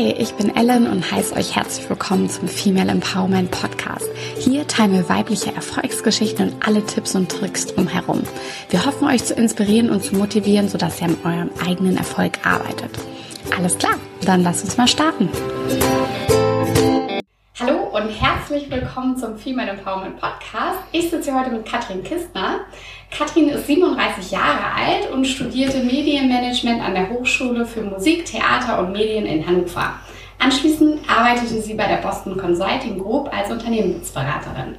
Hi, 0.00 0.12
ich 0.12 0.32
bin 0.32 0.56
Ellen 0.56 0.86
und 0.86 1.12
heiße 1.12 1.36
euch 1.36 1.54
herzlich 1.56 1.90
willkommen 1.90 2.30
zum 2.30 2.48
Female 2.48 2.90
Empowerment 2.90 3.50
Podcast. 3.50 4.08
Hier 4.38 4.66
teilen 4.66 4.94
wir 4.94 5.06
weibliche 5.10 5.54
Erfolgsgeschichten 5.54 6.48
und 6.48 6.66
alle 6.66 6.82
Tipps 6.86 7.14
und 7.14 7.30
Tricks 7.30 7.66
drumherum. 7.66 8.22
Wir 8.70 8.86
hoffen, 8.86 9.06
euch 9.08 9.22
zu 9.22 9.34
inspirieren 9.34 9.90
und 9.90 10.02
zu 10.02 10.14
motivieren, 10.14 10.70
sodass 10.70 11.02
ihr 11.02 11.08
an 11.08 11.16
eurem 11.22 11.50
eigenen 11.66 11.98
Erfolg 11.98 12.38
arbeitet. 12.46 12.90
Alles 13.54 13.76
klar, 13.76 13.92
dann 14.24 14.42
lasst 14.42 14.64
uns 14.64 14.78
mal 14.78 14.88
starten. 14.88 15.28
Hallo 17.58 17.90
und 17.92 18.08
herzlich 18.08 18.70
willkommen 18.70 19.18
zum 19.18 19.36
Female 19.36 19.68
Empowerment 19.68 20.18
Podcast. 20.18 20.78
Ich 20.92 21.10
sitze 21.10 21.30
hier 21.30 21.38
heute 21.38 21.50
mit 21.50 21.66
Katrin 21.66 22.02
Kistner. 22.02 22.60
Katrin 23.10 23.48
ist 23.48 23.66
37 23.66 24.30
Jahre 24.30 24.72
alt 24.74 25.10
und 25.12 25.26
studierte 25.26 25.82
Medienmanagement 25.82 26.80
an 26.80 26.94
der 26.94 27.10
Hochschule 27.10 27.66
für 27.66 27.82
Musik, 27.82 28.24
Theater 28.24 28.78
und 28.78 28.92
Medien 28.92 29.26
in 29.26 29.46
Hannover. 29.46 29.94
Anschließend 30.38 31.00
arbeitete 31.08 31.60
sie 31.60 31.74
bei 31.74 31.86
der 31.86 31.96
Boston 31.96 32.36
Consulting 32.36 32.98
Group 32.98 33.28
als 33.36 33.50
Unternehmensberaterin. 33.50 34.76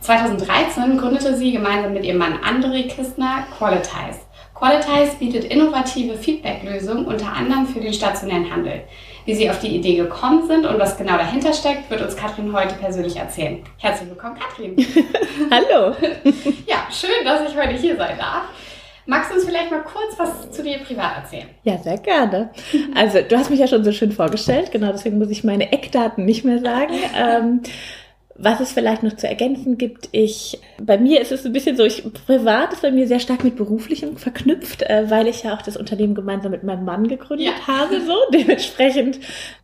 2013 0.00 0.98
gründete 0.98 1.36
sie 1.36 1.52
gemeinsam 1.52 1.92
mit 1.92 2.04
ihrem 2.04 2.18
Mann 2.18 2.38
André 2.38 2.88
Kistner 2.88 3.46
Qualitize. 3.56 4.20
Qualitize 4.54 5.16
bietet 5.18 5.44
innovative 5.44 6.16
Feedback-Lösungen 6.16 7.04
unter 7.04 7.32
anderem 7.32 7.66
für 7.66 7.80
den 7.80 7.92
stationären 7.92 8.50
Handel. 8.50 8.84
Wie 9.26 9.34
Sie 9.34 9.50
auf 9.50 9.58
die 9.58 9.74
Idee 9.74 9.96
gekommen 9.96 10.46
sind 10.46 10.64
und 10.64 10.78
was 10.78 10.96
genau 10.96 11.16
dahinter 11.16 11.52
steckt, 11.52 11.90
wird 11.90 12.00
uns 12.00 12.16
Katrin 12.16 12.52
heute 12.52 12.76
persönlich 12.76 13.16
erzählen. 13.16 13.58
Herzlich 13.76 14.08
willkommen, 14.08 14.36
Katrin. 14.38 14.76
Hallo. 15.50 15.96
ja, 16.68 16.86
schön, 16.92 17.24
dass 17.24 17.50
ich 17.50 17.56
heute 17.58 17.74
hier 17.74 17.96
sein 17.96 18.16
darf. 18.18 18.42
Magst 19.04 19.32
du 19.32 19.34
uns 19.34 19.44
vielleicht 19.44 19.72
mal 19.72 19.82
kurz 19.82 20.16
was 20.16 20.52
zu 20.52 20.62
dir 20.62 20.78
privat 20.78 21.24
erzählen? 21.24 21.48
Ja, 21.64 21.76
sehr 21.76 21.98
gerne. 21.98 22.50
Also, 22.94 23.18
du 23.20 23.36
hast 23.36 23.50
mich 23.50 23.58
ja 23.58 23.66
schon 23.66 23.82
so 23.82 23.90
schön 23.90 24.12
vorgestellt, 24.12 24.70
genau 24.70 24.92
deswegen 24.92 25.18
muss 25.18 25.30
ich 25.30 25.42
meine 25.42 25.72
Eckdaten 25.72 26.24
nicht 26.24 26.44
mehr 26.44 26.60
sagen. 26.60 26.94
ähm, 27.16 27.62
was 28.38 28.60
es 28.60 28.72
vielleicht 28.72 29.02
noch 29.02 29.16
zu 29.16 29.26
ergänzen 29.26 29.78
gibt, 29.78 30.08
ich, 30.12 30.58
bei 30.80 30.98
mir 30.98 31.20
ist 31.20 31.32
es 31.32 31.46
ein 31.46 31.52
bisschen 31.52 31.76
so, 31.76 31.84
ich, 31.84 32.04
privat 32.26 32.72
ist 32.72 32.82
bei 32.82 32.90
mir 32.90 33.06
sehr 33.06 33.20
stark 33.20 33.44
mit 33.44 33.56
beruflichem 33.56 34.16
verknüpft, 34.16 34.82
äh, 34.82 35.10
weil 35.10 35.26
ich 35.26 35.42
ja 35.42 35.54
auch 35.54 35.62
das 35.62 35.76
Unternehmen 35.76 36.14
gemeinsam 36.14 36.50
mit 36.50 36.62
meinem 36.62 36.84
Mann 36.84 37.08
gegründet 37.08 37.46
ja. 37.46 37.66
habe, 37.66 38.00
so. 38.00 38.14
Dementsprechend, 38.32 39.18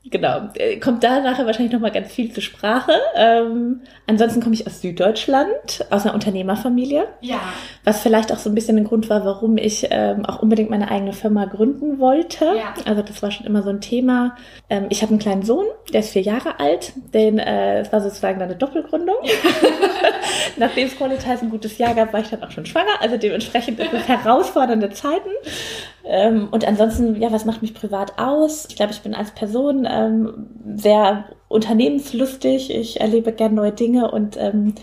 genau, 0.04 0.48
äh, 0.54 0.78
kommt 0.78 1.04
da 1.04 1.20
nachher 1.20 1.46
wahrscheinlich 1.46 1.72
nochmal 1.72 1.92
ganz 1.92 2.12
viel 2.12 2.32
zur 2.32 2.42
Sprache. 2.42 2.92
Ähm, 3.14 3.80
ansonsten 4.06 4.40
komme 4.40 4.54
ich 4.54 4.66
aus 4.66 4.80
Süddeutschland, 4.80 5.86
aus 5.90 6.04
einer 6.04 6.14
Unternehmerfamilie. 6.14 7.06
Ja. 7.20 7.40
Was 7.84 8.00
vielleicht 8.00 8.32
auch 8.32 8.38
so 8.38 8.50
ein 8.50 8.54
bisschen 8.54 8.76
ein 8.78 8.84
Grund 8.84 9.08
war, 9.10 9.24
warum 9.24 9.56
ich 9.56 9.88
ähm, 9.90 10.24
auch 10.26 10.42
unbedingt 10.42 10.70
meine 10.70 10.90
eigene 10.90 11.12
Firma 11.12 11.44
gründen 11.44 11.98
wollte. 11.98 12.44
Ja. 12.44 12.74
Also 12.84 13.02
das 13.02 13.22
war 13.22 13.30
schon 13.30 13.46
immer 13.46 13.62
so 13.62 13.70
ein 13.70 13.80
Thema. 13.80 14.36
Ähm, 14.68 14.86
ich 14.90 15.02
habe 15.02 15.10
einen 15.10 15.20
kleinen 15.20 15.42
Sohn, 15.42 15.66
der 15.92 16.00
ist 16.00 16.10
vier 16.10 16.22
Jahre 16.22 16.58
alt, 16.58 16.92
den, 17.14 17.38
äh, 17.38 17.80
es 17.80 17.92
war 17.92 18.00
sozusagen 18.00 18.40
eine 18.42 18.56
Doppelgründung. 18.56 19.16
Nachdem 20.56 20.86
es 20.86 20.96
Qualitas 20.96 21.42
ein 21.42 21.50
gutes 21.50 21.78
Jahr 21.78 21.94
gab, 21.94 22.12
war 22.12 22.20
ich 22.20 22.28
dann 22.28 22.42
auch 22.42 22.50
schon 22.50 22.66
schwanger. 22.66 23.00
Also 23.00 23.16
dementsprechend 23.16 23.78
ist 23.78 23.92
es 23.92 24.08
herausfordernde 24.08 24.90
Zeiten. 24.90 25.30
Ähm, 26.04 26.48
und 26.50 26.66
ansonsten, 26.66 27.20
ja, 27.20 27.30
was 27.30 27.44
macht 27.44 27.62
mich 27.62 27.74
privat 27.74 28.18
aus? 28.18 28.66
Ich 28.68 28.76
glaube, 28.76 28.92
ich 28.92 29.00
bin 29.02 29.14
als 29.14 29.30
Person 29.30 29.86
ähm, 29.92 30.46
sehr 30.76 31.26
unternehmenslustig. 31.48 32.74
Ich 32.74 33.00
erlebe 33.00 33.32
gerne 33.32 33.54
neue 33.54 33.72
Dinge 33.72 34.10
und 34.10 34.36
ähm, 34.36 34.74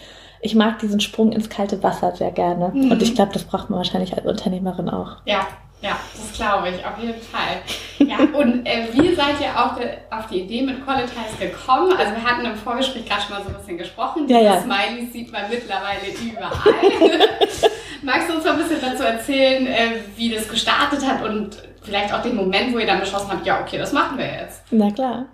ich 0.42 0.56
mag 0.56 0.80
diesen 0.80 1.00
Sprung 1.00 1.32
ins 1.32 1.50
kalte 1.50 1.84
Wasser 1.84 2.16
sehr 2.16 2.32
gerne. 2.32 2.70
Mhm. 2.74 2.92
Und 2.92 3.02
ich 3.02 3.16
glaube, 3.16 3.34
das 3.34 3.44
braucht 3.44 3.70
man 3.70 3.78
wahrscheinlich 3.78 4.16
als 4.16 4.26
Unternehmerin 4.26 4.90
auch. 4.90 5.18
Ja, 5.26 5.48
ja, 5.82 5.98
das 6.14 6.34
glaube 6.34 6.70
ich, 6.70 6.86
auf 6.86 6.98
jeden 7.02 7.22
Fall. 7.22 7.62
Ja, 8.00 8.18
und 8.38 8.66
äh, 8.66 8.88
wie 8.92 9.16
seid 9.16 9.40
ihr 9.40 9.58
auf 9.58 9.78
die, 9.80 10.14
auf 10.14 10.28
die 10.28 10.42
Idee 10.42 10.62
mit 10.64 10.84
Qualities 10.84 11.40
gekommen? 11.40 11.94
Also 11.98 12.14
wir 12.16 12.24
hatten 12.24 12.46
im 12.46 12.56
Vorgespräch 12.56 13.06
gerade 13.06 13.22
schon 13.22 13.32
mal 13.32 13.44
so 13.44 13.50
ein 13.50 13.56
bisschen 13.56 13.78
gesprochen. 13.78 14.28
Ja, 14.28 14.40
ja. 14.42 14.62
Smileys 14.62 15.14
sieht 15.14 15.32
man 15.32 15.44
mittlerweile 15.50 16.02
überall. 16.22 17.30
Magst 18.02 18.30
du 18.30 18.36
uns 18.36 18.44
mal 18.44 18.54
ein 18.54 18.58
bisschen 18.58 18.82
dazu 18.82 19.04
erzählen, 19.04 19.68
äh, 19.68 19.92
wie 20.18 20.30
das 20.30 20.50
gestartet 20.50 21.06
hat 21.06 21.24
und 21.24 21.58
vielleicht 21.82 22.14
auch 22.14 22.22
den 22.22 22.36
Moment, 22.36 22.74
wo 22.74 22.80
ihr 22.80 22.86
dann 22.86 23.00
beschlossen 23.00 23.32
habt, 23.32 23.46
ja, 23.46 23.62
okay, 23.62 23.78
das 23.78 23.94
machen 23.94 24.18
wir 24.18 24.26
jetzt? 24.26 24.64
Na 24.72 24.92
klar. 24.92 25.26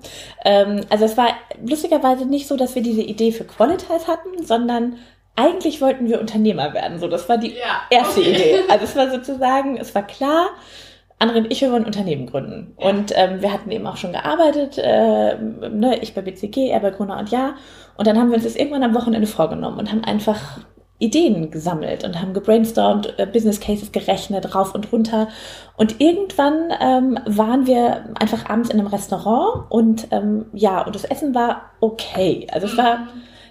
Ähm, 0.44 0.82
also 0.90 1.06
es 1.06 1.18
war 1.18 1.30
lustigerweise 1.64 2.26
nicht 2.26 2.48
so, 2.48 2.58
dass 2.58 2.76
wir 2.76 2.82
diese 2.82 3.02
Idee 3.02 3.32
für 3.32 3.44
Qualities 3.44 4.08
hatten, 4.08 4.44
sondern 4.44 4.98
eigentlich 5.36 5.82
wollten 5.82 6.08
wir 6.08 6.20
Unternehmer 6.20 6.74
werden. 6.74 7.00
So, 7.00 7.08
das 7.08 7.28
war 7.28 7.38
die 7.38 7.54
ja, 7.54 7.82
erste 7.90 8.22
okay. 8.22 8.32
Idee. 8.32 8.60
Also 8.70 8.86
es 8.86 8.96
war 8.96 9.12
sozusagen, 9.12 9.78
es 9.78 9.94
war 9.94 10.04
klar, 10.04 10.48
andere 11.20 11.40
und 11.40 11.52
ich, 11.52 11.62
wir 11.62 11.72
wollen 11.72 11.86
Unternehmen 11.86 12.26
gründen. 12.26 12.76
Ja. 12.80 12.90
Und 12.90 13.12
ähm, 13.16 13.42
wir 13.42 13.52
hatten 13.52 13.72
eben 13.72 13.88
auch 13.88 13.98
schon 13.98 14.12
gearbeitet, 14.12 14.78
äh, 14.78 15.38
ne, 15.38 16.00
ich 16.02 16.14
bei 16.14 16.22
BCG, 16.22 16.70
er 16.70 16.80
bei 16.80 16.92
Gruner 16.92 17.18
und 17.20 17.32
Ja. 17.32 17.56
Und 17.98 18.08
dann 18.08 18.18
haben 18.18 18.30
wir 18.30 18.36
uns 18.36 18.44
das 18.44 18.56
irgendwann 18.56 18.84
am 18.84 18.94
Wochenende 18.94 19.28
vorgenommen 19.28 19.80
und 19.80 19.92
haben 19.92 20.04
einfach 20.04 20.60
Ideen 20.98 21.52
gesammelt 21.52 22.04
und 22.06 22.22
haben 22.22 22.34
gebrainstormt, 22.34 23.20
äh, 23.20 23.26
Business 23.26 23.60
Cases 23.60 23.92
gerechnet, 23.92 24.56
rauf 24.56 24.74
und 24.74 24.92
runter. 24.94 25.28
Und 25.76 26.00
irgendwann 26.00 26.72
ähm, 26.80 27.20
waren 27.26 27.68
wir 27.68 28.06
einfach 28.20 28.50
abends 28.50 28.70
in 28.70 28.80
einem 28.80 28.88
Restaurant 28.88 29.70
und 29.70 30.08
ähm, 30.12 30.46
ja, 30.54 30.86
und 30.86 30.96
das 30.96 31.04
Essen 31.04 31.36
war 31.36 31.72
okay. 31.82 32.48
Also 32.52 32.68
es 32.68 32.78
war 32.78 33.08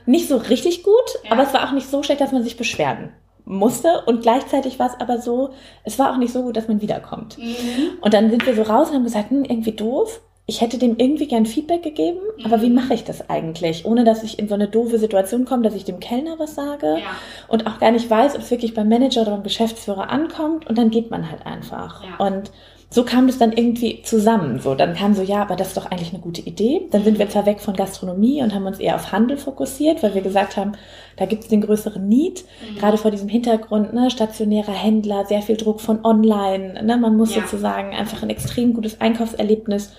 nicht 0.06 0.28
so 0.28 0.36
richtig 0.38 0.82
gut, 0.82 0.92
Ja. 1.24 1.32
aber 1.32 1.42
es 1.42 1.52
war 1.52 1.68
auch 1.68 1.72
nicht 1.72 1.88
so 1.90 2.02
schlecht, 2.02 2.20
dass 2.20 2.32
man 2.32 2.42
sich 2.42 2.56
beschweren 2.56 3.10
musste. 3.44 4.02
Und 4.06 4.22
gleichzeitig 4.22 4.78
war 4.78 4.86
es 4.86 4.98
aber 4.98 5.18
so, 5.20 5.50
es 5.84 5.98
war 5.98 6.12
auch 6.12 6.16
nicht 6.16 6.32
so 6.32 6.42
gut, 6.42 6.56
dass 6.56 6.68
man 6.68 6.80
wiederkommt. 6.80 7.36
Mhm. 7.36 7.98
Und 8.00 8.14
dann 8.14 8.30
sind 8.30 8.46
wir 8.46 8.54
so 8.54 8.62
raus 8.62 8.88
und 8.88 8.96
haben 8.96 9.04
gesagt, 9.04 9.30
hm, 9.30 9.44
irgendwie 9.44 9.72
doof. 9.72 10.20
Ich 10.46 10.60
hätte 10.60 10.76
dem 10.76 10.96
irgendwie 10.98 11.26
gern 11.26 11.46
Feedback 11.46 11.82
gegeben, 11.82 12.18
aber 12.44 12.60
wie 12.60 12.68
mache 12.68 12.92
ich 12.92 13.02
das 13.04 13.30
eigentlich? 13.30 13.86
Ohne 13.86 14.04
dass 14.04 14.22
ich 14.22 14.38
in 14.38 14.46
so 14.46 14.54
eine 14.54 14.68
doofe 14.68 14.98
Situation 14.98 15.46
komme, 15.46 15.62
dass 15.62 15.74
ich 15.74 15.84
dem 15.84 16.00
Kellner 16.00 16.38
was 16.38 16.54
sage 16.54 16.98
Ja. 16.98 17.16
und 17.48 17.66
auch 17.66 17.78
gar 17.78 17.90
nicht 17.92 18.10
weiß, 18.10 18.34
ob 18.34 18.42
es 18.42 18.50
wirklich 18.50 18.74
beim 18.74 18.88
Manager 18.90 19.22
oder 19.22 19.30
beim 19.32 19.42
Geschäftsführer 19.42 20.10
ankommt 20.10 20.66
und 20.66 20.76
dann 20.76 20.90
geht 20.90 21.10
man 21.10 21.30
halt 21.30 21.46
einfach. 21.46 22.02
Ja. 22.04 22.26
Und 22.26 22.50
so 22.90 23.04
kam 23.04 23.26
das 23.26 23.38
dann 23.38 23.52
irgendwie 23.52 24.02
zusammen. 24.02 24.60
So, 24.60 24.74
dann 24.74 24.94
kam 24.94 25.14
so, 25.14 25.22
ja, 25.22 25.40
aber 25.40 25.56
das 25.56 25.68
ist 25.68 25.76
doch 25.78 25.86
eigentlich 25.90 26.12
eine 26.12 26.20
gute 26.22 26.42
Idee. 26.42 26.82
Dann 26.92 27.02
sind 27.02 27.18
wir 27.18 27.28
zwar 27.30 27.46
weg 27.46 27.60
von 27.60 27.74
Gastronomie 27.74 28.40
und 28.42 28.54
haben 28.54 28.66
uns 28.66 28.78
eher 28.78 28.94
auf 28.96 29.10
Handel 29.12 29.36
fokussiert, 29.38 30.02
weil 30.02 30.14
wir 30.14 30.20
gesagt 30.22 30.56
haben, 30.58 30.72
da 31.16 31.24
gibt 31.26 31.42
es 31.44 31.48
den 31.48 31.62
größeren 31.62 32.06
Need. 32.06 32.44
Gerade 32.78 32.98
vor 32.98 33.10
diesem 33.10 33.28
Hintergrund, 33.28 33.94
ne, 33.94 34.10
stationärer 34.10 34.72
Händler, 34.72 35.24
sehr 35.24 35.40
viel 35.42 35.56
Druck 35.56 35.80
von 35.80 36.04
online. 36.04 36.84
Ne, 36.84 36.96
man 36.98 37.16
muss 37.16 37.34
Ja. 37.34 37.40
sozusagen 37.40 37.94
einfach 37.96 38.22
ein 38.22 38.30
extrem 38.30 38.74
gutes 38.74 39.00
Einkaufserlebnis 39.00 39.92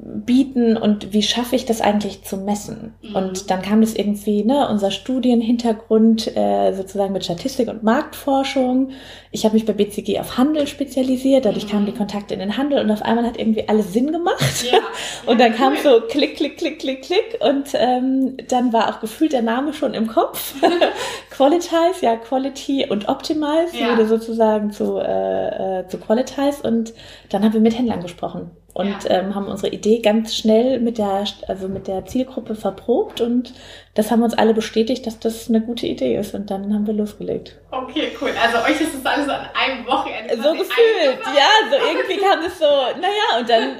bieten 0.00 0.76
und 0.76 1.12
wie 1.12 1.22
schaffe 1.22 1.56
ich 1.56 1.64
das 1.64 1.80
eigentlich 1.80 2.22
zu 2.22 2.36
messen? 2.36 2.94
Mhm. 3.02 3.16
Und 3.16 3.50
dann 3.50 3.62
kam 3.62 3.80
das 3.80 3.94
irgendwie, 3.94 4.44
ne, 4.44 4.68
unser 4.70 4.90
Studienhintergrund 4.92 6.36
äh, 6.36 6.72
sozusagen 6.72 7.12
mit 7.12 7.24
Statistik 7.24 7.68
und 7.68 7.82
Marktforschung. 7.82 8.90
Ich 9.32 9.44
habe 9.44 9.54
mich 9.54 9.66
bei 9.66 9.72
BCG 9.72 10.20
auf 10.20 10.38
Handel 10.38 10.66
spezialisiert, 10.66 11.44
dadurch 11.44 11.66
Mhm. 11.66 11.70
kamen 11.70 11.86
die 11.86 11.92
Kontakte 11.94 12.34
in 12.34 12.40
den 12.40 12.56
Handel 12.56 12.78
und 12.80 12.90
auf 12.90 13.02
einmal 13.02 13.26
hat 13.26 13.38
irgendwie 13.38 13.68
alles 13.68 13.92
Sinn 13.92 14.12
gemacht. 14.12 14.64
Ja. 14.70 14.78
Und 15.26 15.40
dann 15.40 15.52
kam 15.54 15.74
so 15.76 16.00
klick, 16.08 16.36
klick, 16.36 16.56
klick, 16.56 16.78
klick, 16.78 17.02
klick 17.02 17.38
und 17.40 17.68
ähm, 17.74 18.36
dann 18.48 18.72
war 18.72 18.88
auch 18.88 19.00
gefühlt 19.00 19.32
der 19.32 19.42
Name 19.42 19.74
schon 19.74 19.92
im 19.94 20.06
Kopf. 20.06 20.54
Qualitize, 21.30 22.00
ja, 22.02 22.16
Quality 22.16 22.86
und 22.88 23.08
Optimize 23.08 23.76
Ja. 23.78 23.92
wurde 23.92 24.06
sozusagen 24.06 24.70
zu, 24.70 24.96
äh, 24.98 25.80
äh, 25.80 25.88
zu 25.88 25.98
Qualitize 25.98 26.62
und 26.62 26.94
dann 27.30 27.44
haben 27.44 27.52
wir 27.52 27.60
mit 27.60 27.76
Händlern 27.76 28.00
gesprochen 28.00 28.50
und 28.78 29.04
Ja. 29.04 29.10
ähm, 29.10 29.34
haben 29.34 29.48
unsere 29.48 29.72
Idee 29.74 29.98
ganz 30.00 30.36
schnell 30.36 30.78
mit 30.78 30.98
der, 30.98 31.24
also 31.48 31.68
mit 31.68 31.88
der 31.88 32.06
Zielgruppe 32.06 32.54
verprobt 32.54 33.20
und 33.20 33.52
das 33.98 34.12
haben 34.12 34.22
uns 34.22 34.34
alle 34.34 34.54
bestätigt, 34.54 35.04
dass 35.08 35.18
das 35.18 35.48
eine 35.48 35.60
gute 35.60 35.84
Idee 35.86 36.16
ist. 36.16 36.32
Und 36.32 36.50
dann 36.52 36.72
haben 36.72 36.86
wir 36.86 36.94
losgelegt. 36.94 37.56
Okay, 37.72 38.12
cool. 38.20 38.30
Also 38.40 38.58
euch 38.64 38.80
ist 38.80 38.94
das 38.94 39.04
alles 39.04 39.28
an 39.28 39.40
einem 39.60 39.84
Wochenende 39.86 40.36
So 40.36 40.52
gefühlt, 40.52 41.18
ja, 41.36 41.68
so 41.68 41.76
irgendwie 41.84 42.16
kam 42.24 42.38
es 42.46 42.58
so, 42.58 42.64
naja, 42.64 43.40
und 43.40 43.50
dann, 43.50 43.70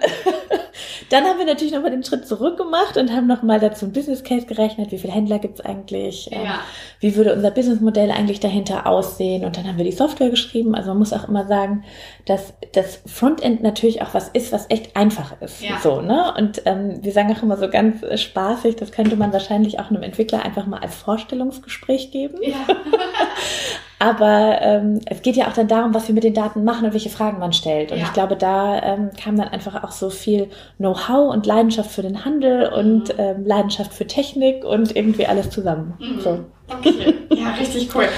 dann 1.10 1.24
haben 1.24 1.38
wir 1.38 1.46
natürlich 1.46 1.72
nochmal 1.72 1.92
den 1.92 2.02
Schritt 2.02 2.26
zurück 2.26 2.56
gemacht 2.58 2.96
und 2.96 3.12
haben 3.12 3.26
nochmal 3.28 3.60
dazu 3.60 3.86
ein 3.86 3.92
Business 3.92 4.24
Case 4.24 4.46
gerechnet, 4.46 4.90
wie 4.92 4.98
viele 4.98 5.12
Händler 5.12 5.38
gibt's 5.38 5.60
eigentlich, 5.60 6.28
ähm, 6.32 6.42
Ja. 6.44 6.58
wie 7.00 7.14
würde 7.16 7.32
unser 7.34 7.50
Businessmodell 7.52 8.10
eigentlich 8.10 8.40
dahinter 8.40 8.86
aussehen? 8.86 9.44
Und 9.44 9.56
dann 9.56 9.66
haben 9.68 9.76
wir 9.78 9.84
die 9.84 9.92
Software 9.92 10.30
geschrieben, 10.30 10.74
also 10.74 10.88
man 10.90 10.98
muss 10.98 11.12
auch 11.12 11.28
immer 11.28 11.46
sagen, 11.46 11.84
dass 12.26 12.52
das 12.72 13.00
Frontend 13.06 13.62
natürlich 13.62 14.02
auch 14.02 14.12
was 14.14 14.28
ist, 14.28 14.52
was 14.52 14.66
echt 14.68 14.96
einfach 14.96 15.40
ist, 15.40 15.62
Ja. 15.62 15.78
so, 15.82 16.00
ne, 16.00 16.34
und 16.36 16.62
ähm, 16.66 16.98
wir 17.02 17.12
sagen 17.12 17.34
auch 17.38 17.42
immer 17.42 17.56
so 17.56 17.68
ganz 17.70 18.02
äh, 18.02 18.18
spaßig, 18.18 18.76
das 18.76 18.92
könnte 18.92 19.16
man 19.16 19.32
wahrscheinlich 19.32 19.78
auch 19.78 19.90
einem 19.90 20.02
Entwickler 20.08 20.42
einfach 20.44 20.66
mal 20.66 20.80
als 20.80 20.94
Vorstellungsgespräch 20.96 22.10
geben, 22.10 22.38
Ja. 22.42 22.56
aber 24.00 24.58
ähm, 24.60 25.00
es 25.06 25.22
geht 25.22 25.34
ja 25.36 25.48
auch 25.48 25.52
dann 25.52 25.66
darum, 25.66 25.92
was 25.92 26.06
wir 26.06 26.14
mit 26.14 26.22
den 26.22 26.34
Daten 26.34 26.62
machen 26.62 26.86
und 26.86 26.92
welche 26.92 27.08
Fragen 27.10 27.38
man 27.40 27.52
stellt. 27.52 27.90
Und 27.90 27.98
Ja. 27.98 28.04
ich 28.04 28.12
glaube, 28.12 28.36
da 28.36 28.80
ähm, 28.82 29.10
kam 29.22 29.36
dann 29.36 29.48
einfach 29.48 29.82
auch 29.82 29.90
so 29.90 30.08
viel 30.10 30.50
Know-how 30.76 31.32
und 31.32 31.46
Leidenschaft 31.46 31.90
für 31.90 32.02
den 32.02 32.24
Handel 32.24 32.68
und 32.68 33.08
Mhm. 33.08 33.14
ähm, 33.18 33.46
Leidenschaft 33.46 33.92
für 33.92 34.06
Technik 34.06 34.64
und 34.64 34.94
irgendwie 34.94 35.26
alles 35.26 35.50
zusammen. 35.50 35.94
Mhm. 35.98 36.20
So. 36.20 36.44
Okay, 36.68 37.14
ja, 37.34 37.50
richtig 37.58 37.88
cool. 37.94 38.08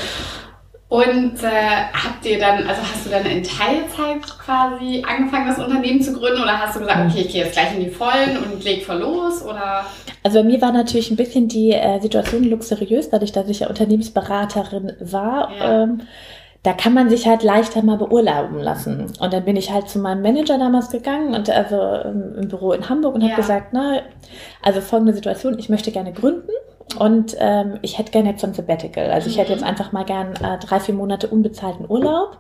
Und 0.91 1.45
äh, 1.45 1.87
habt 1.93 2.27
ihr 2.27 2.41
dann, 2.41 2.67
also 2.67 2.83
hast 2.83 3.07
du 3.07 3.11
dann 3.11 3.25
in 3.25 3.45
Teilzeit 3.45 4.23
quasi 4.45 5.05
angefangen, 5.09 5.47
das 5.47 5.65
Unternehmen 5.65 6.03
zu 6.03 6.13
gründen 6.13 6.43
oder 6.43 6.59
hast 6.59 6.75
du 6.75 6.81
gesagt, 6.81 7.09
okay, 7.09 7.21
ich 7.21 7.33
gehe 7.33 7.45
jetzt 7.45 7.53
gleich 7.53 7.77
in 7.77 7.85
die 7.85 7.91
Vollen 7.91 8.37
und 8.39 8.65
leg 8.65 8.85
voll 8.85 8.99
los 8.99 9.41
oder? 9.45 9.87
Also 10.25 10.41
bei 10.41 10.45
mir 10.45 10.61
war 10.61 10.73
natürlich 10.73 11.13
ein 11.13 11.17
bisschen 11.17 11.47
die 11.47 11.71
äh, 11.71 12.01
Situation 12.01 12.43
luxuriös, 12.43 13.09
dadurch, 13.09 13.31
dass 13.31 13.49
ich 13.49 13.61
ja 13.61 13.69
Unternehmensberaterin 13.69 14.95
war. 14.99 15.53
Ja. 15.57 15.83
Ähm, 15.85 16.01
da 16.65 16.73
kann 16.73 16.93
man 16.93 17.09
sich 17.09 17.29
halt 17.29 17.45
leichter 17.45 17.83
mal 17.83 17.97
beurlauben 17.97 18.59
lassen. 18.59 19.13
Und 19.21 19.33
dann 19.33 19.45
bin 19.45 19.57
ich 19.57 19.73
halt 19.73 19.89
zu 19.89 20.01
meinem 20.01 20.23
Manager 20.23 20.59
damals 20.59 20.91
gegangen 20.91 21.35
und 21.35 21.49
also 21.49 22.11
im 22.37 22.49
Büro 22.49 22.73
in 22.73 22.89
Hamburg 22.89 23.15
und 23.15 23.21
ja. 23.21 23.29
habe 23.29 23.41
gesagt, 23.41 23.69
na, 23.73 24.01
also 24.61 24.81
folgende 24.81 25.15
Situation, 25.15 25.57
ich 25.57 25.69
möchte 25.69 25.93
gerne 25.93 26.13
gründen 26.13 26.51
und 26.99 27.37
ähm, 27.39 27.79
ich 27.83 27.99
hätte 27.99 28.13
gerne 28.13 28.31
jetzt 28.31 28.41
so 28.41 28.47
ein 28.47 28.55
Sabbatical. 28.55 29.11
Also 29.11 29.29
ich 29.29 29.39
hätte 29.39 29.53
jetzt 29.53 29.63
mhm. 29.63 29.69
einfach 29.69 29.93
mal 29.93 30.05
gern 30.05 30.35
äh, 30.37 30.59
drei, 30.59 30.81
vier 30.81 30.95
Monate 30.95 31.29
unbezahlten 31.29 31.89
Urlaub. 31.89 32.39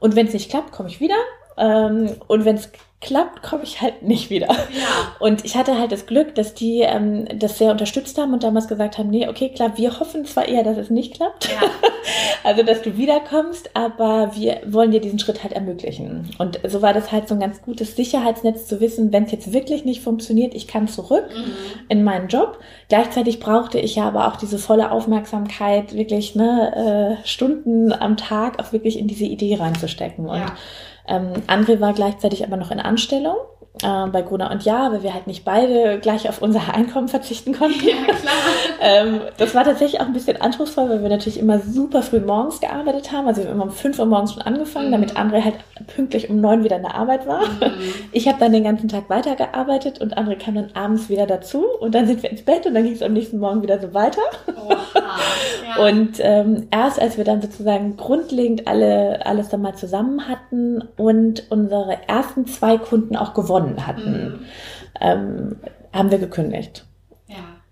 Und 0.00 0.16
wenn 0.16 0.26
es 0.26 0.32
nicht 0.32 0.50
klappt, 0.50 0.72
komme 0.72 0.88
ich 0.88 1.00
wieder. 1.00 1.14
Ähm, 1.56 2.10
und 2.26 2.44
wenn 2.44 2.56
es 2.56 2.70
klappt, 3.04 3.42
komme 3.42 3.62
ich 3.62 3.80
halt 3.82 4.02
nicht 4.02 4.30
wieder. 4.30 4.48
Ja. 4.48 5.14
Und 5.20 5.44
ich 5.44 5.56
hatte 5.56 5.78
halt 5.78 5.92
das 5.92 6.06
Glück, 6.06 6.34
dass 6.34 6.54
die 6.54 6.80
ähm, 6.80 7.26
das 7.38 7.58
sehr 7.58 7.70
unterstützt 7.70 8.18
haben 8.18 8.32
und 8.32 8.42
damals 8.42 8.66
gesagt 8.66 8.98
haben, 8.98 9.10
nee, 9.10 9.28
okay, 9.28 9.50
klar, 9.50 9.76
wir 9.76 10.00
hoffen 10.00 10.24
zwar 10.24 10.48
eher, 10.48 10.64
dass 10.64 10.78
es 10.78 10.90
nicht 10.90 11.14
klappt, 11.14 11.48
ja. 11.48 11.68
also 12.44 12.62
dass 12.62 12.80
du 12.80 12.96
wiederkommst, 12.96 13.70
aber 13.74 14.32
wir 14.34 14.62
wollen 14.66 14.90
dir 14.90 15.00
diesen 15.00 15.18
Schritt 15.18 15.42
halt 15.42 15.52
ermöglichen. 15.52 16.30
Und 16.38 16.58
so 16.66 16.80
war 16.80 16.94
das 16.94 17.12
halt 17.12 17.28
so 17.28 17.34
ein 17.34 17.40
ganz 17.40 17.60
gutes 17.60 17.94
Sicherheitsnetz 17.94 18.66
zu 18.66 18.80
wissen, 18.80 19.12
wenn 19.12 19.24
es 19.24 19.32
jetzt 19.32 19.52
wirklich 19.52 19.84
nicht 19.84 20.00
funktioniert, 20.00 20.54
ich 20.54 20.66
kann 20.66 20.88
zurück 20.88 21.28
mhm. 21.30 21.52
in 21.90 22.04
meinen 22.04 22.28
Job. 22.28 22.58
Gleichzeitig 22.88 23.38
brauchte 23.38 23.78
ich 23.78 23.96
ja 23.96 24.08
aber 24.08 24.28
auch 24.28 24.36
diese 24.36 24.58
volle 24.58 24.90
Aufmerksamkeit, 24.90 25.94
wirklich 25.94 26.34
ne, 26.34 27.18
äh, 27.22 27.26
Stunden 27.28 27.92
am 27.92 28.16
Tag 28.16 28.58
auch 28.60 28.72
wirklich 28.72 28.98
in 28.98 29.08
diese 29.08 29.26
Idee 29.26 29.56
reinzustecken. 29.56 30.26
Und 30.26 30.38
ja 30.38 30.54
ähm, 31.06 31.32
André 31.46 31.80
war 31.80 31.92
gleichzeitig 31.92 32.44
aber 32.44 32.56
noch 32.56 32.70
in 32.70 32.80
Anstellung 32.80 33.36
äh, 33.82 34.06
bei 34.06 34.22
Gruner 34.22 34.52
und 34.52 34.64
Ja, 34.64 34.92
weil 34.92 35.02
wir 35.02 35.12
halt 35.12 35.26
nicht 35.26 35.44
beide 35.44 35.98
gleich 35.98 36.28
auf 36.28 36.40
unser 36.40 36.62
Einkommen 36.74 37.08
verzichten 37.08 37.52
konnten. 37.52 37.84
Ja, 37.84 38.04
klar. 38.04 38.34
ähm, 38.80 39.20
das 39.36 39.54
war 39.54 39.64
tatsächlich 39.64 40.00
auch 40.00 40.06
ein 40.06 40.12
bisschen 40.12 40.40
anspruchsvoll, 40.40 40.88
weil 40.88 41.02
wir 41.02 41.08
natürlich 41.08 41.40
immer 41.40 41.58
super 41.58 42.02
früh 42.02 42.20
morgens 42.20 42.60
gearbeitet 42.60 43.10
haben. 43.10 43.26
Also 43.26 43.42
wir 43.42 43.48
haben 43.48 43.56
immer 43.56 43.64
um 43.64 43.70
5 43.70 43.98
Uhr 43.98 44.06
morgens 44.06 44.34
schon 44.34 44.42
angefangen, 44.42 44.88
mhm. 44.88 44.92
damit 44.92 45.16
André 45.16 45.42
halt 45.42 45.56
pünktlich 45.88 46.30
um 46.30 46.40
9 46.40 46.62
wieder 46.62 46.76
in 46.76 46.82
der 46.82 46.94
Arbeit 46.94 47.26
war. 47.26 47.40
Mhm. 47.40 47.64
Ich 48.12 48.28
habe 48.28 48.38
dann 48.38 48.52
den 48.52 48.64
ganzen 48.64 48.88
Tag 48.88 49.10
weitergearbeitet 49.10 50.00
und 50.00 50.16
André 50.16 50.36
kam 50.36 50.54
dann 50.54 50.70
abends 50.74 51.08
wieder 51.08 51.26
dazu 51.26 51.64
und 51.80 51.94
dann 51.94 52.06
sind 52.06 52.22
wir 52.22 52.30
ins 52.30 52.42
Bett 52.42 52.64
und 52.64 52.74
dann 52.74 52.84
ging 52.84 52.92
es 52.92 53.02
am 53.02 53.12
nächsten 53.12 53.38
Morgen 53.38 53.62
wieder 53.62 53.80
so 53.80 53.92
weiter. 53.92 54.20
Oha, 54.46 54.76
ja. 55.76 55.84
Und 55.84 56.18
ähm, 56.20 56.68
erst 56.70 57.00
als 57.00 57.16
wir 57.16 57.24
dann 57.24 57.42
sozusagen 57.42 57.96
grundlegend 57.96 58.68
alle 58.68 59.26
alles 59.26 59.48
dann 59.48 59.62
mal 59.62 59.74
zusammen 59.74 60.28
hatten 60.28 60.84
und 60.96 61.50
unsere 61.50 61.98
ersten 62.06 62.46
zwei 62.46 62.78
Kunden 62.78 63.16
auch 63.16 63.34
gewonnen 63.34 63.63
gewonnen 63.64 63.86
hatten, 63.86 64.12
mhm. 64.12 64.46
ähm, 65.00 65.56
haben 65.92 66.10
wir 66.10 66.18
gekündigt. 66.18 66.84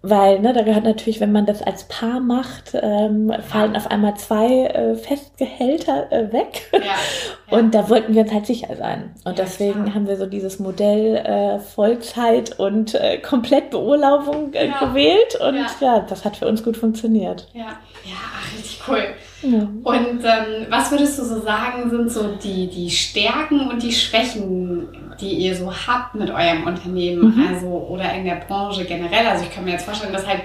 Weil, 0.04 0.40
ne, 0.40 0.52
da 0.52 0.62
gehört 0.62 0.82
natürlich, 0.82 1.20
wenn 1.20 1.30
man 1.30 1.46
das 1.46 1.62
als 1.62 1.84
Paar 1.84 2.18
macht, 2.18 2.72
ähm, 2.74 3.32
fallen 3.48 3.76
auf 3.76 3.88
einmal 3.88 4.16
zwei 4.16 4.66
äh, 4.66 4.96
Festgehälter 4.96 6.10
äh, 6.10 6.32
weg. 6.32 6.68
Ja, 6.72 6.80
ja. 6.80 6.94
Und 7.56 7.72
da 7.72 7.88
wollten 7.88 8.12
wir 8.12 8.22
uns 8.22 8.32
halt 8.32 8.46
sicher 8.46 8.74
sein. 8.74 9.14
Und 9.24 9.38
ja, 9.38 9.44
deswegen 9.44 9.84
klar. 9.84 9.94
haben 9.94 10.08
wir 10.08 10.16
so 10.16 10.26
dieses 10.26 10.58
Modell 10.58 11.16
äh, 11.16 11.60
Vollzeit 11.60 12.58
und 12.58 12.94
äh, 12.94 13.18
komplett 13.18 13.70
Beurlaubung 13.70 14.52
äh, 14.54 14.70
gewählt. 14.80 15.38
Und 15.40 15.64
ja. 15.80 16.00
das 16.00 16.24
hat 16.24 16.36
für 16.36 16.48
uns 16.48 16.64
gut 16.64 16.76
funktioniert. 16.76 17.48
Ja, 17.52 17.66
ja 18.04 18.16
ach, 18.16 18.52
richtig 18.54 18.80
cool. 18.88 19.04
Und 19.42 20.24
ähm, 20.24 20.66
was 20.70 20.90
würdest 20.90 21.18
du 21.18 21.24
so 21.24 21.40
sagen, 21.40 21.90
sind 21.90 22.10
so 22.10 22.36
die, 22.42 22.68
die 22.68 22.90
Stärken 22.90 23.68
und 23.68 23.82
die 23.82 23.92
Schwächen, 23.92 24.88
die 25.20 25.32
ihr 25.32 25.56
so 25.56 25.72
habt 25.72 26.14
mit 26.14 26.30
eurem 26.30 26.64
Unternehmen, 26.64 27.36
mhm. 27.36 27.46
also 27.48 27.66
oder 27.66 28.12
in 28.14 28.24
der 28.24 28.36
Branche 28.36 28.84
generell? 28.84 29.26
Also 29.26 29.44
ich 29.44 29.52
kann 29.52 29.64
mir 29.64 29.72
jetzt 29.72 29.84
vorstellen, 29.84 30.12
dass 30.12 30.26
halt, 30.26 30.42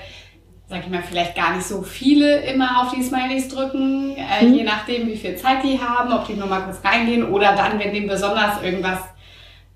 sag 0.68 0.82
ich 0.82 0.90
mal, 0.90 1.04
vielleicht 1.08 1.36
gar 1.36 1.56
nicht 1.56 1.66
so 1.66 1.82
viele 1.82 2.42
immer 2.42 2.82
auf 2.82 2.94
die 2.94 3.04
Smileys 3.04 3.50
drücken, 3.50 4.16
äh, 4.18 4.46
mhm. 4.46 4.56
je 4.56 4.64
nachdem, 4.64 5.08
wie 5.08 5.18
viel 5.18 5.36
Zeit 5.36 5.64
die 5.64 5.80
haben, 5.80 6.12
ob 6.12 6.26
die 6.26 6.34
nur 6.34 6.48
mal 6.48 6.62
kurz 6.62 6.84
reingehen 6.84 7.30
oder 7.30 7.56
dann, 7.56 7.80
wenn 7.80 7.94
dem 7.94 8.08
besonders 8.08 8.62
irgendwas 8.64 9.00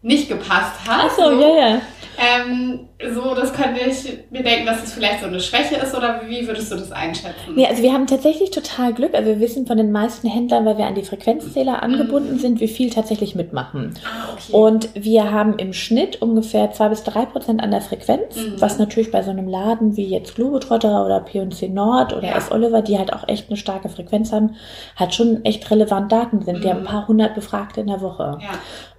nicht 0.01 0.29
gepasst 0.29 0.79
hat. 0.87 1.03
Ach 1.05 1.09
so, 1.11 1.29
so. 1.29 1.41
ja, 1.41 1.67
ja. 1.69 1.81
Ähm, 2.17 2.87
so, 3.13 3.33
das 3.33 3.53
könnte 3.53 3.81
ich 3.81 4.19
mir 4.29 4.43
denken, 4.43 4.65
dass 4.65 4.83
es 4.83 4.93
vielleicht 4.93 5.21
so 5.21 5.27
eine 5.27 5.39
Schwäche 5.39 5.75
ist 5.75 5.95
oder 5.95 6.21
wie 6.27 6.47
würdest 6.47 6.71
du 6.71 6.75
das 6.75 6.91
einschätzen? 6.91 7.55
Nee, 7.55 7.65
also 7.65 7.81
wir 7.81 7.93
haben 7.93 8.07
tatsächlich 8.07 8.51
total 8.51 8.93
Glück. 8.93 9.13
Also 9.13 9.29
wir 9.29 9.39
wissen 9.39 9.65
von 9.65 9.77
den 9.77 9.91
meisten 9.91 10.27
Händlern, 10.27 10.65
weil 10.65 10.77
wir 10.77 10.85
an 10.85 10.95
die 10.95 11.03
Frequenzzähler 11.03 11.77
mhm. 11.77 11.83
angebunden 11.83 12.33
mhm. 12.33 12.39
sind, 12.39 12.59
wie 12.59 12.67
viel 12.67 12.89
tatsächlich 12.89 13.35
mitmachen. 13.35 13.93
Ah, 14.05 14.33
okay. 14.33 14.53
Und 14.53 14.89
wir 14.93 15.31
haben 15.31 15.57
im 15.57 15.73
Schnitt 15.73 16.21
ungefähr 16.21 16.71
zwei 16.71 16.89
bis 16.89 17.03
drei 17.03 17.25
Prozent 17.25 17.61
an 17.61 17.71
der 17.71 17.81
Frequenz, 17.81 18.35
mhm. 18.35 18.59
was 18.59 18.77
natürlich 18.77 19.11
bei 19.11 19.23
so 19.23 19.31
einem 19.31 19.47
Laden 19.47 19.97
wie 19.97 20.05
jetzt 20.05 20.35
Globetrotter 20.35 21.05
oder 21.05 21.19
P&C 21.21 21.69
Nord 21.69 22.13
oder 22.13 22.27
ja. 22.27 22.37
S. 22.37 22.51
Oliver, 22.51 22.81
die 22.81 22.97
halt 22.97 23.13
auch 23.13 23.27
echt 23.27 23.49
eine 23.49 23.57
starke 23.57 23.89
Frequenz 23.89 24.31
haben, 24.31 24.55
halt 24.95 25.13
schon 25.13 25.43
echt 25.45 25.69
relevant 25.71 26.11
Daten 26.11 26.41
sind. 26.41 26.57
Mhm. 26.57 26.61
Die 26.61 26.69
haben 26.69 26.79
ein 26.79 26.85
paar 26.85 27.07
hundert 27.07 27.35
Befragte 27.35 27.81
in 27.81 27.87
der 27.87 28.01
Woche. 28.01 28.37
Ja. 28.41 28.49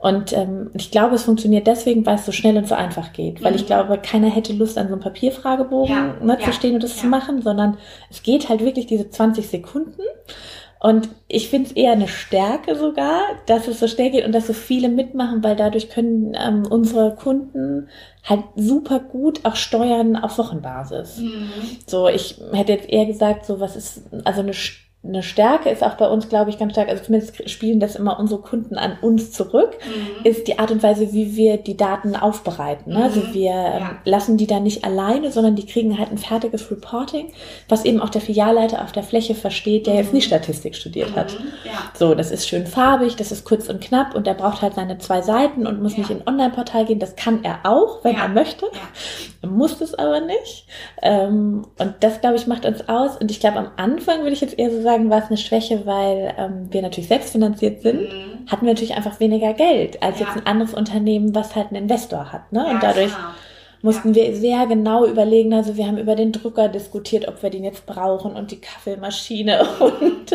Und 0.02 0.32
ähm, 0.32 0.70
ich 0.74 0.90
glaube, 0.90 1.14
es 1.14 1.22
funktioniert 1.22 1.66
deswegen, 1.68 2.04
weil 2.04 2.16
es 2.16 2.26
so 2.26 2.32
schnell 2.32 2.56
und 2.56 2.66
so 2.66 2.74
einfach 2.74 3.12
geht. 3.12 3.42
Weil 3.44 3.54
ich 3.54 3.62
mhm. 3.62 3.68
Glaube, 3.92 4.08
keiner 4.08 4.28
hätte 4.28 4.52
Lust, 4.52 4.78
an 4.78 4.88
so 4.88 4.94
einem 4.94 5.02
Papierfragebogen 5.02 5.94
ja, 5.94 6.16
ne, 6.20 6.38
ja, 6.38 6.46
zu 6.46 6.52
stehen 6.52 6.74
und 6.74 6.82
das 6.82 6.96
ja. 6.96 7.02
zu 7.02 7.06
machen, 7.08 7.42
sondern 7.42 7.76
es 8.10 8.22
geht 8.22 8.48
halt 8.48 8.64
wirklich 8.64 8.86
diese 8.86 9.08
20 9.08 9.48
Sekunden. 9.48 10.02
Und 10.80 11.10
ich 11.28 11.48
finde 11.48 11.68
es 11.68 11.76
eher 11.76 11.92
eine 11.92 12.08
Stärke 12.08 12.74
sogar, 12.74 13.20
dass 13.46 13.68
es 13.68 13.78
so 13.78 13.86
schnell 13.86 14.10
geht 14.10 14.26
und 14.26 14.32
dass 14.32 14.48
so 14.48 14.52
viele 14.52 14.88
mitmachen, 14.88 15.44
weil 15.44 15.54
dadurch 15.54 15.90
können 15.90 16.36
ähm, 16.36 16.64
unsere 16.68 17.14
Kunden 17.14 17.88
halt 18.24 18.42
super 18.56 18.98
gut 18.98 19.44
auch 19.44 19.54
steuern 19.54 20.16
auf 20.16 20.38
Wochenbasis. 20.38 21.18
Mhm. 21.18 21.50
So, 21.86 22.08
ich 22.08 22.40
hätte 22.52 22.72
jetzt 22.72 22.88
eher 22.88 23.06
gesagt, 23.06 23.46
so 23.46 23.60
was 23.60 23.76
ist 23.76 24.02
also 24.24 24.40
eine 24.40 24.54
eine 25.04 25.24
Stärke 25.24 25.68
ist 25.68 25.82
auch 25.82 25.94
bei 25.94 26.08
uns, 26.08 26.28
glaube 26.28 26.50
ich, 26.50 26.58
ganz 26.58 26.72
stark, 26.72 26.88
also 26.88 27.02
zumindest 27.02 27.50
spielen 27.50 27.80
das 27.80 27.96
immer 27.96 28.20
unsere 28.20 28.40
Kunden 28.40 28.76
an 28.76 28.98
uns 29.00 29.32
zurück, 29.32 29.76
mhm. 29.84 30.24
ist 30.24 30.46
die 30.46 30.60
Art 30.60 30.70
und 30.70 30.82
Weise, 30.82 31.12
wie 31.12 31.34
wir 31.34 31.56
die 31.56 31.76
Daten 31.76 32.14
aufbereiten. 32.14 32.92
Ne? 32.92 33.02
Also 33.04 33.20
mhm. 33.20 33.22
Also 33.22 33.34
wir 33.34 33.50
ja. 33.50 33.98
lassen 34.04 34.36
die 34.36 34.46
da 34.46 34.60
nicht 34.60 34.84
alleine, 34.84 35.30
sondern 35.32 35.56
die 35.56 35.66
kriegen 35.66 35.98
halt 35.98 36.10
ein 36.10 36.18
fertiges 36.18 36.70
Reporting, 36.70 37.32
was 37.68 37.84
eben 37.84 38.00
auch 38.00 38.10
der 38.10 38.20
Filialleiter 38.20 38.82
auf 38.82 38.92
der 38.92 39.02
Fläche 39.02 39.34
versteht, 39.34 39.86
der 39.86 39.94
mhm. 39.94 40.00
jetzt 40.00 40.12
nicht 40.12 40.26
Statistik 40.26 40.74
studiert 40.74 41.10
mhm. 41.10 41.16
hat. 41.16 41.32
Ja. 41.64 41.72
So, 41.94 42.14
das 42.14 42.30
ist 42.30 42.48
schön 42.48 42.66
farbig, 42.66 43.16
das 43.16 43.32
ist 43.32 43.44
kurz 43.44 43.68
und 43.68 43.80
knapp 43.80 44.14
und 44.14 44.26
der 44.26 44.34
braucht 44.34 44.62
halt 44.62 44.74
seine 44.74 44.98
zwei 44.98 45.20
Seiten 45.22 45.66
und 45.66 45.82
muss 45.82 45.92
ja. 45.92 45.98
nicht 45.98 46.10
in 46.10 46.20
ein 46.20 46.28
Online-Portal 46.28 46.84
gehen. 46.86 46.98
Das 46.98 47.16
kann 47.16 47.40
er 47.42 47.60
auch, 47.64 48.04
wenn 48.04 48.16
er 48.16 48.28
möchte. 48.28 48.66
Er 49.42 49.48
muss 49.48 49.78
das 49.78 49.94
aber 49.94 50.20
nicht. 50.20 50.66
Ähm, 51.02 51.66
und 51.78 51.94
das, 52.00 52.20
glaube 52.20 52.36
ich, 52.36 52.46
macht 52.46 52.64
uns 52.64 52.88
aus. 52.88 53.16
Und 53.16 53.30
ich 53.30 53.40
glaube, 53.40 53.58
am 53.58 53.70
Anfang 53.76 54.20
würde 54.20 54.32
ich 54.32 54.40
jetzt 54.40 54.58
eher 54.58 54.70
so 54.70 54.80
sagen, 54.80 54.91
sagen, 54.92 55.10
war 55.10 55.18
es 55.18 55.28
eine 55.28 55.36
Schwäche, 55.36 55.86
weil 55.86 56.34
ähm, 56.38 56.68
wir 56.70 56.82
natürlich 56.82 57.08
selbstfinanziert 57.08 57.82
sind, 57.82 58.02
mhm. 58.02 58.50
hatten 58.50 58.66
wir 58.66 58.72
natürlich 58.72 58.94
einfach 58.94 59.20
weniger 59.20 59.52
Geld 59.54 60.02
als 60.02 60.18
ja. 60.18 60.26
jetzt 60.26 60.36
ein 60.36 60.46
anderes 60.46 60.74
Unternehmen, 60.74 61.34
was 61.34 61.56
halt 61.56 61.68
einen 61.68 61.84
Investor 61.84 62.32
hat. 62.32 62.52
Ne? 62.52 62.64
Ja, 62.66 62.72
und 62.72 62.82
dadurch 62.82 63.12
klar. 63.12 63.34
mussten 63.82 64.14
wir 64.14 64.34
sehr 64.36 64.66
genau 64.66 65.06
überlegen. 65.06 65.54
Also 65.54 65.76
wir 65.76 65.86
haben 65.86 65.98
über 65.98 66.14
den 66.14 66.32
Drucker 66.32 66.68
diskutiert, 66.68 67.28
ob 67.28 67.42
wir 67.42 67.50
den 67.50 67.64
jetzt 67.64 67.86
brauchen 67.86 68.34
und 68.34 68.50
die 68.50 68.60
Kaffeemaschine 68.60 69.66
und 69.80 70.30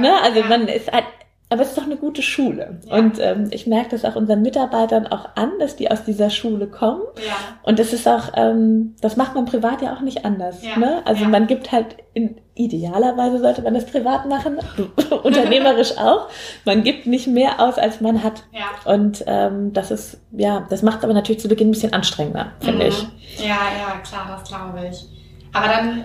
ne? 0.00 0.12
also 0.22 0.42
man 0.48 0.68
ist 0.68 0.90
halt 0.90 1.04
aber 1.48 1.62
es 1.62 1.68
ist 1.68 1.78
doch 1.78 1.84
eine 1.84 1.96
gute 1.96 2.22
Schule. 2.22 2.80
Ja. 2.86 2.96
Und 2.96 3.20
ähm, 3.20 3.48
ich 3.52 3.68
merke 3.68 3.90
das 3.90 4.04
auch 4.04 4.16
unseren 4.16 4.42
Mitarbeitern 4.42 5.06
auch 5.06 5.36
an, 5.36 5.52
dass 5.60 5.76
die 5.76 5.88
aus 5.88 6.02
dieser 6.02 6.28
Schule 6.28 6.66
kommen. 6.66 7.02
Ja. 7.24 7.36
Und 7.62 7.78
das 7.78 7.92
ist 7.92 8.08
auch, 8.08 8.32
ähm, 8.34 8.96
das 9.00 9.16
macht 9.16 9.36
man 9.36 9.44
privat 9.44 9.80
ja 9.80 9.94
auch 9.94 10.00
nicht 10.00 10.24
anders. 10.24 10.64
Ja. 10.64 10.76
Ne? 10.76 11.02
Also 11.04 11.22
ja. 11.22 11.28
man 11.28 11.46
gibt 11.46 11.70
halt 11.70 11.98
in 12.14 12.36
idealerweise 12.56 13.38
sollte 13.38 13.62
man 13.62 13.74
das 13.74 13.86
privat 13.86 14.26
machen, 14.26 14.58
unternehmerisch 15.22 15.96
auch. 15.98 16.28
Man 16.64 16.82
gibt 16.82 17.06
nicht 17.06 17.26
mehr 17.26 17.60
aus, 17.60 17.78
als 17.78 18.00
man 18.00 18.22
hat. 18.22 18.42
Ja. 18.52 18.92
Und 18.92 19.22
ähm, 19.26 19.72
das 19.72 19.90
ist, 19.90 20.18
ja, 20.32 20.66
das 20.68 20.82
macht 20.82 21.04
aber 21.04 21.12
natürlich 21.12 21.40
zu 21.40 21.48
Beginn 21.48 21.68
ein 21.68 21.72
bisschen 21.72 21.92
anstrengender, 21.92 22.52
finde 22.60 22.86
mhm. 22.86 22.90
ich. 22.90 23.06
Ja, 23.38 23.58
ja, 23.78 23.98
klar, 24.02 24.26
das 24.28 24.48
glaube 24.48 24.88
ich. 24.90 25.04
Aber 25.52 25.68
dann 25.68 26.04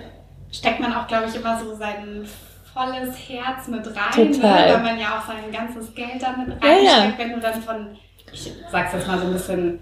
steckt 0.51 0.81
man 0.81 0.93
auch, 0.93 1.07
glaube 1.07 1.27
ich, 1.29 1.35
immer 1.35 1.57
so 1.57 1.73
seinen 1.75 2.27
volles 2.73 3.15
Herz 3.29 3.67
mit 3.67 3.85
rein, 3.87 4.27
ne? 4.27 4.31
Total. 4.31 4.67
Ne? 4.67 4.73
weil 4.73 4.83
man 4.83 4.99
ja 4.99 5.17
auch 5.17 5.25
sein 5.25 5.51
ganzes 5.51 5.93
Geld 5.95 6.21
damit 6.21 6.49
reinsteckt, 6.49 6.83
ja, 6.83 7.05
ja. 7.05 7.13
wenn 7.17 7.31
du 7.33 7.39
dann 7.39 7.61
von, 7.61 7.97
ich 8.31 8.51
sag's 8.71 8.93
jetzt 8.93 9.07
mal 9.07 9.19
so 9.19 9.25
ein 9.25 9.33
bisschen, 9.33 9.79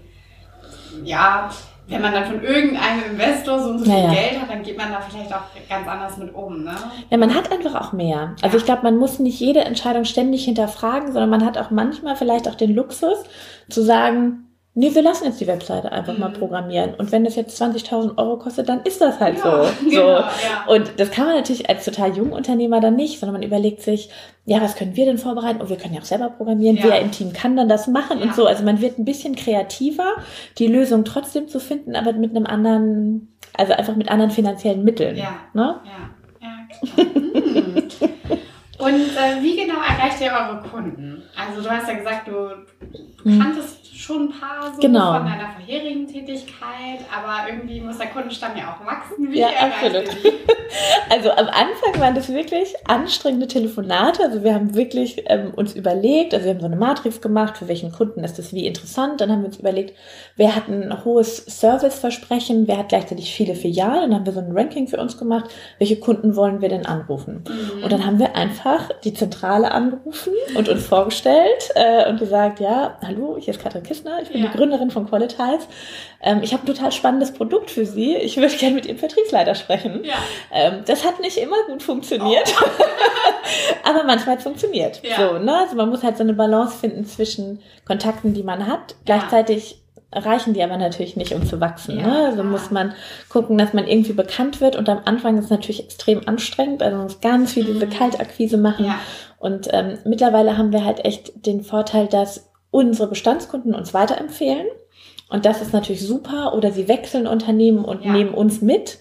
ja, 1.04 1.50
wenn 1.90 2.00
man 2.00 2.12
dann 2.12 2.24
von 2.24 2.42
irgendeinem 2.42 3.10
Investor 3.10 3.58
so, 3.58 3.76
so 3.76 3.84
viel 3.84 3.92
ja, 3.92 4.12
Geld 4.12 4.40
hat, 4.40 4.48
dann 4.48 4.62
geht 4.62 4.78
man 4.78 4.92
da 4.92 5.00
vielleicht 5.00 5.34
auch 5.34 5.42
ganz 5.68 5.88
anders 5.88 6.16
mit 6.18 6.32
um. 6.34 6.62
Ne? 6.62 6.72
Ja, 7.10 7.16
man 7.16 7.34
hat 7.34 7.50
einfach 7.50 7.74
auch 7.74 7.92
mehr. 7.92 8.36
Also 8.42 8.56
ich 8.56 8.64
glaube, 8.64 8.82
man 8.82 8.96
muss 8.96 9.18
nicht 9.18 9.40
jede 9.40 9.60
Entscheidung 9.60 10.04
ständig 10.04 10.44
hinterfragen, 10.44 11.12
sondern 11.12 11.30
man 11.30 11.44
hat 11.44 11.58
auch 11.58 11.70
manchmal 11.70 12.14
vielleicht 12.14 12.48
auch 12.48 12.54
den 12.54 12.74
Luxus 12.74 13.18
zu 13.68 13.82
sagen, 13.82 14.49
nee, 14.80 14.94
wir 14.94 15.02
lassen 15.02 15.26
jetzt 15.26 15.40
die 15.40 15.46
Webseite 15.46 15.92
einfach 15.92 16.14
mhm. 16.14 16.20
mal 16.20 16.30
programmieren. 16.30 16.94
Und 16.94 17.12
wenn 17.12 17.22
das 17.22 17.36
jetzt 17.36 17.60
20.000 17.60 18.16
Euro 18.16 18.38
kostet, 18.38 18.68
dann 18.68 18.82
ist 18.82 19.00
das 19.00 19.20
halt 19.20 19.36
ja, 19.36 19.42
so. 19.42 19.70
Genau, 19.90 19.90
so. 19.90 20.08
Ja. 20.08 20.64
Und 20.68 20.92
das 20.96 21.10
kann 21.10 21.26
man 21.26 21.36
natürlich 21.36 21.68
als 21.68 21.84
total 21.84 22.16
junger 22.16 22.34
Unternehmer 22.34 22.80
dann 22.80 22.96
nicht, 22.96 23.20
sondern 23.20 23.34
man 23.34 23.42
überlegt 23.42 23.82
sich, 23.82 24.08
ja, 24.46 24.60
was 24.62 24.76
können 24.76 24.96
wir 24.96 25.04
denn 25.04 25.18
vorbereiten? 25.18 25.60
Und 25.60 25.66
oh, 25.66 25.68
wir 25.68 25.76
können 25.76 25.94
ja 25.94 26.00
auch 26.00 26.06
selber 26.06 26.30
programmieren. 26.30 26.76
Ja. 26.76 26.84
Wer 26.84 27.00
im 27.02 27.10
Team 27.10 27.34
kann 27.34 27.56
dann 27.56 27.68
das 27.68 27.88
machen 27.88 28.22
und 28.22 28.34
so. 28.34 28.46
Also 28.46 28.64
man 28.64 28.80
wird 28.80 28.98
ein 28.98 29.04
bisschen 29.04 29.36
kreativer, 29.36 30.14
die 30.58 30.66
Lösung 30.66 31.04
trotzdem 31.04 31.46
zu 31.46 31.60
finden, 31.60 31.94
aber 31.94 32.14
mit 32.14 32.34
einem 32.34 32.46
anderen, 32.46 33.36
also 33.58 33.74
einfach 33.74 33.96
mit 33.96 34.10
anderen 34.10 34.30
finanziellen 34.30 34.82
Mitteln. 34.82 35.16
Ja. 35.16 35.34
Ne? 35.52 35.78
Ja. 35.84 36.48
ja 36.48 37.04
hm. 37.04 37.82
Und 38.80 38.94
äh, 38.94 39.42
wie 39.42 39.56
genau 39.56 39.80
erreicht 39.82 40.22
ihr 40.22 40.32
eure 40.32 40.62
Kunden? 40.62 41.22
Also 41.36 41.60
du 41.60 41.68
hast 41.68 41.86
ja 41.86 41.94
gesagt, 41.94 42.28
du 42.28 43.28
hm. 43.28 43.38
kanntest 43.38 43.79
schon 44.00 44.28
ein 44.28 44.40
paar 44.40 44.72
so 44.74 44.80
genau. 44.80 45.14
von 45.14 45.26
deiner 45.26 45.50
vorherigen 45.50 46.06
Tätigkeit, 46.06 47.00
aber 47.14 47.50
irgendwie 47.50 47.80
muss 47.80 47.98
der 47.98 48.08
Kundenstamm 48.08 48.56
ja 48.56 48.74
auch 48.74 48.86
wachsen. 48.86 49.30
Wie 49.30 49.40
ja, 49.40 49.48
absolut. 49.48 50.08
Also 51.08 51.30
am 51.32 51.46
Anfang 51.46 52.00
waren 52.00 52.14
das 52.14 52.28
wirklich 52.28 52.74
anstrengende 52.86 53.48
Telefonate. 53.48 54.22
Also 54.22 54.44
wir 54.44 54.54
haben 54.54 54.74
wirklich 54.76 55.24
ähm, 55.26 55.52
uns 55.54 55.74
überlegt, 55.74 56.32
also 56.32 56.46
wir 56.46 56.54
haben 56.54 56.60
so 56.60 56.66
eine 56.66 56.76
Matrix 56.76 57.20
gemacht, 57.20 57.58
für 57.58 57.66
welchen 57.66 57.90
Kunden 57.90 58.22
ist 58.22 58.38
das 58.38 58.52
wie 58.52 58.66
interessant. 58.66 59.20
Dann 59.20 59.32
haben 59.32 59.40
wir 59.40 59.46
uns 59.46 59.58
überlegt, 59.58 59.96
wer 60.36 60.54
hat 60.54 60.68
ein 60.68 61.04
hohes 61.04 61.38
Serviceversprechen, 61.38 62.68
wer 62.68 62.78
hat 62.78 62.90
gleichzeitig 62.90 63.34
viele 63.34 63.56
Filialen. 63.56 64.10
Dann 64.10 64.14
haben 64.14 64.26
wir 64.26 64.32
so 64.32 64.40
ein 64.40 64.56
Ranking 64.56 64.86
für 64.86 64.98
uns 64.98 65.18
gemacht, 65.18 65.50
welche 65.78 65.98
Kunden 65.98 66.36
wollen 66.36 66.60
wir 66.60 66.68
denn 66.68 66.86
anrufen. 66.86 67.44
Mhm. 67.48 67.82
Und 67.82 67.92
dann 67.92 68.06
haben 68.06 68.20
wir 68.20 68.36
einfach 68.36 68.90
die 69.02 69.12
Zentrale 69.12 69.72
angerufen 69.72 70.32
und 70.54 70.68
uns 70.68 70.86
vorgestellt 70.86 71.70
äh, 71.74 72.08
und 72.08 72.20
gesagt, 72.20 72.60
ja, 72.60 72.96
hallo, 73.04 73.36
ich 73.36 73.48
ist 73.48 73.60
Katrin 73.60 73.82
Kistner, 73.90 74.22
ich 74.22 74.28
bin 74.30 74.40
ja. 74.40 74.48
die 74.48 74.56
Gründerin 74.56 74.92
von 74.92 75.08
Qualitize. 75.08 75.66
Ähm, 76.22 76.42
ich 76.42 76.52
habe 76.52 76.62
ein 76.62 76.66
total 76.66 76.92
spannendes 76.92 77.32
Produkt 77.32 77.72
für 77.72 77.84
Sie. 77.84 78.14
Ich 78.14 78.36
würde 78.36 78.54
gerne 78.56 78.76
mit 78.76 78.86
Ihrem 78.86 78.98
Vertriebsleiter 78.98 79.56
sprechen. 79.56 80.04
Ja. 80.04 80.14
Ähm, 80.52 80.82
das 80.86 81.04
hat 81.04 81.18
nicht 81.18 81.36
immer 81.36 81.56
gut 81.66 81.82
funktioniert, 81.82 82.54
oh. 82.62 82.84
aber 83.88 84.04
manchmal 84.04 84.34
hat 84.34 84.38
es 84.38 84.44
funktioniert. 84.44 85.02
Ja. 85.02 85.16
So, 85.16 85.38
ne? 85.38 85.56
Also 85.56 85.74
man 85.74 85.88
muss 85.88 86.04
halt 86.04 86.16
so 86.16 86.22
eine 86.22 86.34
Balance 86.34 86.78
finden 86.78 87.04
zwischen 87.04 87.60
Kontakten, 87.84 88.32
die 88.32 88.44
man 88.44 88.68
hat. 88.68 88.94
Gleichzeitig 89.06 89.82
reichen 90.12 90.54
die 90.54 90.62
aber 90.62 90.76
natürlich 90.76 91.16
nicht, 91.16 91.34
um 91.34 91.44
zu 91.44 91.60
wachsen. 91.60 91.98
Ja, 91.98 92.06
ne? 92.06 92.26
Also 92.26 92.44
muss 92.44 92.70
man 92.70 92.94
gucken, 93.28 93.58
dass 93.58 93.72
man 93.72 93.88
irgendwie 93.88 94.12
bekannt 94.12 94.60
wird. 94.60 94.76
Und 94.76 94.88
am 94.88 95.00
Anfang 95.04 95.36
ist 95.36 95.46
es 95.46 95.50
natürlich 95.50 95.82
extrem 95.82 96.28
anstrengend. 96.28 96.82
Also 96.82 96.96
man 96.96 97.06
muss 97.06 97.20
ganz 97.20 97.54
viel 97.54 97.64
diese 97.64 97.86
mhm. 97.86 97.90
Kaltakquise 97.90 98.56
machen. 98.56 98.86
Ja. 98.86 99.00
Und 99.38 99.68
ähm, 99.72 99.98
mittlerweile 100.04 100.56
haben 100.56 100.72
wir 100.72 100.84
halt 100.84 101.04
echt 101.04 101.44
den 101.46 101.62
Vorteil, 101.62 102.06
dass 102.06 102.49
unsere 102.70 103.08
Bestandskunden 103.08 103.74
uns 103.74 103.94
weiterempfehlen. 103.94 104.66
Und 105.28 105.44
das 105.44 105.62
ist 105.62 105.72
natürlich 105.72 106.06
super. 106.06 106.54
Oder 106.54 106.72
sie 106.72 106.88
wechseln 106.88 107.26
Unternehmen 107.26 107.84
und 107.84 108.04
ja. 108.04 108.12
nehmen 108.12 108.34
uns 108.34 108.60
mit. 108.62 108.98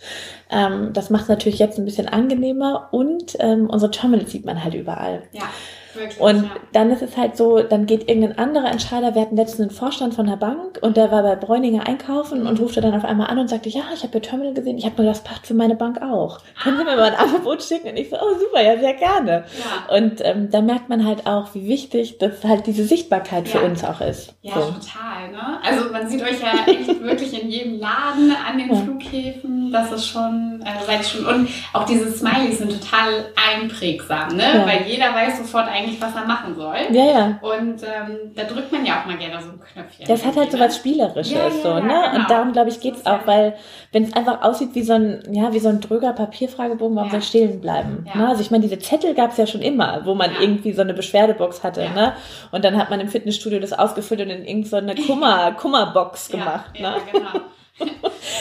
Ähm, 0.50 0.92
das 0.94 1.10
macht 1.10 1.24
es 1.24 1.30
natürlich 1.30 1.60
jetzt 1.60 1.80
ein 1.80 1.86
bisschen 1.86 2.08
angenehmer. 2.08 2.90
Und 2.92 3.36
ähm, 3.40 3.70
unsere 3.70 3.92
Terminals 3.92 4.32
sieht 4.32 4.46
man 4.46 4.64
halt 4.64 4.76
überall. 4.76 5.24
Ja. 5.32 5.50
Wirklich, 5.94 6.20
und 6.20 6.44
ja. 6.44 6.52
dann 6.72 6.92
ist 6.92 7.02
es 7.02 7.18
halt 7.18 7.36
so, 7.36 7.62
dann 7.64 7.86
geht 7.86 8.08
irgendein 8.08 8.38
anderer 8.38 8.72
Entscheider, 8.72 9.16
wir 9.16 9.22
hatten 9.22 9.36
letztens 9.36 9.70
einen 9.70 9.72
Vorstand 9.72 10.14
von 10.14 10.28
der 10.28 10.36
Bank 10.36 10.80
und 10.82 10.98
der 10.98 11.12
war 11.12 11.24
bei 11.24 11.36
Bräuninger 11.36 11.88
einkaufen 11.88 12.46
und 12.46 12.60
rufte 12.60 12.82
dann 12.82 12.94
auf 12.94 13.06
einmal 13.06 13.28
an 13.28 13.40
und 13.40 13.50
sagte, 13.50 13.70
ja, 13.70 13.84
ich 13.94 14.04
habe 14.04 14.18
Ihr 14.18 14.22
Terminal 14.22 14.54
gesehen, 14.54 14.78
ich 14.78 14.86
habe 14.86 15.02
nur 15.02 15.12
das 15.12 15.24
passt 15.24 15.48
für 15.48 15.54
meine 15.54 15.76
Bank 15.76 16.02
auch. 16.02 16.40
Können 16.62 16.78
Sie 16.78 16.84
mir 16.84 16.96
mal 16.96 17.12
ein 17.12 17.16
Angebot 17.18 17.64
schicken? 17.64 17.90
Und 17.90 17.98
ich 17.98 18.10
so, 18.10 18.18
oh 18.18 18.38
super, 18.40 18.62
ja, 18.62 18.78
sehr 18.80 18.94
gerne. 18.94 19.46
Ja. 19.58 19.96
Und 19.96 20.22
ähm, 20.24 20.50
da 20.52 20.62
merkt 20.62 20.90
man 20.90 21.06
halt 21.06 21.26
auch, 21.26 21.54
wie 21.56 21.68
wichtig 21.68 22.18
das 22.20 22.44
halt 22.44 22.68
diese 22.68 22.86
Sichtbarkeit 22.86 23.48
ja. 23.48 23.60
für 23.60 23.66
uns 23.66 23.84
auch 23.84 24.02
ist. 24.02 24.36
Ja, 24.42 24.54
so. 24.54 24.62
total. 24.62 25.32
Ne? 25.32 25.60
Also 25.64 25.92
man 25.92 26.08
sieht 26.08 26.22
euch 26.22 26.40
ja 26.42 26.72
echt 26.72 26.88
wirklich 27.04 27.42
in 27.42 27.50
jedem 27.50 27.80
Laden, 27.80 28.36
an 28.48 28.58
den 28.58 28.76
Flughäfen, 28.76 29.72
das 29.72 29.92
ist 29.92 30.08
schon, 30.08 30.64
äh, 30.64 30.86
seid 30.86 31.06
schon, 31.06 31.26
und 31.26 31.50
auch 31.74 31.86
diese 31.86 32.12
Smileys 32.12 32.60
sind 32.60 32.72
total 32.72 33.32
einprägsam, 33.36 34.36
ne? 34.36 34.64
weil 34.66 34.88
jeder 34.88 35.14
weiß 35.14 35.38
sofort 35.38 35.68
eigentlich, 35.80 36.02
was 36.02 36.16
er 36.16 36.26
machen 36.26 36.56
soll. 36.56 36.76
Ja, 36.92 37.06
ja. 37.06 37.40
Und 37.42 37.82
ähm, 37.84 38.34
da 38.36 38.44
drückt 38.44 38.72
man 38.72 38.86
ja 38.86 39.00
auch 39.00 39.06
mal 39.06 39.18
gerne 39.18 39.42
so 39.42 39.52
ein 39.52 39.60
Knöpfchen. 39.60 40.08
Das 40.08 40.26
hat 40.26 40.36
halt 40.36 40.52
so 40.52 40.60
was 40.60 40.76
Spielerisches, 40.76 41.32
ja, 41.32 41.48
ja, 41.48 41.52
so, 41.52 41.74
ne? 41.76 41.82
Genau. 41.82 42.16
Und 42.16 42.30
darum, 42.30 42.52
glaube 42.52 42.70
ich, 42.70 42.80
geht's 42.80 43.06
auch, 43.06 43.26
weil 43.26 43.56
wenn 43.92 44.04
es 44.04 44.14
einfach 44.14 44.42
aussieht 44.42 44.70
wie 44.74 44.84
so 44.84 44.94
ein, 44.94 45.24
ja, 45.32 45.54
wie 45.54 45.60
so 45.60 45.70
ein 45.70 45.80
dröger 45.80 46.14
Papierfragebogen, 46.14 46.96
warum 46.96 47.10
soll 47.10 47.22
stehen 47.22 47.62
bleiben? 47.62 48.06
Ne? 48.14 48.28
Also 48.28 48.42
ich 48.42 48.52
meine, 48.52 48.64
diese 48.64 48.80
Zettel 48.80 49.14
gab's 49.14 49.38
ja 49.38 49.48
schon 49.48 49.62
immer, 49.62 50.02
wo 50.06 50.16
man 50.16 50.32
irgendwie 50.40 50.74
so 50.74 50.82
eine 50.82 50.94
Beschwerdebox 50.94 51.64
hatte, 51.64 51.82
ne? 51.90 52.14
Und 52.52 52.66
dann 52.66 52.78
hat 52.78 52.90
man 52.90 53.00
im 53.00 53.08
Fitnessstudio 53.08 53.60
das 53.60 53.74
ausgefüllt 53.74 54.22
und 54.22 54.30
in 54.30 54.46
irgendeine 54.46 54.96
so 54.96 55.04
Kummer, 55.08 55.52
Kummerbox 55.54 56.30
gemacht, 56.30 56.74
ne? 56.74 56.82
Ja, 56.82 56.96
genau 57.12 57.46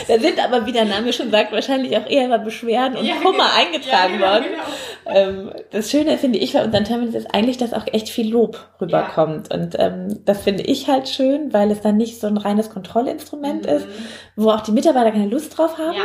da 0.08 0.18
sind 0.18 0.42
aber, 0.42 0.66
wie 0.66 0.72
der 0.72 0.84
Name 0.84 1.12
schon 1.12 1.30
sagt, 1.30 1.52
wahrscheinlich 1.52 1.96
auch 1.96 2.08
eher 2.08 2.28
mal 2.28 2.38
Beschwerden 2.38 2.98
und 2.98 3.04
ja, 3.04 3.16
Kummer 3.16 3.44
genau. 3.44 3.58
eingetragen 3.58 4.20
ja, 4.20 4.30
genau, 4.30 4.32
worden. 4.32 4.44
Genau. 5.04 5.18
Ähm, 5.18 5.52
das 5.70 5.90
Schöne 5.90 6.18
finde 6.18 6.38
ich 6.38 6.52
bei 6.52 6.64
unseren 6.64 6.84
Terminals 6.84 7.14
ist 7.14 7.34
eigentlich, 7.34 7.58
dass 7.58 7.72
auch 7.72 7.86
echt 7.86 8.08
viel 8.08 8.30
Lob 8.30 8.68
rüberkommt. 8.80 9.48
Ja. 9.50 9.58
Und 9.58 9.76
ähm, 9.78 10.20
das 10.24 10.42
finde 10.42 10.64
ich 10.64 10.88
halt 10.88 11.08
schön, 11.08 11.52
weil 11.52 11.70
es 11.70 11.80
dann 11.80 11.96
nicht 11.96 12.20
so 12.20 12.26
ein 12.26 12.36
reines 12.36 12.70
Kontrollinstrument 12.70 13.66
mhm. 13.66 13.72
ist, 13.72 13.86
wo 14.36 14.50
auch 14.50 14.60
die 14.60 14.72
Mitarbeiter 14.72 15.12
keine 15.12 15.28
Lust 15.28 15.56
drauf 15.56 15.78
haben 15.78 15.96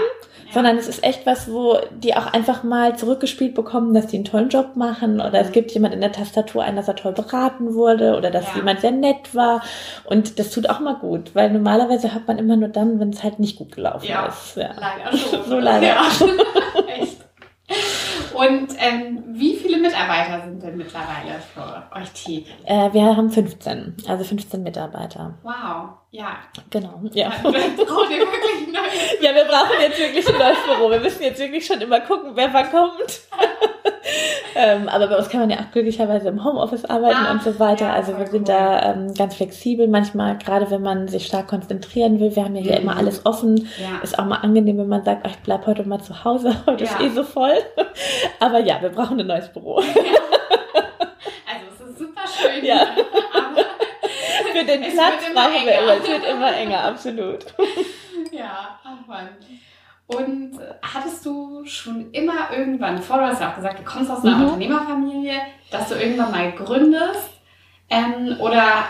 sondern 0.53 0.77
es 0.77 0.87
ist 0.87 1.03
echt 1.03 1.25
was, 1.25 1.51
wo 1.51 1.77
die 1.91 2.15
auch 2.15 2.31
einfach 2.33 2.63
mal 2.63 2.95
zurückgespielt 2.95 3.55
bekommen, 3.55 3.93
dass 3.93 4.07
die 4.07 4.17
einen 4.17 4.25
tollen 4.25 4.49
Job 4.49 4.75
machen 4.75 5.19
oder 5.19 5.39
es 5.39 5.49
mhm. 5.49 5.53
gibt 5.53 5.71
jemand 5.71 5.93
in 5.93 6.01
der 6.01 6.11
Tastatur 6.11 6.63
ein, 6.63 6.75
dass 6.75 6.87
er 6.87 6.95
toll 6.95 7.13
beraten 7.13 7.73
wurde 7.73 8.15
oder 8.17 8.31
dass 8.31 8.47
ja. 8.49 8.57
jemand 8.57 8.81
sehr 8.81 8.91
nett 8.91 9.33
war 9.33 9.61
und 10.05 10.39
das 10.39 10.51
tut 10.51 10.69
auch 10.69 10.79
mal 10.79 10.95
gut, 10.95 11.33
weil 11.35 11.51
normalerweise 11.51 12.13
hat 12.13 12.27
man 12.27 12.37
immer 12.37 12.55
nur 12.55 12.69
dann, 12.69 12.99
wenn 12.99 13.09
es 13.09 13.23
halt 13.23 13.39
nicht 13.39 13.57
gut 13.57 13.73
gelaufen 13.73 14.05
ja. 14.05 14.27
ist. 14.27 14.55
Ja, 14.55 14.71
leider 14.77 15.17
so. 15.17 15.43
so 15.47 15.59
leider. 15.59 15.87
Ja. 15.87 16.07
echt. 16.87 17.17
Und 18.33 18.69
ähm, 18.77 19.23
wie 19.27 19.55
viele 19.55 19.77
Mitarbeiter 19.77 20.41
sind 20.41 20.61
denn 20.63 20.77
mittlerweile 20.77 21.39
für 21.53 21.83
euch 21.95 22.11
tätig? 22.11 22.55
Äh, 22.65 22.91
wir 22.91 23.15
haben 23.15 23.29
15, 23.29 23.97
also 24.07 24.23
15 24.23 24.63
Mitarbeiter. 24.63 25.35
Wow, 25.43 25.89
ja. 26.13 26.37
Genau, 26.69 27.01
ja. 27.11 27.31
Wirklich 27.43 27.65
ein 28.67 28.71
neues 28.71 29.17
Ja, 29.19 29.33
wir 29.33 29.45
brauchen 29.45 29.81
jetzt 29.81 29.99
wirklich 29.99 30.27
ein 30.27 30.37
neues 30.37 30.57
Büro. 30.63 30.91
Wir 30.91 30.99
müssen 30.99 31.23
jetzt 31.23 31.39
wirklich 31.39 31.65
schon 31.65 31.81
immer 31.81 32.01
gucken, 32.01 32.33
wer 32.35 32.53
wann 32.53 32.69
kommt. 32.69 33.21
ähm, 34.55 34.89
aber 34.89 35.07
bei 35.07 35.17
uns 35.17 35.27
kann 35.27 35.39
man 35.39 35.49
ja 35.49 35.57
auch 35.57 35.71
glücklicherweise 35.71 36.29
im 36.29 36.43
Homeoffice 36.43 36.85
arbeiten 36.85 37.25
ah, 37.25 37.31
und 37.31 37.41
so 37.41 37.59
weiter. 37.59 37.85
Ja, 37.85 37.93
also 37.93 38.15
wir 38.15 38.27
sind 38.27 38.47
cool. 38.47 38.55
da 38.55 38.93
ähm, 38.93 39.15
ganz 39.15 39.33
flexibel. 39.35 39.87
Manchmal, 39.87 40.37
gerade 40.37 40.69
wenn 40.69 40.83
man 40.83 41.07
sich 41.07 41.25
stark 41.25 41.47
konzentrieren 41.47 42.19
will, 42.19 42.35
wir 42.35 42.45
haben 42.45 42.55
ja 42.55 42.61
hier 42.61 42.73
mhm. 42.73 42.83
immer 42.83 42.97
alles 42.97 43.25
offen. 43.25 43.67
Ja. 43.81 43.99
Ist 44.03 44.19
auch 44.19 44.25
mal 44.25 44.37
angenehm, 44.37 44.77
wenn 44.77 44.87
man 44.87 45.03
sagt, 45.03 45.25
ach, 45.25 45.31
ich 45.31 45.39
bleib 45.39 45.65
heute 45.65 45.83
mal 45.83 45.99
zu 45.99 46.23
Hause, 46.23 46.55
heute 46.67 46.83
ja. 46.83 46.91
ist 46.91 47.01
eh 47.01 47.09
so 47.09 47.23
voll. 47.23 47.57
aber 48.39 48.59
ja, 48.59 48.79
wir 48.83 48.89
brauchen 48.89 49.19
ein 49.19 49.25
neues 49.25 49.51
Büro. 49.51 49.77
also 49.77 49.87
es 51.73 51.89
ist 51.89 51.97
super 51.97 52.21
schön. 52.27 52.63
Ja. 52.63 52.85
Für 54.65 54.77
den 54.77 54.91
Platz 54.91 55.23
brauchen 55.33 55.65
wir 55.65 55.79
immer. 55.79 55.93
Es 55.93 56.07
wird 56.07 56.25
immer 56.25 56.55
enger, 56.55 56.83
absolut. 56.83 57.45
Ja, 58.31 58.79
ach 58.83 59.07
Mann. 59.07 59.29
Und 60.07 60.59
hattest 60.81 61.25
du 61.25 61.65
schon 61.65 62.11
immer 62.11 62.51
irgendwann, 62.51 62.95
bevor 62.95 63.17
du 63.17 63.27
hast 63.27 63.41
ja 63.41 63.51
auch 63.51 63.55
gesagt, 63.55 63.79
du 63.79 63.83
kommst 63.83 64.09
aus 64.09 64.23
einer 64.23 64.37
mhm. 64.37 64.43
Unternehmerfamilie, 64.45 65.35
dass 65.71 65.89
du 65.89 65.95
irgendwann 65.95 66.31
mal 66.31 66.51
gründest? 66.51 67.29
Ähm, 67.89 68.37
oder 68.39 68.85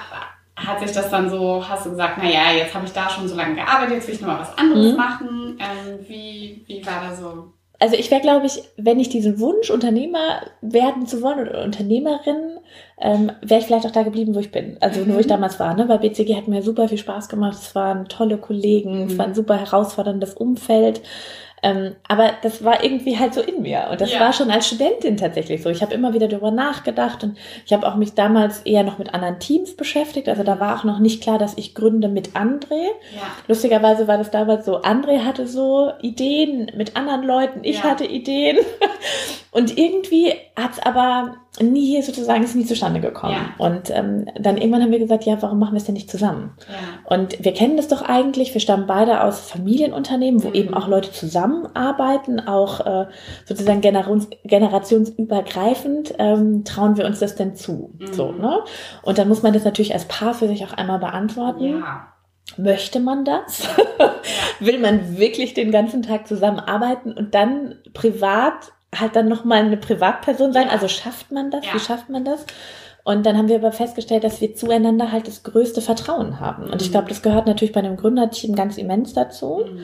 hat 0.56 0.80
sich 0.80 0.92
das 0.92 1.10
dann 1.10 1.30
so, 1.30 1.64
hast 1.68 1.86
du 1.86 1.92
gesagt, 1.92 2.18
naja, 2.20 2.52
jetzt 2.52 2.74
habe 2.74 2.86
ich 2.86 2.94
da 2.94 3.10
schon 3.10 3.28
so 3.28 3.36
lange 3.36 3.56
gearbeitet, 3.56 3.96
jetzt 3.96 4.08
will 4.08 4.16
ich 4.16 4.22
nur 4.22 4.32
mal 4.32 4.40
was 4.40 4.58
anderes 4.58 4.92
mhm. 4.92 4.98
machen? 4.98 5.60
Ähm, 5.60 6.00
wie, 6.08 6.64
wie 6.68 6.86
war 6.86 7.04
da 7.08 7.16
so 7.16 7.54
also 7.84 7.98
ich 7.98 8.10
wäre, 8.12 8.22
glaube 8.22 8.46
ich, 8.46 8.64
wenn 8.78 8.98
ich 9.02 9.10
diesen 9.10 9.42
Wunsch, 9.42 9.70
Unternehmer 9.70 10.44
werden 10.62 11.06
zu 11.06 11.22
wollen 11.22 11.50
oder 11.50 11.66
Unternehmerin, 11.66 12.60
ähm, 12.98 13.30
wäre 13.42 13.60
ich 13.60 13.66
vielleicht 13.66 13.86
auch 13.86 13.92
da 13.92 14.04
geblieben, 14.04 14.34
wo 14.36 14.40
ich 14.40 14.52
bin. 14.52 14.78
Also 14.80 15.02
mhm. 15.02 15.16
wo 15.16 15.20
ich 15.20 15.26
mhm. 15.26 15.32
damals 15.32 15.60
war. 15.60 15.76
Ne? 15.76 15.86
Bei 15.86 15.98
BCG 15.98 16.38
hat 16.38 16.48
mir 16.48 16.62
super 16.62 16.88
viel 16.88 16.98
Spaß 16.98 17.28
gemacht. 17.28 17.58
Es 17.62 17.76
waren 17.76 18.08
tolle 18.08 18.38
Kollegen, 18.38 19.04
mhm. 19.04 19.08
es 19.10 19.18
war 19.18 19.26
ein 19.26 19.36
super 19.36 19.58
herausforderndes 19.58 20.34
Umfeld. 20.36 21.02
Ähm, 21.64 21.96
aber 22.10 22.34
das 22.42 22.64
war 22.64 22.84
irgendwie 22.84 23.18
halt 23.18 23.34
so 23.34 23.42
in 23.42 23.62
mir. 23.62 23.88
Und 23.90 24.02
das 24.02 24.12
ja. 24.12 24.20
war 24.20 24.34
schon 24.34 24.52
als 24.52 24.68
Studentin 24.68 25.16
tatsächlich 25.16 25.64
so. 25.64 25.70
Ich 25.70 25.82
habe 25.82 25.94
immer 25.94 26.14
wieder 26.14 26.28
darüber 26.28 26.52
nachgedacht 26.52 27.24
und 27.24 27.38
ich 27.66 27.72
habe 27.72 27.88
auch 27.88 27.96
mich 27.96 28.14
damals 28.14 28.60
eher 28.62 28.84
noch 28.84 28.98
mit 28.98 29.14
anderen 29.14 29.40
Teams 29.40 29.76
beschäftigt. 29.78 30.28
Also 30.28 30.44
da 30.44 30.60
war 30.60 30.78
auch 30.78 30.84
noch 30.84 31.00
nicht 31.00 31.24
klar, 31.24 31.40
dass 31.40 31.58
ich 31.58 31.74
gründe 31.74 32.10
mit 32.10 32.32
André. 32.32 32.84
Ja. 33.16 33.22
Lustigerweise 33.48 34.10
war 34.10 34.18
das 34.18 34.30
damals 34.30 34.66
so, 34.66 34.82
André 34.82 35.24
hatte 35.24 35.48
so 35.48 35.94
Ideen 36.02 36.70
mit 36.76 36.98
anderen 36.98 37.24
Leuten, 37.24 37.60
ich 37.64 37.78
ja. 37.78 37.84
hatte 37.84 38.06
Ideen. 38.06 38.58
Und 39.52 39.78
irgendwie 39.78 40.34
hat's 40.58 40.80
aber 40.80 41.38
nie 41.62 42.02
sozusagen 42.02 42.44
ist 42.44 42.56
nie 42.56 42.66
zustande 42.66 43.00
gekommen. 43.00 43.34
Ja. 43.34 43.66
Und 43.66 43.92
ähm, 43.92 44.26
dann 44.40 44.58
irgendwann 44.58 44.82
haben 44.82 44.92
wir 44.92 45.00
gesagt, 45.00 45.24
ja, 45.26 45.40
warum 45.42 45.60
machen 45.60 45.74
wir 45.74 45.78
es 45.78 45.86
denn 45.86 45.94
nicht 45.94 46.10
zusammen? 46.10 46.54
Ja. 46.68 47.16
Und 47.16 47.44
wir 47.44 47.54
kennen 47.54 47.78
das 47.78 47.88
doch 47.88 48.02
eigentlich. 48.02 48.54
Wir 48.54 48.62
stammen 48.62 48.88
beide 48.88 49.24
aus 49.24 49.52
Familienunternehmen, 49.52 50.44
wo 50.44 50.50
mhm. 50.50 50.56
eben 50.56 50.74
auch 50.74 50.88
Leute 50.88 51.12
zusammenarbeiten, 51.12 52.40
auch 52.40 52.86
äh, 52.86 53.06
sozusagen 53.46 53.82
generations 53.82 54.30
generationsübergreifend 54.44 56.16
ähm, 56.18 56.64
trauen 56.64 56.98
wir 56.98 57.06
uns 57.06 57.20
das 57.20 57.36
denn 57.36 57.56
zu. 57.56 57.94
Mhm. 58.00 58.14
So, 58.14 58.32
ne? 58.32 58.60
Und 59.04 59.20
dann 59.20 59.28
muss 59.28 59.44
man 59.44 59.54
das 59.54 59.64
natürlich 59.64 59.94
als 59.94 60.06
Paar 60.06 60.34
für 60.34 60.48
sich 60.48 60.66
auch 60.66 60.74
einmal 60.74 61.00
beantworten. 61.00 61.82
Ja. 61.82 62.08
möchte 62.58 63.00
man 63.00 63.26
das? 63.26 63.68
Will 64.60 64.80
man 64.80 65.18
wirklich 65.18 65.54
den 65.54 65.72
ganzen 65.72 66.02
Tag 66.02 66.28
zusammenarbeiten 66.28 67.14
und 67.14 67.36
dann 67.36 67.76
privat 67.94 68.73
halt 69.00 69.16
dann 69.16 69.28
nochmal 69.28 69.60
eine 69.60 69.78
Privatperson 69.78 70.54
sein? 70.54 70.70
Also 70.70 70.88
schafft 70.88 71.32
man 71.32 71.52
das? 71.52 71.66
Ja. 71.66 71.74
Wie 71.74 71.80
schafft 71.80 72.10
man 72.10 72.26
das? 72.26 72.46
Und 73.04 73.26
dann 73.26 73.38
haben 73.38 73.50
wir 73.50 73.58
aber 73.58 73.74
festgestellt, 73.74 74.24
dass 74.24 74.40
wir 74.40 74.56
zueinander 74.56 75.12
halt 75.12 75.28
das 75.28 75.44
größte 75.44 75.82
Vertrauen 75.82 76.40
haben. 76.40 76.70
Und 76.70 76.82
ich 76.82 76.92
glaube, 76.92 77.10
das 77.10 77.22
gehört 77.22 77.48
natürlich 77.48 77.74
bei 77.74 77.82
einem 77.82 77.98
Gründerteam 77.98 78.56
ganz 78.56 78.78
immens 78.78 79.14
dazu. 79.14 79.66
Mhm 79.68 79.82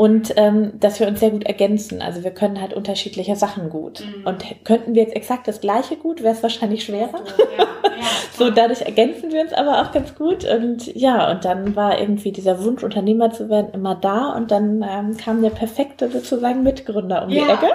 und 0.00 0.32
ähm, 0.36 0.80
dass 0.80 0.98
wir 0.98 1.06
uns 1.08 1.20
sehr 1.20 1.28
gut 1.28 1.44
ergänzen. 1.44 2.00
Also 2.00 2.24
wir 2.24 2.30
können 2.30 2.58
halt 2.58 2.72
unterschiedliche 2.72 3.36
Sachen 3.36 3.68
gut. 3.68 4.00
Mhm. 4.00 4.26
Und 4.26 4.64
könnten 4.64 4.94
wir 4.94 5.02
jetzt 5.02 5.14
exakt 5.14 5.46
das 5.46 5.60
gleiche 5.60 5.96
gut, 5.96 6.22
wäre 6.22 6.32
es 6.32 6.42
wahrscheinlich 6.42 6.84
schwerer. 6.84 7.20
So, 7.36 7.42
ja, 7.42 7.58
ja, 7.58 7.66
so 8.32 8.50
dadurch 8.50 8.80
ergänzen 8.80 9.30
wir 9.30 9.42
uns 9.42 9.52
aber 9.52 9.82
auch 9.82 9.92
ganz 9.92 10.14
gut. 10.14 10.46
Und 10.46 10.86
ja, 10.96 11.30
und 11.30 11.44
dann 11.44 11.76
war 11.76 12.00
irgendwie 12.00 12.32
dieser 12.32 12.64
Wunsch, 12.64 12.82
Unternehmer 12.82 13.30
zu 13.30 13.50
werden, 13.50 13.74
immer 13.74 13.94
da. 13.94 14.32
Und 14.32 14.50
dann 14.50 14.82
ähm, 14.90 15.18
kam 15.18 15.42
der 15.42 15.50
perfekte 15.50 16.10
sozusagen 16.10 16.62
Mitgründer 16.62 17.24
um 17.24 17.28
die 17.28 17.36
ja. 17.36 17.52
Ecke, 17.52 17.68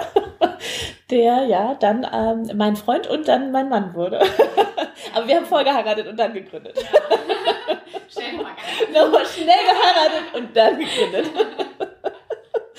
der 1.12 1.44
ja 1.44 1.76
dann 1.78 2.04
ähm, 2.12 2.56
mein 2.56 2.74
Freund 2.74 3.06
und 3.06 3.28
dann 3.28 3.52
mein 3.52 3.68
Mann 3.68 3.94
wurde. 3.94 4.18
aber 5.14 5.28
wir 5.28 5.36
haben 5.36 5.46
vorher 5.46 5.72
geheiratet 5.72 6.08
und 6.08 6.18
dann 6.18 6.34
gegründet. 6.34 6.74
Ja. 6.76 7.76
Schnell 8.08 8.32
nochmal 8.32 8.52
Nochmal 8.92 9.26
schnell 9.26 9.46
geheiratet 9.46 10.34
und 10.34 10.56
dann 10.56 10.76
gegründet. 10.76 11.30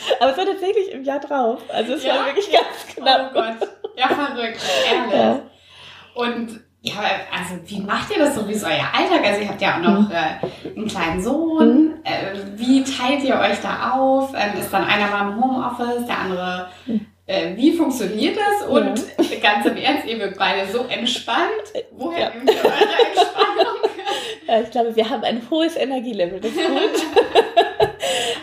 Aber 0.20 0.32
es 0.32 0.38
war 0.38 0.46
tatsächlich 0.46 0.92
im 0.92 1.04
Jahr 1.04 1.20
drauf. 1.20 1.62
Also 1.70 1.94
es 1.94 2.04
ja? 2.04 2.16
war 2.16 2.26
wirklich 2.28 2.52
ganz 2.52 2.96
knapp. 2.96 3.32
Oh 3.32 3.34
Gott. 3.34 3.70
Ja, 3.98 4.08
verrückt, 4.08 4.62
ehrlich. 4.88 5.14
Ja. 5.14 5.40
Und 6.14 6.62
ja, 6.82 6.94
also 7.36 7.60
wie 7.66 7.82
macht 7.82 8.12
ihr 8.12 8.20
das 8.20 8.36
so? 8.36 8.48
Wie 8.48 8.54
ist 8.54 8.64
euer 8.64 8.88
Alltag? 8.94 9.26
Also 9.26 9.42
ihr 9.42 9.50
habt 9.50 9.62
ja 9.62 9.76
auch 9.76 9.82
noch 9.82 10.08
mhm. 10.08 10.12
äh, 10.12 10.70
einen 10.76 10.88
kleinen 10.88 11.22
Sohn. 11.22 11.84
Mhm. 11.84 11.94
Äh, 12.04 12.36
wie 12.56 12.84
teilt 12.84 13.24
ihr 13.24 13.40
euch 13.40 13.60
da 13.62 13.92
auf? 13.92 14.34
Ähm, 14.36 14.60
ist 14.60 14.72
dann 14.72 14.86
einer 14.86 15.10
mal 15.10 15.32
im 15.32 15.44
Homeoffice, 15.44 16.06
der 16.06 16.20
andere... 16.20 16.70
Mhm. 16.86 17.06
Äh, 17.30 17.58
wie 17.58 17.74
funktioniert 17.74 18.38
das? 18.38 18.70
Und 18.70 19.04
ja. 19.30 19.38
ganz 19.42 19.66
im 19.66 19.76
Ernst, 19.76 20.08
ihr 20.08 20.18
wirkt 20.18 20.38
beide 20.38 20.66
so 20.72 20.86
entspannt. 20.86 21.74
Woher 21.92 22.20
ja. 22.20 22.30
nehmt 22.30 22.50
ihr 22.50 22.64
eure 22.64 22.74
Entspannung? 23.06 23.78
Ja, 24.48 24.62
ich 24.62 24.72
glaube, 24.72 24.96
wir 24.96 25.10
haben 25.10 25.24
ein 25.26 25.42
hohes 25.50 25.76
Energielevel. 25.76 26.40
Das 26.40 26.52
ist 26.52 26.66
gut. 26.66 27.06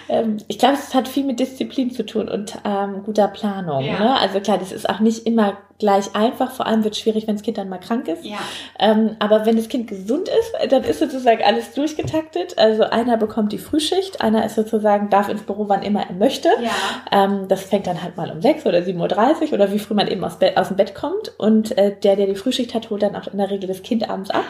Ähm, 0.09 0.39
ich 0.49 0.59
glaube, 0.59 0.75
es 0.75 0.95
hat 0.95 1.09
viel 1.09 1.25
mit 1.25 1.41
Disziplin 1.41 1.91
zu 1.91 2.05
tun 2.05 2.29
und 2.29 2.59
ähm, 2.65 3.03
guter 3.05 3.29
Planung. 3.29 3.85
Ja. 3.85 3.99
Ne? 3.99 4.21
Also 4.21 4.41
klar, 4.41 4.59
das 4.59 4.73
ist 4.73 4.89
auch 4.89 5.01
nicht 5.01 5.27
immer 5.27 5.57
gleich 5.78 6.14
einfach. 6.14 6.52
Vor 6.52 6.66
allem 6.66 6.85
wird 6.85 6.95
es 6.95 7.00
schwierig, 7.00 7.26
wenn 7.26 7.37
das 7.37 7.43
Kind 7.43 7.59
dann 7.59 7.69
mal 7.69 7.78
krank 7.78 8.09
ist. 8.09 8.25
Ja. 8.25 8.38
Ähm, 8.78 9.16
aber 9.19 9.47
wenn 9.47 9.57
das 9.57 9.69
Kind 9.69 9.88
gesund 9.88 10.28
ist, 10.28 10.73
dann 10.73 10.85
ist 10.85 11.00
sozusagen 11.00 11.43
alles 11.43 11.73
durchgetaktet. 11.73 12.59
Also 12.59 12.85
einer 12.85 13.16
bekommt 13.16 13.52
die 13.52 13.59
Frühschicht, 13.59 14.21
einer 14.21 14.45
ist 14.45 14.54
sozusagen, 14.54 15.11
darf 15.11 15.28
ins 15.28 15.43
Büro, 15.43 15.69
wann 15.69 15.83
immer 15.83 16.07
er 16.09 16.14
möchte. 16.14 16.49
Ja. 16.62 17.25
Ähm, 17.25 17.49
das 17.49 17.64
fängt 17.64 17.87
dann 17.87 18.02
halt 18.02 18.16
mal 18.16 18.31
um 18.31 18.40
sechs 18.40 18.64
oder 18.66 18.78
7.30 18.78 19.49
Uhr 19.49 19.52
oder 19.54 19.73
wie 19.73 19.78
früh 19.78 19.95
man 19.95 20.09
eben 20.09 20.23
aus, 20.25 20.38
aus 20.54 20.69
dem 20.69 20.76
Bett 20.76 20.95
kommt. 20.95 21.33
Und 21.38 21.76
äh, 21.76 21.95
der, 22.02 22.16
der 22.16 22.26
die 22.26 22.37
Frühschicht 22.37 22.75
hat, 22.75 22.90
holt 22.90 23.02
dann 23.02 23.16
auch 23.16 23.26
in 23.26 23.38
der 23.38 23.50
Regel 23.50 23.66
das 23.66 23.83
Kind 23.83 24.09
abends 24.09 24.31
ab. 24.31 24.45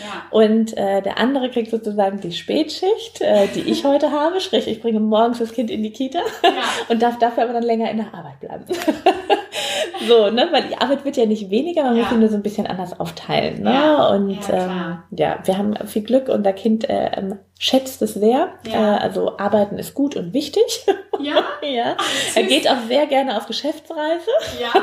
Ja. 0.00 0.24
Und 0.30 0.76
äh, 0.76 1.02
der 1.02 1.18
andere 1.18 1.50
kriegt 1.50 1.70
sozusagen 1.70 2.20
die 2.20 2.32
Spätschicht, 2.32 3.20
äh, 3.20 3.48
die 3.48 3.60
ich 3.60 3.84
heute 3.84 4.10
habe. 4.12 4.40
Sprich, 4.40 4.66
ich 4.66 4.80
bringe 4.80 5.00
morgens 5.00 5.38
das 5.38 5.52
Kind 5.52 5.70
in 5.70 5.82
die 5.82 5.92
Kita 5.92 6.20
ja. 6.42 6.50
und 6.88 7.02
darf 7.02 7.18
dafür 7.18 7.44
aber 7.44 7.52
dann 7.52 7.64
länger 7.64 7.90
in 7.90 7.98
der 7.98 8.14
Arbeit 8.14 8.40
bleiben. 8.40 8.64
so, 10.08 10.30
ne? 10.30 10.48
Weil 10.50 10.64
die 10.64 10.76
Arbeit 10.76 11.04
wird 11.04 11.16
ja 11.16 11.26
nicht 11.26 11.50
weniger, 11.50 11.84
man 11.84 11.96
ja. 11.96 12.02
muss 12.02 12.10
sie 12.10 12.18
nur 12.18 12.28
so 12.28 12.36
ein 12.36 12.42
bisschen 12.42 12.66
anders 12.66 12.98
aufteilen. 12.98 13.62
Ne? 13.62 13.72
Ja. 13.72 14.08
Und 14.08 14.48
ja, 14.48 14.64
ähm, 14.64 14.98
ja, 15.10 15.38
wir 15.44 15.58
haben 15.58 15.74
viel 15.86 16.02
Glück 16.02 16.28
und 16.28 16.44
der 16.44 16.52
Kind 16.52 16.88
äh, 16.88 17.10
ähm, 17.16 17.38
schätzt 17.58 18.02
es 18.02 18.14
sehr. 18.14 18.50
Ja. 18.70 18.96
Äh, 18.96 19.00
also 19.00 19.38
arbeiten 19.38 19.78
ist 19.78 19.94
gut 19.94 20.16
und 20.16 20.32
wichtig. 20.34 20.86
Ja. 21.20 21.44
ja. 21.68 21.96
Ach, 21.98 22.36
er 22.36 22.42
geht 22.44 22.68
auch 22.68 22.80
sehr 22.88 23.06
gerne 23.06 23.36
auf 23.36 23.46
Geschäftsreise. 23.46 24.30
Ja. 24.60 24.72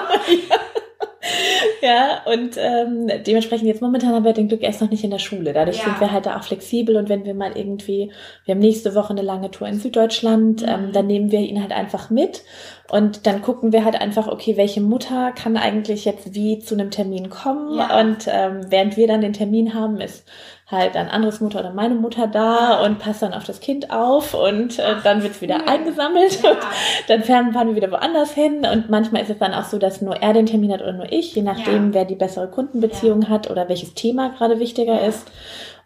ja. 1.82 2.22
und 2.26 2.58
ähm, 2.58 3.10
dementsprechend 3.26 3.68
jetzt 3.68 3.82
momentan 3.82 4.14
haben 4.14 4.26
wir 4.26 4.34
den 4.34 4.48
Glück 4.48 4.64
erst 4.64 4.82
noch 4.82 4.90
nicht 4.90 5.04
in 5.04 5.12
der 5.12 5.20
Schule. 5.20 5.54
Dadurch 5.54 5.78
ja. 5.78 5.86
sind 5.86 6.00
wir 6.00 6.12
halt 6.12 6.26
da 6.26 6.38
auch 6.38 6.44
flexibel 6.44 6.96
und 6.96 7.10
wenn 7.10 7.26
wir 7.26 7.34
mal 7.34 7.58
irgendwie, 7.58 8.12
wir 8.46 8.56
haben 8.56 8.60
nächste 8.60 8.96
Woche 8.96 9.12
eine 9.12 9.22
lange 9.22 9.52
Tour 9.52 9.68
in 9.68 9.80
Süddeutschland, 9.80 10.63
ähm, 10.63 10.68
mhm. 10.68 10.86
ähm, 10.86 10.92
dann 10.94 11.08
nehmen 11.08 11.32
wir 11.32 11.40
ihn 11.40 11.62
halt 11.62 11.72
einfach 11.72 12.10
mit 12.10 12.44
und 12.90 13.28
dann 13.28 13.42
gucken 13.42 13.74
wir 13.74 13.84
halt 13.84 14.00
einfach, 14.00 14.28
okay, 14.28 14.56
welche 14.58 14.82
Mutter 14.82 15.32
kann 15.32 15.58
eigentlich 15.58 16.06
jetzt 16.06 16.34
wie 16.34 16.60
zu 16.60 16.76
einem 16.76 16.92
Termin 16.92 17.30
kommen 17.30 17.78
ja. 17.78 18.00
und 18.00 18.28
ähm, 18.28 18.62
während 18.70 18.96
wir 18.96 19.08
dann 19.08 19.22
den 19.22 19.34
Termin 19.34 19.74
haben, 19.74 20.00
ist 20.00 20.26
halt 20.70 20.98
ein 20.98 21.08
anderes 21.08 21.40
Mutter 21.40 21.62
oder 21.62 21.72
meine 21.72 21.96
Mutter 21.96 22.28
da 22.28 22.84
und 22.84 23.00
passt 23.00 23.22
dann 23.22 23.34
auf 23.34 23.46
das 23.46 23.62
Kind 23.62 23.90
auf 23.90 24.34
und 24.34 24.78
äh, 24.80 24.96
dann 25.02 25.24
wird's 25.24 25.42
wieder 25.42 25.60
cool. 25.60 25.70
eingesammelt 25.70 26.44
ja. 26.44 26.52
und 26.52 26.60
dann 27.08 27.24
fahren, 27.24 27.54
fahren 27.54 27.70
wir 27.70 27.76
wieder 27.76 27.92
woanders 27.92 28.34
hin 28.34 28.66
und 28.66 28.90
manchmal 28.90 29.22
ist 29.22 29.30
es 29.30 29.38
dann 29.38 29.54
auch 29.54 29.63
so, 29.63 29.80
dass 29.80 30.02
nur 30.02 30.18
er 30.18 30.34
den 30.34 30.46
Termin 30.46 30.74
hat 30.74 30.82
oder 30.82 30.92
nur 30.92 31.12
ich, 31.12 31.16
je 31.36 31.41
nachdem, 31.41 31.88
ja. 31.88 31.93
wer 31.93 32.06
die 32.06 32.15
bessere 32.15 32.49
Kundenbeziehung 32.49 33.23
ja. 33.23 33.30
hat 33.30 33.49
oder 33.49 33.69
welches 33.69 33.93
Thema 33.93 34.30
gerade 34.30 34.60
wichtiger 34.60 35.01
ist. 35.06 35.32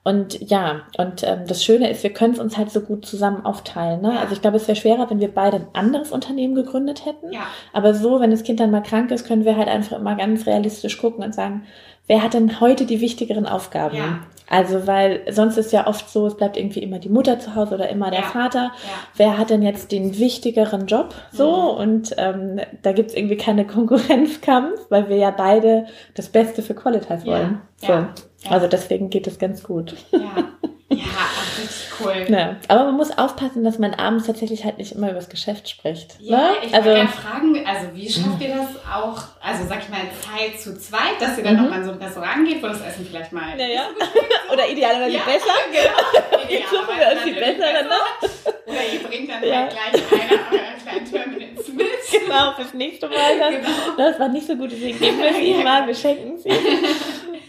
Und 0.04 0.50
ja, 0.50 0.82
und 0.98 1.22
ähm, 1.24 1.42
das 1.48 1.64
Schöne 1.64 1.90
ist, 1.90 2.02
wir 2.02 2.12
können 2.12 2.34
es 2.34 2.40
uns 2.40 2.58
halt 2.58 2.72
so 2.72 2.82
gut 2.82 3.06
zusammen 3.06 3.46
aufteilen. 3.46 4.02
Ne? 4.02 4.14
Ja. 4.16 4.20
Also 4.22 4.34
ich 4.34 4.42
glaube, 4.42 4.58
es 4.58 4.68
wäre 4.68 4.76
schwerer, 4.76 5.10
wenn 5.10 5.20
wir 5.20 5.32
beide 5.32 5.58
ein 5.58 5.68
anderes 5.74 6.12
Unternehmen 6.12 6.56
gegründet 6.56 7.06
hätten. 7.06 7.32
Ja. 7.32 7.42
Aber 7.72 7.94
so, 7.94 8.20
wenn 8.20 8.32
das 8.32 8.44
Kind 8.44 8.60
dann 8.60 8.72
mal 8.72 8.82
krank 8.82 9.12
ist, 9.12 9.28
können 9.28 9.46
wir 9.46 9.58
halt 9.58 9.68
einfach 9.68 9.98
immer 9.98 10.16
ganz 10.16 10.48
realistisch 10.48 10.98
gucken 10.98 11.24
und 11.24 11.36
sagen, 11.36 11.66
wer 12.08 12.24
hat 12.24 12.34
denn 12.34 12.60
heute 12.60 12.86
die 12.86 13.00
wichtigeren 13.00 13.46
Aufgaben? 13.46 13.96
Ja. 13.96 14.20
Also, 14.52 14.86
weil 14.86 15.22
sonst 15.32 15.56
ist 15.56 15.72
ja 15.72 15.88
oft 15.88 16.10
so, 16.10 16.28
es 16.28 16.36
bleibt 16.36 16.58
irgendwie 16.58 16.84
immer 16.84 17.00
die 17.00 17.08
Mutter 17.08 17.40
zu 17.40 17.56
Hause 17.56 17.76
oder 17.76 17.88
immer 17.88 18.12
der 18.12 18.20
ja. 18.20 18.26
Vater. 18.26 18.60
Ja. 18.60 18.72
Wer 19.16 19.38
hat 19.38 19.50
denn 19.50 19.62
jetzt 19.62 19.94
den 19.94 20.20
wichtigeren 20.20 20.88
Job? 20.88 21.16
So, 21.32 21.50
mhm. 21.52 21.80
und 21.80 22.16
ähm, 22.18 22.60
da 22.82 22.92
gibt's 22.92 23.14
irgendwie 23.14 23.38
keine 23.38 23.66
Konkurrenzkampf, 23.68 24.88
weil 24.90 25.08
wir 25.08 25.16
ja 25.16 25.32
beide 25.32 25.86
das 26.16 26.28
Beste 26.28 26.64
für 26.64 26.74
Qualitas 26.74 27.26
wollen. 27.26 27.62
Ja. 27.82 28.10
So. 28.44 28.50
Also 28.50 28.68
deswegen 28.68 29.10
geht 29.10 29.26
es 29.26 29.40
ganz 29.40 29.64
gut. 29.64 29.96
Ja. 30.12 30.20
Ja, 30.92 31.06
ach, 31.18 31.58
richtig 31.58 31.88
cool. 32.00 32.26
Ja. 32.30 32.56
Aber 32.68 32.86
man 32.86 32.96
muss 32.96 33.18
aufpassen, 33.18 33.64
dass 33.64 33.80
man 33.80 33.94
abends 33.94 34.28
tatsächlich 34.28 34.66
halt 34.66 34.78
nicht 34.78 34.94
immer 34.94 35.10
über 35.10 35.20
das 35.20 35.30
Geschäft 35.30 35.70
spricht. 35.70 36.16
Ja, 36.20 36.38
ne? 36.38 36.52
ich 36.64 36.74
also, 36.74 36.90
wollte 36.90 37.08
fragen, 37.08 37.66
also 37.66 37.88
wie 37.94 38.10
schafft 38.10 38.42
ihr 38.42 38.50
das 38.50 38.68
auch, 38.92 39.24
also 39.42 39.66
sag 39.68 39.80
ich 39.80 39.90
mal, 39.90 40.02
Zeit 40.20 40.60
zu 40.60 40.78
zweit, 40.78 41.20
dass 41.20 41.38
ihr 41.38 41.44
dann 41.44 41.56
mhm. 41.56 41.64
nochmal 41.64 41.84
so 41.84 41.92
ein 41.92 41.98
Restaurant 41.98 42.48
geht, 42.48 42.62
wo 42.62 42.68
das 42.68 42.82
Essen 42.82 43.06
vielleicht 43.10 43.32
mal 43.32 43.58
ja, 43.58 43.68
ja. 43.68 43.84
So 43.98 44.54
Oder 44.54 44.70
idealerweise 44.70 45.16
ja, 45.16 45.22
besser. 45.24 45.46
Genau. 45.72 46.44
Idealerweise 46.44 47.26
wir 47.26 47.34
die 47.34 47.40
bessere 47.40 47.88
noch. 47.88 48.30
Oder 48.66 48.94
ihr 48.94 49.04
bringt 49.08 49.30
dann 49.30 49.44
ja. 49.44 49.56
halt 49.56 49.72
gleich 49.72 50.22
einer 50.22 50.42
eurer 50.52 50.78
kleinen 50.82 51.06
Terminals 51.10 51.68
mit. 51.70 51.88
Genau, 52.12 52.52
fürs 52.54 52.74
nächste 52.74 53.08
Mal 53.08 53.40
dann. 53.40 53.54
Genau. 53.62 53.98
Das 53.98 54.20
war 54.20 54.30
nicht 54.30 54.48
so 54.48 54.56
gut, 54.56 54.72
deswegen 54.72 55.00
geben 55.00 55.20
wir 55.20 55.32
es 55.32 55.38
ihm 55.38 55.64
mal, 55.64 55.86
wir 55.86 55.96
schenken 55.96 56.38
sie. 56.38 56.50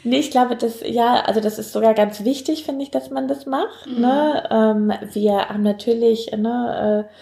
Nee, 0.04 0.18
ich 0.18 0.30
glaube, 0.30 0.56
das, 0.56 0.80
ja, 0.84 1.20
also 1.20 1.40
das 1.40 1.58
ist 1.58 1.72
sogar 1.72 1.94
ganz 1.94 2.24
wichtig, 2.24 2.64
finde 2.64 2.82
ich, 2.82 2.90
dass 2.90 3.10
man 3.10 3.28
das 3.28 3.31
macht. 3.46 3.86
Mhm. 3.86 4.00
Ne? 4.00 4.48
Ähm, 4.50 4.92
wir 5.12 5.48
haben 5.48 5.62
natürlich, 5.62 6.30
ne, 6.36 7.06
äh, 7.08 7.12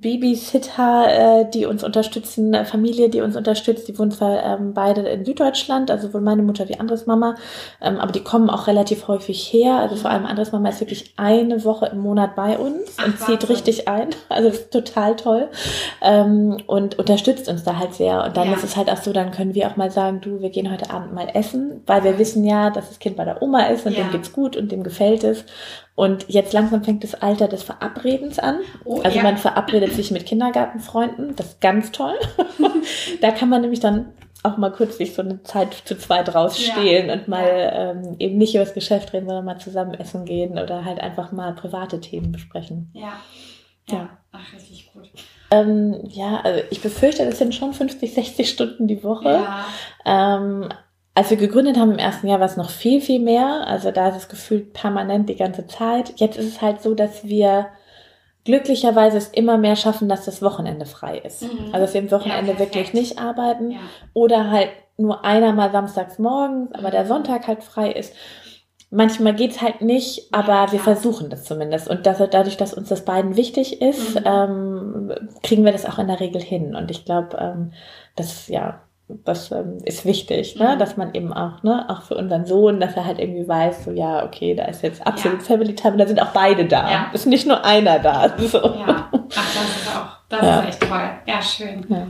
Babysitter, 0.00 1.40
äh, 1.40 1.50
die 1.50 1.66
uns 1.66 1.84
unterstützen, 1.84 2.54
Familie, 2.64 3.08
die 3.08 3.20
uns 3.20 3.36
unterstützt. 3.36 3.88
Die 3.88 3.98
wohnen 3.98 4.10
zwar 4.10 4.42
ähm, 4.42 4.74
beide 4.74 5.02
in 5.02 5.24
Süddeutschland, 5.24 5.90
also 5.90 6.08
sowohl 6.08 6.20
meine 6.20 6.42
Mutter 6.42 6.68
wie 6.68 6.78
Andres 6.78 7.06
Mama, 7.06 7.36
ähm, 7.80 7.98
aber 7.98 8.12
die 8.12 8.22
kommen 8.22 8.50
auch 8.50 8.66
relativ 8.66 9.08
häufig 9.08 9.52
her. 9.52 9.76
Also 9.76 9.96
vor 9.96 10.10
allem 10.10 10.26
Andres 10.26 10.52
Mama 10.52 10.68
ist 10.68 10.80
wirklich 10.80 11.14
eine 11.16 11.64
Woche 11.64 11.86
im 11.86 11.98
Monat 11.98 12.34
bei 12.36 12.58
uns 12.58 12.96
Ach, 12.98 13.06
und 13.06 13.18
zieht 13.18 13.28
Wahnsinn. 13.28 13.48
richtig 13.50 13.88
ein. 13.88 14.08
Also 14.28 14.48
ist 14.48 14.72
total 14.72 15.14
toll 15.14 15.48
ähm, 16.02 16.56
und 16.66 16.98
unterstützt 16.98 17.48
uns 17.48 17.62
da 17.62 17.78
halt 17.78 17.94
sehr. 17.94 18.24
Und 18.24 18.36
dann 18.36 18.48
ja. 18.48 18.54
ist 18.54 18.64
es 18.64 18.76
halt 18.76 18.90
auch 18.90 18.96
so, 18.96 19.12
dann 19.12 19.30
können 19.30 19.54
wir 19.54 19.68
auch 19.68 19.76
mal 19.76 19.90
sagen, 19.92 20.20
du, 20.20 20.40
wir 20.40 20.50
gehen 20.50 20.72
heute 20.72 20.90
Abend 20.90 21.14
mal 21.14 21.28
essen, 21.34 21.82
weil 21.86 22.02
wir 22.02 22.18
wissen 22.18 22.42
ja, 22.44 22.70
dass 22.70 22.88
das 22.88 22.98
Kind 22.98 23.16
bei 23.16 23.24
der 23.24 23.42
Oma 23.42 23.66
ist 23.66 23.86
und 23.86 23.92
ja. 23.92 24.02
dem 24.02 24.10
geht's 24.10 24.32
gut 24.32 24.56
und 24.56 24.72
dem 24.72 24.82
gefällt 24.82 25.22
es. 25.22 25.44
Und 25.96 26.28
jetzt 26.28 26.52
langsam 26.52 26.82
fängt 26.82 27.04
das 27.04 27.14
Alter 27.14 27.46
des 27.46 27.62
Verabredens 27.62 28.40
an. 28.40 28.58
Oh, 28.84 29.00
also 29.02 29.16
ja. 29.16 29.22
man 29.22 29.38
verabredet 29.38 29.92
sich 29.92 30.10
mit 30.10 30.26
Kindergartenfreunden. 30.26 31.36
Das 31.36 31.46
ist 31.46 31.60
ganz 31.60 31.92
toll. 31.92 32.14
da 33.20 33.30
kann 33.30 33.48
man 33.48 33.60
nämlich 33.60 33.80
dann 33.80 34.12
auch 34.42 34.56
mal 34.56 34.72
kurz 34.72 34.98
sich 34.98 35.14
so 35.14 35.22
eine 35.22 35.42
Zeit 35.44 35.72
zu 35.84 35.96
zweit 35.96 36.34
rausstehlen 36.34 37.08
ja. 37.08 37.14
und 37.14 37.28
mal 37.28 37.46
ja. 37.46 37.90
ähm, 37.92 38.16
eben 38.18 38.38
nicht 38.38 38.54
über 38.54 38.64
das 38.64 38.74
Geschäft 38.74 39.12
reden, 39.12 39.26
sondern 39.26 39.44
mal 39.44 39.58
zusammen 39.58 39.94
essen 39.94 40.24
gehen 40.24 40.58
oder 40.58 40.84
halt 40.84 41.00
einfach 41.00 41.32
mal 41.32 41.54
private 41.54 42.00
Themen 42.00 42.32
besprechen. 42.32 42.90
Ja. 42.92 43.12
Ja. 43.88 44.10
Ach, 44.32 44.52
richtig 44.52 44.92
gut. 44.92 45.08
Ähm, 45.50 46.00
ja, 46.08 46.40
also 46.40 46.62
ich 46.70 46.80
befürchte, 46.80 47.24
das 47.24 47.38
sind 47.38 47.54
schon 47.54 47.72
50, 47.72 48.14
60 48.14 48.48
Stunden 48.48 48.86
die 48.86 49.02
Woche. 49.04 49.30
Ja. 49.30 49.64
Ähm, 50.04 50.68
als 51.14 51.30
wir 51.30 51.36
gegründet 51.36 51.78
haben 51.78 51.92
im 51.92 51.98
ersten 51.98 52.26
Jahr 52.26 52.40
war 52.40 52.46
es 52.46 52.56
noch 52.56 52.70
viel, 52.70 53.00
viel 53.00 53.20
mehr. 53.20 53.66
Also 53.66 53.90
da 53.92 54.08
ist 54.08 54.16
es 54.16 54.28
gefühlt 54.28 54.72
permanent 54.72 55.28
die 55.28 55.36
ganze 55.36 55.66
Zeit. 55.66 56.14
Jetzt 56.16 56.36
ist 56.36 56.46
es 56.48 56.62
halt 56.62 56.82
so, 56.82 56.94
dass 56.94 57.24
wir 57.24 57.68
glücklicherweise 58.44 59.16
es 59.16 59.28
immer 59.28 59.56
mehr 59.56 59.76
schaffen, 59.76 60.08
dass 60.08 60.24
das 60.24 60.42
Wochenende 60.42 60.86
frei 60.86 61.18
ist. 61.18 61.42
Mhm. 61.42 61.66
Also 61.72 61.86
dass 61.86 61.94
wir 61.94 62.02
am 62.02 62.10
Wochenende 62.10 62.52
ja, 62.52 62.58
wirklich 62.58 62.92
nicht 62.92 63.18
arbeiten 63.18 63.70
ja. 63.70 63.78
oder 64.12 64.50
halt 64.50 64.70
nur 64.96 65.24
einer 65.24 65.52
mal 65.52 65.70
samstags 65.70 66.18
morgens, 66.18 66.72
aber 66.72 66.90
der 66.90 67.04
mhm. 67.04 67.08
Sonntag 67.08 67.46
halt 67.46 67.62
frei 67.62 67.92
ist. 67.92 68.14
Manchmal 68.90 69.34
geht's 69.34 69.60
halt 69.60 69.80
nicht, 69.80 70.32
aber 70.32 70.52
Ja, 70.52 70.72
wir 70.72 70.78
versuchen 70.78 71.30
das 71.30 71.44
zumindest. 71.44 71.88
Und 71.88 72.06
das, 72.06 72.18
dadurch, 72.18 72.56
dass 72.56 72.74
uns 72.74 72.88
das 72.88 73.04
beiden 73.04 73.34
wichtig 73.36 73.80
ist, 73.80 74.16
Mhm. 74.16 74.22
ähm, 74.24 75.12
kriegen 75.42 75.64
wir 75.64 75.72
das 75.72 75.86
auch 75.86 75.98
in 75.98 76.06
der 76.06 76.20
Regel 76.20 76.40
hin. 76.40 76.76
Und 76.76 76.90
ich 76.90 77.04
glaube, 77.04 77.36
ähm, 77.40 77.72
das 78.14 78.46
ja, 78.48 78.83
das 79.08 79.50
ähm, 79.52 79.78
ist 79.84 80.04
wichtig, 80.06 80.56
ne? 80.56 80.74
Mhm. 80.74 80.78
dass 80.78 80.96
man 80.96 81.14
eben 81.14 81.32
auch, 81.32 81.62
ne, 81.62 81.84
auch 81.90 82.02
für 82.02 82.14
unseren 82.16 82.46
Sohn, 82.46 82.80
dass 82.80 82.94
er 82.96 83.04
halt 83.04 83.18
irgendwie 83.18 83.46
weiß, 83.46 83.84
so 83.84 83.90
ja, 83.90 84.24
okay, 84.24 84.54
da 84.54 84.64
ist 84.64 84.82
jetzt 84.82 85.06
absolut 85.06 85.40
Ja. 85.40 85.44
Family 85.44 85.74
Time, 85.74 85.96
da 85.98 86.06
sind 86.06 86.20
auch 86.22 86.32
beide 86.32 86.64
da. 86.64 86.90
Ja. 86.90 87.10
Ist 87.12 87.26
nicht 87.26 87.46
nur 87.46 87.64
einer 87.64 87.98
da. 87.98 88.32
So. 88.38 88.58
Ja, 88.58 89.08
ach, 89.12 89.20
das 89.30 89.76
ist 89.76 89.96
auch, 89.96 90.16
das 90.30 90.42
Ja. 90.42 90.60
ist 90.60 90.68
echt 90.68 90.80
toll. 90.88 91.10
Ja, 91.26 91.42
schön. 91.42 91.84
Ja. 91.88 92.06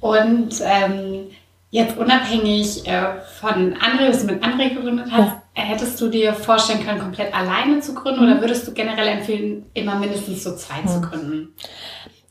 Und 0.00 0.50
ähm, 0.62 1.26
jetzt 1.70 1.96
unabhängig 1.96 2.86
äh, 2.86 3.20
von 3.40 3.74
André, 3.74 4.08
was 4.08 4.20
du 4.26 4.32
mit 4.32 4.42
André 4.42 4.74
gegründet 4.74 5.06
hast, 5.10 5.36
hättest 5.54 6.00
du 6.00 6.08
dir 6.08 6.32
vorstellen 6.34 6.84
können, 6.84 6.98
komplett 7.00 7.34
alleine 7.34 7.80
zu 7.80 7.94
gründen 7.94 8.24
Mhm. 8.26 8.32
oder 8.32 8.40
würdest 8.40 8.66
du 8.68 8.72
generell 8.72 9.08
empfehlen, 9.08 9.66
immer 9.74 9.94
mindestens 9.96 10.42
so 10.44 10.54
zwei 10.56 10.82
zu 10.86 10.98
Mhm. 10.98 11.02
gründen? 11.02 11.54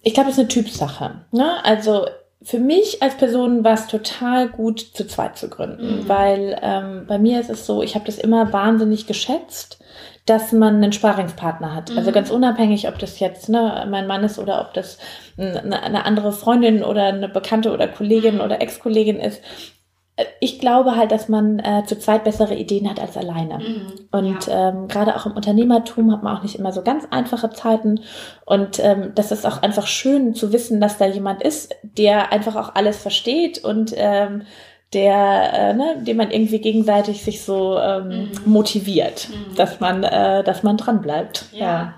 Ich 0.01 0.13
glaube, 0.13 0.29
das 0.29 0.37
ist 0.37 0.39
eine 0.39 0.47
Typsache. 0.47 1.21
Ne? 1.31 1.63
Also 1.63 2.05
für 2.41 2.59
mich 2.59 3.01
als 3.03 3.15
Person 3.17 3.63
war 3.65 3.73
es 3.73 3.87
total 3.87 4.47
gut, 4.47 4.79
zu 4.79 5.05
zweit 5.05 5.37
zu 5.37 5.49
gründen, 5.49 5.97
Mhm. 6.03 6.09
weil 6.09 6.57
ähm, 6.61 7.05
bei 7.07 7.17
mir 7.19 7.39
ist 7.41 7.49
es 7.49 7.65
so, 7.65 7.83
ich 7.83 7.95
habe 7.95 8.05
das 8.05 8.17
immer 8.17 8.53
wahnsinnig 8.53 9.07
geschätzt, 9.07 9.79
dass 10.25 10.51
man 10.53 10.75
einen 10.75 10.93
Sparingspartner 10.93 11.75
hat. 11.75 11.91
Also 11.97 12.11
Mhm. 12.11 12.13
ganz 12.13 12.29
unabhängig, 12.31 12.87
ob 12.87 12.97
das 12.99 13.19
jetzt 13.19 13.49
ne, 13.49 13.85
mein 13.89 14.07
Mann 14.07 14.23
ist 14.23 14.39
oder 14.39 14.61
ob 14.61 14.73
das 14.73 14.99
eine, 15.37 15.81
eine 15.83 16.05
andere 16.05 16.31
Freundin 16.31 16.83
oder 16.83 17.05
eine 17.05 17.27
Bekannte 17.27 17.71
oder 17.73 17.87
Kollegin 17.87 18.35
Mhm. 18.35 18.41
oder 18.41 18.61
Ex-Kollegin 18.61 19.19
ist. 19.19 19.41
Ich 20.39 20.59
glaube 20.59 20.95
halt, 20.95 21.11
dass 21.11 21.29
man 21.29 21.59
äh, 21.59 21.83
zu 21.85 21.97
zweit 21.99 22.23
bessere 22.23 22.55
Ideen 22.55 22.89
hat 22.89 22.99
als 22.99 23.15
alleine. 23.17 23.59
Mhm. 23.59 23.91
Und 24.11 24.47
ja. 24.47 24.69
ähm, 24.69 24.87
gerade 24.87 25.15
auch 25.15 25.25
im 25.25 25.33
Unternehmertum 25.33 26.11
hat 26.11 26.23
man 26.23 26.37
auch 26.37 26.43
nicht 26.43 26.55
immer 26.55 26.71
so 26.71 26.81
ganz 26.81 27.05
einfache 27.11 27.49
Zeiten. 27.51 28.01
Und 28.45 28.79
ähm, 28.79 29.11
das 29.15 29.31
ist 29.31 29.45
auch 29.45 29.61
einfach 29.61 29.87
schön 29.87 30.33
zu 30.35 30.51
wissen, 30.53 30.81
dass 30.81 30.97
da 30.97 31.05
jemand 31.05 31.41
ist, 31.43 31.75
der 31.83 32.31
einfach 32.31 32.55
auch 32.55 32.75
alles 32.75 32.97
versteht 33.01 33.63
und 33.63 33.93
ähm, 33.95 34.43
der, 34.93 35.53
äh, 35.53 35.73
ne, 35.73 35.97
dem 36.01 36.17
man 36.17 36.31
irgendwie 36.31 36.59
gegenseitig 36.59 37.23
sich 37.23 37.43
so 37.43 37.77
ähm, 37.77 38.07
Mhm. 38.09 38.31
motiviert, 38.51 39.29
Mhm. 39.29 39.55
dass 39.55 39.79
man, 39.79 40.03
äh, 40.03 40.43
dass 40.43 40.63
man 40.63 40.77
dran 40.77 41.01
bleibt. 41.01 41.45
ja. 41.53 41.93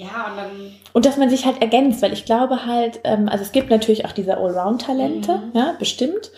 Ja, 0.00 0.28
und 0.30 0.36
dann 0.36 0.50
Und 0.92 1.06
dass 1.06 1.16
man 1.16 1.28
sich 1.28 1.44
halt 1.44 1.60
ergänzt, 1.60 2.02
weil 2.02 2.12
ich 2.12 2.24
glaube 2.24 2.66
halt, 2.66 3.00
ähm, 3.02 3.28
also 3.28 3.42
es 3.42 3.50
gibt 3.50 3.68
natürlich 3.68 4.04
auch 4.04 4.12
diese 4.12 4.36
Allround-Talente, 4.36 5.32
Mhm. 5.38 5.50
ja, 5.54 5.74
bestimmt. 5.76 6.30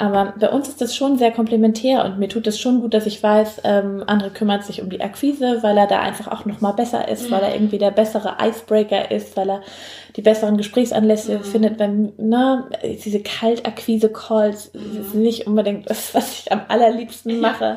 Aber 0.00 0.32
bei 0.40 0.48
uns 0.48 0.66
ist 0.66 0.80
das 0.80 0.96
schon 0.96 1.18
sehr 1.18 1.30
komplementär 1.30 2.06
und 2.06 2.18
mir 2.18 2.28
tut 2.30 2.46
es 2.46 2.58
schon 2.58 2.80
gut, 2.80 2.94
dass 2.94 3.04
ich 3.04 3.22
weiß, 3.22 3.60
ähm, 3.64 4.02
andere 4.06 4.30
kümmert 4.30 4.64
sich 4.64 4.80
um 4.80 4.88
die 4.88 5.02
Akquise, 5.02 5.58
weil 5.62 5.76
er 5.76 5.86
da 5.86 6.00
einfach 6.00 6.28
auch 6.28 6.46
noch 6.46 6.62
mal 6.62 6.72
besser 6.72 7.06
ist, 7.06 7.26
Mhm. 7.28 7.32
weil 7.34 7.42
er 7.42 7.54
irgendwie 7.54 7.76
der 7.76 7.90
bessere 7.90 8.36
Icebreaker 8.42 9.10
ist, 9.10 9.36
weil 9.36 9.50
er 9.50 9.60
die 10.16 10.22
besseren 10.22 10.56
Gesprächsanlässe 10.56 11.38
Mhm. 11.38 11.44
findet. 11.44 11.76
Beim, 11.76 12.12
na, 12.16 12.68
diese 13.04 13.20
Kaltakquise-Calls 13.22 14.72
Mhm. 14.72 15.00
ist 15.02 15.14
nicht 15.14 15.46
unbedingt 15.46 15.90
das, 15.90 16.14
was 16.14 16.32
ich 16.40 16.50
am 16.50 16.62
allerliebsten 16.68 17.38
mache. 17.40 17.76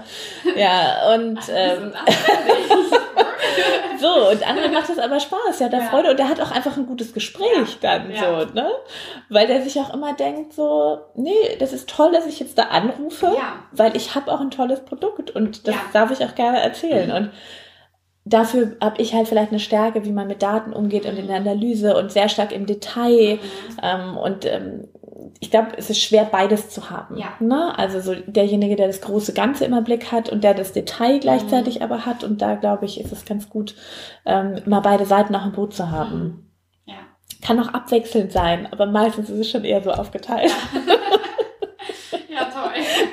Ja, 0.55 1.13
und 1.15 1.39
ähm, 1.53 1.91
so, 3.99 4.29
und 4.32 4.47
andere 4.47 4.69
macht 4.69 4.89
es 4.89 4.99
aber 4.99 5.19
Spaß, 5.19 5.60
ja, 5.60 5.69
der 5.69 5.79
Ja. 5.82 5.86
Freude 5.86 6.12
und 6.12 6.19
der 6.19 6.29
hat 6.29 6.41
auch 6.41 6.51
einfach 6.51 6.77
ein 6.77 6.86
gutes 6.86 7.13
Gespräch 7.13 7.77
dann 7.82 8.12
Ja. 8.12 8.45
so, 8.45 8.53
ne? 8.53 8.67
Weil 9.29 9.47
der 9.47 9.62
sich 9.62 9.79
auch 9.79 9.93
immer 9.93 10.13
denkt 10.13 10.53
so, 10.53 10.99
nee, 11.15 11.56
das 11.60 11.73
ist 11.73 11.89
toll, 11.89 12.12
dass 12.12 12.25
ich 12.25 12.39
jetzt 12.39 12.58
da 12.58 12.63
anrufe, 12.63 13.27
Ja. 13.27 13.56
weil 13.71 13.95
ich 13.95 14.15
habe 14.15 14.32
auch 14.32 14.39
ein 14.41 14.51
tolles 14.51 14.82
Produkt 14.82 15.32
und 15.32 15.67
das 15.67 15.75
Ja. 15.75 15.82
darf 15.93 16.12
ich 16.12 16.25
auch 16.25 16.36
gerne 16.36 16.62
erzählen 16.62 17.12
und 17.12 17.32
Dafür 18.25 18.77
habe 18.79 19.01
ich 19.01 19.13
halt 19.13 19.27
vielleicht 19.27 19.51
eine 19.51 19.60
Stärke, 19.60 20.06
wie 20.06 20.13
man 20.13 20.27
mit 20.27 20.41
Daten 20.41 20.71
umgeht 20.71 21.06
und 21.06 21.17
in 21.17 21.27
der 21.27 21.36
Analyse 21.36 21.97
und 21.97 22.10
sehr 22.10 22.29
stark 22.29 22.53
im 22.53 22.65
Detail. 22.65 23.34
Mhm. 23.36 23.39
Ähm, 23.84 24.17
und 24.17 24.45
ähm, 24.45 24.88
ich 25.39 25.51
glaube, 25.51 25.69
es 25.77 25.89
ist 25.89 26.01
schwer, 26.01 26.25
beides 26.25 26.69
zu 26.69 26.89
haben. 26.89 27.17
Ja. 27.17 27.33
Ne? 27.39 27.77
Also 27.77 27.99
so 27.99 28.15
derjenige, 28.15 28.75
der 28.75 28.88
das 28.88 29.01
große 29.01 29.33
Ganze 29.33 29.65
immer 29.65 29.79
im 29.79 29.83
Blick 29.83 30.12
hat 30.12 30.29
und 30.29 30.43
der 30.43 30.53
das 30.53 30.73
Detail 30.73 31.19
gleichzeitig 31.19 31.77
Mhm. 31.77 31.81
aber 31.83 32.05
hat. 32.05 32.23
Und 32.23 32.41
da 32.41 32.55
glaube 32.55 32.86
ich, 32.86 32.99
ist 32.99 33.12
es 33.12 33.25
ganz 33.25 33.49
gut, 33.49 33.75
ähm, 34.25 34.62
mal 34.65 34.79
beide 34.81 35.05
Seiten 35.05 35.36
auch 35.36 35.45
im 35.45 35.51
Boot 35.51 35.73
zu 35.73 35.91
haben. 35.91 36.51
Ja. 36.86 36.95
Kann 37.41 37.59
auch 37.59 37.73
abwechselnd 37.73 38.31
sein, 38.31 38.67
aber 38.71 38.86
meistens 38.86 39.29
ist 39.29 39.39
es 39.39 39.49
schon 39.49 39.63
eher 39.65 39.81
so 39.83 39.91
aufgeteilt, 39.91 40.51
ja. 40.51 40.81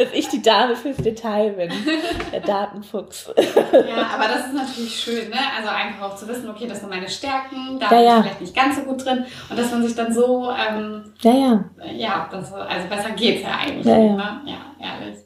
dass 0.00 0.12
ich 0.14 0.28
die 0.28 0.40
Dame 0.40 0.74
fürs 0.76 0.96
Detail 0.96 1.50
bin, 1.50 1.70
der 2.32 2.40
Datenfuchs. 2.40 3.30
Ja, 3.36 4.06
aber 4.14 4.28
das 4.28 4.46
ist 4.46 4.54
natürlich 4.54 4.98
schön, 4.98 5.28
ne? 5.28 5.36
Also 5.56 5.68
einfach 5.68 6.10
auch 6.10 6.16
zu 6.16 6.26
wissen, 6.26 6.48
okay, 6.48 6.66
das 6.66 6.80
sind 6.80 6.88
meine 6.88 7.08
Stärken, 7.08 7.78
da 7.78 7.86
Ja, 7.86 7.90
bin 7.90 8.04
ja. 8.04 8.16
ich 8.16 8.22
vielleicht 8.22 8.40
nicht 8.40 8.56
ganz 8.56 8.76
so 8.76 8.82
gut 8.82 9.04
drin. 9.04 9.26
Und 9.50 9.58
dass 9.58 9.70
man 9.70 9.82
sich 9.86 9.94
dann 9.94 10.12
so, 10.12 10.50
ähm, 10.50 11.12
Ja, 11.20 11.32
ja. 11.32 11.64
ja, 11.92 12.28
das, 12.30 12.52
also 12.52 12.88
besser 12.88 13.10
geht's 13.10 13.42
ja 13.42 13.58
eigentlich. 13.58 13.84
Ja, 13.86 13.98
ja. 13.98 14.14
Ne? 14.14 14.40
ja 14.46 14.58
ehrlich. 14.80 15.18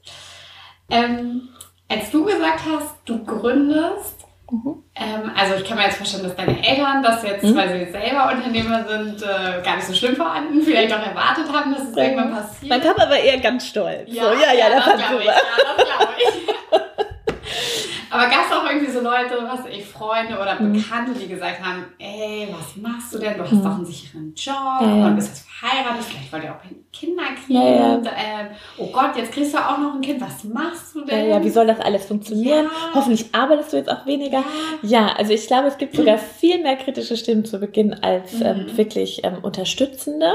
Ähm, 0.90 1.48
als 1.88 2.10
du 2.10 2.24
gesagt 2.24 2.60
hast, 2.68 2.96
du 3.04 3.24
gründest, 3.24 4.23
Mhm. 4.50 4.82
ähm, 4.94 5.30
also 5.36 5.54
ich 5.54 5.64
kann 5.64 5.78
mir 5.78 5.84
jetzt 5.84 5.96
vorstellen, 5.96 6.24
dass 6.24 6.36
deine 6.36 6.66
Eltern 6.66 7.02
das 7.02 7.22
jetzt, 7.22 7.42
Mhm. 7.44 7.56
weil 7.56 7.68
sie 7.86 7.90
selber 7.90 8.30
Unternehmer 8.32 8.84
sind, 8.86 9.22
äh, 9.22 9.62
gar 9.64 9.76
nicht 9.76 9.86
so 9.86 9.94
schlimm 9.94 10.14
fanden, 10.16 10.60
vielleicht 10.62 10.92
auch 10.92 11.00
erwartet 11.04 11.50
haben, 11.52 11.72
dass 11.72 11.88
es 11.88 11.96
Ja. 11.96 12.04
irgendwann 12.04 12.30
passiert. 12.34 12.68
Mein 12.70 12.80
Papa 12.82 13.08
war 13.08 13.16
eher 13.16 13.38
ganz 13.38 13.66
stolz. 13.66 14.10
so, 14.10 14.16
ja, 14.16 14.52
ja, 14.52 14.68
der 14.68 14.80
das 14.80 14.84
glaube 14.84 15.20
ich. 15.20 15.26
Ja, 15.26 15.34
das 15.76 15.86
glaube 15.86 16.12
ich. 16.18 16.80
Aber 18.10 18.26
gab 18.28 18.46
es 18.48 18.52
auch 18.56 18.64
irgendwie 18.70 18.90
so 18.92 19.00
Leute, 19.00 19.36
was 19.48 19.66
ich, 19.66 19.84
Freunde 19.86 20.38
oder 20.38 20.60
Mhm. 20.60 20.74
Bekannte, 20.74 21.12
die 21.18 21.26
gesagt 21.26 21.60
haben, 21.60 21.86
ey, 21.98 22.48
was 22.52 22.76
machst 22.76 23.12
du 23.14 23.18
denn? 23.18 23.36
Du 23.36 23.42
hast 23.42 23.52
Mhm. 23.52 23.62
doch 23.64 23.74
einen 23.74 23.86
sicheren 23.86 24.32
Job 24.36 24.54
Ja, 24.80 24.86
ja. 24.86 25.06
und 25.06 25.16
bist 25.16 25.28
jetzt 25.28 25.48
verheiratet, 25.48 26.04
vielleicht 26.04 26.32
wollt 26.32 26.44
ihr 26.44 26.52
auch 26.54 26.60
Kinder 26.62 26.83
kriegen. 27.00 27.14
Ja, 27.48 27.62
ja. 27.68 27.94
Und, 27.96 28.06
ähm, 28.06 28.46
oh 28.78 28.86
Gott, 28.92 29.16
jetzt 29.16 29.32
kriegst 29.32 29.52
du 29.54 29.58
auch 29.58 29.78
noch 29.78 29.94
ein 29.94 30.00
Kind, 30.00 30.20
was 30.20 30.44
machst 30.44 30.94
du 30.94 31.00
Ja, 31.00 31.04
denn? 31.06 31.28
ja, 31.30 31.44
wie 31.44 31.50
soll 31.50 31.66
das 31.66 31.80
alles 31.80 32.06
funktionieren? 32.06 32.64
Ja. 32.66 32.94
Hoffentlich 32.94 33.26
arbeitest 33.34 33.72
du 33.72 33.76
jetzt 33.78 33.90
auch 33.90 34.06
weniger. 34.06 34.42
Ja. 34.82 34.94
Ja, 34.94 35.12
also 35.16 35.32
ich 35.32 35.46
glaube, 35.46 35.68
es 35.68 35.76
gibt 35.78 35.96
sogar 35.96 36.18
viel 36.38 36.62
mehr 36.62 36.76
kritische 36.76 37.16
Stimmen 37.16 37.44
zu 37.44 37.58
Beginn 37.58 37.92
als 38.02 38.40
ähm, 38.40 38.66
Mhm. 38.66 38.76
wirklich 38.76 39.22
ähm, 39.24 39.38
unterstützende. 39.42 40.32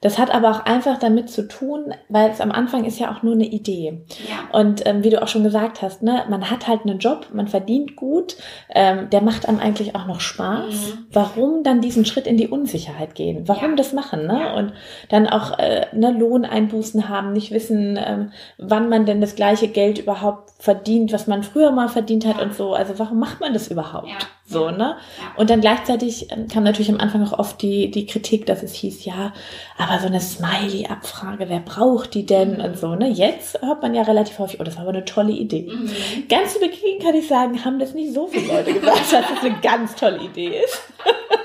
Das 0.00 0.18
hat 0.18 0.34
aber 0.34 0.50
auch 0.50 0.64
einfach 0.66 0.98
damit 0.98 1.30
zu 1.30 1.46
tun, 1.46 1.94
weil 2.08 2.28
es 2.30 2.40
am 2.40 2.50
Anfang 2.50 2.84
ist 2.84 2.98
ja 2.98 3.12
auch 3.14 3.22
nur 3.22 3.34
eine 3.34 3.44
Idee. 3.46 4.00
Ja. 4.28 4.58
Und 4.58 4.84
ähm, 4.84 5.04
wie 5.04 5.10
du 5.10 5.22
auch 5.22 5.28
schon 5.28 5.44
gesagt 5.44 5.80
hast, 5.80 6.02
ne, 6.02 6.24
man 6.28 6.50
hat 6.50 6.66
halt 6.66 6.80
einen 6.84 6.98
Job, 6.98 7.28
man 7.32 7.46
verdient 7.46 7.94
gut, 7.94 8.36
ähm, 8.74 9.10
der 9.10 9.22
macht 9.22 9.48
einem 9.48 9.60
eigentlich 9.60 9.94
auch 9.94 10.06
noch 10.08 10.18
Spaß. 10.20 10.74
Mhm. 10.74 11.06
Warum 11.12 11.62
dann 11.62 11.80
diesen 11.80 12.04
Schritt 12.04 12.26
in 12.26 12.36
die 12.36 12.48
Unsicherheit 12.48 13.14
gehen? 13.14 13.46
Warum 13.46 13.70
Ja. 13.70 13.76
das 13.76 13.92
machen? 13.92 14.26
Ne? 14.26 14.40
Ja. 14.40 14.54
Und 14.54 14.72
dann 15.08 15.28
auch 15.28 15.56
äh, 15.60 15.86
ne, 15.94 16.10
Lohneinbußen 16.10 17.08
haben, 17.08 17.32
nicht 17.32 17.50
wissen, 17.50 17.98
ähm, 18.04 18.32
wann 18.58 18.88
man 18.88 19.06
denn 19.06 19.20
das 19.20 19.34
gleiche 19.34 19.68
Geld 19.68 19.98
überhaupt 19.98 20.50
verdient, 20.58 21.12
was 21.12 21.26
man 21.26 21.42
früher 21.42 21.70
mal 21.72 21.88
verdient 21.88 22.26
hat 22.26 22.36
Ja. 22.38 22.42
und 22.44 22.54
so. 22.54 22.74
Also 22.74 22.98
warum 22.98 23.18
macht 23.18 23.40
man 23.40 23.52
das 23.52 23.68
überhaupt? 23.68 24.08
Ja. 24.08 24.14
So, 24.44 24.70
ne? 24.70 24.96
Und 25.36 25.48
dann 25.50 25.60
gleichzeitig 25.62 26.30
ähm, 26.30 26.46
kam 26.48 26.62
natürlich 26.64 26.90
am 26.90 26.98
Anfang 27.00 27.24
auch 27.26 27.38
oft 27.38 27.62
die, 27.62 27.90
die 27.90 28.06
Kritik, 28.06 28.44
dass 28.46 28.62
es 28.62 28.74
hieß, 28.74 29.04
ja, 29.04 29.32
aber 29.78 29.98
so 30.00 30.06
eine 30.08 30.20
Smiley-Abfrage, 30.20 31.48
wer 31.48 31.60
braucht 31.60 32.14
die 32.14 32.26
denn 32.26 32.58
Mhm. 32.58 32.64
und 32.64 32.78
so, 32.78 32.94
ne? 32.94 33.08
Jetzt 33.08 33.60
hört 33.62 33.80
man 33.82 33.94
ja 33.94 34.02
relativ 34.02 34.38
häufig, 34.38 34.60
oh, 34.60 34.64
das 34.64 34.76
war 34.76 34.82
aber 34.82 34.92
eine 34.92 35.04
tolle 35.04 35.32
Idee. 35.32 35.68
Mhm. 35.72 35.90
Ganz 36.28 36.52
zu 36.54 36.60
Beginn 36.60 36.98
kann 37.02 37.14
ich 37.14 37.26
sagen, 37.28 37.64
haben 37.64 37.78
das 37.78 37.94
nicht 37.94 38.12
so 38.12 38.26
viele 38.26 38.48
Leute 38.48 38.72
gesagt, 38.74 38.98
dass 39.00 39.10
das 39.10 39.42
eine 39.42 39.56
ganz 39.62 39.94
tolle 39.96 40.18
Idee 40.22 40.60
ist. 40.64 40.82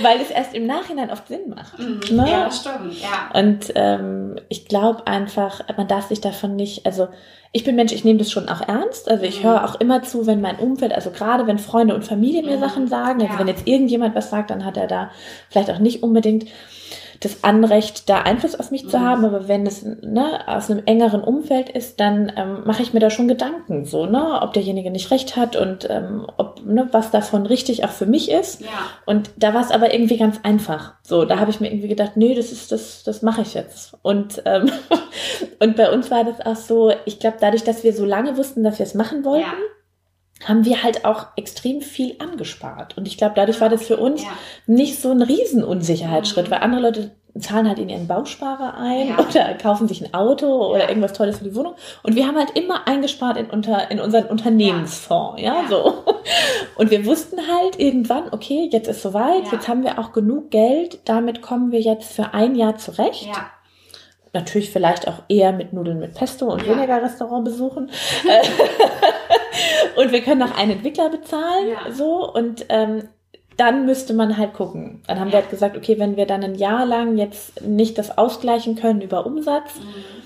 Weil 0.00 0.20
es 0.20 0.30
erst 0.30 0.54
im 0.54 0.66
Nachhinein 0.66 1.10
oft 1.10 1.28
Sinn 1.28 1.48
macht. 1.54 1.78
Mhm. 1.78 2.00
Ne? 2.16 2.26
Ja, 2.30 2.50
stimmt. 2.50 3.00
Ja. 3.00 3.30
Und 3.40 3.72
ähm, 3.76 4.36
ich 4.48 4.66
glaube 4.66 5.06
einfach, 5.06 5.60
man 5.76 5.86
darf 5.86 6.08
sich 6.08 6.20
davon 6.20 6.56
nicht, 6.56 6.84
also 6.84 7.08
ich 7.52 7.62
bin 7.62 7.76
Mensch, 7.76 7.92
ich 7.92 8.02
nehme 8.04 8.18
das 8.18 8.32
schon 8.32 8.48
auch 8.48 8.60
ernst. 8.66 9.08
Also 9.08 9.24
ich 9.24 9.40
Mhm. 9.42 9.46
höre 9.48 9.64
auch 9.64 9.76
immer 9.80 10.02
zu, 10.02 10.26
wenn 10.26 10.40
mein 10.40 10.58
Umfeld, 10.58 10.92
also 10.92 11.10
gerade 11.10 11.46
wenn 11.46 11.58
Freunde 11.58 11.94
und 11.94 12.04
Familie 12.04 12.42
mir 12.42 12.56
Mhm. 12.56 12.60
Sachen 12.60 12.86
sagen, 12.88 13.20
also 13.22 13.34
Ja. 13.34 13.38
wenn 13.38 13.46
jetzt 13.48 13.66
irgendjemand 13.68 14.16
was 14.16 14.30
sagt, 14.30 14.50
dann 14.50 14.64
hat 14.64 14.76
er 14.76 14.88
da 14.88 15.10
vielleicht 15.50 15.70
auch 15.70 15.78
nicht 15.78 16.02
unbedingt 16.02 16.46
das 17.24 17.42
Anrecht, 17.44 18.08
da 18.08 18.22
Einfluss 18.22 18.58
auf 18.58 18.70
mich 18.70 18.88
zu 18.88 18.98
Mhm. 18.98 19.02
haben, 19.04 19.24
aber 19.24 19.48
wenn 19.48 19.66
es 19.66 19.82
ne, 19.84 20.40
aus 20.46 20.70
einem 20.70 20.82
engeren 20.86 21.22
Umfeld 21.22 21.68
ist, 21.68 22.00
dann 22.00 22.32
ähm, 22.36 22.62
mache 22.64 22.82
ich 22.82 22.92
mir 22.94 23.00
da 23.00 23.10
schon 23.10 23.28
Gedanken, 23.28 23.84
so, 23.84 24.06
ne, 24.06 24.40
ob 24.42 24.52
derjenige 24.52 24.90
nicht 24.90 25.10
recht 25.10 25.36
hat 25.36 25.56
und 25.56 25.88
ähm, 25.90 26.26
ob, 26.36 26.64
ne, 26.64 26.88
was 26.92 27.10
davon 27.10 27.46
richtig 27.46 27.84
auch 27.84 27.90
für 27.90 28.06
mich 28.06 28.30
ist. 28.30 28.60
Ja. 28.60 28.68
Und 29.06 29.30
da 29.36 29.54
war 29.54 29.62
es 29.62 29.70
aber 29.70 29.92
irgendwie 29.92 30.16
ganz 30.18 30.40
einfach. 30.42 30.94
So, 31.02 31.24
da 31.24 31.38
habe 31.40 31.50
ich 31.50 31.60
mir 31.60 31.70
irgendwie 31.70 31.88
gedacht, 31.88 32.12
nee, 32.16 32.34
das 32.34 32.52
ist 32.52 32.70
das, 32.72 33.02
das 33.04 33.22
mache 33.22 33.42
ich 33.42 33.54
jetzt. 33.54 33.96
Und 34.02 34.42
ähm, 34.44 34.70
und 35.60 35.76
bei 35.76 35.90
uns 35.92 36.10
war 36.10 36.24
das 36.24 36.40
auch 36.44 36.56
so. 36.56 36.92
Ich 37.04 37.18
glaube, 37.20 37.36
dadurch, 37.40 37.64
dass 37.64 37.84
wir 37.84 37.92
so 37.92 38.04
lange 38.04 38.36
wussten, 38.36 38.62
dass 38.64 38.78
wir 38.78 38.84
es 38.86 38.94
machen 38.94 39.24
wollten, 39.24 39.42
Ja. 39.46 39.52
Haben 40.48 40.64
wir 40.64 40.82
halt 40.82 41.04
auch 41.04 41.26
extrem 41.36 41.80
viel 41.80 42.16
angespart. 42.18 42.96
Und 42.96 43.06
ich 43.08 43.16
glaube, 43.16 43.34
dadurch 43.36 43.60
war 43.60 43.68
das 43.68 43.86
für 43.86 43.96
uns 43.96 44.22
Ja. 44.22 44.30
nicht 44.66 45.00
so 45.00 45.10
ein 45.10 45.22
Riesenunsicherheitsschritt, 45.22 46.46
Mhm. 46.46 46.50
weil 46.50 46.58
andere 46.60 46.80
Leute 46.82 47.10
zahlen 47.38 47.66
halt 47.66 47.80
in 47.80 47.88
ihren 47.88 48.06
Bausparer 48.06 48.76
ein 48.78 49.08
ja. 49.08 49.18
oder 49.18 49.54
kaufen 49.54 49.88
sich 49.88 50.04
ein 50.04 50.14
Auto 50.14 50.46
ja. 50.46 50.66
oder 50.68 50.88
irgendwas 50.88 51.14
Tolles 51.14 51.38
für 51.38 51.44
die 51.44 51.54
Wohnung. 51.56 51.74
Und 52.04 52.14
wir 52.14 52.28
haben 52.28 52.36
halt 52.38 52.50
immer 52.56 52.86
eingespart 52.86 53.36
in, 53.36 53.46
unter, 53.50 53.90
in 53.90 53.98
unseren 53.98 54.26
Unternehmensfonds, 54.26 55.42
ja, 55.42 55.62
ja 55.62 55.68
so. 55.68 56.04
Und 56.76 56.90
wir 56.92 57.04
wussten 57.06 57.38
halt 57.38 57.78
irgendwann, 57.80 58.28
okay, 58.30 58.68
jetzt 58.70 58.86
ist 58.88 59.02
soweit, 59.02 59.50
jetzt 59.50 59.66
haben 59.66 59.82
wir 59.82 59.98
auch 59.98 60.12
genug 60.12 60.50
Geld, 60.50 61.00
damit 61.06 61.42
kommen 61.42 61.72
wir 61.72 61.80
jetzt 61.80 62.12
für 62.12 62.34
ein 62.34 62.54
Jahr 62.54 62.76
zurecht. 62.76 63.26
Ja 63.26 63.46
natürlich 64.34 64.70
vielleicht 64.70 65.08
auch 65.08 65.22
eher 65.28 65.52
mit 65.52 65.72
Nudeln 65.72 66.00
mit 66.00 66.14
Pesto 66.14 66.52
und 66.52 66.66
ja. 66.66 66.76
weniger 66.76 67.02
Restaurantbesuchen. 67.02 67.90
und 69.96 70.12
wir 70.12 70.20
können 70.22 70.40
noch 70.40 70.56
einen 70.58 70.72
Entwickler 70.72 71.08
bezahlen, 71.08 71.68
ja. 71.68 71.92
so 71.92 72.30
und 72.32 72.66
ähm, 72.68 73.08
dann 73.56 73.86
müsste 73.86 74.14
man 74.14 74.36
halt 74.36 74.54
gucken. 74.54 75.02
Dann 75.06 75.20
haben 75.20 75.28
ja. 75.28 75.34
wir 75.34 75.40
halt 75.42 75.50
gesagt, 75.50 75.76
okay, 75.76 75.98
wenn 75.98 76.16
wir 76.16 76.26
dann 76.26 76.42
ein 76.42 76.56
Jahr 76.56 76.84
lang 76.84 77.16
jetzt 77.16 77.62
nicht 77.62 77.98
das 77.98 78.18
ausgleichen 78.18 78.74
können 78.74 79.00
über 79.00 79.24
Umsatz, 79.24 79.76
mhm. 79.76 80.24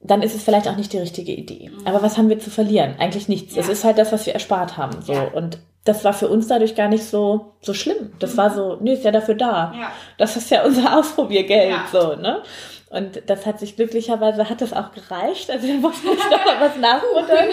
dann 0.00 0.22
ist 0.22 0.36
es 0.36 0.44
vielleicht 0.44 0.68
auch 0.68 0.76
nicht 0.76 0.92
die 0.92 0.98
richtige 0.98 1.32
Idee. 1.32 1.70
Mhm. 1.70 1.86
Aber 1.86 2.02
was 2.02 2.16
haben 2.16 2.28
wir 2.28 2.38
zu 2.38 2.50
verlieren? 2.50 2.94
Eigentlich 2.98 3.28
nichts. 3.28 3.56
Es 3.56 3.68
ist 3.68 3.84
halt 3.84 3.98
das, 3.98 4.12
was 4.12 4.26
wir 4.26 4.34
erspart 4.34 4.76
haben. 4.76 5.02
So 5.02 5.14
und 5.34 5.58
das 5.84 6.04
war 6.04 6.12
für 6.12 6.28
uns 6.28 6.46
dadurch 6.46 6.76
gar 6.76 6.88
nicht 6.88 7.04
so 7.04 7.54
so 7.60 7.74
schlimm. 7.74 8.12
Das 8.20 8.34
mhm. 8.34 8.36
war 8.36 8.50
so, 8.54 8.76
nee, 8.80 8.92
ist 8.92 9.04
ja 9.04 9.10
dafür 9.10 9.34
da. 9.34 9.74
Das 10.16 10.36
ist 10.36 10.50
ja 10.50 10.64
unser 10.64 10.96
Ausprobiergeld, 10.98 11.74
so 11.90 12.14
ne. 12.14 12.42
Und 12.90 13.22
das 13.26 13.44
hat 13.44 13.60
sich 13.60 13.76
glücklicherweise, 13.76 14.48
hat 14.48 14.62
das 14.62 14.72
auch 14.72 14.92
gereicht. 14.92 15.50
Also 15.50 15.66
wir 15.66 15.74
mussten 15.74 16.08
nicht 16.08 16.30
noch 16.30 16.60
was 16.60 16.76
nachfuttern, 16.78 17.48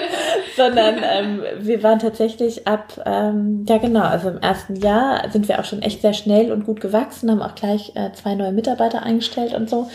sondern 0.55 0.95
ähm, 1.03 1.43
wir 1.59 1.83
waren 1.83 1.99
tatsächlich 1.99 2.65
ab, 2.67 3.01
ähm, 3.05 3.65
ja 3.67 3.77
genau, 3.77 4.03
also 4.03 4.29
im 4.29 4.37
ersten 4.37 4.75
Jahr 4.77 5.29
sind 5.29 5.49
wir 5.49 5.59
auch 5.59 5.65
schon 5.65 5.81
echt 5.81 6.01
sehr 6.01 6.13
schnell 6.13 6.53
und 6.53 6.65
gut 6.65 6.79
gewachsen, 6.79 7.29
haben 7.29 7.41
auch 7.41 7.55
gleich 7.55 7.91
äh, 7.95 8.13
zwei 8.13 8.35
neue 8.35 8.53
Mitarbeiter 8.53 9.03
eingestellt 9.03 9.53
und 9.53 9.69
so 9.69 9.89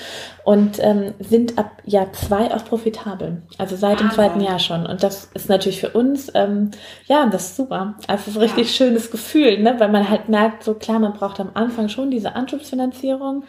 und 0.45 0.79
ähm, 0.81 1.15
sind 1.19 1.59
ab 1.59 1.71
Jahr 1.85 2.13
zwei 2.13 2.55
auch 2.55 2.65
profitabel. 2.65 3.43
Also 3.59 3.77
seit 3.77 4.01
dem 4.01 4.11
zweiten 4.11 4.41
Jahr 4.41 4.59
schon. 4.59 4.87
Und 4.87 5.03
das 5.03 5.31
ist 5.35 5.49
natürlich 5.49 5.81
für 5.81 5.91
uns, 5.91 6.31
ähm, 6.35 6.71
ja, 7.07 7.27
das 7.27 7.51
ist 7.51 7.57
super. 7.57 7.95
Also 8.07 8.23
es 8.23 8.29
ist 8.29 8.37
ein 8.37 8.43
richtig 8.43 8.69
ja. 8.69 8.87
schönes 8.87 9.11
Gefühl, 9.11 9.63
ne? 9.63 9.77
weil 9.79 9.91
man 9.91 10.09
halt 10.09 10.29
merkt, 10.29 10.65
so 10.65 10.75
klar, 10.75 10.99
man 10.99 11.13
braucht 11.13 11.41
am 11.41 11.51
Anfang 11.55 11.89
schon 11.89 12.11
diese 12.11 12.35
Anschubsfinanzierung 12.35 13.45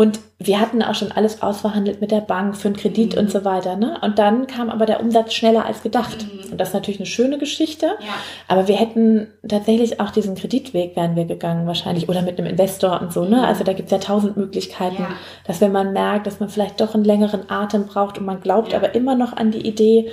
und 0.00 0.20
wir 0.38 0.58
hatten 0.60 0.82
auch 0.82 0.94
schon 0.94 1.12
alles 1.12 1.42
ausverhandelt 1.42 2.00
mit 2.00 2.10
der 2.10 2.22
Bank 2.22 2.56
für 2.56 2.68
einen 2.68 2.76
Kredit 2.78 3.14
mhm. 3.14 3.20
und 3.20 3.30
so 3.30 3.44
weiter. 3.44 3.76
Ne? 3.76 3.98
Und 4.00 4.18
dann 4.18 4.46
kam 4.46 4.70
aber 4.70 4.86
der 4.86 5.00
Umsatz 5.00 5.34
schneller 5.34 5.66
als 5.66 5.82
gedacht. 5.82 6.24
Mhm. 6.24 6.52
Und 6.52 6.58
das 6.58 6.68
ist 6.68 6.74
natürlich 6.74 7.00
eine 7.00 7.06
schöne 7.06 7.36
Geschichte. 7.36 7.86
Ja. 7.86 8.14
Aber 8.48 8.66
wir 8.66 8.76
hätten 8.76 9.26
tatsächlich 9.46 10.00
auch 10.00 10.10
diesen 10.10 10.36
Kreditweg 10.36 10.96
wären 10.96 11.16
wir 11.16 11.26
gegangen 11.26 11.66
wahrscheinlich 11.66 12.08
oder 12.08 12.22
mit 12.22 12.38
einem 12.38 12.48
Investor 12.48 12.98
und 13.02 13.12
so. 13.12 13.24
Ne? 13.24 13.36
Mhm. 13.36 13.44
Also 13.44 13.62
da 13.62 13.74
gibt's 13.74 13.92
ja 13.92 13.98
tausend 13.98 14.38
Möglichkeiten, 14.38 15.02
ja. 15.02 15.10
dass 15.46 15.60
wenn 15.60 15.72
man 15.72 15.92
merkt, 15.92 16.26
dass 16.30 16.40
man 16.40 16.48
vielleicht 16.48 16.80
doch 16.80 16.94
einen 16.94 17.04
längeren 17.04 17.50
Atem 17.50 17.86
braucht 17.86 18.18
und 18.18 18.24
man 18.24 18.40
glaubt 18.40 18.72
ja. 18.72 18.78
aber 18.78 18.94
immer 18.94 19.14
noch 19.14 19.36
an 19.36 19.50
die 19.50 19.66
Idee, 19.66 20.10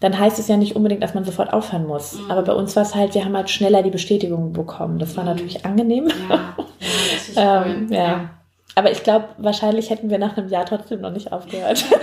dann 0.00 0.18
heißt 0.18 0.38
es 0.38 0.48
ja 0.48 0.56
nicht 0.56 0.74
unbedingt, 0.74 1.02
dass 1.02 1.14
man 1.14 1.24
sofort 1.24 1.52
aufhören 1.52 1.86
muss. 1.86 2.14
Mhm. 2.14 2.30
Aber 2.30 2.42
bei 2.42 2.52
uns 2.52 2.74
war 2.74 2.82
es 2.82 2.94
halt, 2.94 3.14
wir 3.14 3.24
haben 3.24 3.36
halt 3.36 3.50
schneller 3.50 3.82
die 3.82 3.90
Bestätigung 3.90 4.52
bekommen. 4.52 4.98
Das 4.98 5.16
war 5.16 5.22
mhm. 5.22 5.30
natürlich 5.30 5.64
angenehm. 5.64 6.08
Ja, 6.28 6.56
ähm, 7.64 7.86
ja. 7.90 8.02
ja. 8.02 8.30
Aber 8.74 8.90
ich 8.90 9.02
glaube, 9.04 9.28
wahrscheinlich 9.38 9.90
hätten 9.90 10.10
wir 10.10 10.18
nach 10.18 10.36
einem 10.36 10.48
Jahr 10.48 10.64
trotzdem 10.64 11.00
noch 11.02 11.12
nicht 11.12 11.32
aufgehört. 11.32 11.84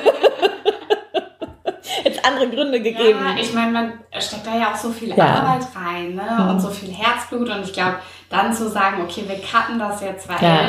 Jetzt 2.05 2.25
andere 2.25 2.47
Gründe 2.49 2.81
gegeben. 2.81 3.19
Ja, 3.21 3.35
ich 3.39 3.53
meine, 3.53 3.71
man 3.71 3.93
steckt 4.17 4.47
da 4.47 4.57
ja 4.57 4.71
auch 4.71 4.75
so 4.75 4.89
viel 4.91 5.09
ja. 5.09 5.25
Arbeit 5.25 5.67
rein 5.75 6.15
ne? 6.15 6.23
Mhm. 6.39 6.49
und 6.51 6.59
so 6.61 6.69
viel 6.69 6.93
Herzblut. 6.93 7.49
Und 7.49 7.63
ich 7.63 7.73
glaube, 7.73 7.95
dann 8.29 8.53
zu 8.53 8.69
sagen, 8.69 9.01
okay, 9.01 9.23
wir 9.27 9.35
cutten 9.41 9.77
das 9.79 10.01
jetzt, 10.01 10.29
weil 10.29 10.37
ja. 10.41 10.61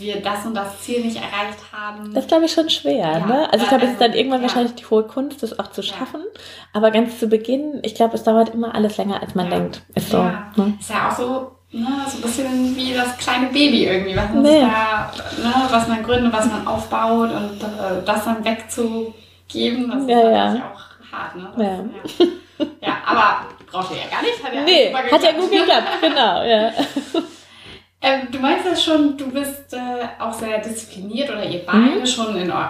Wir 0.00 0.20
das 0.20 0.44
und 0.46 0.54
das 0.54 0.80
Ziel 0.80 1.04
nicht 1.04 1.16
erreicht 1.16 1.58
haben. 1.72 2.12
Das 2.14 2.26
glaube 2.26 2.46
ich 2.46 2.52
schon 2.52 2.70
schwer. 2.70 2.96
Ja. 2.96 3.26
Ne? 3.26 3.52
Also 3.52 3.64
ich 3.64 3.68
glaube, 3.68 3.84
es 3.84 3.92
ist 3.92 4.00
dann 4.00 4.10
also, 4.10 4.18
irgendwann 4.18 4.42
wahrscheinlich 4.42 4.74
die 4.74 4.86
hohe 4.86 5.04
Kunst, 5.04 5.42
das 5.42 5.58
auch 5.58 5.70
zu 5.70 5.82
schaffen. 5.82 6.22
Aber 6.72 6.90
ganz 6.90 7.18
zu 7.18 7.28
Beginn, 7.28 7.80
ich 7.82 7.94
glaube, 7.94 8.14
es 8.14 8.22
dauert 8.22 8.50
immer 8.50 8.74
alles 8.74 8.96
länger, 8.96 9.22
als 9.22 9.34
man 9.34 9.50
denkt. 9.50 9.82
Ist 9.94 10.10
so. 10.10 10.22
Ne? 10.22 10.76
Ist 10.80 10.90
ja 10.90 11.08
auch 11.08 11.16
so 11.16 11.56
ne, 11.72 11.88
so 12.08 12.18
ein 12.18 12.22
bisschen 12.22 12.76
wie 12.76 12.94
das 12.94 13.16
kleine 13.18 13.46
Baby 13.46 13.86
irgendwie, 13.86 14.16
was 14.16 14.28
man, 14.30 14.42
nee. 14.42 14.60
da, 14.60 15.12
ne, 15.42 15.54
was 15.70 15.88
man 15.88 16.02
gründet, 16.02 16.32
was 16.32 16.46
man 16.46 16.66
aufbaut 16.66 17.30
und 17.30 17.62
äh, 17.62 18.02
das 18.04 18.24
dann 18.24 18.44
wegzugeben, 18.44 19.90
das 19.90 20.08
ja, 20.08 20.18
ist 20.18 20.24
natürlich 20.24 20.60
ja. 20.60 20.72
auch 20.72 21.12
hart. 21.12 21.36
Ne? 21.36 21.90
Das, 22.02 22.18
ja. 22.18 22.26
ja. 22.58 22.88
ja. 22.88 22.96
aber 23.06 23.46
braucht 23.70 23.90
ihr 23.92 23.98
ja 23.98 24.08
gar 24.10 24.22
nicht. 24.22 24.42
Hat 24.42 24.54
ja, 24.54 24.62
nee, 24.62 24.94
hat 24.94 25.22
ja 25.22 25.32
gut 25.32 25.50
geklappt, 25.50 25.88
genau. 26.00 26.42
Ja. 26.42 26.72
Ähm, 28.02 28.28
du 28.30 28.38
meinst 28.38 28.66
ja 28.66 28.76
schon, 28.76 29.16
du 29.16 29.30
bist 29.30 29.72
äh, 29.72 30.06
auch 30.18 30.32
sehr 30.32 30.58
diszipliniert 30.60 31.30
oder 31.30 31.44
ihr 31.44 31.64
beide 31.64 32.00
mhm. 32.00 32.06
schon 32.06 32.36
in 32.36 32.50
eu 32.50 32.64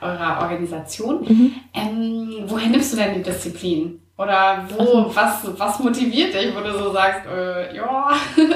eurer 0.00 0.42
Organisation. 0.42 1.22
Mhm. 1.22 1.54
Ähm, 1.72 2.44
woher 2.46 2.68
nimmst 2.68 2.92
du 2.92 2.96
denn 2.96 3.14
die 3.14 3.22
Disziplin? 3.22 4.00
Oder 4.18 4.66
wo, 4.68 4.80
also, 4.80 5.10
was, 5.14 5.58
was 5.58 5.78
motiviert 5.78 6.34
dich, 6.34 6.54
wo 6.54 6.60
du 6.60 6.72
so 6.72 6.92
sagst, 6.92 7.26
äh, 7.26 7.74
ja. 7.76 8.10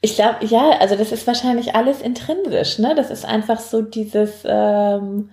Ich 0.00 0.16
glaube, 0.16 0.44
ja, 0.44 0.72
also 0.80 0.96
das 0.96 1.12
ist 1.12 1.26
wahrscheinlich 1.26 1.74
alles 1.74 2.02
intrinsisch, 2.02 2.78
ne? 2.78 2.94
Das 2.94 3.10
ist 3.10 3.24
einfach 3.24 3.58
so 3.58 3.80
dieses, 3.80 4.42
ähm, 4.44 5.30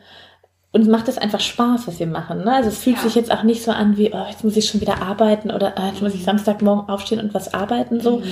uns 0.74 0.88
macht 0.88 1.10
es 1.10 1.18
einfach 1.18 1.42
Spaß, 1.42 1.88
was 1.88 2.00
wir 2.00 2.08
machen. 2.08 2.46
Ne? 2.46 2.54
Also 2.54 2.70
es 2.70 2.78
fühlt 2.78 2.98
ja. 2.98 3.04
sich 3.04 3.16
jetzt 3.16 3.32
auch 3.32 3.44
nicht 3.44 3.62
so 3.62 3.72
an 3.72 3.98
wie, 3.98 4.14
oh, 4.14 4.26
jetzt 4.30 4.44
muss 4.44 4.56
ich 4.56 4.68
schon 4.68 4.80
wieder 4.80 5.02
arbeiten 5.02 5.52
oder 5.52 5.74
oh, 5.78 5.86
jetzt 5.86 6.02
muss 6.02 6.14
ich 6.14 6.24
Samstagmorgen 6.24 6.88
aufstehen 6.88 7.20
und 7.20 7.34
was 7.34 7.54
arbeiten. 7.54 8.00
So, 8.00 8.20
mhm. 8.20 8.24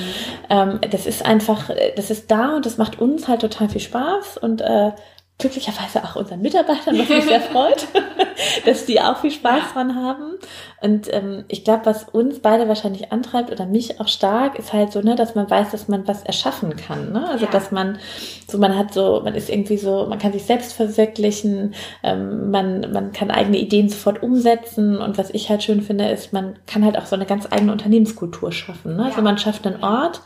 ähm, 0.49 0.79
das 0.89 1.05
ist 1.05 1.25
einfach, 1.25 1.69
das 1.97 2.09
ist 2.09 2.31
da 2.31 2.55
und 2.55 2.65
das 2.65 2.77
macht 2.77 2.99
uns 2.99 3.27
halt 3.27 3.41
total 3.41 3.67
viel 3.67 3.81
Spaß 3.81 4.37
und 4.37 4.61
äh, 4.61 4.91
glücklicherweise 5.39 6.03
auch 6.03 6.17
unseren 6.17 6.41
Mitarbeitern, 6.41 6.99
was 6.99 7.07
mich 7.07 7.23
sehr 7.23 7.39
freut, 7.39 7.87
dass 8.65 8.85
die 8.85 8.99
auch 8.99 9.21
viel 9.21 9.31
Spaß 9.31 9.61
ja. 9.67 9.73
dran 9.73 9.95
haben. 9.95 10.37
Und 10.81 11.11
ähm, 11.13 11.45
ich 11.47 11.63
glaube, 11.63 11.85
was 11.85 12.03
uns 12.03 12.39
beide 12.39 12.67
wahrscheinlich 12.67 13.13
antreibt 13.13 13.49
oder 13.49 13.65
mich 13.65 14.01
auch 14.01 14.09
stark, 14.09 14.59
ist 14.59 14.73
halt 14.73 14.91
so, 14.91 15.01
ne, 15.01 15.15
dass 15.15 15.35
man 15.35 15.49
weiß, 15.49 15.71
dass 15.71 15.87
man 15.87 16.05
was 16.09 16.23
erschaffen 16.23 16.75
kann. 16.75 17.13
Ne? 17.13 17.27
Also 17.29 17.45
ja. 17.45 17.51
dass 17.51 17.71
man 17.71 17.99
so, 18.49 18.57
man 18.57 18.77
hat 18.77 18.93
so, 18.93 19.21
man 19.23 19.33
ist 19.33 19.49
irgendwie 19.49 19.77
so, 19.77 20.07
man 20.07 20.19
kann 20.19 20.33
sich 20.33 20.43
selbst 20.43 20.73
verwirklichen, 20.73 21.73
ähm, 22.03 22.51
man, 22.51 22.91
man 22.91 23.13
kann 23.13 23.31
eigene 23.31 23.57
Ideen 23.57 23.87
sofort 23.87 24.21
umsetzen. 24.21 24.97
Und 24.97 25.17
was 25.17 25.29
ich 25.29 25.49
halt 25.49 25.63
schön 25.63 25.81
finde, 25.81 26.09
ist, 26.09 26.33
man 26.33 26.59
kann 26.67 26.83
halt 26.83 26.97
auch 26.97 27.05
so 27.05 27.15
eine 27.15 27.25
ganz 27.25 27.47
eigene 27.49 27.71
Unternehmenskultur 27.71 28.51
schaffen. 28.51 28.97
Ne? 28.97 29.05
Also 29.05 29.11
ja. 29.11 29.15
Also 29.15 29.21
man 29.21 29.37
schafft 29.37 29.65
einen 29.65 29.81
Ort, 29.81 30.21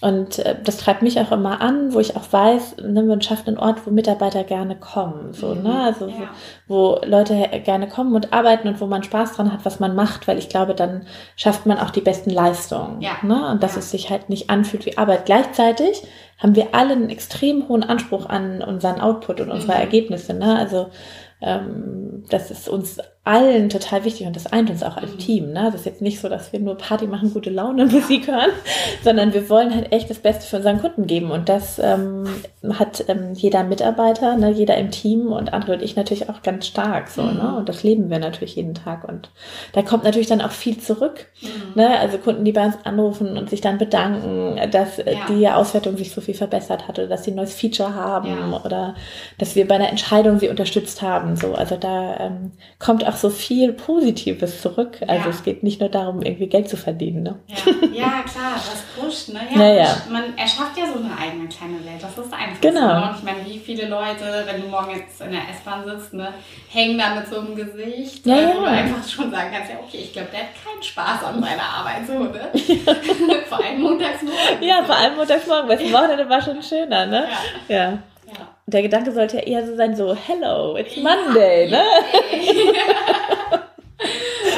und 0.00 0.38
äh, 0.38 0.54
das 0.62 0.76
treibt 0.76 1.02
mich 1.02 1.18
auch 1.18 1.32
immer 1.32 1.60
an, 1.60 1.92
wo 1.92 1.98
ich 1.98 2.16
auch 2.16 2.32
weiß, 2.32 2.76
ne, 2.82 3.02
man 3.02 3.20
schafft 3.20 3.48
einen 3.48 3.58
Ort, 3.58 3.84
wo 3.84 3.90
Mitarbeiter 3.90 4.44
gerne 4.44 4.76
kommen, 4.76 5.32
so, 5.32 5.54
ne, 5.54 5.70
mhm. 5.70 5.76
also 5.76 6.06
ja. 6.06 6.30
wo, 6.68 7.00
wo 7.00 7.00
Leute 7.04 7.34
gerne 7.64 7.88
kommen 7.88 8.14
und 8.14 8.32
arbeiten 8.32 8.68
und 8.68 8.80
wo 8.80 8.86
man 8.86 9.02
Spaß 9.02 9.34
dran 9.34 9.52
hat, 9.52 9.64
was 9.64 9.80
man 9.80 9.96
macht, 9.96 10.28
weil 10.28 10.38
ich 10.38 10.48
glaube, 10.48 10.74
dann 10.74 11.06
schafft 11.36 11.66
man 11.66 11.78
auch 11.78 11.90
die 11.90 12.00
besten 12.00 12.30
Leistungen, 12.30 13.00
ja. 13.00 13.16
ne, 13.22 13.50
und 13.50 13.62
dass 13.62 13.72
ja. 13.72 13.80
es 13.80 13.90
sich 13.90 14.08
halt 14.10 14.30
nicht 14.30 14.50
anfühlt 14.50 14.86
wie 14.86 14.96
Arbeit. 14.96 15.26
Gleichzeitig 15.26 16.02
haben 16.38 16.54
wir 16.54 16.68
alle 16.72 16.92
einen 16.92 17.10
extrem 17.10 17.68
hohen 17.68 17.82
Anspruch 17.82 18.26
an 18.26 18.62
unseren 18.62 19.00
Output 19.00 19.40
und 19.40 19.50
unsere 19.50 19.74
mhm. 19.74 19.80
Ergebnisse, 19.80 20.32
ne, 20.32 20.56
also 20.56 20.90
ähm, 21.40 22.24
das 22.30 22.50
ist 22.50 22.68
uns 22.68 22.98
allen 23.28 23.68
total 23.68 24.04
wichtig 24.04 24.26
und 24.26 24.36
das 24.36 24.46
eint 24.46 24.70
uns 24.70 24.82
auch 24.82 24.96
als 24.96 25.12
mhm. 25.12 25.18
Team. 25.18 25.52
Ne? 25.52 25.64
Das 25.64 25.76
ist 25.76 25.86
jetzt 25.86 26.02
nicht 26.02 26.20
so, 26.20 26.28
dass 26.28 26.52
wir 26.52 26.60
nur 26.60 26.76
Party 26.76 27.06
machen, 27.06 27.32
gute 27.32 27.50
Laune 27.50 27.86
Musik 27.92 28.26
hören, 28.28 28.50
sondern 29.04 29.34
wir 29.34 29.48
wollen 29.50 29.74
halt 29.74 29.92
echt 29.92 30.08
das 30.08 30.18
Beste 30.18 30.46
für 30.46 30.56
unseren 30.56 30.80
Kunden 30.80 31.06
geben 31.06 31.30
und 31.30 31.48
das 31.48 31.78
ähm, 31.78 32.24
hat 32.78 33.04
ähm, 33.08 33.32
jeder 33.34 33.64
Mitarbeiter, 33.64 34.36
ne, 34.36 34.50
jeder 34.50 34.76
im 34.76 34.90
Team 34.90 35.32
und 35.32 35.52
Andre 35.52 35.74
und 35.74 35.82
ich 35.82 35.96
natürlich 35.96 36.28
auch 36.28 36.42
ganz 36.42 36.66
stark 36.66 37.08
so. 37.08 37.22
Ne? 37.22 37.32
Mhm. 37.32 37.38
Ne? 37.38 37.56
Und 37.56 37.68
das 37.68 37.82
leben 37.82 38.10
wir 38.10 38.18
natürlich 38.18 38.56
jeden 38.56 38.74
Tag 38.74 39.04
und 39.06 39.30
da 39.72 39.82
kommt 39.82 40.04
natürlich 40.04 40.28
dann 40.28 40.40
auch 40.40 40.52
viel 40.52 40.78
zurück. 40.78 41.26
Mhm. 41.42 41.48
Ne? 41.74 41.98
Also 41.98 42.18
Kunden, 42.18 42.44
die 42.44 42.52
bei 42.52 42.64
uns 42.64 42.76
anrufen 42.84 43.36
und 43.36 43.50
sich 43.50 43.60
dann 43.60 43.78
bedanken, 43.78 44.58
dass 44.70 44.98
äh, 44.98 45.14
ja. 45.14 45.26
die 45.28 45.48
Auswertung 45.48 45.96
sich 45.96 46.12
so 46.12 46.20
viel 46.20 46.34
verbessert 46.34 46.88
hat 46.88 46.98
oder 46.98 47.08
dass 47.08 47.24
sie 47.24 47.32
ein 47.32 47.36
neues 47.36 47.54
Feature 47.54 47.94
haben 47.94 48.28
ja. 48.28 48.60
oder 48.64 48.94
dass 49.38 49.54
wir 49.54 49.68
bei 49.68 49.74
einer 49.74 49.90
Entscheidung 49.90 50.38
sie 50.38 50.48
unterstützt 50.48 51.02
haben 51.02 51.08
haben. 51.08 51.36
So, 51.36 51.54
also 51.54 51.76
da 51.76 52.16
ähm, 52.18 52.52
kommt 52.78 53.06
auch 53.06 53.16
so 53.20 53.30
viel 53.30 53.72
Positives 53.72 54.60
zurück. 54.60 54.98
Also 55.06 55.24
ja. 55.24 55.30
es 55.30 55.42
geht 55.42 55.62
nicht 55.62 55.80
nur 55.80 55.88
darum, 55.88 56.22
irgendwie 56.22 56.46
Geld 56.46 56.68
zu 56.68 56.76
verdienen. 56.76 57.22
Ne? 57.22 57.38
Ja. 57.46 57.56
ja, 57.92 58.22
klar, 58.22 58.54
das 58.54 58.82
pusht. 58.96 59.28
Ne? 59.28 59.40
Ja, 59.54 59.74
ja, 59.74 59.96
Man 60.10 60.36
erschafft 60.36 60.76
ja 60.76 60.86
so 60.86 60.98
eine 60.98 61.16
eigene 61.16 61.48
kleine 61.48 61.84
Welt. 61.84 62.02
Das 62.02 62.16
ist 62.16 62.32
einfach 62.32 62.60
genau. 62.60 63.00
so. 63.00 63.06
Und 63.08 63.16
ich 63.18 63.22
meine, 63.24 63.44
wie 63.46 63.58
viele 63.58 63.88
Leute, 63.88 64.44
wenn 64.46 64.62
du 64.62 64.68
morgen 64.68 64.90
jetzt 64.96 65.20
in 65.20 65.32
der 65.32 65.42
S-Bahn 65.50 65.84
sitzt, 65.84 66.14
ne, 66.14 66.32
hängen 66.70 66.98
da 66.98 67.14
mit 67.14 67.28
so 67.28 67.40
einem 67.40 67.54
Gesicht, 67.54 68.26
ja, 68.26 68.36
äh, 68.36 68.54
wo 68.54 68.60
du 68.60 68.66
einfach 68.66 69.08
schon 69.08 69.30
sagen 69.30 69.50
kannst, 69.52 69.70
ja, 69.70 69.78
okay, 69.78 69.98
ich 70.02 70.12
glaube, 70.12 70.28
der 70.32 70.40
hat 70.40 70.48
keinen 70.64 70.82
Spaß 70.82 71.24
an 71.24 71.42
seiner 71.42 71.62
Arbeit. 71.62 72.06
So, 72.06 72.18
ne? 72.18 72.50
vor 73.48 73.64
allem 73.64 73.80
montagsmorgen. 73.80 74.62
Ja, 74.62 74.82
vor 74.84 74.96
allem 74.96 75.16
montagsmorgen, 75.16 75.68
weil 75.68 75.78
das 75.78 75.92
Wochenende 75.92 76.28
war 76.28 76.42
schon 76.42 76.62
schöner. 76.62 77.06
Ne? 77.06 77.28
ja. 77.68 77.98
Ja 78.28 78.58
der 78.68 78.82
Gedanke 78.82 79.12
sollte 79.12 79.38
ja 79.38 79.42
eher 79.42 79.66
so 79.66 79.74
sein, 79.76 79.96
so, 79.96 80.14
hello, 80.14 80.76
it's 80.76 80.96
Monday, 80.96 81.70
ne? 81.70 81.82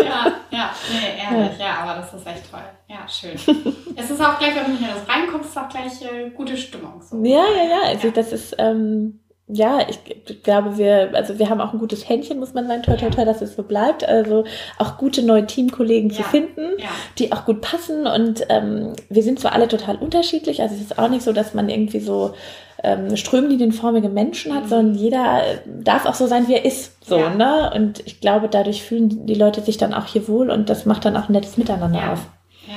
ja, 0.05 0.33
ja, 0.51 0.71
nee, 0.91 1.17
ehrlich, 1.23 1.59
ja. 1.59 1.65
ja, 1.65 1.75
aber 1.83 2.01
das 2.01 2.13
ist 2.13 2.27
echt 2.27 2.51
toll. 2.51 2.61
Ja, 2.89 3.07
schön. 3.09 3.37
es 3.97 4.11
ist 4.11 4.21
auch 4.21 4.37
gleich, 4.39 4.57
wenn 4.57 4.73
du 4.73 4.79
hier 4.79 4.89
das 4.95 5.09
reinkommst, 5.09 5.51
ist 5.51 5.59
auch 5.59 5.69
gleich 5.69 6.03
äh, 6.03 6.31
gute 6.31 6.57
Stimmung. 6.57 7.01
So. 7.01 7.23
Ja, 7.23 7.45
ja, 7.57 7.65
ja. 7.69 7.83
Also 7.87 8.09
ja. 8.09 8.13
das 8.13 8.33
ist, 8.33 8.57
ähm, 8.59 9.21
ja, 9.47 9.79
ich 9.89 10.43
glaube, 10.43 10.77
wir, 10.77 11.11
also 11.15 11.39
wir 11.39 11.49
haben 11.49 11.61
auch 11.61 11.73
ein 11.73 11.79
gutes 11.79 12.09
Händchen, 12.09 12.41
muss 12.41 12.55
man 12.55 12.67
sagen, 12.67 12.83
toll, 12.83 12.97
toll, 12.97 13.11
toll, 13.11 13.25
dass 13.25 13.43
es 13.43 13.55
so 13.55 13.63
bleibt. 13.63 14.05
Also 14.05 14.45
auch 14.79 14.99
gute 14.99 15.23
neue 15.23 15.47
Teamkollegen 15.47 16.11
ja. 16.11 16.17
zu 16.17 16.23
finden, 16.25 16.79
ja. 16.79 16.89
die 17.19 17.33
auch 17.33 17.45
gut 17.45 17.61
passen. 17.61 18.09
Und 18.09 18.45
ähm, 18.49 18.95
wir 19.09 19.23
sind 19.23 19.39
zwar 19.39 19.53
alle 19.53 19.69
total 19.69 19.97
unterschiedlich, 19.97 20.61
also 20.63 20.75
es 20.75 20.81
ist 20.81 20.99
auch 20.99 21.09
nicht 21.09 21.23
so, 21.23 21.33
dass 21.33 21.55
man 21.55 21.69
irgendwie 21.69 22.01
so 22.01 22.35
ähm, 22.83 23.17
strömlinienförmige 23.17 24.09
Menschen 24.09 24.55
hat, 24.55 24.65
mhm. 24.65 24.69
sondern 24.69 24.95
jeder 24.95 25.43
darf 25.67 26.07
auch 26.07 26.15
so 26.15 26.27
sein, 26.27 26.49
wie 26.49 26.55
er 26.55 26.65
ist. 26.65 27.05
So, 27.05 27.19
ja. 27.19 27.31
ne? 27.31 27.73
Und 27.75 28.07
ich 28.07 28.21
glaube, 28.21 28.49
dadurch 28.49 28.83
fühlen 28.83 29.27
die 29.27 29.35
Leute 29.35 29.61
sich 29.61 29.77
dann 29.77 29.95
auch 29.95 30.07
hier 30.07 30.29
wohl 30.29 30.51
und 30.51 30.69
das 30.71 30.87
macht 30.87 31.05
dann 31.05 31.17
auch 31.17 31.29
ein 31.29 31.33
nettes 31.33 31.57
Miteinander 31.57 32.01
ja. 32.01 32.13
auf. 32.13 32.21
Ja, 32.67 32.75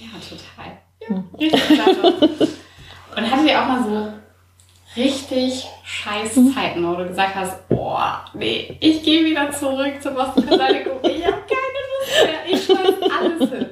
ja, 0.00 0.08
total. 0.28 0.72
Ja, 1.08 1.24
richtig 1.38 2.58
Und 3.16 3.30
hatten 3.30 3.46
wir 3.46 3.62
auch 3.62 3.66
mal 3.66 3.84
so 3.84 5.00
richtig 5.00 5.66
scheiß 5.84 6.36
mhm. 6.36 6.54
Zeiten, 6.54 6.86
wo 6.86 6.94
du 6.94 7.06
gesagt 7.06 7.34
hast, 7.34 7.68
boah, 7.68 8.24
nee, 8.34 8.76
ich 8.80 9.02
gehe 9.02 9.24
wieder 9.24 9.50
zurück 9.50 10.00
zur 10.00 10.12
Boston 10.12 10.46
Consulting 10.46 10.84
Group, 10.84 11.04
ich 11.04 11.24
habe 11.24 11.42
keine 11.46 11.80
Lust 11.90 12.24
mehr, 12.24 12.54
ich 12.54 12.64
schmeiß 12.64 13.10
alles 13.20 13.50
hin. 13.50 13.66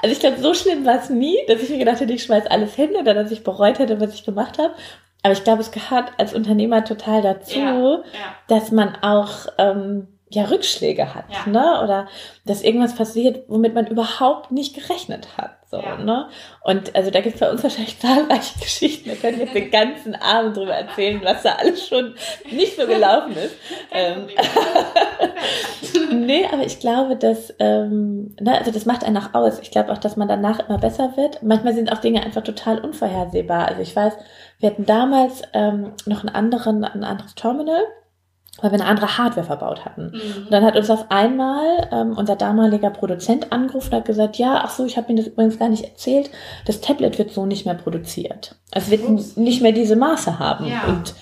Also 0.00 0.12
ich 0.12 0.20
glaube, 0.20 0.40
so 0.40 0.54
schlimm 0.54 0.86
war 0.86 0.96
es 0.96 1.10
nie, 1.10 1.36
dass 1.48 1.62
ich 1.62 1.70
mir 1.70 1.78
gedacht 1.78 2.00
hätte, 2.00 2.12
ich 2.12 2.22
schmeiß 2.22 2.46
alles 2.46 2.74
hin 2.74 2.90
oder 2.96 3.14
dass 3.14 3.32
ich 3.32 3.42
bereut 3.42 3.78
hätte, 3.78 4.00
was 4.00 4.14
ich 4.14 4.24
gemacht 4.24 4.58
habe. 4.58 4.74
Aber 5.22 5.32
ich 5.32 5.42
glaube, 5.42 5.60
es 5.60 5.72
gehört 5.72 6.12
als 6.18 6.32
Unternehmer 6.32 6.84
total 6.84 7.22
dazu, 7.22 7.58
ja, 7.58 7.74
ja. 7.74 8.02
dass 8.46 8.70
man 8.70 8.94
auch 9.02 9.46
ähm, 9.58 10.06
ja 10.30 10.44
Rückschläge 10.44 11.14
hat, 11.14 11.24
ja. 11.30 11.50
ne? 11.50 11.82
Oder 11.82 12.08
dass 12.44 12.62
irgendwas 12.62 12.94
passiert, 12.94 13.44
womit 13.48 13.74
man 13.74 13.86
überhaupt 13.86 14.52
nicht 14.52 14.74
gerechnet 14.74 15.36
hat. 15.36 15.57
So, 15.70 15.78
ja. 15.82 15.98
ne? 15.98 16.30
Und 16.62 16.96
also 16.96 17.10
da 17.10 17.20
gibt 17.20 17.34
es 17.34 17.40
bei 17.40 17.50
uns 17.50 17.62
wahrscheinlich 17.62 17.98
zahlreiche 17.98 18.58
Geschichten. 18.60 19.10
Wir 19.10 19.16
können 19.16 19.38
jetzt 19.38 19.54
den 19.54 19.70
ganzen 19.70 20.14
Abend 20.14 20.56
drüber 20.56 20.72
erzählen, 20.72 21.20
was 21.22 21.42
da 21.42 21.56
alles 21.56 21.86
schon 21.86 22.14
nicht 22.50 22.76
so 22.76 22.86
gelaufen 22.86 23.36
ist. 23.36 23.54
ähm, 23.92 24.28
nee, 26.26 26.46
aber 26.50 26.64
ich 26.64 26.80
glaube, 26.80 27.16
dass 27.16 27.54
ähm, 27.58 28.34
ne, 28.40 28.56
also 28.56 28.70
das 28.70 28.86
macht 28.86 29.04
einen 29.04 29.18
auch 29.18 29.34
aus. 29.34 29.58
Ich 29.60 29.70
glaube 29.70 29.92
auch, 29.92 29.98
dass 29.98 30.16
man 30.16 30.26
danach 30.26 30.66
immer 30.66 30.78
besser 30.78 31.18
wird. 31.18 31.42
Manchmal 31.42 31.74
sind 31.74 31.92
auch 31.92 31.98
Dinge 31.98 32.22
einfach 32.22 32.42
total 32.42 32.78
unvorhersehbar. 32.78 33.68
Also 33.68 33.82
ich 33.82 33.94
weiß, 33.94 34.14
wir 34.60 34.70
hatten 34.70 34.86
damals 34.86 35.42
ähm, 35.52 35.92
noch 36.06 36.20
einen 36.20 36.34
anderen, 36.34 36.82
ein 36.82 37.04
anderes 37.04 37.34
Terminal 37.34 37.84
weil 38.60 38.70
wir 38.72 38.80
eine 38.80 38.88
andere 38.88 39.18
Hardware 39.18 39.46
verbaut 39.46 39.84
hatten. 39.84 40.12
Mhm. 40.12 40.44
Und 40.44 40.52
dann 40.52 40.64
hat 40.64 40.76
uns 40.76 40.90
auf 40.90 41.10
einmal 41.10 41.88
ähm, 41.92 42.14
unser 42.16 42.36
damaliger 42.36 42.90
Produzent 42.90 43.52
angerufen 43.52 43.90
und 43.90 43.98
hat 43.98 44.04
gesagt, 44.04 44.36
ja, 44.36 44.62
ach 44.64 44.70
so, 44.70 44.84
ich 44.84 44.96
habe 44.96 45.08
Ihnen 45.08 45.18
das 45.18 45.26
übrigens 45.26 45.58
gar 45.58 45.68
nicht 45.68 45.84
erzählt, 45.84 46.30
das 46.66 46.80
Tablet 46.80 47.18
wird 47.18 47.32
so 47.32 47.46
nicht 47.46 47.66
mehr 47.66 47.74
produziert. 47.74 48.56
Es 48.72 48.90
wird 48.90 49.08
Ups. 49.08 49.36
nicht 49.36 49.62
mehr 49.62 49.72
diese 49.72 49.96
Maße 49.96 50.38
haben. 50.38 50.66
Ja. 50.66 50.84
Und 50.88 51.14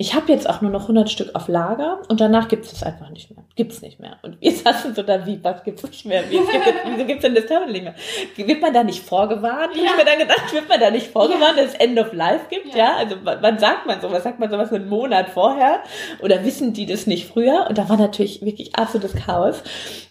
ich 0.00 0.14
habe 0.14 0.32
jetzt 0.32 0.48
auch 0.48 0.62
nur 0.62 0.70
noch 0.70 0.82
100 0.82 1.10
Stück 1.10 1.34
auf 1.34 1.46
Lager 1.48 2.00
und 2.08 2.22
danach 2.22 2.48
gibt 2.48 2.64
es 2.64 2.82
einfach 2.82 3.10
nicht 3.10 3.30
mehr. 3.30 3.44
Gibt 3.54 3.72
es 3.72 3.82
nicht 3.82 4.00
mehr. 4.00 4.16
Und 4.22 4.40
wir 4.40 4.50
saßen 4.56 4.94
so 4.94 5.02
da, 5.02 5.26
wie, 5.26 5.38
was 5.44 5.62
gibt 5.62 5.76
es 5.76 5.90
nicht 5.90 6.06
mehr? 6.06 6.24
Wie, 6.30 6.38
gibt 6.38 6.48
wieso 6.86 7.04
gibt 7.04 7.18
es 7.18 7.20
denn 7.20 7.34
das 7.34 7.44
Terminal 7.44 7.72
nicht 7.72 7.84
mehr? 7.84 8.46
Wird 8.48 8.62
man 8.62 8.72
da 8.72 8.82
nicht 8.82 9.04
vorgewarnt? 9.04 9.76
Ja. 9.76 9.82
Ich 9.84 9.96
mir 9.98 10.06
dann 10.06 10.18
gedacht, 10.18 10.54
wird 10.54 10.70
man 10.70 10.80
da 10.80 10.90
nicht 10.90 11.08
vorgewarnt, 11.08 11.58
ja. 11.58 11.64
dass 11.64 11.74
es 11.74 11.80
End 11.80 11.98
of 11.98 12.14
Life 12.14 12.46
gibt? 12.48 12.74
Ja. 12.74 12.76
ja? 12.76 12.96
Also 12.96 13.16
wann 13.22 13.58
sagt 13.58 13.84
man 13.84 14.00
sowas? 14.00 14.22
Sagt 14.22 14.40
man 14.40 14.50
sowas 14.50 14.72
einen 14.72 14.88
Monat 14.88 15.28
vorher? 15.28 15.80
Oder 16.22 16.46
wissen 16.46 16.72
die 16.72 16.86
das 16.86 17.06
nicht 17.06 17.28
früher? 17.28 17.66
Und 17.68 17.76
da 17.76 17.90
war 17.90 17.98
natürlich 17.98 18.40
wirklich 18.40 18.76
absolutes 18.76 19.14
Chaos. 19.14 19.62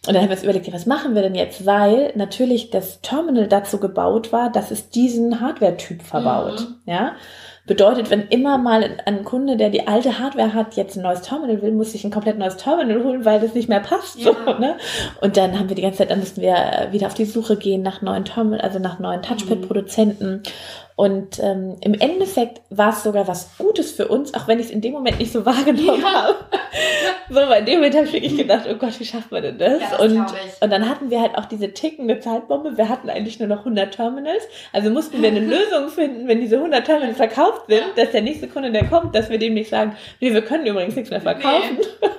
Und 0.05 0.13
dann 0.13 0.17
haben 0.17 0.29
wir 0.29 0.35
uns 0.35 0.43
überlegt, 0.43 0.71
was 0.71 0.85
machen 0.85 1.15
wir 1.15 1.23
denn 1.23 1.33
jetzt? 1.33 1.65
Weil 1.65 2.13
natürlich 2.13 2.69
das 2.69 3.01
Terminal 3.01 3.47
dazu 3.47 3.79
gebaut 3.79 4.31
war, 4.31 4.51
dass 4.51 4.69
es 4.69 4.91
diesen 4.91 5.41
Hardware-Typ 5.41 6.03
verbaut. 6.03 6.59
Mhm. 6.59 6.75
Ja. 6.85 7.15
Bedeutet, 7.69 8.09
wenn 8.09 8.27
immer 8.29 8.57
mal 8.57 8.97
ein 9.05 9.23
Kunde, 9.23 9.55
der 9.55 9.69
die 9.69 9.87
alte 9.87 10.17
Hardware 10.17 10.55
hat, 10.55 10.75
jetzt 10.75 10.97
ein 10.97 11.03
neues 11.03 11.21
Terminal 11.21 11.61
will, 11.61 11.71
muss 11.71 11.93
ich 11.93 12.03
ein 12.03 12.09
komplett 12.09 12.39
neues 12.39 12.57
Terminal 12.57 13.03
holen, 13.03 13.25
weil 13.25 13.39
das 13.39 13.53
nicht 13.53 13.69
mehr 13.69 13.79
passt. 13.79 14.17
Ja. 14.17 14.31
So, 14.33 14.53
ne? 14.59 14.75
Und 15.21 15.37
dann 15.37 15.59
haben 15.59 15.69
wir 15.69 15.75
die 15.75 15.83
ganze 15.83 15.99
Zeit, 15.99 16.09
dann 16.09 16.17
mussten 16.17 16.41
wir 16.41 16.87
wieder 16.89 17.05
auf 17.05 17.13
die 17.13 17.25
Suche 17.25 17.57
gehen 17.57 17.83
nach 17.83 18.01
neuen 18.01 18.25
Terminal, 18.25 18.61
also 18.61 18.79
nach 18.79 18.97
neuen 18.97 19.21
Touchpad-Produzenten. 19.21 20.41
Und 20.99 21.39
ähm, 21.41 21.77
im 21.79 21.93
Endeffekt 21.93 22.59
war 22.69 22.89
es 22.89 23.03
sogar 23.03 23.25
was 23.25 23.57
Gutes 23.57 23.93
für 23.93 24.09
uns, 24.09 24.33
auch 24.33 24.49
wenn 24.49 24.59
ich 24.59 24.65
es 24.65 24.71
in 24.73 24.81
dem 24.81 24.91
Moment 24.91 25.17
nicht 25.17 25.31
so 25.31 25.45
wahrgenommen 25.45 26.01
ja. 26.01 26.11
habe. 26.11 26.35
so, 27.29 27.35
weil 27.35 27.61
in 27.61 27.65
dem 27.67 27.75
Moment 27.75 27.95
habe 27.95 28.05
ich 28.05 28.11
wirklich 28.11 28.35
gedacht, 28.35 28.67
oh 28.69 28.75
Gott, 28.75 28.99
wie 28.99 29.05
schafft 29.05 29.31
man 29.31 29.41
denn 29.41 29.57
das? 29.57 29.79
Ja, 29.79 29.91
das 29.91 29.99
und, 30.01 30.19
und 30.19 30.69
dann 30.69 30.89
hatten 30.89 31.09
wir 31.09 31.21
halt 31.21 31.37
auch 31.37 31.45
diese 31.45 31.71
tickende 31.71 32.19
Zeitbombe. 32.19 32.75
Wir 32.75 32.89
hatten 32.89 33.09
eigentlich 33.09 33.39
nur 33.39 33.47
noch 33.47 33.59
100 33.59 33.95
Terminals. 33.95 34.43
Also 34.73 34.89
mussten 34.89 35.21
wir 35.21 35.29
eine 35.29 35.39
Lösung 35.39 35.87
finden, 35.87 36.27
wenn 36.27 36.41
diese 36.41 36.57
100 36.57 36.85
Terminals 36.85 37.15
verkauft 37.15 37.67
sind, 37.69 37.85
dass 37.95 38.11
der 38.11 38.21
nächste 38.21 38.49
Kunde, 38.49 38.69
der 38.69 38.85
kommt, 38.89 39.15
dass 39.15 39.29
wir 39.29 39.39
dem 39.39 39.53
nicht 39.53 39.69
sagen, 39.69 39.95
nee, 40.19 40.33
wir 40.33 40.41
können 40.41 40.65
übrigens 40.65 40.97
nichts 40.97 41.11
mehr 41.11 41.21
verkaufen. 41.21 41.77
Nee. 41.79 42.09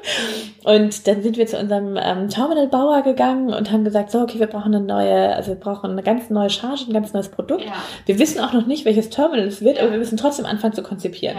und 0.79 1.07
dann 1.07 1.23
sind 1.23 1.37
wir 1.37 1.47
zu 1.47 1.59
unserem 1.59 1.99
ähm, 2.03 2.31
Terminalbauer 2.31 3.03
gegangen 3.03 3.53
und 3.53 3.71
haben 3.71 3.85
gesagt, 3.85 4.11
so, 4.11 4.21
okay, 4.21 4.41
wir 4.41 4.47
brauchen 4.47 4.75
eine 4.75 4.83
neue, 4.83 5.37
also 5.37 5.51
wir 5.51 5.61
brauchen 5.61 5.91
eine 5.91 6.03
ganz 6.03 6.31
neue 6.31 6.49
Charge, 6.49 6.87
ein 6.89 6.95
ganz 6.95 7.13
neues 7.13 7.29
Produkt. 7.29 7.67
Ja. 7.67 7.75
Wir 8.07 8.19
wissen 8.19 8.41
auch 8.41 8.55
noch 8.55 8.70
nicht, 8.71 8.87
welches 8.87 9.11
Terminal 9.11 9.47
es 9.47 9.63
wird, 9.63 9.79
aber 9.79 9.91
wir 9.91 9.99
müssen 9.99 10.17
trotzdem 10.17 10.47
anfangen 10.47 10.73
zu 10.73 10.83
konzipieren. 10.83 11.37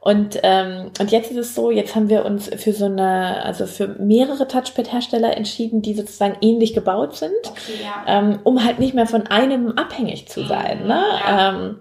Und, 0.00 0.38
ähm, 0.42 0.90
und 1.00 1.10
jetzt 1.10 1.30
ist 1.30 1.38
es 1.38 1.54
so, 1.54 1.70
jetzt 1.70 1.96
haben 1.96 2.10
wir 2.10 2.26
uns 2.26 2.50
für 2.56 2.74
so 2.74 2.84
eine, 2.84 3.42
also 3.42 3.64
für 3.64 3.88
mehrere 3.88 4.46
Touchpad-Hersteller 4.46 5.34
entschieden, 5.34 5.80
die 5.80 5.94
sozusagen 5.94 6.36
ähnlich 6.42 6.74
gebaut 6.74 7.16
sind, 7.16 7.32
okay, 7.44 7.82
ja. 7.82 8.04
ähm, 8.06 8.38
um 8.44 8.62
halt 8.62 8.78
nicht 8.78 8.92
mehr 8.92 9.06
von 9.06 9.26
einem 9.28 9.72
abhängig 9.78 10.28
zu 10.28 10.44
sein. 10.44 10.82
Mhm, 10.82 10.88
ne? 10.88 11.02
Ja. 11.26 11.48
Ähm, 11.50 11.80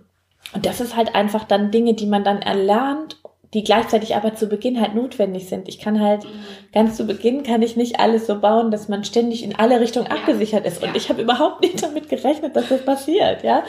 und 0.53 0.65
das 0.65 0.79
ist 0.79 0.95
halt 0.95 1.15
einfach 1.15 1.43
dann 1.43 1.71
Dinge, 1.71 1.95
die 1.95 2.05
man 2.05 2.23
dann 2.23 2.41
erlernt 2.41 3.17
die 3.53 3.63
gleichzeitig 3.63 4.15
aber 4.15 4.33
zu 4.33 4.47
Beginn 4.47 4.81
halt 4.81 4.95
notwendig 4.95 5.47
sind. 5.47 5.69
Ich 5.69 5.79
kann 5.79 6.01
halt 6.01 6.23
mhm. 6.23 6.29
Ganz 6.73 6.97
zu 6.97 7.05
Beginn 7.05 7.43
kann 7.43 7.61
ich 7.61 7.75
nicht 7.75 7.99
alles 7.99 8.25
so 8.25 8.39
bauen, 8.39 8.71
dass 8.71 8.87
man 8.87 9.03
ständig 9.03 9.43
in 9.43 9.55
alle 9.57 9.79
Richtungen 9.79 10.07
ja. 10.07 10.15
abgesichert 10.15 10.65
ist. 10.65 10.81
Und 10.81 10.89
ja. 10.89 10.95
ich 10.95 11.09
habe 11.09 11.21
überhaupt 11.21 11.61
nicht 11.61 11.81
damit 11.83 12.09
gerechnet, 12.09 12.55
dass 12.55 12.69
das 12.69 12.83
passiert, 12.83 13.43
ja. 13.43 13.63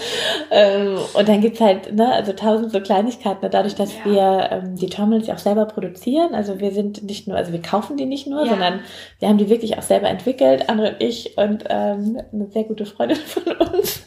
Ähm, 0.50 0.96
und 1.12 1.28
dann 1.28 1.40
gibt's 1.40 1.60
halt, 1.60 1.94
ne, 1.94 2.10
also 2.12 2.32
tausend 2.32 2.72
so 2.72 2.80
Kleinigkeiten, 2.80 3.46
dadurch, 3.50 3.74
dass 3.74 3.94
ja. 3.98 4.04
wir 4.04 4.48
ähm, 4.50 4.76
die 4.76 4.88
Terminals 4.88 5.26
ja 5.26 5.34
auch 5.34 5.38
selber 5.38 5.66
produzieren. 5.66 6.34
Also 6.34 6.60
wir 6.60 6.70
sind 6.70 7.02
nicht 7.02 7.28
nur, 7.28 7.36
also 7.36 7.52
wir 7.52 7.60
kaufen 7.60 7.96
die 7.96 8.06
nicht 8.06 8.26
nur, 8.26 8.46
sondern 8.46 8.80
wir 9.18 9.28
haben 9.28 9.38
die 9.38 9.50
wirklich 9.50 9.76
auch 9.76 9.82
selber 9.82 10.08
entwickelt, 10.08 10.68
andere 10.68 10.94
und 10.94 11.02
ich 11.02 11.36
und 11.36 11.64
ähm, 11.68 12.20
eine 12.32 12.46
sehr 12.48 12.64
gute 12.64 12.86
Freundin 12.86 13.16
von 13.26 13.42
uns 13.44 14.02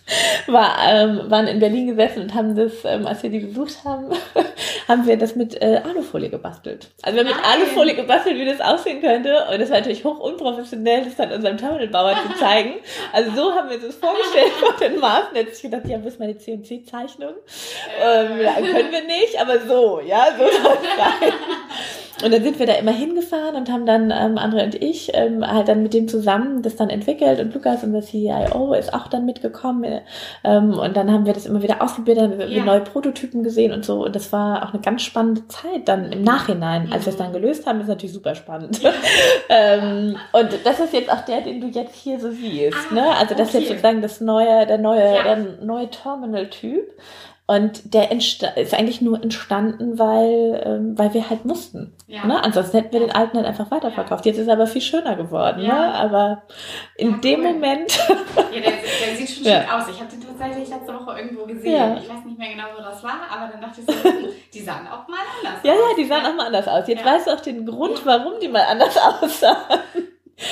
war, 0.48 0.78
ähm, 0.88 1.30
waren 1.30 1.48
in 1.48 1.60
Berlin 1.60 1.88
gesessen 1.88 2.24
und 2.24 2.34
haben 2.34 2.56
das, 2.56 2.74
ähm, 2.86 3.06
als 3.06 3.24
wir 3.24 3.30
die 3.30 3.40
besucht 3.40 3.84
haben, 3.84 4.10
haben 4.88 5.06
wir 5.06 5.18
das 5.18 5.36
mit 5.36 5.62
äh, 5.62 5.82
Alufolie 5.84 6.30
gebastelt. 6.30 6.90
Also 7.02 7.18
wir 7.18 7.26
haben 7.26 7.36
mit 7.36 7.46
Alufolie 7.46 7.96
gebastelt, 7.96 8.38
wie 8.38 8.46
das 8.46 8.62
aussehen 8.88 9.02
könnte. 9.02 9.46
Und 9.52 9.60
das 9.60 9.70
war 9.70 9.78
natürlich 9.78 10.04
hoch 10.04 10.20
unprofessionell, 10.20 11.04
das 11.04 11.16
dann 11.16 11.32
unserem 11.32 11.58
Terminalbauer 11.58 12.16
zu 12.24 12.34
zeigen. 12.40 12.76
Also 13.14 13.32
so 13.32 13.54
haben 13.54 13.70
wir 13.70 13.76
uns 13.76 13.86
das 13.86 13.96
vorgestellt 13.96 14.52
vor 14.60 14.74
den 14.80 15.00
Maßen. 15.00 15.36
Jetzt 15.36 15.58
ich 15.58 15.62
gedacht, 15.64 15.88
ja, 15.88 16.04
wissen 16.04 16.20
wir 16.20 16.34
die 16.34 16.38
CNC-Zeichnung? 16.38 17.34
Ähm, 18.04 18.42
ja, 18.42 18.54
können 18.56 18.92
wir 18.92 19.04
nicht, 19.04 19.40
aber 19.40 19.60
so, 19.60 20.02
ja, 20.02 20.28
so 20.38 20.44
soll 20.44 20.78
es 20.82 20.98
sein. 20.98 21.34
Und 22.24 22.34
dann 22.34 22.44
sind 22.44 22.58
wir 22.58 22.66
da 22.66 22.74
immer 22.74 22.92
hingefahren 22.92 23.56
und 23.56 23.72
haben 23.72 23.86
dann, 23.86 24.12
ähm, 24.12 24.38
Andre 24.38 24.64
und 24.64 24.76
ich, 24.76 25.12
ähm, 25.14 25.46
halt 25.46 25.68
dann 25.68 25.84
mit 25.84 25.94
dem 25.94 26.08
zusammen 26.08 26.64
das 26.64 26.76
dann 26.76 26.90
entwickelt 26.90 27.40
und 27.40 27.54
Lukas, 27.54 27.84
unser 27.84 28.02
CIO, 28.02 28.74
ist 28.74 28.94
auch 28.94 29.08
dann 29.08 29.26
mitgekommen. 29.26 30.02
Ähm, 30.44 30.78
und 30.78 30.98
dann 30.98 31.12
haben 31.12 31.26
wir 31.26 31.34
das 31.34 31.46
immer 31.46 31.62
wieder 31.62 31.82
ausprobiert, 31.82 32.18
dann 32.18 32.32
haben 32.32 32.40
wir 32.40 32.48
ja. 32.48 32.64
neue 32.64 32.82
Prototypen 32.82 33.44
gesehen 33.44 33.72
und 33.72 33.86
so. 33.86 34.06
Und 34.06 34.16
das 34.16 34.32
war 34.32 34.64
auch 34.64 34.74
eine 34.74 34.82
ganz 34.82 35.04
spannende 35.04 35.48
Zeit 35.48 35.88
dann 35.88 36.12
im 36.12 36.24
Nachhinein. 36.24 36.92
Als 36.92 37.06
wir 37.06 37.12
es 37.12 37.18
dann 37.18 37.34
gelöst 37.34 37.68
haben, 37.68 37.82
ist 37.82 37.88
natürlich 37.88 38.14
super 38.14 38.34
spannend. 38.34 38.82
ähm, 39.50 40.18
und 40.32 40.50
das 40.64 40.80
ist 40.80 40.94
jetzt 40.94 41.12
auch 41.12 41.22
der, 41.22 41.42
den 41.42 41.62
du 41.62 41.68
jetzt 41.68 41.96
hier 41.96 42.20
so 42.20 42.32
siehst. 42.32 42.78
Ah, 42.92 42.94
ne? 42.94 43.16
Also 43.16 43.36
das 43.36 43.50
okay. 43.50 43.58
ist 43.60 43.64
jetzt 43.64 43.68
sozusagen 43.70 44.02
das 44.02 44.22
neue, 44.22 44.66
der 44.66 44.80
neue, 44.80 45.16
ja. 45.16 45.24
der 45.24 45.38
neue 45.62 45.90
Terminal-Typ. 45.90 46.84
Und 47.50 47.94
der 47.94 48.12
ist 48.12 48.44
eigentlich 48.74 49.00
nur 49.00 49.24
entstanden, 49.24 49.98
weil, 49.98 50.62
ähm, 50.66 50.98
weil 50.98 51.14
wir 51.14 51.30
halt 51.30 51.46
mussten. 51.46 51.96
Ja. 52.06 52.26
Ne? 52.26 52.44
Ansonsten 52.44 52.78
hätten 52.78 52.92
wir 52.92 53.00
den 53.00 53.14
alten 53.14 53.38
halt 53.38 53.48
einfach 53.48 53.72
weiterverkauft. 53.72 54.26
Jetzt 54.26 54.38
ist 54.38 54.48
er 54.48 54.56
aber 54.56 54.68
viel 54.68 54.82
schöner 54.82 55.16
geworden. 55.16 55.62
Ja. 55.62 55.74
Ne? 55.74 55.94
Aber 55.94 56.44
in 56.98 57.12
ja, 57.12 57.18
dem 57.20 57.44
Moment. 57.44 57.98
ja, 58.52 58.60
der, 58.60 58.62
der, 58.62 59.16
sieht 59.16 59.30
schon 59.30 59.46
schick 59.46 59.74
aus. 59.74 59.86
Ich 59.90 59.98
habe 59.98 60.12
den 60.12 60.28
tatsächlich 60.28 60.68
letzte 60.68 60.94
Woche 60.94 61.20
irgendwo 61.20 61.46
gesehen. 61.46 61.98
Ich 62.04 62.10
weiß 62.10 62.26
nicht 62.26 62.38
mehr 62.38 62.50
genau, 62.52 62.66
wo 62.78 62.82
das 62.82 63.02
war, 63.02 63.22
aber 63.32 63.50
dann 63.50 63.62
dachte 63.62 63.80
ich 63.80 63.86
so, 63.86 64.10
die 64.54 64.62
sahen 64.62 64.86
auch 64.86 65.08
mal 65.08 65.20
anders 65.40 65.64
ja, 65.64 65.72
aus. 65.72 65.78
Ja, 65.80 65.90
ja, 65.90 65.96
die 65.98 66.06
sahen 66.06 66.26
auch 66.26 66.36
mal 66.36 66.48
anders 66.48 66.68
aus. 66.68 66.86
Jetzt 66.86 67.06
weißt 67.06 67.28
du 67.28 67.32
auch 67.32 67.42
den 67.42 67.66
Grund, 67.66 68.06
warum 68.06 68.34
die 68.42 68.50
mal 68.50 68.64
anders 68.64 68.98
aussahen. 69.22 69.80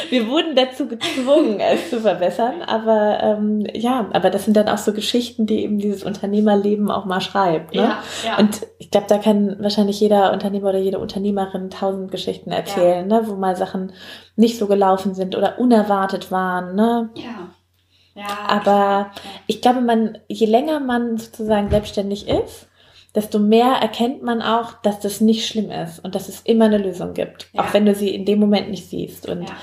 Wir 0.10 0.28
wurden 0.28 0.56
dazu 0.56 0.88
gezwungen, 0.88 1.60
es 1.60 1.89
zu 1.89 2.02
verbessern, 2.02 2.62
aber 2.62 3.20
ähm, 3.22 3.68
ja, 3.74 4.10
aber 4.14 4.30
das 4.30 4.46
sind 4.46 4.56
dann 4.56 4.70
auch 4.70 4.78
so 4.78 4.93
Geschichten, 4.93 5.46
die 5.46 5.64
eben 5.64 5.78
dieses 5.78 6.04
Unternehmerleben 6.04 6.91
auch 6.91 7.06
mal 7.06 7.22
schreibt. 7.22 7.74
Ne? 7.74 7.82
Ja, 7.82 8.04
ja. 8.26 8.38
Und 8.38 8.66
ich 8.80 8.91
glaube, 8.91 9.08
da 9.08 9.18
kann 9.18 9.58
wahrscheinlich 9.60 10.00
jeder 10.00 10.34
Unternehmer 10.34 10.70
oder 10.70 10.80
jede 10.80 11.00
Unternehmerin 11.00 11.70
tausend 11.70 12.12
Geschichten 12.12 12.52
erzählen, 12.52 13.10
ja. 13.10 13.22
ne? 13.22 13.28
wo 13.28 13.36
mal 13.36 13.56
Sachen 13.56 13.93
nicht 14.36 14.58
so 14.58 14.68
gelaufen 14.68 15.14
sind 15.14 15.36
oder 15.36 15.60
unerwartet 15.60 16.32
waren. 16.32 16.76
Ne? 16.76 17.10
Ja. 17.16 17.50
Ja, 18.16 18.28
Aber 18.48 19.12
ich 19.46 19.62
glaube, 19.62 19.82
man, 19.82 20.18
je 20.30 20.46
länger 20.46 20.80
man 20.80 21.18
sozusagen 21.18 21.70
selbstständig 21.70 22.30
ist, 22.30 22.68
desto 23.14 23.39
mehr 23.39 23.74
erkennt 23.82 24.24
man 24.24 24.41
auch, 24.41 24.74
dass 24.82 25.00
das 25.00 25.22
nicht 25.22 25.48
schlimm 25.48 25.72
ist 25.72 26.04
und 26.04 26.16
dass 26.16 26.30
es 26.30 26.41
immer 26.41 26.66
eine 26.66 26.78
Lösung 26.78 27.14
gibt, 27.14 27.50
ja. 27.54 27.62
auch 27.62 27.74
wenn 27.74 27.86
du 27.86 27.93
sie 27.93 28.14
in 28.14 28.26
dem 28.26 28.39
Moment 28.39 28.70
nicht 28.70 28.89
siehst. 28.89 29.28
Und 29.28 29.43
ja. 29.43 29.56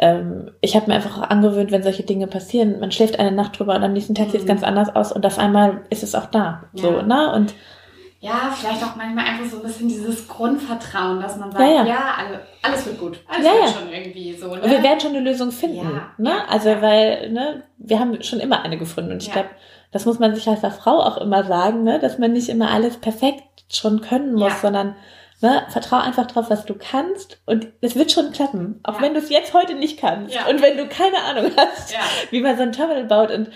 Ähm, 0.00 0.50
ich 0.62 0.74
habe 0.74 0.86
mir 0.86 0.94
einfach 0.94 1.18
auch 1.18 1.30
angewöhnt, 1.30 1.70
wenn 1.70 1.82
solche 1.82 2.02
Dinge 2.02 2.26
passieren, 2.26 2.80
man 2.80 2.90
schläft 2.90 3.18
eine 3.18 3.32
Nacht 3.32 3.58
drüber 3.58 3.76
und 3.76 3.84
am 3.84 3.92
nächsten 3.92 4.14
Tag 4.14 4.28
mhm. 4.28 4.30
sieht 4.32 4.40
es 4.40 4.46
ganz 4.46 4.62
anders 4.62 4.94
aus 4.96 5.12
und 5.12 5.24
auf 5.26 5.38
einmal 5.38 5.82
ist 5.90 6.02
es 6.02 6.14
auch 6.14 6.26
da. 6.26 6.64
Ja. 6.72 6.82
So, 6.82 7.02
ne? 7.02 7.32
Und 7.34 7.54
ja, 8.22 8.54
vielleicht 8.54 8.82
auch 8.82 8.96
manchmal 8.96 9.26
einfach 9.26 9.46
so 9.46 9.56
ein 9.56 9.62
bisschen 9.62 9.88
dieses 9.88 10.26
Grundvertrauen, 10.28 11.20
dass 11.20 11.36
man 11.36 11.52
sagt, 11.52 11.64
ja, 11.64 11.70
ja. 11.70 11.86
ja 11.86 12.14
alles 12.62 12.86
wird 12.86 12.98
gut. 12.98 13.20
Alles 13.28 13.46
ja, 13.46 13.52
wird 13.52 13.68
schon 13.70 13.92
irgendwie 13.92 14.34
so. 14.34 14.54
Ne? 14.54 14.62
Wir 14.62 14.82
werden 14.82 15.00
schon 15.00 15.10
eine 15.10 15.20
Lösung 15.20 15.50
finden. 15.50 15.76
Ja, 15.76 16.10
ne? 16.18 16.48
Also, 16.48 16.68
weil 16.80 17.30
ne, 17.30 17.62
wir 17.78 17.98
haben 17.98 18.22
schon 18.22 18.40
immer 18.40 18.62
eine 18.62 18.76
gefunden. 18.78 19.12
Und 19.12 19.22
ich 19.22 19.32
glaube, 19.32 19.48
das 19.90 20.04
muss 20.04 20.18
man 20.18 20.34
sich 20.34 20.46
als 20.46 20.60
Frau 20.76 21.00
auch 21.00 21.16
immer 21.16 21.44
sagen, 21.44 21.82
ne? 21.82 21.98
dass 21.98 22.18
man 22.18 22.32
nicht 22.32 22.48
immer 22.48 22.70
alles 22.70 22.98
perfekt 22.98 23.42
schon 23.70 24.02
können 24.02 24.34
muss, 24.34 24.60
sondern 24.60 24.96
ne, 25.40 25.66
vertrau 25.68 25.98
einfach 25.98 26.26
drauf, 26.26 26.50
was 26.50 26.64
du 26.64 26.74
kannst 26.74 27.40
und 27.46 27.68
es 27.80 27.96
wird 27.96 28.12
schon 28.12 28.32
klappen. 28.32 28.80
Auch 28.82 28.96
ja. 28.96 29.02
wenn 29.02 29.14
du 29.14 29.20
es 29.20 29.30
jetzt 29.30 29.54
heute 29.54 29.74
nicht 29.74 29.98
kannst 29.98 30.34
ja. 30.34 30.46
und 30.46 30.62
wenn 30.62 30.76
du 30.76 30.88
keine 30.88 31.18
Ahnung 31.22 31.52
hast, 31.56 31.94
wie 32.30 32.40
man 32.40 32.56
so 32.56 32.62
ein 32.62 32.72
Terminal 32.72 33.04
baut. 33.04 33.30
Und 33.30 33.50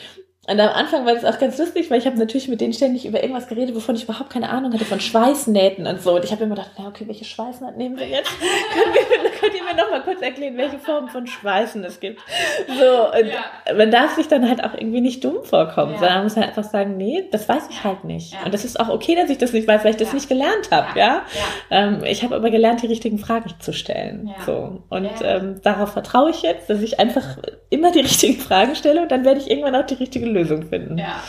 und 0.46 0.60
am 0.60 0.70
Anfang 0.70 1.06
war 1.06 1.14
das 1.14 1.24
auch 1.24 1.38
ganz 1.38 1.58
lustig, 1.58 1.90
weil 1.90 1.98
ich 1.98 2.06
habe 2.06 2.18
natürlich 2.18 2.48
mit 2.48 2.60
denen 2.60 2.72
ständig 2.72 3.06
über 3.06 3.22
irgendwas 3.22 3.46
geredet, 3.46 3.74
wovon 3.74 3.94
ich 3.94 4.04
überhaupt 4.04 4.30
keine 4.30 4.50
Ahnung 4.50 4.72
hatte, 4.72 4.84
von 4.84 5.00
Schweißnähten 5.00 5.86
und 5.86 6.02
so. 6.02 6.16
Und 6.16 6.24
ich 6.24 6.32
habe 6.32 6.44
immer 6.44 6.54
gedacht, 6.54 6.72
na 6.78 6.88
okay, 6.88 7.04
welche 7.06 7.24
Schweißnaht 7.24 7.76
nehmen 7.76 7.98
wir 7.98 8.06
jetzt? 8.06 8.30
könnt, 9.40 9.54
ihr 9.54 9.62
mir 9.64 9.74
noch 9.74 9.90
mal 9.90 10.02
kurz 10.02 10.20
erklären, 10.20 10.56
welche 10.56 10.78
Formen 10.78 11.08
von 11.08 11.26
Schweißen 11.26 11.82
es 11.84 12.00
gibt? 12.00 12.20
So, 12.66 13.18
und 13.18 13.28
ja. 13.28 13.74
man 13.74 13.90
darf 13.90 14.14
sich 14.14 14.28
dann 14.28 14.48
halt 14.48 14.62
auch 14.62 14.74
irgendwie 14.74 15.00
nicht 15.00 15.24
dumm 15.24 15.44
vorkommen, 15.44 15.92
ja. 15.92 15.98
sondern 15.98 16.16
man 16.16 16.24
muss 16.24 16.36
halt 16.36 16.48
einfach 16.48 16.64
sagen, 16.64 16.96
nee, 16.96 17.24
das 17.30 17.48
weiß 17.48 17.68
ich 17.70 17.84
halt 17.84 18.04
nicht. 18.04 18.34
Ja. 18.34 18.44
Und 18.44 18.54
das 18.54 18.64
ist 18.64 18.78
auch 18.78 18.88
okay, 18.88 19.14
dass 19.14 19.30
ich 19.30 19.38
das 19.38 19.52
nicht 19.52 19.66
weiß, 19.66 19.84
weil 19.84 19.92
ich 19.92 19.96
das 19.96 20.12
nicht 20.12 20.28
gelernt 20.28 20.70
habe, 20.70 20.98
ja. 20.98 21.22
Ähm, 21.70 22.02
ich 22.04 22.22
habe 22.22 22.34
aber 22.34 22.50
gelernt, 22.50 22.82
die 22.82 22.86
richtigen 22.86 23.18
Fragen 23.18 23.52
zu 23.58 23.72
stellen. 23.72 24.34
So. 24.46 24.82
Und 24.88 25.10
ähm, 25.22 25.60
darauf 25.62 25.92
vertraue 25.92 26.30
ich 26.30 26.42
jetzt, 26.42 26.68
dass 26.68 26.80
ich 26.80 27.00
einfach 27.00 27.38
immer 27.70 27.92
die 27.92 28.00
richtigen 28.04 28.40
Fragen 28.40 28.74
stelle 28.74 29.02
und 29.02 29.10
dann 29.10 29.24
werde 29.24 29.40
ich 29.40 29.50
irgendwann 29.50 29.74
auch 29.74 29.86
die 29.86 29.94
richtige 29.94 30.26
Lösung 30.34 30.62
finden. 30.62 30.98
Ja, 30.98 31.20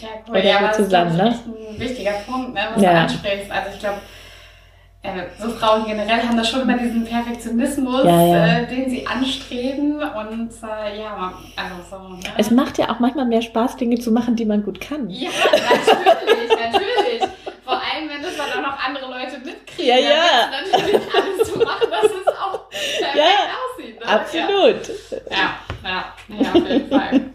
ja 0.00 0.08
cool. 0.26 0.36
Oder 0.36 0.44
ja, 0.44 0.72
zusammen, 0.72 1.18
das 1.18 1.34
ist 1.36 1.46
ne? 1.46 1.54
ein 1.70 1.80
wichtiger 1.80 2.12
Punkt, 2.26 2.54
ne, 2.54 2.60
was 2.74 2.82
ja. 2.82 2.92
du 2.92 2.98
ansprichst. 2.98 3.50
Also 3.50 3.70
ich 3.74 3.80
glaube, 3.80 3.98
äh, 5.02 5.22
so 5.40 5.48
Frauen 5.48 5.86
generell 5.86 6.20
haben 6.20 6.36
da 6.36 6.44
schon 6.44 6.60
immer 6.60 6.76
diesen 6.76 7.06
Perfektionismus, 7.06 8.04
ja, 8.04 8.22
ja. 8.22 8.58
Äh, 8.58 8.66
den 8.66 8.90
sie 8.90 9.06
anstreben 9.06 9.94
und 9.94 10.50
äh, 10.62 11.00
ja, 11.00 11.32
also 11.56 11.74
so. 11.90 12.16
Ne? 12.16 12.20
Es 12.36 12.50
macht 12.50 12.76
ja 12.76 12.90
auch 12.90 12.98
manchmal 12.98 13.24
mehr 13.24 13.40
Spaß, 13.40 13.76
Dinge 13.76 13.98
zu 13.98 14.12
machen, 14.12 14.36
die 14.36 14.44
man 14.44 14.62
gut 14.62 14.78
kann. 14.78 15.08
Ja, 15.08 15.30
natürlich, 15.42 16.50
natürlich. 16.50 17.30
Vor 17.64 17.74
allem, 17.74 18.10
wenn 18.10 18.22
das 18.22 18.36
dann 18.36 18.62
auch 18.62 18.68
noch 18.68 18.78
andere 18.86 19.06
Leute 19.06 19.38
mitkriegen. 19.38 19.86
Ja, 19.86 19.96
ja. 19.96 20.50
Natürlich 20.50 21.14
alles 21.14 21.50
zu 21.50 21.58
machen, 21.60 21.88
dass 21.90 22.04
es 22.04 22.28
auch 22.28 22.68
perfekt 22.68 23.16
ja, 23.16 23.24
aussieht. 23.56 24.00
Ne? 24.00 24.06
Absolut. 24.06 25.30
Ja, 25.30 25.54
ja, 25.82 26.04
ja, 26.28 26.50
auf 26.50 26.68
jeden 26.68 26.90
Fall. 26.90 27.29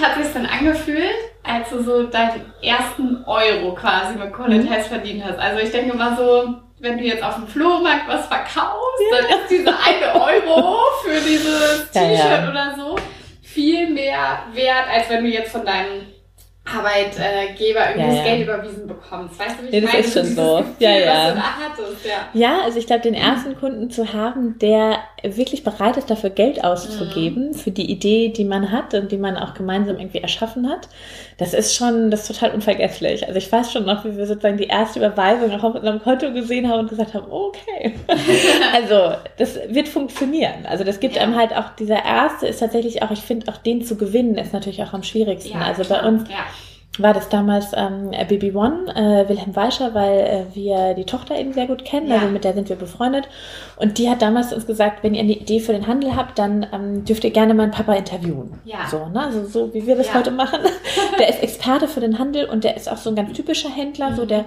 Hat 0.00 0.16
es 0.20 0.32
denn 0.32 0.46
angefühlt, 0.46 1.14
als 1.42 1.68
du 1.70 1.82
so 1.82 2.04
deinen 2.04 2.52
ersten 2.62 3.24
Euro 3.26 3.74
quasi 3.74 4.16
mit 4.18 4.32
Colin 4.32 4.62
mhm. 4.62 4.68
verdient 4.68 5.24
hast? 5.24 5.38
Also 5.38 5.60
ich 5.60 5.70
denke 5.70 5.96
mal 5.96 6.16
so, 6.16 6.54
wenn 6.78 6.96
du 6.98 7.04
jetzt 7.04 7.22
auf 7.22 7.34
dem 7.34 7.46
Flohmarkt 7.46 8.08
was 8.08 8.26
verkaufst, 8.26 9.02
ja. 9.10 9.18
dann 9.18 9.40
ist 9.40 9.50
diese 9.50 9.68
eine 9.70 10.14
Euro 10.14 10.78
für 11.04 11.20
dieses 11.20 11.90
T-Shirt 11.90 12.18
ja, 12.18 12.42
ja. 12.42 12.50
oder 12.50 12.74
so 12.76 12.96
viel 13.42 13.90
mehr 13.90 14.44
wert, 14.52 14.86
als 14.92 15.10
wenn 15.10 15.24
du 15.24 15.30
jetzt 15.30 15.52
von 15.52 15.64
deinem 15.64 16.06
Arbeitgeber 16.64 17.90
irgendwie 17.90 18.16
das 18.16 18.24
Geld 18.24 18.42
überwiesen 18.42 18.86
bekommst. 18.86 19.38
Weißt 19.38 19.56
du, 19.58 19.64
wie 19.64 19.68
ich 19.68 19.74
ja, 19.74 19.80
das 19.80 19.92
meine? 19.92 20.04
ist 20.04 20.12
schon 20.12 20.24
so. 20.36 20.56
Gefühl, 20.58 20.74
ja, 20.78 20.98
ja. 20.98 21.36
ja, 22.32 22.60
also 22.62 22.78
ich 22.78 22.86
glaube, 22.86 23.02
den 23.02 23.14
ersten 23.14 23.56
Kunden 23.56 23.90
zu 23.90 24.12
haben, 24.12 24.58
der 24.58 24.98
wirklich 25.22 25.64
bereit 25.64 25.96
ist, 25.96 26.10
dafür 26.10 26.30
Geld 26.30 26.64
auszugeben, 26.64 27.48
mhm. 27.48 27.54
für 27.54 27.70
die 27.70 27.90
Idee, 27.90 28.28
die 28.28 28.44
man 28.44 28.70
hat 28.70 28.94
und 28.94 29.12
die 29.12 29.18
man 29.18 29.36
auch 29.36 29.54
gemeinsam 29.54 29.98
irgendwie 29.98 30.18
erschaffen 30.18 30.68
hat, 30.68 30.88
das 31.38 31.54
ist 31.54 31.74
schon, 31.74 32.10
das 32.10 32.28
ist 32.28 32.38
total 32.38 32.54
unvergesslich. 32.54 33.26
Also 33.26 33.38
ich 33.38 33.50
weiß 33.50 33.72
schon 33.72 33.84
noch, 33.84 34.04
wie 34.04 34.16
wir 34.16 34.26
sozusagen 34.26 34.56
die 34.56 34.66
erste 34.66 34.98
Überweisung 34.98 35.52
auf 35.52 35.74
unserem 35.74 36.02
Konto 36.02 36.32
gesehen 36.32 36.68
haben 36.68 36.80
und 36.80 36.90
gesagt 36.90 37.14
haben, 37.14 37.30
okay. 37.30 37.94
also 38.74 39.16
das 39.38 39.58
wird 39.68 39.88
funktionieren. 39.88 40.66
Also 40.68 40.84
das 40.84 41.00
gibt 41.00 41.18
einem 41.18 41.36
halt 41.36 41.56
auch, 41.56 41.70
dieser 41.78 42.04
erste 42.04 42.46
ist 42.46 42.60
tatsächlich 42.60 43.02
auch, 43.02 43.10
ich 43.10 43.20
finde 43.20 43.50
auch 43.52 43.56
den 43.56 43.82
zu 43.82 43.96
gewinnen, 43.96 44.36
ist 44.36 44.52
natürlich 44.52 44.82
auch 44.82 44.92
am 44.92 45.02
schwierigsten. 45.02 45.58
also 45.58 45.84
bei 45.84 46.02
uns 46.02 46.24
war 46.98 47.14
das 47.14 47.28
damals 47.28 47.68
ähm, 47.74 48.10
Baby 48.28 48.52
One, 48.52 48.92
äh, 48.94 49.28
Wilhelm 49.28 49.54
Weischer, 49.54 49.94
weil 49.94 50.18
äh, 50.20 50.54
wir 50.54 50.94
die 50.94 51.04
Tochter 51.04 51.38
eben 51.38 51.52
sehr 51.52 51.66
gut 51.66 51.84
kennen, 51.84 52.08
ja. 52.08 52.16
also 52.16 52.28
mit 52.28 52.42
der 52.42 52.52
sind 52.52 52.68
wir 52.68 52.76
befreundet. 52.76 53.28
Und 53.76 53.98
die 53.98 54.10
hat 54.10 54.22
damals 54.22 54.52
uns 54.52 54.66
gesagt, 54.66 55.04
wenn 55.04 55.14
ihr 55.14 55.20
eine 55.20 55.32
Idee 55.32 55.60
für 55.60 55.72
den 55.72 55.86
Handel 55.86 56.16
habt, 56.16 56.38
dann 56.38 56.66
ähm, 56.72 57.04
dürft 57.04 57.22
ihr 57.24 57.30
gerne 57.30 57.54
meinen 57.54 57.70
Papa 57.70 57.94
interviewen. 57.94 58.58
Ja. 58.64 58.88
So, 58.90 59.06
ne? 59.06 59.24
Also 59.24 59.44
so 59.44 59.72
wie 59.72 59.86
wir 59.86 59.96
das 59.96 60.08
ja. 60.08 60.14
heute 60.14 60.32
machen. 60.32 60.60
Der 61.18 61.28
ist 61.28 61.42
Experte 61.42 61.86
für 61.86 62.00
den 62.00 62.18
Handel 62.18 62.46
und 62.46 62.64
der 62.64 62.76
ist 62.76 62.90
auch 62.90 62.96
so 62.96 63.10
ein 63.10 63.16
ganz 63.16 63.32
typischer 63.34 63.68
Händler, 63.68 64.10
mhm. 64.10 64.16
so 64.16 64.26
der 64.26 64.46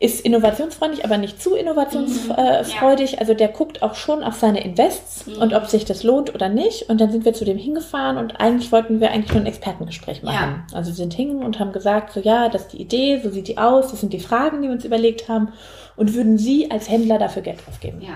ist 0.00 0.22
innovationsfreundlich, 0.22 1.04
aber 1.04 1.18
nicht 1.18 1.42
zu 1.42 1.54
innovationsfreudig. 1.54 3.12
Mhm. 3.12 3.18
Also 3.18 3.34
der 3.34 3.48
guckt 3.48 3.82
auch 3.82 3.94
schon 3.94 4.24
auf 4.24 4.34
seine 4.34 4.64
Invests 4.64 5.26
mhm. 5.26 5.42
und 5.42 5.54
ob 5.54 5.66
sich 5.66 5.84
das 5.84 6.02
lohnt 6.02 6.34
oder 6.34 6.48
nicht. 6.48 6.88
Und 6.88 7.02
dann 7.02 7.12
sind 7.12 7.26
wir 7.26 7.34
zu 7.34 7.44
dem 7.44 7.58
hingefahren 7.58 8.16
und 8.16 8.40
eigentlich 8.40 8.72
wollten 8.72 9.00
wir 9.00 9.10
eigentlich 9.10 9.34
nur 9.34 9.42
ein 9.42 9.46
Expertengespräch 9.46 10.22
machen. 10.22 10.64
Ja. 10.70 10.76
Also 10.76 10.92
wir 10.92 10.96
sind 10.96 11.12
hin 11.12 11.44
und 11.44 11.60
haben 11.60 11.72
gesagt, 11.72 12.14
so 12.14 12.20
ja, 12.20 12.48
das 12.48 12.62
ist 12.62 12.72
die 12.72 12.80
Idee, 12.80 13.20
so 13.22 13.28
sieht 13.28 13.46
die 13.46 13.58
aus, 13.58 13.90
das 13.90 14.00
sind 14.00 14.14
die 14.14 14.20
Fragen, 14.20 14.62
die 14.62 14.68
wir 14.68 14.74
uns 14.74 14.86
überlegt 14.86 15.28
haben 15.28 15.52
und 15.96 16.14
würden 16.14 16.38
Sie 16.38 16.70
als 16.70 16.88
Händler 16.88 17.18
dafür 17.18 17.42
Geld 17.42 17.58
draufgeben. 17.66 18.00
Ja. 18.00 18.14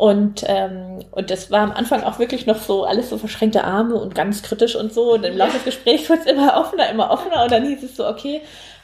Und, 0.00 0.44
ähm, 0.46 1.00
und 1.12 1.30
das 1.30 1.50
war 1.50 1.60
am 1.60 1.72
Anfang 1.72 2.04
auch 2.04 2.18
wirklich 2.18 2.46
noch 2.46 2.56
so 2.56 2.84
alles 2.84 3.10
so 3.10 3.18
verschränkte 3.18 3.64
Arme 3.64 3.96
und 3.96 4.14
ganz 4.14 4.42
kritisch 4.42 4.74
und 4.74 4.94
so. 4.94 5.12
Und 5.12 5.24
im 5.24 5.36
Laufe 5.36 5.52
des 5.52 5.64
Gesprächs 5.64 6.08
wurde 6.08 6.20
es 6.20 6.26
immer 6.26 6.58
offener, 6.58 6.88
immer 6.88 7.10
offener. 7.10 7.44
Und 7.44 7.52
dann 7.52 7.66
hieß 7.66 7.82
es 7.82 7.96
so, 7.96 8.06
okay, 8.06 8.40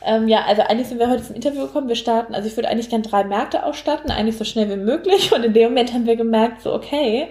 ähm, 0.07 0.29
ja, 0.29 0.45
also 0.47 0.63
eigentlich 0.63 0.89
sind 0.89 0.99
wir 0.99 1.11
heute 1.11 1.25
zum 1.25 1.35
Interview 1.35 1.63
gekommen. 1.63 1.89
Wir 1.89 1.97
starten, 1.97 2.35
also 2.35 2.49
ich 2.49 2.57
würde 2.57 2.69
eigentlich 2.69 2.89
gern 2.89 3.03
drei 3.03 3.25
Märkte 3.25 3.65
ausstatten, 3.65 4.11
eigentlich 4.11 4.37
so 4.37 4.45
schnell 4.45 4.71
wie 4.71 4.77
möglich. 4.77 5.33
Und 5.35 5.45
in 5.45 5.53
dem 5.53 5.71
Moment 5.71 5.93
haben 5.93 6.07
wir 6.07 6.17
gemerkt, 6.17 6.63
so 6.63 6.73
okay, 6.73 7.29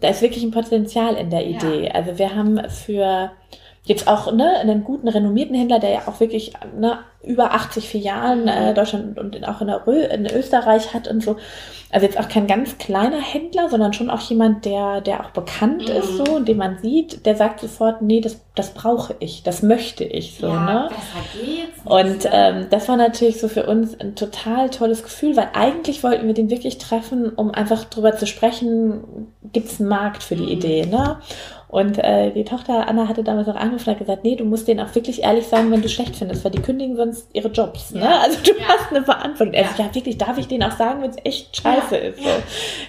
da 0.00 0.08
ist 0.08 0.22
wirklich 0.22 0.44
ein 0.44 0.50
Potenzial 0.50 1.16
in 1.16 1.30
der 1.30 1.46
Idee. 1.46 1.86
Ja. 1.86 1.92
Also 1.92 2.18
wir 2.18 2.34
haben 2.34 2.60
für 2.68 3.32
jetzt 3.88 4.06
auch 4.06 4.30
ne, 4.32 4.58
einen 4.60 4.84
guten, 4.84 5.08
renommierten 5.08 5.56
Händler, 5.56 5.78
der 5.78 5.90
ja 5.90 6.00
auch 6.06 6.20
wirklich 6.20 6.52
ne, 6.78 6.98
über 7.24 7.52
80 7.52 7.88
Filialen 7.88 8.46
äh, 8.46 8.74
Deutschland 8.74 9.18
und 9.18 9.48
auch 9.48 9.62
in, 9.62 9.70
Rö 9.70 10.02
in 10.02 10.26
Österreich 10.26 10.92
hat 10.92 11.08
und 11.08 11.22
so. 11.22 11.36
Also 11.90 12.04
jetzt 12.04 12.20
auch 12.20 12.28
kein 12.28 12.46
ganz 12.46 12.76
kleiner 12.76 13.20
Händler, 13.20 13.70
sondern 13.70 13.94
schon 13.94 14.10
auch 14.10 14.20
jemand, 14.20 14.66
der, 14.66 15.00
der 15.00 15.24
auch 15.24 15.30
bekannt 15.30 15.88
mhm. 15.88 15.96
ist 15.96 16.18
so 16.18 16.24
und 16.24 16.46
den 16.46 16.58
man 16.58 16.78
sieht, 16.78 17.24
der 17.24 17.34
sagt 17.34 17.60
sofort, 17.60 18.02
nee, 18.02 18.20
das, 18.20 18.38
das 18.54 18.74
brauche 18.74 19.16
ich, 19.20 19.42
das 19.42 19.62
möchte 19.62 20.04
ich 20.04 20.36
so. 20.38 20.48
Ja, 20.48 20.64
ne? 20.64 20.88
geht's. 21.32 21.80
Und 21.86 22.28
ähm, 22.30 22.66
das 22.68 22.90
war 22.90 22.98
natürlich 22.98 23.40
so 23.40 23.48
für 23.48 23.64
uns 23.64 23.98
ein 23.98 24.14
total 24.14 24.68
tolles 24.68 25.02
Gefühl, 25.02 25.34
weil 25.34 25.48
eigentlich 25.54 26.04
wollten 26.04 26.26
wir 26.26 26.34
den 26.34 26.50
wirklich 26.50 26.76
treffen, 26.76 27.30
um 27.30 27.52
einfach 27.52 27.84
drüber 27.84 28.14
zu 28.16 28.26
sprechen, 28.26 29.32
gibt 29.54 29.68
es 29.68 29.80
einen 29.80 29.88
Markt 29.88 30.22
für 30.22 30.36
die 30.36 30.42
mhm. 30.42 30.48
Idee. 30.50 30.86
Ne? 30.86 31.16
Und 31.68 31.98
äh, 31.98 32.30
die 32.30 32.44
Tochter 32.44 32.88
Anna 32.88 33.08
hatte 33.08 33.22
damals 33.22 33.46
auch 33.48 33.54
angefangen 33.54 33.96
und 33.96 34.06
gesagt, 34.06 34.24
nee, 34.24 34.36
du 34.36 34.44
musst 34.44 34.66
denen 34.68 34.80
auch 34.80 34.94
wirklich 34.94 35.22
ehrlich 35.22 35.46
sagen, 35.46 35.70
wenn 35.70 35.82
du 35.82 35.88
schlecht 35.88 36.16
findest, 36.16 36.42
weil 36.42 36.50
die 36.50 36.62
kündigen 36.62 36.96
sonst 36.96 37.28
ihre 37.34 37.48
Jobs. 37.48 37.92
Ne? 37.92 38.08
Also 38.20 38.38
du 38.42 38.58
ja. 38.58 38.68
hast 38.68 38.90
eine 38.90 39.04
Verantwortung. 39.04 39.54
Ja. 39.54 39.68
Also, 39.68 39.82
ja, 39.82 39.94
wirklich, 39.94 40.16
darf 40.16 40.38
ich 40.38 40.48
denen 40.48 40.62
auch 40.62 40.76
sagen, 40.76 41.02
wenn 41.02 41.10
es 41.10 41.18
echt 41.24 41.54
scheiße 41.60 41.96
ja. 41.96 42.02
ist. 42.08 42.22
So. 42.22 42.30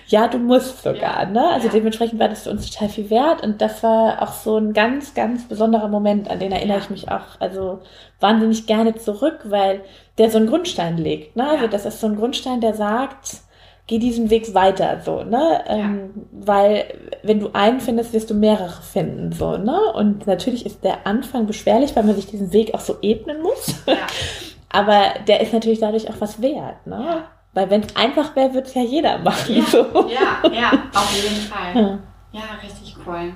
Ja, 0.08 0.28
du 0.30 0.38
musst 0.38 0.82
sogar. 0.82 1.26
Ne? 1.26 1.46
Also 1.50 1.68
dementsprechend 1.68 2.20
war 2.20 2.30
das 2.30 2.44
für 2.44 2.52
uns 2.52 2.70
total 2.70 2.88
viel 2.88 3.10
wert. 3.10 3.44
Und 3.44 3.62
das 3.62 3.84
war 3.84 4.22
auch 4.22 4.32
so 4.32 4.58
ein 4.58 4.72
ganz, 4.72 5.14
ganz 5.14 5.48
besonderer 5.50 5.90
Moment, 5.90 6.32
an 6.32 6.40
den 6.40 6.54
erinnere 6.54 6.80
ich 6.80 6.90
mich 6.90 7.12
auch 7.12 7.40
also 7.40 7.80
wahnsinnig 8.22 8.66
gerne 8.66 8.96
zurück, 8.96 9.40
weil 9.44 9.82
der 10.18 10.32
so 10.32 10.38
einen 10.38 10.48
Grundstein 10.48 10.98
legt. 10.98 11.36
Ne? 11.36 11.50
Also 11.50 11.68
das 11.68 11.86
ist 11.86 12.00
so 12.00 12.08
ein 12.08 12.16
Grundstein, 12.16 12.62
der 12.62 12.74
sagt, 12.74 13.42
geh 13.90 13.98
diesen 13.98 14.30
Weg 14.30 14.54
weiter, 14.54 15.02
so, 15.04 15.24
ne? 15.24 15.64
Ja. 15.68 15.76
Ähm, 15.76 16.12
weil 16.32 16.86
wenn 17.24 17.40
du 17.40 17.50
einen 17.54 17.82
findest, 17.82 18.14
wirst 18.14 18.30
du 18.30 18.36
mehrere 18.36 18.82
finden, 18.84 19.32
so, 19.32 19.58
ne? 19.58 19.78
Und 19.96 20.28
natürlich 20.28 20.64
ist 20.64 20.84
der 20.84 21.08
Anfang 21.08 21.48
beschwerlich, 21.48 21.96
weil 21.96 22.04
man 22.04 22.16
sich 22.16 22.28
diesen 22.28 22.54
Weg 22.54 22.76
auch 22.76 22.80
so 22.80 22.98
ebnen 23.02 23.42
muss. 23.42 23.74
Ja. 23.88 23.96
Aber 24.70 25.16
der 25.28 25.42
ist 25.42 25.52
natürlich 25.52 25.80
dadurch 25.80 26.08
auch 26.08 26.20
was 26.20 26.40
wert, 26.40 26.86
ne? 26.86 27.04
Ja. 27.04 27.24
Weil 27.54 27.72
wenn 27.72 27.82
es 27.82 27.96
einfach 27.96 28.36
wäre, 28.36 28.54
würde 28.54 28.68
es 28.68 28.76
ja 28.76 28.84
jeder 28.84 29.18
machen. 29.18 29.56
Ja, 29.56 29.64
so. 29.64 29.78
ja, 30.08 30.52
ja, 30.54 30.72
auf 30.94 31.12
jeden 31.16 31.42
Fall. 31.42 32.00
Ja, 32.32 32.42
richtig 32.62 32.96
cool. 33.08 33.34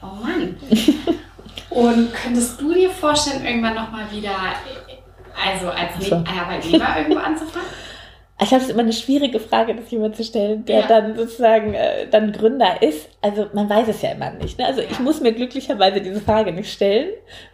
Oh 0.00 0.24
Mann. 0.24 0.56
Und 1.70 2.14
könntest 2.14 2.60
du 2.60 2.72
dir 2.72 2.90
vorstellen, 2.90 3.44
irgendwann 3.44 3.74
nochmal 3.74 4.08
wieder, 4.12 4.36
also 5.34 5.68
als 5.70 6.06
so. 6.08 6.14
Arbeitnehmer 6.14 6.98
irgendwo 6.98 7.18
anzufangen? 7.18 7.66
Ich 8.40 8.48
glaube, 8.48 8.62
es 8.62 8.68
ist 8.68 8.74
immer 8.74 8.82
eine 8.82 8.92
schwierige 8.92 9.38
Frage, 9.38 9.76
das 9.76 9.90
jemand 9.92 10.16
zu 10.16 10.24
stellen, 10.24 10.64
der 10.64 10.80
ja. 10.80 10.86
dann 10.88 11.16
sozusagen 11.16 11.74
äh, 11.74 12.08
dann 12.10 12.32
Gründer 12.32 12.82
ist. 12.82 13.08
Also 13.20 13.46
man 13.52 13.70
weiß 13.70 13.86
es 13.88 14.02
ja 14.02 14.10
immer 14.10 14.30
nicht. 14.30 14.58
Ne? 14.58 14.66
Also 14.66 14.80
ja. 14.80 14.88
ich 14.90 14.98
muss 14.98 15.20
mir 15.20 15.32
glücklicherweise 15.32 16.00
diese 16.00 16.20
Frage 16.20 16.52
nicht 16.52 16.72
stellen, 16.72 17.10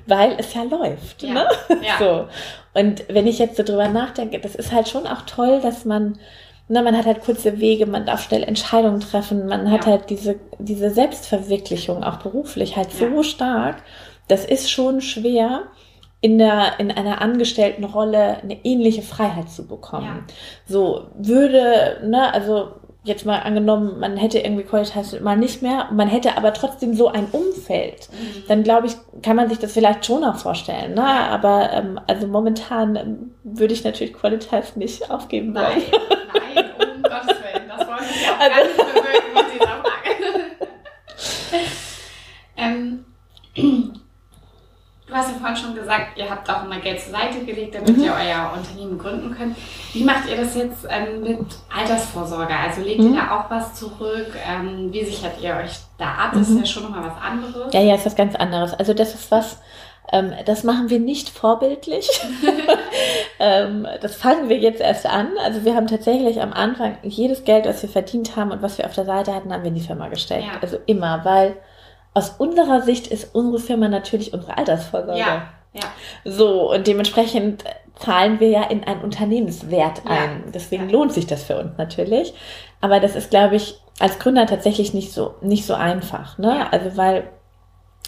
weil 0.06 0.36
es 0.38 0.54
ja 0.54 0.62
läuft. 0.62 1.22
Ja. 1.22 1.34
Ne? 1.34 1.48
So. 1.98 2.28
Und 2.72 3.04
wenn 3.08 3.26
ich 3.26 3.38
jetzt 3.38 3.56
so 3.56 3.62
drüber 3.62 3.88
nachdenke, 3.88 4.38
das 4.38 4.54
ist 4.54 4.72
halt 4.72 4.88
schon 4.88 5.06
auch 5.06 5.22
toll, 5.22 5.60
dass 5.60 5.84
man, 5.84 6.18
ne, 6.68 6.82
man 6.82 6.96
hat 6.96 7.04
halt 7.04 7.20
kurze 7.20 7.60
Wege, 7.60 7.84
man 7.84 8.06
darf 8.06 8.22
schnell 8.22 8.42
Entscheidungen 8.42 9.00
treffen, 9.00 9.46
man 9.46 9.70
hat 9.70 9.86
halt 9.86 10.08
diese, 10.08 10.36
diese 10.58 10.90
Selbstverwirklichung 10.90 12.02
auch 12.02 12.18
beruflich 12.18 12.76
halt 12.76 12.90
so 12.92 13.22
stark. 13.22 13.82
Das 14.28 14.46
ist 14.46 14.70
schon 14.70 15.02
schwer 15.02 15.64
in 16.20 16.38
der 16.38 16.78
in 16.78 16.90
einer 16.90 17.22
Angestelltenrolle 17.22 18.38
eine 18.42 18.64
ähnliche 18.64 19.02
Freiheit 19.02 19.48
zu 19.50 19.66
bekommen. 19.66 20.06
Ja. 20.06 20.34
So 20.66 21.06
würde, 21.14 21.98
ne, 22.04 22.32
also 22.32 22.72
jetzt 23.02 23.24
mal 23.24 23.38
angenommen, 23.38 23.98
man 23.98 24.16
hätte 24.18 24.38
irgendwie 24.38 24.64
Qualitas 24.64 25.18
mal 25.20 25.36
nicht 25.36 25.62
mehr, 25.62 25.88
man 25.90 26.08
hätte 26.08 26.36
aber 26.36 26.52
trotzdem 26.52 26.94
so 26.94 27.08
ein 27.08 27.26
Umfeld, 27.32 28.08
mhm. 28.12 28.44
dann 28.46 28.62
glaube 28.62 28.88
ich, 28.88 28.96
kann 29.22 29.36
man 29.36 29.48
sich 29.48 29.58
das 29.58 29.72
vielleicht 29.72 30.04
schon 30.04 30.22
auch 30.22 30.36
vorstellen. 30.36 30.94
Ne? 30.94 31.02
Aber 31.02 31.72
ähm, 31.72 31.98
also 32.06 32.26
momentan 32.26 32.96
ähm, 32.96 33.34
würde 33.42 33.72
ich 33.72 33.84
natürlich 33.84 34.12
Qualitas 34.12 34.76
nicht 34.76 35.10
aufgeben 35.10 35.54
wollen. 35.54 35.64
Nein, 35.64 36.54
nein, 36.54 36.64
um 36.78 37.02
Gottes 37.10 37.28
Willen, 37.28 37.68
das 37.68 37.86
wollen 37.86 38.00
wir 38.00 38.22
ja 38.22 38.34
auch 38.34 38.40
also, 38.40 38.54
gar 38.54 38.64
nicht 38.64 38.76
bewirken 38.76 39.34
mit 39.34 39.46
dieser 39.54 39.76
Frage. 39.80 40.10
ähm, 43.86 43.99
Du 45.10 45.16
hast 45.16 45.32
ja 45.32 45.38
vorhin 45.38 45.56
schon 45.56 45.74
gesagt, 45.74 46.16
ihr 46.16 46.30
habt 46.30 46.48
auch 46.48 46.64
immer 46.64 46.78
Geld 46.78 47.00
zur 47.00 47.10
Seite 47.12 47.44
gelegt, 47.44 47.74
damit 47.74 47.96
mhm. 47.96 48.04
ihr 48.04 48.12
euer 48.12 48.52
Unternehmen 48.56 48.96
gründen 48.96 49.34
könnt. 49.36 49.56
Wie 49.92 50.04
macht 50.04 50.28
ihr 50.30 50.36
das 50.36 50.54
jetzt 50.54 50.86
ähm, 50.88 51.22
mit 51.22 51.46
Altersvorsorge? 51.76 52.54
Also 52.54 52.82
legt 52.82 53.00
mhm. 53.00 53.14
ihr 53.14 53.20
da 53.20 53.40
auch 53.40 53.50
was 53.50 53.74
zurück? 53.74 54.32
Ähm, 54.48 54.92
wie 54.92 55.04
sichert 55.04 55.32
ihr 55.42 55.56
euch 55.56 55.72
da 55.98 56.06
ab? 56.06 56.30
Das 56.34 56.48
mhm. 56.48 56.58
ist 56.58 56.60
ja 56.60 56.66
schon 56.66 56.82
nochmal 56.84 57.10
was 57.10 57.20
anderes. 57.20 57.74
Ja, 57.74 57.80
ja, 57.80 57.96
ist 57.96 58.06
was 58.06 58.14
ganz 58.14 58.36
anderes. 58.36 58.72
Also 58.72 58.94
das 58.94 59.14
ist 59.14 59.32
was, 59.32 59.58
ähm, 60.12 60.32
das 60.46 60.62
machen 60.62 60.90
wir 60.90 61.00
nicht 61.00 61.28
vorbildlich. 61.28 62.08
ähm, 63.40 63.88
das 64.00 64.14
fangen 64.14 64.48
wir 64.48 64.58
jetzt 64.58 64.80
erst 64.80 65.06
an. 65.06 65.30
Also 65.44 65.64
wir 65.64 65.74
haben 65.74 65.88
tatsächlich 65.88 66.40
am 66.40 66.52
Anfang 66.52 66.98
jedes 67.02 67.42
Geld, 67.42 67.66
was 67.66 67.82
wir 67.82 67.90
verdient 67.90 68.36
haben 68.36 68.52
und 68.52 68.62
was 68.62 68.78
wir 68.78 68.86
auf 68.86 68.94
der 68.94 69.06
Seite 69.06 69.34
hatten, 69.34 69.52
haben 69.52 69.64
wir 69.64 69.70
in 69.70 69.74
die 69.74 69.80
Firma 69.80 70.06
gesteckt. 70.06 70.44
Ja. 70.44 70.60
Also 70.60 70.78
immer, 70.86 71.24
weil 71.24 71.56
aus 72.14 72.30
unserer 72.38 72.82
Sicht 72.82 73.06
ist 73.06 73.34
unsere 73.34 73.62
Firma 73.62 73.88
natürlich 73.88 74.32
unsere 74.32 74.56
Altersvorsorge. 74.56 75.20
Ja. 75.20 75.48
Ja. 75.72 75.82
So, 76.24 76.72
und 76.72 76.86
dementsprechend 76.86 77.64
zahlen 77.98 78.40
wir 78.40 78.48
ja 78.48 78.62
in 78.64 78.82
einen 78.84 79.02
Unternehmenswert 79.02 80.02
ein. 80.04 80.42
Ja. 80.44 80.50
Deswegen 80.52 80.88
ja. 80.88 80.92
lohnt 80.92 81.12
sich 81.12 81.26
das 81.26 81.44
für 81.44 81.58
uns 81.58 81.78
natürlich. 81.78 82.34
Aber 82.80 82.98
das 82.98 83.14
ist, 83.14 83.30
glaube 83.30 83.56
ich, 83.56 83.78
als 83.98 84.18
Gründer 84.18 84.46
tatsächlich 84.46 84.94
nicht 84.94 85.12
so, 85.12 85.34
nicht 85.42 85.64
so 85.66 85.74
einfach. 85.74 86.38
Ne? 86.38 86.56
Ja. 86.58 86.68
Also, 86.70 86.96
weil 86.96 87.28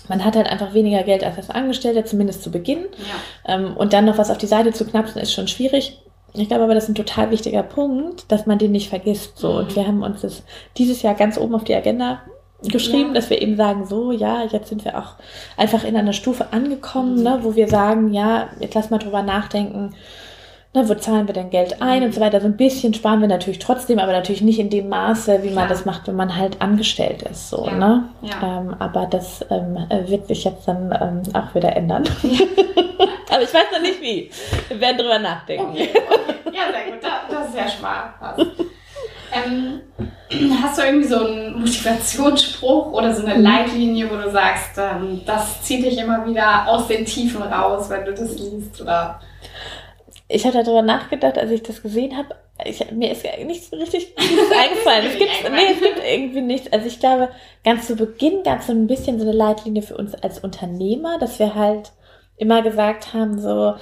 man 0.08 0.24
hat 0.24 0.34
halt 0.34 0.48
einfach 0.48 0.74
weniger 0.74 1.04
Geld 1.04 1.22
als 1.22 1.36
als 1.36 1.50
Angestellter, 1.50 2.04
zumindest 2.04 2.42
zu 2.42 2.50
Beginn. 2.50 2.86
Ja. 2.98 3.54
Ähm, 3.54 3.76
und 3.76 3.92
dann 3.92 4.06
noch 4.06 4.18
was 4.18 4.30
auf 4.30 4.38
die 4.38 4.46
Seite 4.46 4.72
zu 4.72 4.84
knapsen, 4.84 5.22
ist 5.22 5.32
schon 5.32 5.46
schwierig. 5.46 6.02
Ich 6.34 6.48
glaube 6.48 6.64
aber, 6.64 6.74
das 6.74 6.84
ist 6.84 6.90
ein 6.90 6.94
total 6.94 7.30
wichtiger 7.30 7.62
Punkt, 7.62 8.32
dass 8.32 8.46
man 8.46 8.58
den 8.58 8.72
nicht 8.72 8.88
vergisst. 8.88 9.38
So. 9.38 9.52
Mhm. 9.52 9.58
Und 9.58 9.76
wir 9.76 9.86
haben 9.86 10.02
uns 10.02 10.22
das 10.22 10.42
dieses 10.78 11.02
Jahr 11.02 11.14
ganz 11.14 11.38
oben 11.38 11.54
auf 11.54 11.64
die 11.64 11.74
Agenda 11.74 12.22
geschrieben, 12.70 13.08
ja. 13.08 13.14
dass 13.14 13.30
wir 13.30 13.40
eben 13.40 13.56
sagen, 13.56 13.86
so, 13.86 14.12
ja, 14.12 14.44
jetzt 14.44 14.68
sind 14.68 14.84
wir 14.84 14.98
auch 14.98 15.14
einfach 15.56 15.84
in 15.84 15.96
einer 15.96 16.12
Stufe 16.12 16.52
angekommen, 16.52 17.16
mhm. 17.16 17.22
ne, 17.22 17.38
wo 17.42 17.54
wir 17.54 17.68
sagen, 17.68 18.12
ja, 18.12 18.48
jetzt 18.60 18.74
lass 18.74 18.90
mal 18.90 18.98
drüber 18.98 19.22
nachdenken, 19.22 19.94
ne, 20.74 20.88
wo 20.88 20.94
zahlen 20.94 21.26
wir 21.26 21.34
denn 21.34 21.50
Geld 21.50 21.82
ein 21.82 22.00
mhm. 22.00 22.06
und 22.06 22.14
so 22.14 22.20
weiter. 22.20 22.40
So 22.40 22.46
ein 22.46 22.56
bisschen 22.56 22.94
sparen 22.94 23.20
wir 23.20 23.28
natürlich 23.28 23.58
trotzdem, 23.58 23.98
aber 23.98 24.12
natürlich 24.12 24.42
nicht 24.42 24.58
in 24.58 24.70
dem 24.70 24.88
Maße, 24.88 25.42
wie 25.42 25.50
man 25.50 25.68
das 25.68 25.84
macht, 25.84 26.06
wenn 26.06 26.16
man 26.16 26.36
halt 26.36 26.60
angestellt 26.60 27.22
ist, 27.22 27.50
so, 27.50 27.66
ja. 27.66 27.74
ne. 27.74 28.08
Ja. 28.22 28.58
Ähm, 28.60 28.74
aber 28.78 29.06
das 29.06 29.44
ähm, 29.50 29.78
wird 30.06 30.28
sich 30.28 30.44
jetzt 30.44 30.66
dann 30.68 30.96
ähm, 31.00 31.34
auch 31.34 31.54
wieder 31.54 31.74
ändern. 31.74 32.04
aber 33.30 33.42
ich 33.42 33.54
weiß 33.54 33.66
noch 33.72 33.82
nicht 33.82 34.00
wie. 34.00 34.30
Wir 34.68 34.80
werden 34.80 34.98
drüber 34.98 35.18
nachdenken. 35.18 35.72
Okay, 35.72 35.90
okay. 35.94 36.56
Ja, 36.56 36.62
sehr 36.70 36.92
gut. 36.92 37.02
Das, 37.02 37.12
das 37.30 37.48
ist 37.48 37.56
ja 37.56 37.68
Spaß. 37.68 38.46
Ähm, 39.32 39.80
hast 40.62 40.78
du 40.78 40.82
irgendwie 40.82 41.08
so 41.08 41.24
einen 41.24 41.60
Motivationsspruch 41.60 42.92
oder 42.92 43.14
so 43.14 43.24
eine 43.24 43.36
mhm. 43.36 43.42
Leitlinie, 43.42 44.10
wo 44.10 44.16
du 44.16 44.30
sagst, 44.30 44.78
ähm, 44.78 45.22
das 45.24 45.62
zieht 45.62 45.84
dich 45.84 45.98
immer 45.98 46.26
wieder 46.26 46.68
aus 46.68 46.86
den 46.86 47.04
Tiefen 47.04 47.42
raus, 47.42 47.88
wenn 47.88 48.04
du 48.04 48.12
das 48.12 48.38
liest? 48.38 48.80
Oder? 48.80 49.20
Ich 50.28 50.46
hatte 50.46 50.62
darüber 50.62 50.82
nachgedacht, 50.82 51.38
als 51.38 51.50
ich 51.50 51.62
das 51.62 51.82
gesehen 51.82 52.16
habe. 52.16 52.34
Ich, 52.64 52.90
mir 52.92 53.10
ist 53.10 53.24
nicht 53.44 53.70
so 53.70 53.76
richtig 53.76 54.14
eingefallen. 54.18 55.06
es, 55.06 55.18
gibt, 55.18 55.30
nee, 55.50 55.72
es 55.72 55.80
gibt 55.80 56.00
irgendwie 56.04 56.40
nichts. 56.42 56.72
Also 56.72 56.86
ich 56.86 57.00
glaube, 57.00 57.30
ganz 57.64 57.86
zu 57.86 57.96
Beginn 57.96 58.42
gab 58.42 58.60
es 58.60 58.66
so 58.66 58.72
ein 58.72 58.86
bisschen 58.86 59.18
so 59.18 59.24
eine 59.24 59.36
Leitlinie 59.36 59.82
für 59.82 59.96
uns 59.96 60.14
als 60.14 60.38
Unternehmer, 60.38 61.18
dass 61.18 61.38
wir 61.38 61.54
halt 61.54 61.92
immer 62.36 62.62
gesagt 62.62 63.14
haben, 63.14 63.38
so, 63.38 63.74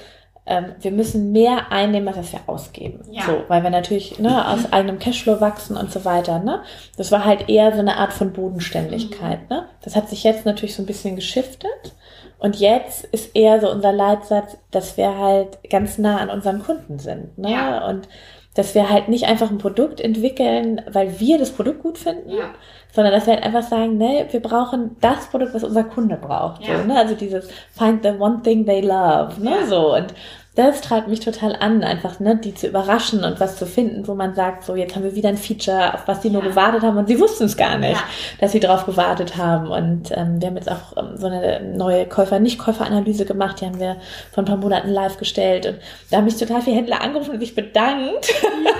ähm, 0.46 0.74
wir 0.80 0.90
müssen 0.90 1.32
mehr 1.32 1.70
einnehmen, 1.70 2.12
als 2.12 2.32
wir 2.32 2.40
ausgeben. 2.46 3.04
Ja. 3.10 3.24
So, 3.24 3.44
weil 3.48 3.62
wir 3.62 3.70
natürlich 3.70 4.18
ne, 4.18 4.48
aus 4.48 4.72
eigenem 4.72 4.98
Cashflow 4.98 5.40
wachsen 5.40 5.76
und 5.76 5.92
so 5.92 6.04
weiter. 6.04 6.38
Ne? 6.40 6.62
Das 6.96 7.12
war 7.12 7.24
halt 7.24 7.48
eher 7.48 7.72
so 7.72 7.78
eine 7.78 7.96
Art 7.96 8.12
von 8.12 8.32
Bodenständigkeit. 8.32 9.42
Mhm. 9.42 9.56
Ne? 9.56 9.68
Das 9.82 9.96
hat 9.96 10.08
sich 10.08 10.24
jetzt 10.24 10.46
natürlich 10.46 10.74
so 10.74 10.82
ein 10.82 10.86
bisschen 10.86 11.16
geschiftet. 11.16 11.94
Und 12.38 12.56
jetzt 12.56 13.04
ist 13.04 13.36
eher 13.36 13.60
so 13.60 13.70
unser 13.70 13.92
Leitsatz, 13.92 14.56
dass 14.70 14.96
wir 14.96 15.18
halt 15.18 15.58
ganz 15.68 15.98
nah 15.98 16.16
an 16.18 16.30
unseren 16.30 16.62
Kunden 16.62 16.98
sind. 16.98 17.36
Ne? 17.36 17.52
Ja. 17.52 17.86
Und 17.86 18.08
dass 18.60 18.74
wir 18.74 18.90
halt 18.90 19.08
nicht 19.08 19.24
einfach 19.24 19.50
ein 19.50 19.56
Produkt 19.56 20.02
entwickeln, 20.02 20.82
weil 20.92 21.18
wir 21.18 21.38
das 21.38 21.50
Produkt 21.50 21.82
gut 21.82 21.96
finden, 21.96 22.28
ja. 22.28 22.50
sondern 22.92 23.14
dass 23.14 23.26
wir 23.26 23.32
halt 23.32 23.42
einfach 23.42 23.62
sagen, 23.62 23.96
ne, 23.96 24.26
wir 24.30 24.40
brauchen 24.40 24.96
das 25.00 25.28
Produkt, 25.28 25.54
was 25.54 25.64
unser 25.64 25.84
Kunde 25.84 26.16
braucht. 26.16 26.62
Ja. 26.62 26.76
So, 26.76 26.84
ne? 26.86 26.98
Also 26.98 27.14
dieses 27.14 27.48
Find 27.70 28.02
the 28.02 28.10
one 28.18 28.42
thing 28.42 28.66
they 28.66 28.82
love. 28.82 29.42
Ne? 29.42 29.66
So. 29.66 29.96
Und 29.96 30.12
das 30.60 30.82
treibt 30.82 31.08
mich 31.08 31.20
total 31.20 31.56
an, 31.56 31.82
einfach 31.82 32.20
ne, 32.20 32.36
die 32.36 32.54
zu 32.54 32.66
überraschen 32.66 33.24
und 33.24 33.40
was 33.40 33.56
zu 33.56 33.64
finden, 33.64 34.06
wo 34.06 34.14
man 34.14 34.34
sagt, 34.34 34.64
so 34.64 34.76
jetzt 34.76 34.94
haben 34.94 35.04
wir 35.04 35.14
wieder 35.14 35.30
ein 35.30 35.38
Feature, 35.38 35.94
auf 35.94 36.06
was 36.06 36.20
die 36.20 36.28
nur 36.28 36.42
gewartet 36.42 36.82
haben 36.82 36.98
und 36.98 37.08
sie 37.08 37.18
wussten 37.18 37.44
es 37.44 37.56
gar 37.56 37.78
nicht, 37.78 37.98
ja. 37.98 38.02
dass 38.40 38.52
sie 38.52 38.60
drauf 38.60 38.84
gewartet 38.84 39.38
haben. 39.38 39.68
Und 39.68 40.10
ähm, 40.14 40.38
wir 40.38 40.48
haben 40.48 40.56
jetzt 40.56 40.70
auch 40.70 40.96
ähm, 40.98 41.16
so 41.16 41.28
eine 41.28 41.62
neue 41.74 42.04
Käufer-Nicht-Käufer-Analyse 42.04 43.24
gemacht, 43.24 43.60
die 43.60 43.66
haben 43.66 43.80
wir 43.80 43.96
vor 44.32 44.42
ein 44.42 44.46
paar 44.46 44.58
Monaten 44.58 44.90
live 44.90 45.16
gestellt 45.16 45.64
und 45.64 45.78
da 46.10 46.18
haben 46.18 46.26
mich 46.26 46.36
total 46.36 46.60
viele 46.60 46.76
Händler 46.76 47.00
angerufen 47.00 47.30
und 47.30 47.40
sich 47.40 47.54
bedankt, 47.54 48.28
ja. 48.28 48.70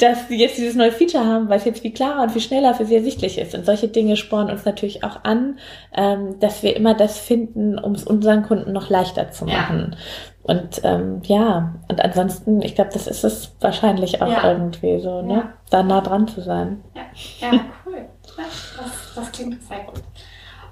dass 0.00 0.26
sie 0.26 0.36
jetzt 0.36 0.58
dieses 0.58 0.74
neue 0.74 0.90
Feature 0.90 1.24
haben, 1.24 1.48
weil 1.48 1.58
es 1.58 1.64
jetzt 1.64 1.82
viel 1.82 1.92
klarer 1.92 2.22
und 2.22 2.32
viel 2.32 2.42
schneller 2.42 2.74
für 2.74 2.86
sie 2.86 2.96
ersichtlich 2.96 3.38
ist. 3.38 3.54
Und 3.54 3.64
solche 3.64 3.86
Dinge 3.86 4.16
spornen 4.16 4.50
uns 4.50 4.64
natürlich 4.64 5.04
auch 5.04 5.22
an, 5.22 5.58
ähm, 5.96 6.40
dass 6.40 6.64
wir 6.64 6.74
immer 6.74 6.94
das 6.94 7.20
finden, 7.20 7.78
um 7.78 7.92
es 7.92 8.02
unseren 8.02 8.42
Kunden 8.42 8.72
noch 8.72 8.90
leichter 8.90 9.30
zu 9.30 9.44
machen. 9.44 9.94
Und 10.42 10.80
ähm, 10.84 11.20
ja, 11.24 11.74
und 11.88 12.02
ansonsten, 12.02 12.62
ich 12.62 12.74
glaube, 12.74 12.90
das 12.92 13.06
ist 13.06 13.24
es 13.24 13.52
wahrscheinlich 13.60 14.22
auch 14.22 14.30
ja. 14.30 14.50
irgendwie 14.50 14.98
so, 15.00 15.22
ne? 15.22 15.34
Ja. 15.34 15.52
Da 15.68 15.82
nah 15.82 16.00
dran 16.00 16.26
zu 16.26 16.40
sein. 16.40 16.82
Ja, 16.94 17.02
ja 17.40 17.60
cool. 17.84 18.06
Das, 18.36 19.14
das 19.14 19.32
klingt 19.32 19.62
sehr 19.62 19.80
gut. 19.80 20.02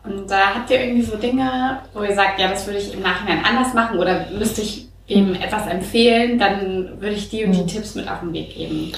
Und 0.05 0.31
da 0.31 0.39
äh, 0.39 0.55
habt 0.55 0.71
ihr 0.71 0.81
irgendwie 0.81 1.03
so 1.03 1.17
Dinge, 1.17 1.81
wo 1.93 2.03
ihr 2.03 2.15
sagt, 2.15 2.41
ja, 2.41 2.49
das 2.49 2.67
würde 2.67 2.79
ich 2.79 2.95
im 2.95 3.03
Nachhinein 3.03 3.45
anders 3.45 3.75
machen 3.75 3.99
oder 3.99 4.27
müsste 4.31 4.63
ich 4.63 4.89
ihm 5.07 5.35
etwas 5.35 5.67
empfehlen, 5.67 6.39
dann 6.39 7.01
würde 7.01 7.15
ich 7.15 7.31
die 7.31 7.45
und 7.45 7.53
die 7.53 7.61
hm. 7.61 7.67
Tipps 7.67 7.95
mit 7.95 8.09
auf 8.09 8.21
den 8.21 8.33
Weg 8.33 8.55
geben. 8.55 8.93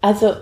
Also 0.00 0.34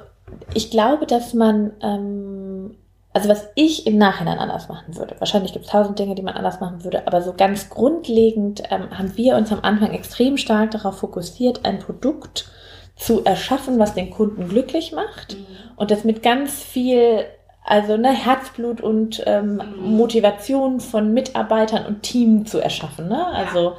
ich 0.52 0.70
glaube, 0.70 1.06
dass 1.06 1.32
man 1.34 1.72
ähm, 1.80 2.76
also 3.14 3.28
was 3.28 3.48
ich 3.54 3.86
im 3.86 3.96
Nachhinein 3.96 4.38
anders 4.38 4.68
machen 4.68 4.96
würde. 4.96 5.14
Wahrscheinlich 5.20 5.52
gibt 5.52 5.64
es 5.64 5.70
tausend 5.70 5.98
Dinge, 5.98 6.16
die 6.16 6.22
man 6.22 6.34
anders 6.34 6.60
machen 6.60 6.82
würde, 6.84 7.06
aber 7.06 7.22
so 7.22 7.32
ganz 7.32 7.70
grundlegend 7.70 8.64
ähm, 8.70 8.90
haben 8.90 9.16
wir 9.16 9.36
uns 9.36 9.52
am 9.52 9.60
Anfang 9.62 9.92
extrem 9.92 10.36
stark 10.36 10.72
darauf 10.72 10.98
fokussiert, 10.98 11.64
ein 11.64 11.78
Produkt 11.78 12.50
zu 12.96 13.24
erschaffen, 13.24 13.78
was 13.78 13.94
den 13.94 14.10
Kunden 14.10 14.48
glücklich 14.48 14.92
macht 14.92 15.36
mhm. 15.36 15.46
und 15.76 15.90
das 15.92 16.04
mit 16.04 16.22
ganz 16.22 16.62
viel 16.62 17.24
also 17.64 17.96
ne, 17.96 18.12
Herzblut 18.12 18.80
und 18.80 19.22
ähm, 19.26 19.54
mhm. 19.54 19.96
Motivation 19.96 20.80
von 20.80 21.14
Mitarbeitern 21.14 21.86
und 21.86 22.02
Team 22.02 22.44
zu 22.44 22.58
erschaffen. 22.58 23.08
Ne? 23.08 23.26
Also 23.28 23.70
ja. 23.70 23.76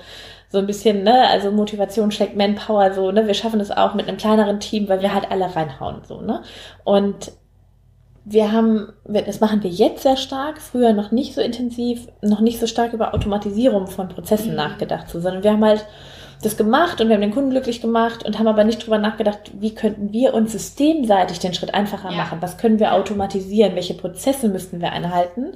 so 0.49 0.57
ein 0.57 0.65
bisschen, 0.65 1.03
ne, 1.03 1.27
also 1.29 1.51
Motivation 1.51 2.09
schlägt 2.11 2.35
Manpower, 2.35 2.93
so, 2.93 3.11
ne, 3.11 3.27
wir 3.27 3.35
schaffen 3.35 3.59
es 3.59 3.69
auch 3.69 3.93
mit 3.93 4.07
einem 4.07 4.17
kleineren 4.17 4.59
Team, 4.59 4.89
weil 4.89 5.01
wir 5.01 5.13
halt 5.13 5.29
alle 5.29 5.55
reinhauen, 5.55 6.01
so, 6.03 6.21
ne? 6.21 6.41
Und 6.83 7.31
wir 8.25 8.51
haben, 8.51 8.91
das 9.05 9.39
machen 9.39 9.61
wir 9.61 9.69
jetzt 9.69 10.01
sehr 10.01 10.17
stark, 10.17 10.59
früher 10.59 10.93
noch 10.93 11.11
nicht 11.11 11.35
so 11.35 11.41
intensiv, 11.41 12.07
noch 12.21 12.41
nicht 12.41 12.59
so 12.59 12.65
stark 12.65 12.91
über 12.91 13.13
Automatisierung 13.13 13.85
von 13.87 14.09
Prozessen 14.09 14.51
mhm. 14.51 14.55
nachgedacht, 14.55 15.09
so, 15.09 15.19
sondern 15.19 15.43
wir 15.43 15.51
haben 15.51 15.63
halt 15.63 15.85
das 16.41 16.57
gemacht 16.57 16.99
und 16.99 17.07
wir 17.07 17.15
haben 17.15 17.21
den 17.21 17.33
Kunden 17.33 17.51
glücklich 17.51 17.81
gemacht 17.81 18.25
und 18.25 18.37
haben 18.37 18.47
aber 18.47 18.63
nicht 18.63 18.83
drüber 18.83 18.97
nachgedacht, 18.97 19.51
wie 19.59 19.73
könnten 19.73 20.11
wir 20.11 20.33
uns 20.33 20.51
systemseitig 20.51 21.39
den 21.39 21.53
Schritt 21.53 21.73
einfacher 21.73 22.09
ja. 22.09 22.17
machen, 22.17 22.39
was 22.41 22.57
können 22.57 22.79
wir 22.79 22.93
automatisieren, 22.93 23.75
welche 23.75 23.93
Prozesse 23.93 24.49
müssten 24.49 24.81
wir 24.81 24.91
einhalten 24.91 25.53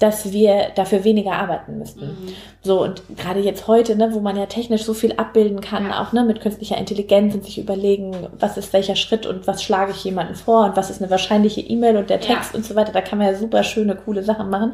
dass 0.00 0.32
wir 0.32 0.70
dafür 0.74 1.04
weniger 1.04 1.32
arbeiten 1.32 1.78
müssten. 1.78 2.06
Mhm. 2.06 2.28
So, 2.62 2.82
und 2.82 3.02
gerade 3.18 3.40
jetzt 3.40 3.68
heute, 3.68 3.96
ne, 3.96 4.14
wo 4.14 4.20
man 4.20 4.34
ja 4.34 4.46
technisch 4.46 4.82
so 4.84 4.94
viel 4.94 5.12
abbilden 5.12 5.60
kann, 5.60 5.90
ja. 5.90 6.02
auch 6.02 6.12
ne, 6.12 6.24
mit 6.24 6.40
künstlicher 6.40 6.78
Intelligenz 6.78 7.34
und 7.34 7.44
sich 7.44 7.58
überlegen, 7.58 8.16
was 8.38 8.56
ist 8.56 8.72
welcher 8.72 8.96
Schritt 8.96 9.26
und 9.26 9.46
was 9.46 9.62
schlage 9.62 9.92
ich 9.92 10.02
jemandem 10.02 10.36
vor 10.36 10.64
und 10.64 10.76
was 10.76 10.88
ist 10.88 11.02
eine 11.02 11.10
wahrscheinliche 11.10 11.60
E-Mail 11.60 11.98
und 11.98 12.08
der 12.08 12.20
Text 12.20 12.52
ja. 12.52 12.56
und 12.56 12.64
so 12.64 12.74
weiter, 12.74 12.92
da 12.92 13.02
kann 13.02 13.18
man 13.18 13.28
ja 13.28 13.34
super 13.34 13.62
schöne, 13.62 13.94
coole 13.94 14.22
Sachen 14.22 14.48
machen. 14.48 14.72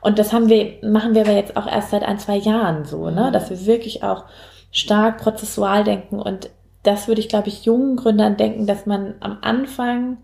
Und 0.00 0.18
das 0.18 0.32
haben 0.32 0.48
wir, 0.48 0.74
machen 0.82 1.14
wir 1.14 1.22
aber 1.22 1.36
jetzt 1.36 1.56
auch 1.56 1.68
erst 1.68 1.90
seit 1.90 2.02
ein, 2.02 2.18
zwei 2.18 2.36
Jahren 2.36 2.84
so, 2.84 3.10
ne, 3.10 3.28
mhm. 3.28 3.32
dass 3.32 3.50
wir 3.50 3.66
wirklich 3.66 4.02
auch 4.02 4.24
stark 4.72 5.18
prozessual 5.18 5.84
denken 5.84 6.18
und 6.18 6.50
das 6.82 7.08
würde 7.08 7.20
ich, 7.20 7.28
glaube 7.28 7.48
ich, 7.48 7.64
jungen 7.64 7.96
Gründern 7.96 8.36
denken, 8.36 8.66
dass 8.66 8.86
man 8.86 9.14
am 9.20 9.38
Anfang 9.40 10.18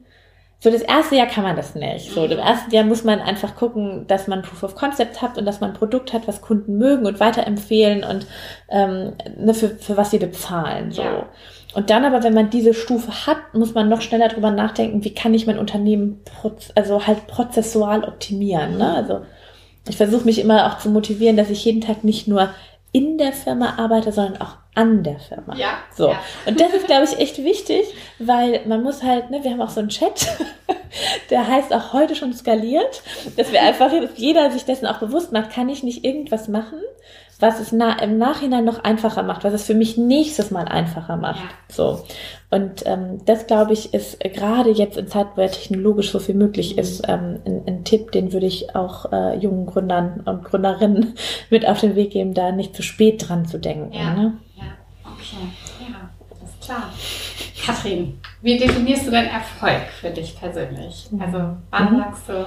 so 0.63 0.71
das 0.71 0.83
erste 0.83 1.17
Jahr 1.17 1.27
kann 1.27 1.43
man 1.43 1.57
das 1.57 1.75
nicht. 1.75 2.13
So, 2.13 2.27
im 2.27 2.39
ersten 2.39 2.71
Jahr 2.71 2.85
muss 2.85 3.03
man 3.03 3.21
einfach 3.21 3.57
gucken, 3.57 4.07
dass 4.07 4.29
man 4.29 4.43
Proof 4.43 4.63
of 4.63 4.75
Concept 4.75 5.23
hat 5.23 5.39
und 5.39 5.47
dass 5.47 5.61
man 5.61 5.71
ein 5.71 5.77
Produkt 5.77 6.13
hat, 6.13 6.29
was 6.29 6.43
Kunden 6.43 6.77
mögen 6.77 7.07
und 7.07 7.19
weiterempfehlen 7.19 8.05
und 8.05 8.27
ähm, 8.69 9.15
ne, 9.39 9.55
für, 9.55 9.71
für 9.71 9.97
was 9.97 10.11
sie 10.11 10.19
bezahlen. 10.19 10.93
So. 10.93 11.01
Ja. 11.01 11.27
Und 11.73 11.89
dann 11.89 12.05
aber, 12.05 12.23
wenn 12.23 12.35
man 12.35 12.51
diese 12.51 12.75
Stufe 12.75 13.27
hat, 13.27 13.39
muss 13.55 13.73
man 13.73 13.89
noch 13.89 14.03
schneller 14.03 14.29
drüber 14.29 14.51
nachdenken, 14.51 15.03
wie 15.03 15.15
kann 15.15 15.33
ich 15.33 15.47
mein 15.47 15.59
Unternehmen 15.59 16.21
also 16.75 17.07
halt 17.07 17.27
prozessual 17.27 18.05
optimieren. 18.05 18.77
Ne? 18.77 18.95
Also 18.95 19.21
ich 19.89 19.97
versuche 19.97 20.27
mich 20.27 20.41
immer 20.41 20.67
auch 20.67 20.79
zu 20.79 20.91
motivieren, 20.91 21.39
dass 21.39 21.49
ich 21.49 21.65
jeden 21.65 21.81
Tag 21.81 22.05
nicht 22.05 22.29
nur 22.29 22.51
in 22.93 23.17
der 23.17 23.33
Firma 23.33 23.79
arbeite, 23.79 24.13
sondern 24.13 24.43
auch 24.43 24.57
an 24.75 25.03
der 25.03 25.19
Firma. 25.19 25.57
Ja. 25.57 25.79
So. 25.95 26.11
Ja. 26.11 26.21
Und 26.47 26.61
das 26.61 26.73
ist, 26.73 26.87
glaube 26.87 27.05
ich, 27.05 27.19
echt 27.19 27.39
wichtig, 27.39 27.85
weil 28.19 28.61
man 28.67 28.83
muss 28.83 29.03
halt, 29.03 29.31
ne, 29.31 29.43
wir 29.43 29.51
haben 29.51 29.61
auch 29.61 29.71
so 29.71 29.81
einen 29.81 29.89
Chat, 29.89 30.29
der 31.31 31.47
heißt 31.47 31.73
auch 31.73 31.93
heute 31.93 32.15
schon 32.15 32.33
skaliert, 32.33 33.03
dass 33.37 33.53
wir 33.53 33.63
einfach, 33.63 33.91
dass 33.91 34.17
jeder 34.17 34.51
sich 34.51 34.65
dessen 34.65 34.87
auch 34.87 34.99
bewusst 34.99 35.33
macht, 35.33 35.51
kann 35.51 35.69
ich 35.69 35.83
nicht 35.83 36.05
irgendwas 36.05 36.49
machen, 36.49 36.81
was 37.41 37.59
es 37.59 37.73
na 37.73 38.01
im 38.01 38.19
Nachhinein 38.19 38.65
noch 38.65 38.85
einfacher 38.85 39.23
macht, 39.23 39.45
was 39.45 39.55
es 39.55 39.65
für 39.65 39.75
mich 39.75 39.97
nächstes 39.97 40.51
Mal 40.51 40.67
einfacher 40.67 41.17
macht. 41.17 41.41
Ja. 41.41 41.75
So. 41.75 42.05
Und 42.51 42.85
ähm, 42.87 43.25
das, 43.27 43.47
glaube 43.47 43.73
ich, 43.73 43.95
ist 43.95 44.19
gerade 44.21 44.71
jetzt 44.71 44.97
in 44.97 45.07
Zeiten, 45.07 45.31
wo 45.37 45.41
ja 45.41 45.49
technologisch 45.49 46.11
so 46.11 46.19
viel 46.19 46.35
möglich 46.35 46.75
mhm. 46.75 46.79
ist, 46.81 47.03
ähm, 47.09 47.39
ein, 47.47 47.63
ein, 47.67 47.85
Tipp, 47.85 48.11
den 48.11 48.33
würde 48.33 48.47
ich 48.47 48.75
auch 48.75 49.13
äh, 49.13 49.37
jungen 49.37 49.67
Gründern 49.67 50.23
und 50.25 50.45
Gründerinnen 50.45 51.15
mit 51.51 51.67
auf 51.67 51.81
den 51.81 51.95
Weg 51.95 52.11
geben, 52.11 52.35
da 52.35 52.51
nicht 52.51 52.75
zu 52.75 52.83
spät 52.83 53.29
dran 53.29 53.47
zu 53.47 53.59
denken. 53.59 53.93
Ja, 53.93 54.15
ne? 54.15 54.39
ja. 54.57 54.65
okay, 55.05 55.47
ja, 55.81 56.11
ist 56.45 56.61
klar. 56.61 56.93
Kathrin, 57.65 58.19
wie 58.43 58.59
definierst 58.59 59.07
du 59.07 59.13
deinen 59.13 59.29
Erfolg 59.29 59.83
für 60.01 60.11
dich 60.11 60.37
persönlich? 60.39 61.09
Also 61.21 61.57
wann 61.71 61.93
mhm. 61.93 61.99
sagst 61.99 62.29
du, 62.29 62.47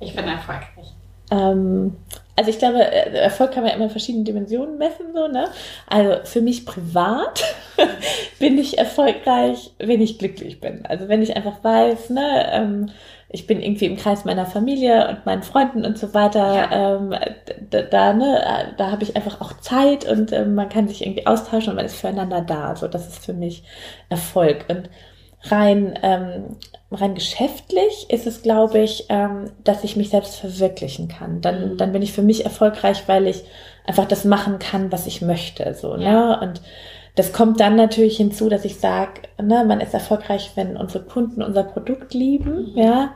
ich 0.00 0.16
bin 0.16 0.24
erfolgreich? 0.24 0.94
Ähm, 1.30 1.96
also 2.36 2.50
ich 2.50 2.58
glaube, 2.58 2.80
äh, 2.80 3.18
Erfolg 3.18 3.52
kann 3.52 3.62
man 3.62 3.70
ja 3.70 3.76
immer 3.76 3.84
in 3.86 3.90
verschiedenen 3.90 4.24
Dimensionen 4.24 4.78
messen, 4.78 5.12
so, 5.14 5.28
ne? 5.28 5.48
Also 5.86 6.24
für 6.24 6.40
mich 6.40 6.64
privat 6.64 7.42
bin 8.38 8.58
ich 8.58 8.78
erfolgreich, 8.78 9.70
wenn 9.78 10.00
ich 10.00 10.18
glücklich 10.18 10.60
bin. 10.60 10.86
Also 10.86 11.08
wenn 11.08 11.22
ich 11.22 11.36
einfach 11.36 11.62
weiß, 11.62 12.10
ne, 12.10 12.50
ähm, 12.52 12.90
ich 13.28 13.46
bin 13.46 13.62
irgendwie 13.62 13.86
im 13.86 13.96
Kreis 13.96 14.24
meiner 14.24 14.46
Familie 14.46 15.08
und 15.08 15.26
meinen 15.26 15.42
Freunden 15.42 15.84
und 15.84 15.98
so 15.98 16.12
weiter, 16.14 16.54
ja. 16.54 16.96
ähm, 16.96 17.14
da, 17.70 17.82
da, 17.82 18.12
ne, 18.12 18.74
da 18.76 18.90
habe 18.90 19.02
ich 19.02 19.16
einfach 19.16 19.40
auch 19.40 19.58
Zeit 19.60 20.06
und 20.06 20.32
ähm, 20.32 20.54
man 20.54 20.68
kann 20.68 20.88
sich 20.88 21.04
irgendwie 21.04 21.26
austauschen 21.26 21.70
und 21.70 21.76
man 21.76 21.86
ist 21.86 21.96
füreinander 21.96 22.42
da. 22.42 22.76
So, 22.76 22.88
das 22.88 23.08
ist 23.08 23.24
für 23.24 23.32
mich 23.32 23.64
Erfolg. 24.10 24.66
Und 24.68 24.90
rein, 25.44 25.98
ähm, 26.02 26.56
rein 26.94 27.14
geschäftlich 27.14 28.06
ist 28.08 28.26
es, 28.26 28.42
glaube 28.42 28.80
ich, 28.80 29.06
ähm, 29.08 29.50
dass 29.64 29.84
ich 29.84 29.96
mich 29.96 30.10
selbst 30.10 30.36
verwirklichen 30.36 31.08
kann. 31.08 31.40
Dann, 31.40 31.72
mhm. 31.72 31.76
dann 31.76 31.92
bin 31.92 32.02
ich 32.02 32.12
für 32.12 32.22
mich 32.22 32.44
erfolgreich, 32.44 33.04
weil 33.06 33.26
ich 33.26 33.42
einfach 33.86 34.06
das 34.06 34.24
machen 34.24 34.58
kann, 34.58 34.92
was 34.92 35.06
ich 35.06 35.22
möchte. 35.22 35.74
So, 35.74 35.96
ne? 35.96 36.04
ja. 36.04 36.36
ne? 36.36 36.40
Und 36.40 36.62
das 37.14 37.34
kommt 37.34 37.60
dann 37.60 37.76
natürlich 37.76 38.16
hinzu, 38.16 38.48
dass 38.48 38.64
ich 38.64 38.80
sage, 38.80 39.20
ne, 39.40 39.64
man 39.66 39.80
ist 39.80 39.92
erfolgreich, 39.92 40.52
wenn 40.54 40.78
unsere 40.78 41.04
Kunden 41.04 41.42
unser 41.42 41.62
Produkt 41.62 42.14
lieben. 42.14 42.72
Mhm. 42.72 42.78
Ja, 42.78 43.10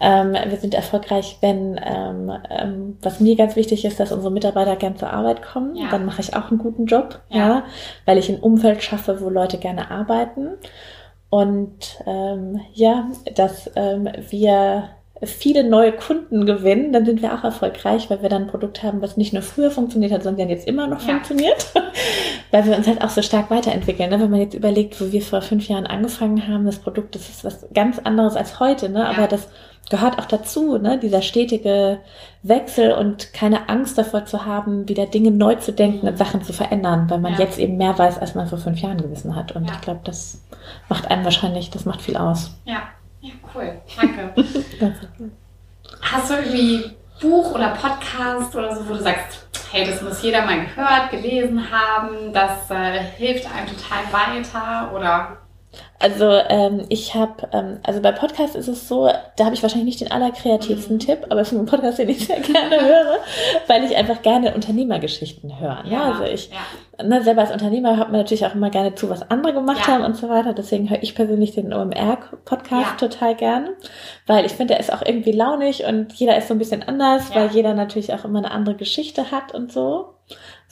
ähm, 0.00 0.32
wir 0.32 0.56
sind 0.56 0.72
erfolgreich, 0.72 1.36
wenn 1.42 1.78
ähm, 1.84 2.32
ähm, 2.48 2.96
was 3.02 3.20
mir 3.20 3.36
ganz 3.36 3.54
wichtig 3.54 3.84
ist, 3.84 4.00
dass 4.00 4.10
unsere 4.10 4.32
Mitarbeiter 4.32 4.76
gern 4.76 4.96
zur 4.96 5.12
Arbeit 5.12 5.42
kommen. 5.42 5.76
Ja. 5.76 5.90
Dann 5.90 6.06
mache 6.06 6.22
ich 6.22 6.34
auch 6.34 6.50
einen 6.50 6.58
guten 6.58 6.86
Job, 6.86 7.20
ja. 7.28 7.38
ja, 7.38 7.64
weil 8.06 8.16
ich 8.16 8.30
ein 8.30 8.40
Umfeld 8.40 8.82
schaffe, 8.82 9.20
wo 9.20 9.28
Leute 9.28 9.58
gerne 9.58 9.90
arbeiten. 9.90 10.52
Und 11.32 12.02
ähm, 12.04 12.60
ja, 12.74 13.10
dass 13.34 13.70
ähm, 13.74 14.06
wir 14.28 14.90
viele 15.24 15.62
neue 15.64 15.92
Kunden 15.92 16.46
gewinnen, 16.46 16.92
dann 16.92 17.04
sind 17.04 17.22
wir 17.22 17.32
auch 17.32 17.44
erfolgreich, 17.44 18.10
weil 18.10 18.22
wir 18.22 18.28
dann 18.28 18.42
ein 18.42 18.48
Produkt 18.48 18.82
haben, 18.82 19.02
was 19.02 19.16
nicht 19.16 19.32
nur 19.32 19.42
früher 19.42 19.70
funktioniert 19.70 20.12
hat, 20.12 20.24
sondern 20.24 20.48
jetzt 20.48 20.66
immer 20.66 20.88
noch 20.88 21.00
ja. 21.00 21.14
funktioniert, 21.14 21.66
weil 22.50 22.66
wir 22.66 22.76
uns 22.76 22.86
halt 22.86 23.02
auch 23.02 23.10
so 23.10 23.22
stark 23.22 23.50
weiterentwickeln. 23.50 24.10
Ne? 24.10 24.20
Wenn 24.20 24.30
man 24.30 24.40
jetzt 24.40 24.54
überlegt, 24.54 25.00
wo 25.00 25.12
wir 25.12 25.22
vor 25.22 25.40
fünf 25.42 25.68
Jahren 25.68 25.86
angefangen 25.86 26.48
haben, 26.48 26.66
das 26.66 26.78
Produkt, 26.78 27.14
das 27.14 27.28
ist 27.28 27.44
was 27.44 27.66
ganz 27.72 28.00
anderes 28.00 28.34
als 28.34 28.58
heute, 28.58 28.88
ne? 28.88 29.08
aber 29.08 29.28
das 29.28 29.48
gehört 29.90 30.18
auch 30.18 30.24
dazu, 30.24 30.78
ne? 30.78 30.98
dieser 30.98 31.22
stetige 31.22 31.98
Wechsel 32.42 32.92
und 32.92 33.32
keine 33.32 33.68
Angst 33.68 33.98
davor 33.98 34.24
zu 34.24 34.44
haben, 34.44 34.88
wieder 34.88 35.06
Dinge 35.06 35.30
neu 35.30 35.54
zu 35.56 35.72
denken 35.72 36.08
und 36.08 36.18
Sachen 36.18 36.42
zu 36.42 36.52
verändern, 36.52 37.08
weil 37.08 37.20
man 37.20 37.34
ja. 37.34 37.40
jetzt 37.40 37.58
eben 37.58 37.76
mehr 37.76 37.96
weiß, 37.96 38.18
als 38.18 38.34
man 38.34 38.48
vor 38.48 38.58
fünf 38.58 38.80
Jahren 38.80 39.00
gewissen 39.00 39.36
hat. 39.36 39.52
Und 39.52 39.68
ja. 39.68 39.74
ich 39.74 39.80
glaube, 39.82 40.00
das 40.02 40.42
macht 40.88 41.10
einem 41.10 41.24
wahrscheinlich, 41.24 41.70
das 41.70 41.84
macht 41.84 42.02
viel 42.02 42.16
aus. 42.16 42.56
Ja, 42.64 42.82
ja 43.22 43.32
cool. 43.54 43.80
Danke. 43.96 44.34
Hast 46.00 46.30
du 46.30 46.34
irgendwie 46.34 46.90
Buch 47.20 47.54
oder 47.54 47.70
Podcast 47.70 48.54
oder 48.54 48.74
so, 48.74 48.88
wo 48.88 48.94
du 48.94 49.00
sagst, 49.00 49.46
hey, 49.70 49.86
das 49.86 50.02
muss 50.02 50.22
jeder 50.22 50.44
mal 50.44 50.66
gehört, 50.66 51.10
gelesen 51.10 51.64
haben, 51.70 52.32
das 52.32 52.70
äh, 52.70 53.00
hilft 53.16 53.46
einem 53.46 53.66
total 53.66 54.12
weiter 54.12 54.92
oder 54.94 55.38
also 55.98 56.26
ähm, 56.48 56.84
ich 56.88 57.14
habe, 57.14 57.48
ähm, 57.52 57.78
also 57.84 58.02
bei 58.02 58.10
Podcasts 58.10 58.56
ist 58.56 58.66
es 58.66 58.88
so, 58.88 59.08
da 59.36 59.44
habe 59.44 59.54
ich 59.54 59.62
wahrscheinlich 59.62 59.86
nicht 59.86 60.00
den 60.00 60.10
allerkreativsten 60.10 60.96
mhm. 60.96 61.00
Tipp, 61.00 61.26
aber 61.30 61.44
für 61.44 61.56
einen 61.56 61.66
Podcast, 61.66 61.98
den 61.98 62.08
ich 62.08 62.26
sehr 62.26 62.40
gerne 62.40 62.80
höre, 62.80 63.18
weil 63.68 63.84
ich 63.84 63.96
einfach 63.96 64.20
gerne 64.22 64.54
Unternehmergeschichten 64.54 65.60
höre. 65.60 65.84
Ne? 65.84 65.92
Ja, 65.92 66.12
also 66.12 66.24
ich, 66.24 66.50
ja. 66.50 67.04
ne, 67.04 67.22
selber 67.22 67.42
als 67.42 67.52
Unternehmer 67.52 67.96
hört 67.96 68.10
man 68.10 68.20
natürlich 68.20 68.44
auch 68.44 68.54
immer 68.54 68.70
gerne 68.70 68.94
zu, 68.96 69.08
was 69.10 69.30
andere 69.30 69.54
gemacht 69.54 69.86
ja. 69.86 69.94
haben 69.94 70.04
und 70.04 70.16
so 70.16 70.28
weiter. 70.28 70.52
Deswegen 70.54 70.90
höre 70.90 71.02
ich 71.02 71.14
persönlich 71.14 71.52
den 71.52 71.72
OMR-Podcast 71.72 72.98
total 72.98 73.36
gern, 73.36 73.68
weil 74.26 74.44
ich 74.44 74.52
finde, 74.52 74.74
der 74.74 74.80
ist 74.80 74.92
auch 74.92 75.02
irgendwie 75.02 75.32
launig 75.32 75.84
und 75.84 76.12
jeder 76.14 76.36
ist 76.36 76.48
so 76.48 76.54
ein 76.54 76.58
bisschen 76.58 76.82
anders, 76.82 77.32
weil 77.34 77.50
jeder 77.50 77.74
natürlich 77.74 78.12
auch 78.12 78.24
immer 78.24 78.40
eine 78.40 78.50
andere 78.50 78.74
Geschichte 78.74 79.30
hat 79.30 79.54
und 79.54 79.72
so. 79.72 80.14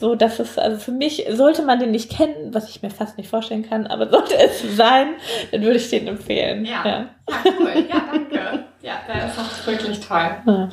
So, 0.00 0.14
das 0.14 0.40
ist, 0.40 0.58
also 0.58 0.78
für 0.78 0.92
mich 0.92 1.26
sollte 1.30 1.60
man 1.60 1.78
den 1.78 1.90
nicht 1.90 2.10
kennen, 2.10 2.54
was 2.54 2.70
ich 2.70 2.80
mir 2.80 2.88
fast 2.88 3.18
nicht 3.18 3.28
vorstellen 3.28 3.68
kann, 3.68 3.86
aber 3.86 4.08
sollte 4.08 4.34
es 4.34 4.62
sein, 4.76 5.08
dann 5.52 5.60
würde 5.60 5.76
ich 5.76 5.90
den 5.90 6.08
empfehlen. 6.08 6.64
Ja, 6.64 6.82
ja. 6.86 6.98
ja 7.28 7.36
cool. 7.44 7.86
Ja, 7.86 8.02
danke. 8.10 8.64
Ja, 8.80 8.94
der 9.06 9.26
ist 9.26 9.38
auch 9.38 9.66
wirklich 9.66 10.00
toll. 10.00 10.30
Ja. 10.46 10.70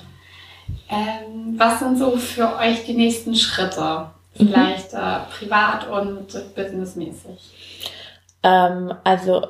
Ähm, 0.89 1.55
was 1.57 1.79
sind 1.79 1.97
so 1.97 2.11
für 2.15 2.55
euch 2.55 2.85
die 2.85 2.93
nächsten 2.93 3.35
Schritte? 3.35 4.11
Vielleicht 4.33 4.93
mhm. 4.93 4.99
äh, 4.99 5.19
privat 5.37 5.89
und 5.89 6.27
businessmäßig? 6.55 7.89
Ähm, 8.43 8.93
also 9.03 9.45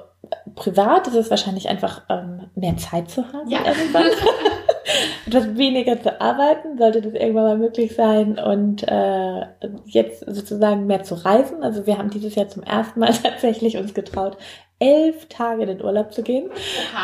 privat 0.55 1.07
ist 1.07 1.13
es 1.13 1.30
wahrscheinlich 1.30 1.69
einfach 1.69 2.01
ähm, 2.09 2.49
mehr 2.55 2.78
Zeit 2.78 3.11
zu 3.11 3.32
haben 3.32 3.47
ja. 3.47 3.59
irgendwann. 3.63 4.05
etwas 5.26 5.58
weniger 5.58 6.02
zu 6.02 6.20
arbeiten, 6.20 6.78
sollte 6.78 7.02
das 7.02 7.14
irgendwann 7.14 7.44
mal 7.44 7.58
möglich 7.58 7.96
sein 7.96 8.40
und 8.40 8.84
äh, 8.88 9.42
jetzt 9.86 10.26
sozusagen 10.26 10.88
mehr 10.88 11.04
zu 11.04 11.16
reisen. 11.16 11.64
Also 11.64 11.86
wir 11.86 11.98
haben 11.98 12.10
dieses 12.10 12.36
Jahr 12.36 12.48
zum 12.48 12.64
ersten 12.64 13.00
Mal 13.00 13.14
tatsächlich 13.24 13.78
uns 13.78 13.94
getraut, 13.94 14.38
elf 14.80 15.28
Tage 15.28 15.64
in 15.64 15.70
den 15.70 15.84
Urlaub 15.84 16.14
zu 16.14 16.22
gehen. 16.22 16.52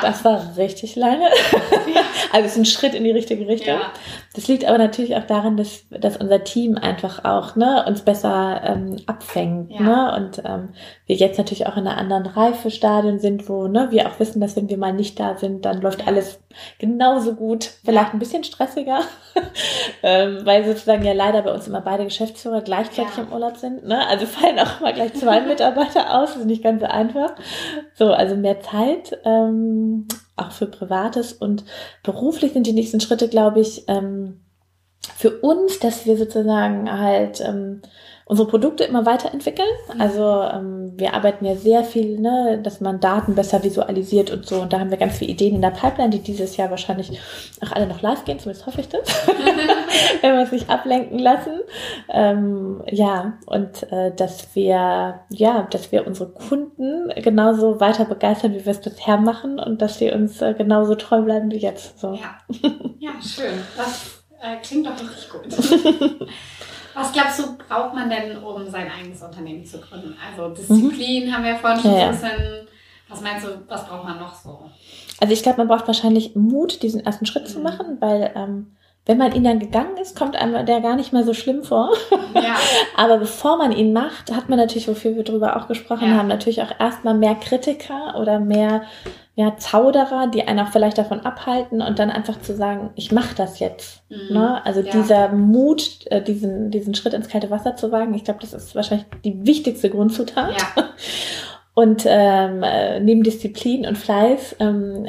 Das 0.02 0.24
war 0.24 0.58
richtig 0.58 0.96
lange. 0.96 1.26
also 2.32 2.46
es 2.46 2.52
ist 2.52 2.58
ein 2.58 2.66
Schritt 2.66 2.94
in 2.94 3.04
die 3.04 3.12
richtige 3.12 3.48
Richtung. 3.48 3.76
Ja. 3.76 3.92
Das 4.36 4.48
liegt 4.48 4.66
aber 4.66 4.78
natürlich 4.78 5.16
auch 5.16 5.26
daran, 5.26 5.58
dass, 5.58 5.86
dass 5.90 6.18
unser 6.18 6.44
Team 6.44 6.78
einfach 6.78 7.26
auch 7.26 7.56
ne, 7.56 7.84
uns 7.88 8.02
besser 8.02 8.62
ähm, 8.64 8.98
abfängt. 9.08 9.72
Ja. 9.72 9.82
Ne? 9.82 10.16
Und 10.16 10.44
ähm, 10.46 10.70
wir 11.08 11.16
jetzt 11.16 11.40
natürlich 11.40 11.66
auch 11.66 11.76
in 11.76 11.88
einer 11.88 11.98
anderen 11.98 12.28
Reifestadion 12.28 13.18
sind, 13.18 13.50
wo 13.50 13.68
ne, 13.68 13.88
wir 13.90 14.08
auch 14.08 14.20
wissen, 14.20 14.40
dass 14.40 14.56
wenn 14.56 14.70
wir 14.70 14.78
mal 14.78 14.94
nicht 14.94 15.20
da 15.20 15.36
sind, 15.38 15.66
dann 15.66 15.82
läuft 15.82 16.08
alles 16.08 16.40
genauso 16.78 17.34
gut. 17.34 17.72
Vielleicht 17.84 18.14
ein 18.14 18.20
bisschen 18.20 18.44
stressiger, 18.44 19.02
ähm, 20.04 20.40
weil 20.44 20.66
sozusagen 20.66 21.04
ja 21.04 21.14
leider 21.14 21.42
bei 21.42 21.54
uns 21.54 21.68
immer 21.68 21.82
beide 21.82 22.04
Geschäftsführer 22.04 22.62
gleichzeitig 22.62 23.18
im 23.18 23.32
Urlaub 23.32 23.58
sind. 23.58 23.86
Ne? 23.86 24.08
Also 24.08 24.26
fallen 24.28 24.60
auch 24.60 24.80
immer 24.80 24.94
gleich 24.94 25.14
zwei 25.14 25.42
Mitarbeiter 25.48 26.20
aus. 26.20 26.30
Das 26.30 26.42
ist 26.42 26.48
nicht 26.48 26.64
ganz 26.64 26.82
so 26.82 26.88
einfach. 26.88 27.36
So, 27.96 28.12
also 28.12 28.36
mehr 28.36 28.62
Zeit, 28.62 29.18
ähm, 29.26 30.08
auch 30.36 30.52
für 30.52 30.68
Privates 30.68 31.34
und 31.34 31.64
beruflich 32.04 32.54
sind 32.54 32.68
die 32.68 32.74
nächsten 32.74 33.00
Schritte, 33.00 33.28
glaube 33.28 33.60
ich, 33.60 33.86
ähm, 33.88 34.42
für 35.16 35.40
uns, 35.42 35.80
dass 35.80 36.06
wir 36.06 36.18
sozusagen 36.18 36.92
halt 36.92 37.42
ähm, 37.42 37.82
unsere 38.26 38.48
Produkte 38.48 38.84
immer 38.84 39.06
weiterentwickeln. 39.06 39.68
Mhm. 39.94 40.02
Also 40.02 40.42
ähm, 40.44 40.94
wir 40.96 41.14
arbeiten 41.14 41.46
ja 41.46 41.56
sehr 41.56 41.84
viel, 41.84 42.20
ne, 42.20 42.60
dass 42.64 42.80
man 42.80 43.00
Daten 43.00 43.36
besser 43.36 43.64
visualisiert 43.64 44.32
und 44.32 44.46
so. 44.46 44.62
Und 44.62 44.72
da 44.72 44.80
haben 44.80 44.92
wir 44.92 44.98
ganz 44.98 45.18
viele 45.18 45.32
Ideen 45.32 45.56
in 45.56 45.62
der 45.62 45.72
Pipeline, 45.72 46.10
die 46.10 46.20
dieses 46.20 46.56
Jahr 46.58 46.70
wahrscheinlich 46.70 47.20
auch 47.62 47.72
alle 47.74 47.88
noch 47.88 48.02
live 48.02 48.24
gehen, 48.26 48.40
zumindest 48.40 48.66
hoffe 48.66 48.82
ich 48.82 48.90
das, 48.90 49.02
wenn 50.22 50.38
wir 50.38 50.46
sich 50.48 50.70
ablenken 50.70 51.20
lassen. 51.20 51.60
Ähm, 52.10 52.82
ja, 52.90 53.38
und 53.46 53.92
äh, 53.92 54.14
dass 54.16 54.56
wir, 54.56 55.22
ja, 55.30 55.68
dass 55.70 55.92
wir 55.92 56.08
unsere 56.08 56.30
Kunden 56.30 57.10
genauso 57.22 57.80
weiter 57.80 58.06
begeistern, 58.06 58.54
wie 58.54 58.66
wir 58.66 58.72
es 58.72 58.82
bisher 58.82 59.18
machen 59.18 59.60
und 59.60 59.82
dass 59.82 60.00
sie 60.00 60.12
uns 60.12 60.42
äh, 60.42 60.54
genauso 60.54 60.96
treu 60.96 61.22
bleiben 61.22 61.52
wie 61.52 61.58
jetzt. 61.58 62.00
So. 62.00 62.14
Ja. 62.14 62.38
ja, 63.00 63.12
schön. 63.22 63.54
Das 63.76 64.24
äh, 64.42 64.58
klingt 64.62 64.88
doch 64.88 64.94
richtig 64.94 65.30
gut. 65.30 66.28
Was 66.94 67.12
glaubst 67.12 67.40
du, 67.40 67.58
braucht 67.58 67.94
man 67.94 68.10
denn, 68.10 68.38
um 68.38 68.70
sein 68.70 68.90
eigenes 68.92 69.22
Unternehmen 69.22 69.66
zu 69.66 69.80
gründen? 69.80 70.16
Also 70.32 70.50
Disziplin 70.54 71.28
mhm. 71.28 71.34
haben 71.34 71.44
wir 71.44 71.52
ja 71.52 71.58
vorhin 71.58 71.82
schon 71.82 71.92
ja, 71.92 72.00
so 72.00 72.06
ein 72.06 72.12
bisschen. 72.12 72.68
Was 73.10 73.22
meinst 73.22 73.46
du, 73.46 73.50
was 73.68 73.86
braucht 73.86 74.04
man 74.06 74.20
noch 74.20 74.34
so? 74.34 74.70
Also 75.20 75.34
ich 75.34 75.44
glaube, 75.44 75.60
man 75.60 75.68
braucht 75.68 75.88
wahrscheinlich 75.88 76.36
Mut, 76.36 76.82
diesen 76.82 77.06
ersten 77.06 77.26
Schritt 77.26 77.44
mhm. 77.44 77.48
zu 77.48 77.60
machen, 77.60 77.98
weil 78.00 78.32
ähm, 78.36 78.76
wenn 79.06 79.18
man 79.18 79.34
ihn 79.34 79.44
dann 79.44 79.60
gegangen 79.60 79.98
ist, 80.02 80.18
kommt 80.18 80.36
einem 80.36 80.66
der 80.66 80.80
gar 80.80 80.96
nicht 80.96 81.12
mehr 81.12 81.24
so 81.24 81.34
schlimm 81.34 81.64
vor. 81.64 81.92
Ja. 82.34 82.56
Aber 82.96 83.18
bevor 83.18 83.58
man 83.58 83.74
ihn 83.74 83.92
macht, 83.92 84.34
hat 84.34 84.48
man 84.48 84.58
natürlich, 84.58 84.88
wofür 84.88 85.16
wir 85.16 85.24
drüber 85.24 85.58
auch 85.58 85.68
gesprochen 85.68 86.10
ja. 86.10 86.16
haben, 86.16 86.28
natürlich 86.28 86.62
auch 86.62 86.72
erstmal 86.80 87.14
mehr 87.14 87.36
Kritiker 87.36 88.16
oder 88.18 88.40
mehr 88.40 88.84
ja, 89.36 89.58
Zauderer, 89.58 90.28
die 90.28 90.48
einen 90.48 90.60
auch 90.60 90.72
vielleicht 90.72 90.98
davon 90.98 91.22
abhalten 91.22 91.82
und 91.82 91.98
dann 92.00 92.12
einfach 92.12 92.40
zu 92.42 92.56
sagen, 92.56 92.92
ich 92.96 93.12
mache 93.12 93.36
das 93.36 93.60
jetzt. 93.60 94.04
Mhm. 94.10 94.36
Ne? 94.36 94.66
Also 94.66 94.82
ja. 94.82 94.92
dieser 94.92 95.30
Mut, 95.30 96.06
äh, 96.06 96.22
diesen, 96.22 96.70
diesen 96.70 96.94
Schritt 96.94 97.14
ins 97.14 97.30
kalte 97.30 97.50
Wasser 97.50 97.76
zu 97.76 97.92
wagen, 97.92 98.14
ich 98.14 98.24
glaube, 98.24 98.42
das 98.42 98.54
ist 98.54 98.76
wahrscheinlich 98.76 99.08
die 99.26 99.46
wichtigste 99.46 99.90
Grundzutat. 99.90 100.54
Ja. 100.54 100.84
Und 101.76 102.04
ähm, 102.06 102.62
äh, 102.62 103.00
neben 103.00 103.24
Disziplin 103.24 103.88
und 103.88 103.98
Fleiß 103.98 104.58
ähm, 104.60 105.08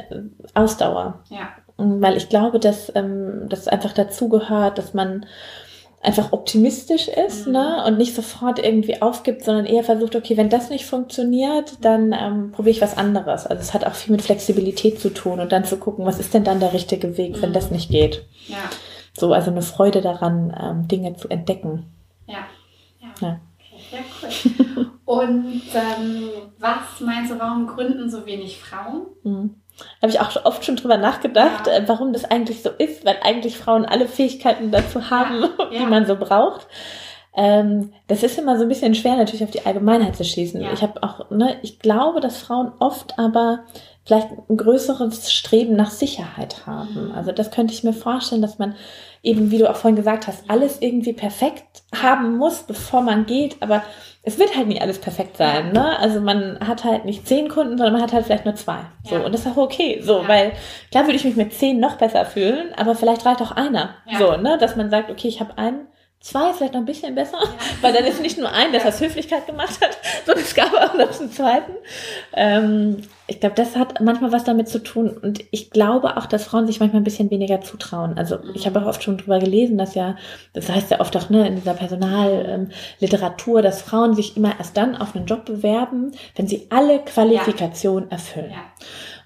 Ausdauer. 0.55 1.23
Ja. 1.29 1.51
Weil 1.77 2.17
ich 2.17 2.29
glaube, 2.29 2.61
dass 2.61 2.93
ähm, 2.95 3.47
das 3.49 3.67
einfach 3.67 3.93
dazugehört, 3.93 4.79
dass 4.79 4.95
man 4.95 5.27
einfach 6.05 6.33
optimistisch 6.33 7.09
ist 7.09 7.47
mhm. 7.47 7.53
ne? 7.55 7.85
und 7.87 7.99
nicht 7.99 8.15
sofort 8.15 8.59
irgendwie 8.59 9.01
aufgibt, 9.01 9.43
sondern 9.43 9.65
eher 9.65 9.83
versucht, 9.83 10.15
okay, 10.15 10.37
wenn 10.37 10.51
das 10.51 10.71
nicht 10.71 10.85
funktioniert, 10.85 11.79
dann 11.81 12.13
ähm, 12.13 12.53
probiere 12.53 12.77
ich 12.77 12.83
was 12.83 12.97
anderes. 12.97 13.47
Also 13.47 13.61
es 13.61 13.75
hat 13.75 13.87
auch 13.87 13.95
viel 13.95 14.13
mit 14.13 14.23
Flexibilität 14.23 15.01
zu 15.01 15.09
tun 15.09 15.41
und 15.41 15.51
dann 15.51 15.65
zu 15.65 15.79
gucken, 15.79 16.05
was 16.05 16.21
ist 16.21 16.35
denn 16.35 16.45
dann 16.45 16.61
der 16.61 16.75
richtige 16.75 17.17
Weg, 17.17 17.37
mhm. 17.37 17.43
wenn 17.43 17.53
das 17.53 17.71
nicht 17.71 17.91
geht. 17.91 18.27
Ja. 18.47 18.59
So, 19.17 19.33
also 19.33 19.51
eine 19.51 19.63
Freude 19.63 20.03
daran, 20.03 20.55
ähm, 20.61 20.89
Dinge 20.89 21.17
zu 21.17 21.29
entdecken. 21.29 21.87
Ja. 22.27 22.47
Ja. 23.01 23.09
ja. 23.21 23.41
Okay, 23.59 23.83
ja 23.93 23.99
cool. 24.23 24.91
und 25.05 25.63
ähm, 25.75 26.29
was 26.59 27.01
meinst 27.01 27.33
du, 27.33 27.39
warum 27.39 27.67
gründen 27.67 28.11
so 28.11 28.27
wenig 28.27 28.59
Frauen? 28.59 29.07
Mhm 29.23 29.55
habe 30.01 30.13
ich 30.13 30.21
auch 30.21 30.45
oft 30.45 30.65
schon 30.65 30.77
drüber 30.77 30.97
nachgedacht, 30.97 31.67
ja. 31.67 31.75
Äh, 31.75 31.89
warum 31.89 32.13
das 32.13 32.25
eigentlich 32.25 32.63
so 32.63 32.71
ist, 32.71 33.05
weil 33.05 33.17
eigentlich 33.23 33.57
Frauen 33.59 33.85
alle 33.85 34.09
Fähigkeiten 34.09 34.71
dazu 34.71 35.11
haben, 35.11 35.43
ja. 35.43 35.49
Ja. 35.73 35.79
die 35.81 35.87
man 35.87 36.07
so 36.07 36.17
braucht. 36.17 36.67
Ähm, 37.37 37.93
das 38.07 38.23
ist 38.23 38.39
immer 38.39 38.57
so 38.57 38.63
ein 38.63 38.69
bisschen 38.69 38.95
schwer, 38.95 39.17
natürlich 39.17 39.43
auf 39.43 39.51
die 39.51 39.67
Allgemeinheit 39.67 40.15
zu 40.15 40.25
schließen. 40.25 40.65
Ich 40.73 40.83
habe 40.83 41.03
auch, 41.03 41.31
ne, 41.31 41.57
ich 41.63 41.81
glaube, 41.81 42.21
dass 42.21 42.39
Frauen 42.39 42.73
oft 42.79 43.19
aber 43.19 43.65
vielleicht 44.05 44.29
ein 44.49 44.57
größeres 44.57 45.33
Streben 45.33 45.75
nach 45.75 45.91
Sicherheit 45.91 46.67
haben. 46.67 47.09
Mhm. 47.09 47.13
Also 47.13 47.33
das 47.33 47.51
könnte 47.51 47.75
ich 47.75 47.83
mir 47.83 47.93
vorstellen, 47.93 48.43
dass 48.43 48.59
man 48.59 48.77
eben, 49.23 49.51
wie 49.51 49.59
du 49.59 49.69
auch 49.69 49.77
vorhin 49.77 49.97
gesagt 49.97 50.29
hast, 50.29 50.49
alles 50.49 50.81
irgendwie 50.81 51.15
perfekt 51.15 51.83
haben 51.95 52.37
muss, 52.37 52.63
bevor 52.63 53.01
man 53.01 53.27
geht. 53.27 53.57
Aber 53.61 53.83
es 54.27 54.39
wird 54.39 54.57
halt 54.57 54.69
nicht 54.69 54.81
alles 54.81 54.99
perfekt 54.99 55.37
sein, 55.37 55.73
ne? 55.73 55.99
Also 55.99 56.21
man 56.21 56.59
hat 56.67 56.85
halt 56.85 57.05
nicht 57.05 57.29
zehn 57.29 57.49
Kunden, 57.49 57.77
sondern 57.77 57.93
man 57.93 58.03
hat 58.03 58.15
halt 58.15 58.25
vielleicht 58.25 58.47
nur 58.47 58.55
zwei. 58.55 58.79
So. 59.05 59.17
Ja. 59.17 59.21
Und 59.23 59.33
das 59.33 59.43
ist 59.43 59.53
auch 59.53 59.59
okay. 59.59 60.01
So, 60.03 60.23
ja. 60.23 60.29
weil 60.29 60.53
klar 60.91 61.05
würde 61.05 61.17
ich 61.17 61.25
mich 61.25 61.37
mit 61.37 61.53
zehn 61.53 61.79
noch 61.79 61.97
besser 61.97 62.25
fühlen, 62.25 62.73
aber 62.75 62.95
vielleicht 62.95 63.27
reicht 63.27 63.43
auch 63.43 63.53
einer. 63.53 63.97
Ja. 64.07 64.19
So, 64.19 64.37
ne? 64.37 64.57
Dass 64.59 64.77
man 64.77 64.91
sagt, 64.91 65.11
okay, 65.11 65.29
ich 65.29 65.41
habe 65.41 65.59
einen 65.59 65.89
zwei, 66.21 66.55
vielleicht 66.55 66.73
noch 66.73 66.81
ein 66.81 66.87
bisschen 66.87 67.15
besser, 67.15 67.39
weil 67.83 67.93
dann 67.93 68.05
ist 68.05 68.23
nicht 68.23 68.39
nur 68.39 68.51
ein, 68.51 68.73
der 68.73 68.83
das 68.83 69.01
Höflichkeit 69.01 69.47
gemacht 69.47 69.79
hat, 69.83 69.99
sondern 70.25 70.43
es 70.43 70.55
gab 70.55 70.73
auch 70.73 70.95
noch 70.95 71.21
einen 71.21 71.31
zweiten. 71.31 71.73
Ähm, 72.33 73.03
ich 73.27 73.41
glaube, 73.41 73.55
das 73.55 73.75
hat 73.77 74.01
manchmal 74.03 74.33
was 74.33 74.45
damit 74.45 74.69
zu 74.69 74.83
tun 74.83 75.09
und 75.09 75.43
ich 75.51 75.71
glaube 75.71 76.19
auch, 76.19 76.27
dass 76.27 76.45
Frauen 76.45 76.67
sich 76.67 76.81
manchmal 76.81 77.01
ein 77.01 77.05
bisschen 77.05 77.31
weniger 77.31 77.63
zutrauen. 77.63 78.19
Also 78.19 78.39
ich 78.53 78.67
habe 78.67 78.83
auch 78.83 78.87
oft 78.87 79.03
schon 79.03 79.17
drüber 79.17 79.39
gelesen, 79.39 79.79
dass 79.79 79.95
ja, 79.95 80.17
das 80.53 80.69
heißt 80.69 80.91
ja 80.91 81.01
oft 81.01 81.17
auch 81.17 81.31
ne, 81.31 81.47
in 81.49 81.57
dieser 81.57 81.73
Personalliteratur, 81.73 83.59
ähm, 83.59 83.63
dass 83.63 83.81
Frauen 83.81 84.15
sich 84.15 84.37
immer 84.37 84.59
erst 84.59 84.77
dann 84.77 84.97
auf 84.97 85.17
einen 85.17 85.25
Job 85.25 85.47
bewerben, 85.47 86.13
wenn 86.37 86.47
sie 86.47 86.67
alle 86.69 86.99
Qualifikationen 86.99 88.11
ja. 88.11 88.13
erfüllen. 88.13 88.51
Ja. 88.51 88.65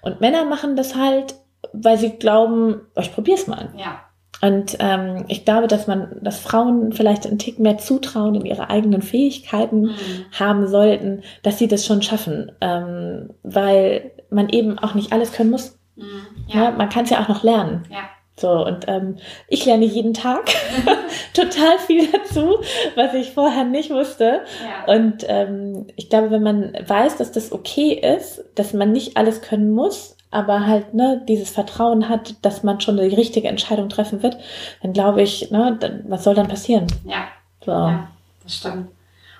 Und 0.03 0.21
Männer 0.21 0.45
machen 0.45 0.77
das 0.77 0.95
halt, 0.95 1.35
weil 1.73 1.99
sie 1.99 2.11
glauben, 2.11 2.83
oh, 2.95 3.01
ich 3.01 3.13
probier's 3.13 3.49
mal. 3.49 3.71
Ja. 3.77 4.08
Und 4.41 4.77
ähm, 4.79 5.25
ich 5.29 5.45
glaube, 5.45 5.67
dass 5.67 5.87
man, 5.87 6.19
dass 6.23 6.39
Frauen 6.39 6.93
vielleicht 6.93 7.27
einen 7.27 7.39
Tick 7.39 7.59
mehr 7.59 7.79
Zutrauen 7.79 8.35
in 8.37 8.47
ihre 8.47 8.71
eigenen 8.71 9.03
Fähigkeiten 9.03 9.83
mhm. 9.83 10.25
haben 10.39 10.69
sollten, 10.69 11.23
dass 11.43 11.59
sie 11.59 11.69
das 11.69 11.85
schon 11.85 12.03
schaffen, 12.03 12.53
ähm, 12.61 13.31
weil 13.43 14.13
man 14.31 14.49
eben 14.49 14.79
auch 14.79 14.95
nicht 14.95 15.13
alles 15.13 15.33
können 15.33 15.51
muss. 15.51 15.79
Mhm. 15.97 16.05
Ja. 16.47 16.65
ja. 16.65 16.71
man 16.71 16.89
kann 16.89 17.05
es 17.05 17.11
ja 17.11 17.21
auch 17.21 17.29
noch 17.29 17.43
lernen. 17.43 17.83
Ja. 17.91 18.09
So, 18.39 18.65
und 18.65 18.87
ähm, 18.87 19.17
ich 19.49 19.65
lerne 19.67 19.85
jeden 19.85 20.15
Tag 20.15 20.49
total 21.35 21.79
viel 21.81 22.07
dazu, 22.07 22.59
was 22.95 23.13
ich 23.15 23.33
vorher 23.33 23.65
nicht 23.65 23.91
wusste. 23.91 24.43
Ja. 24.63 24.95
Und 24.95 25.25
ähm, 25.27 25.89
ich 25.97 26.09
glaube, 26.09 26.31
wenn 26.31 26.45
man 26.45 26.73
weiß, 26.87 27.17
dass 27.17 27.33
das 27.33 27.51
okay 27.51 27.95
ist, 27.95 28.45
dass 28.55 28.73
man 28.75 28.93
nicht 28.93 29.17
alles 29.17 29.43
können 29.43 29.71
muss, 29.71 30.17
aber 30.31 30.67
halt 30.67 30.95
ne, 30.95 31.23
dieses 31.27 31.51
Vertrauen 31.51 32.09
hat, 32.09 32.35
dass 32.43 32.63
man 32.63 32.81
schon 32.81 32.97
die 32.97 33.15
richtige 33.15 33.49
Entscheidung 33.49 33.89
treffen 33.89 34.23
wird, 34.23 34.37
dann 34.83 34.93
glaube 34.93 35.23
ich, 35.23 35.51
ne, 35.51 35.77
dann, 35.79 36.05
was 36.09 36.25
soll 36.25 36.35
dann 36.35 36.49
passieren? 36.49 36.87
Ja. 37.05 37.29
So. 37.65 37.73
ja, 37.73 38.09
das 38.43 38.57
stimmt. 38.57 38.89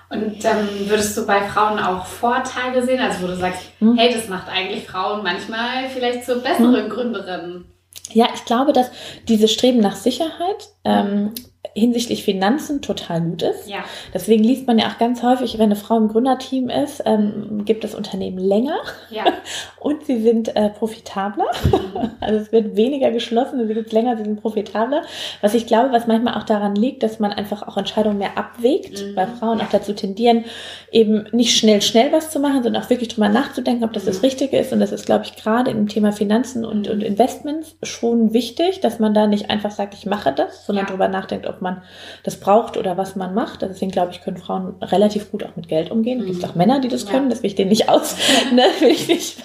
Und 0.09 0.43
ähm, 0.43 0.89
würdest 0.89 1.15
du 1.17 1.27
bei 1.27 1.41
Frauen 1.41 1.77
auch 1.79 2.05
Vorteile 2.05 2.83
sehen, 2.83 2.99
also 2.99 3.23
wo 3.23 3.27
du 3.27 3.35
sagst, 3.35 3.69
hm. 3.77 3.95
hey, 3.95 4.11
das 4.11 4.27
macht 4.27 4.49
eigentlich 4.49 4.87
Frauen 4.87 5.21
manchmal 5.23 5.87
vielleicht 5.93 6.25
zu 6.25 6.41
besseren 6.41 6.83
hm. 6.83 6.89
Gründerinnen? 6.89 7.65
Ja, 8.11 8.27
ich 8.33 8.43
glaube, 8.45 8.73
dass 8.73 8.89
dieses 9.27 9.51
Streben 9.51 9.79
nach 9.81 9.95
Sicherheit 9.95 10.69
ähm, 10.83 11.33
hinsichtlich 11.75 12.23
Finanzen 12.23 12.81
total 12.81 13.21
gut 13.21 13.41
ist. 13.41 13.69
Ja. 13.69 13.83
Deswegen 14.13 14.43
liest 14.43 14.67
man 14.67 14.79
ja 14.79 14.87
auch 14.87 14.97
ganz 14.97 15.23
häufig, 15.23 15.53
wenn 15.55 15.65
eine 15.65 15.75
Frau 15.75 15.97
im 15.97 16.07
Gründerteam 16.07 16.69
ist, 16.69 17.03
ähm, 17.05 17.63
gibt 17.65 17.83
das 17.83 17.95
Unternehmen 17.95 18.37
länger 18.37 18.77
ja. 19.09 19.25
und 19.79 20.05
sie 20.05 20.21
sind 20.21 20.55
äh, 20.55 20.69
profitabler. 20.69 21.45
Mhm. 21.65 22.09
Also 22.21 22.41
es 22.41 22.51
wird 22.51 22.75
weniger 22.75 23.11
geschlossen, 23.11 23.65
sie 23.65 23.73
gibt 23.73 23.93
länger, 23.93 24.17
sie 24.17 24.23
sind 24.23 24.41
profitabler. 24.41 25.03
Was 25.41 25.53
ich 25.53 25.65
glaube, 25.65 25.91
was 25.91 26.05
manchmal 26.05 26.35
auch 26.35 26.43
daran 26.43 26.75
liegt, 26.75 27.01
dass 27.01 27.19
man 27.19 27.31
einfach 27.31 27.67
auch 27.67 27.77
Entscheidungen 27.77 28.17
mehr 28.17 28.37
abwägt, 28.37 29.01
mhm. 29.01 29.15
weil 29.15 29.27
Frauen 29.27 29.61
auch 29.61 29.69
dazu 29.71 29.93
tendieren, 29.93 30.43
eben 30.91 31.27
nicht 31.31 31.57
schnell, 31.57 31.81
schnell 31.81 32.11
was 32.11 32.29
zu 32.29 32.39
machen, 32.39 32.61
sondern 32.61 32.83
auch 32.83 32.89
wirklich 32.89 33.09
drüber 33.09 33.29
nachzudenken, 33.29 33.83
ob 33.83 33.93
das 33.93 34.05
das 34.05 34.17
mhm. 34.17 34.25
Richtige 34.25 34.57
ist. 34.57 34.73
Und 34.73 34.79
das 34.79 34.91
ist, 34.91 35.05
glaube 35.05 35.25
ich, 35.25 35.35
gerade 35.35 35.71
im 35.71 35.87
Thema 35.87 36.11
Finanzen 36.11 36.65
und, 36.65 36.89
und 36.89 37.01
Investments 37.01 37.75
schon 37.83 38.33
wichtig, 38.33 38.81
dass 38.81 38.99
man 38.99 39.13
da 39.13 39.27
nicht 39.27 39.49
einfach 39.49 39.71
sagt, 39.71 39.93
ich 39.93 40.05
mache 40.05 40.33
das, 40.33 40.65
sondern 40.65 40.85
ja. 40.85 40.91
drüber 40.91 41.07
nachdenkt, 41.07 41.47
ob 41.47 41.58
man 41.61 41.81
das 42.23 42.39
braucht 42.39 42.77
oder 42.77 42.97
was 42.97 43.15
man 43.15 43.33
macht. 43.33 43.61
Deswegen 43.61 43.91
glaube 43.91 44.11
ich, 44.11 44.21
können 44.21 44.37
Frauen 44.37 44.75
relativ 44.81 45.31
gut 45.31 45.43
auch 45.43 45.55
mit 45.55 45.67
Geld 45.67 45.91
umgehen. 45.91 46.21
Es 46.21 46.25
gibt 46.27 46.43
mhm. 46.43 46.45
auch 46.45 46.55
Männer, 46.55 46.79
die 46.79 46.87
das 46.87 47.05
können, 47.05 47.25
ja. 47.25 47.29
das 47.29 47.43
will 47.43 47.49
ich 47.49 47.55
denen 47.55 47.69
nicht 47.69 47.89
aus, 47.89 48.15
ne, 48.53 48.63
will 48.79 48.89
ich 48.89 49.07
nicht 49.07 49.43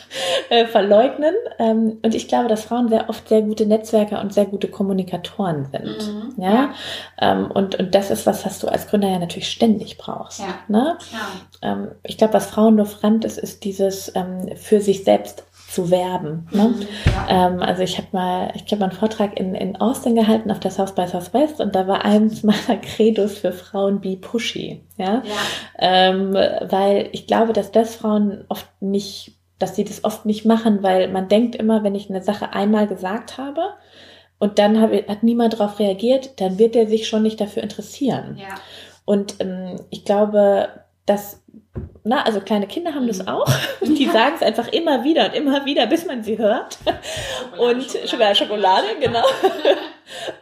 äh, 0.51 0.67
verleugnen. 0.67 1.35
Ähm, 1.59 1.99
und 2.03 2.15
ich 2.15 2.29
glaube, 2.29 2.49
dass 2.49 2.65
Frauen 2.65 2.89
sehr 2.89 3.09
oft 3.09 3.29
sehr 3.29 3.43
gute 3.43 3.67
Netzwerker 3.67 4.21
und 4.21 4.33
sehr 4.33 4.47
gute 4.47 4.69
Kommunikatoren 4.69 5.67
sind. 5.71 5.85
Mhm. 5.85 6.43
Ja. 6.43 6.53
ja. 6.53 6.75
Ähm, 7.21 7.51
und, 7.51 7.77
und 7.77 7.95
das 7.95 8.11
ist 8.11 8.27
was, 8.27 8.45
was 8.45 8.59
du 8.59 8.69
als 8.69 8.89
Gründer 8.89 9.09
ja 9.09 9.19
natürlich 9.19 9.49
ständig 9.49 9.99
brauchst. 9.99 10.41
Ja. 10.41 10.55
Ne? 10.69 10.99
Ähm, 11.62 11.89
ich 12.03 12.19
glaube, 12.19 12.35
was 12.35 12.47
Frauen 12.47 12.77
nur 12.77 12.87
fremd 12.87 13.25
ist, 13.25 13.39
ist 13.39 13.65
dieses 13.65 14.12
ähm, 14.15 14.51
für 14.57 14.81
sich 14.81 15.05
selbst 15.05 15.45
zu 15.75 15.91
werben. 15.91 16.47
Ne? 16.53 16.68
Mhm, 16.68 16.87
ja. 17.07 17.47
ähm, 17.49 17.61
also 17.61 17.83
ich 17.83 17.99
habe 17.99 18.09
mal, 18.12 18.53
ich 18.55 18.62
habe 18.70 18.79
mal 18.79 18.91
einen 18.91 18.99
Vortrag 18.99 19.39
in, 19.39 19.55
in 19.55 19.77
Austin 19.77 20.14
gehalten 20.14 20.51
auf 20.51 20.61
der 20.61 20.70
South 20.70 20.95
by 20.95 21.07
Southwest 21.07 21.61
und 21.61 21.75
da 21.75 21.89
war 21.89 22.05
eins 22.05 22.43
meiner 22.45 22.81
Credos 22.81 23.39
für 23.39 23.53
Frauen 23.53 24.01
be 24.01 24.16
pushy. 24.16 24.83
Ja? 24.97 25.22
ja. 25.25 25.35
Ähm, 25.79 26.35
weil 26.35 27.09
ich 27.12 27.27
glaube, 27.27 27.53
dass 27.53 27.72
das 27.72 27.97
Frauen 27.97 28.45
oft 28.49 28.68
nicht, 28.81 29.37
dass 29.59 29.75
sie 29.75 29.85
das 29.85 30.05
oft 30.05 30.27
nicht 30.27 30.45
machen, 30.45 30.83
weil 30.83 31.09
man 31.09 31.29
denkt 31.29 31.57
immer, 31.57 31.83
wenn 31.83 31.95
ich 31.95 32.09
eine 32.09 32.22
Sache 32.22 32.53
einmal 32.53 32.87
gesagt 32.87 33.39
habe, 33.39 33.61
und 34.41 34.59
dann 34.59 34.81
hab, 34.81 34.91
hat 34.93 35.22
niemand 35.22 35.55
darauf 35.55 35.79
reagiert, 35.79 36.41
dann 36.41 36.59
wird 36.59 36.77
er 36.77 36.87
sich 36.87 37.09
schon 37.09 37.22
nicht 37.22 37.41
dafür 37.41 37.62
interessieren. 37.62 38.37
Ja. 38.39 38.57
Und 39.05 39.37
ähm, 39.39 39.77
ich 39.91 40.05
glaube, 40.05 40.68
dass 41.07 41.43
na, 42.07 42.22
also 42.22 42.40
kleine 42.40 42.66
Kinder 42.66 42.94
haben 42.94 43.07
das 43.07 43.20
mhm. 43.20 43.28
auch. 43.28 43.48
Die 43.80 44.07
sagen 44.07 44.34
es 44.36 44.42
einfach 44.42 44.68
immer 44.68 45.05
wieder 45.05 45.26
und 45.26 45.34
immer 45.34 45.64
wieder, 45.64 45.86
bis 45.86 46.05
man 46.05 46.22
sie 46.22 46.36
hört. 46.36 46.78
und 47.59 47.90
Schokolade, 48.07 48.36
Schokolade, 48.36 48.86
genau. 49.00 49.24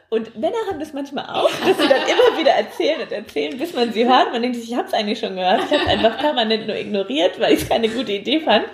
Und 0.08 0.38
Männer 0.38 0.58
haben 0.68 0.78
das 0.78 0.92
manchmal 0.92 1.24
auch, 1.24 1.48
dass 1.48 1.78
sie 1.78 1.88
dann 1.88 2.02
immer 2.02 2.38
wieder 2.38 2.50
erzählen 2.50 3.00
und 3.00 3.10
erzählen, 3.12 3.56
bis 3.56 3.72
man 3.72 3.92
sie 3.92 4.06
hört. 4.06 4.30
Man 4.30 4.42
denkt 4.42 4.58
sich, 4.58 4.70
ich 4.70 4.76
habe 4.76 4.86
es 4.86 4.92
eigentlich 4.92 5.20
schon 5.20 5.36
gehört. 5.36 5.62
Ich 5.64 5.70
habe 5.70 5.84
es 5.84 5.88
einfach 5.88 6.18
permanent 6.18 6.66
nur 6.66 6.76
ignoriert, 6.76 7.40
weil 7.40 7.54
ich 7.54 7.62
es 7.62 7.68
keine 7.68 7.88
gute 7.88 8.12
Idee 8.12 8.40
fand. 8.40 8.66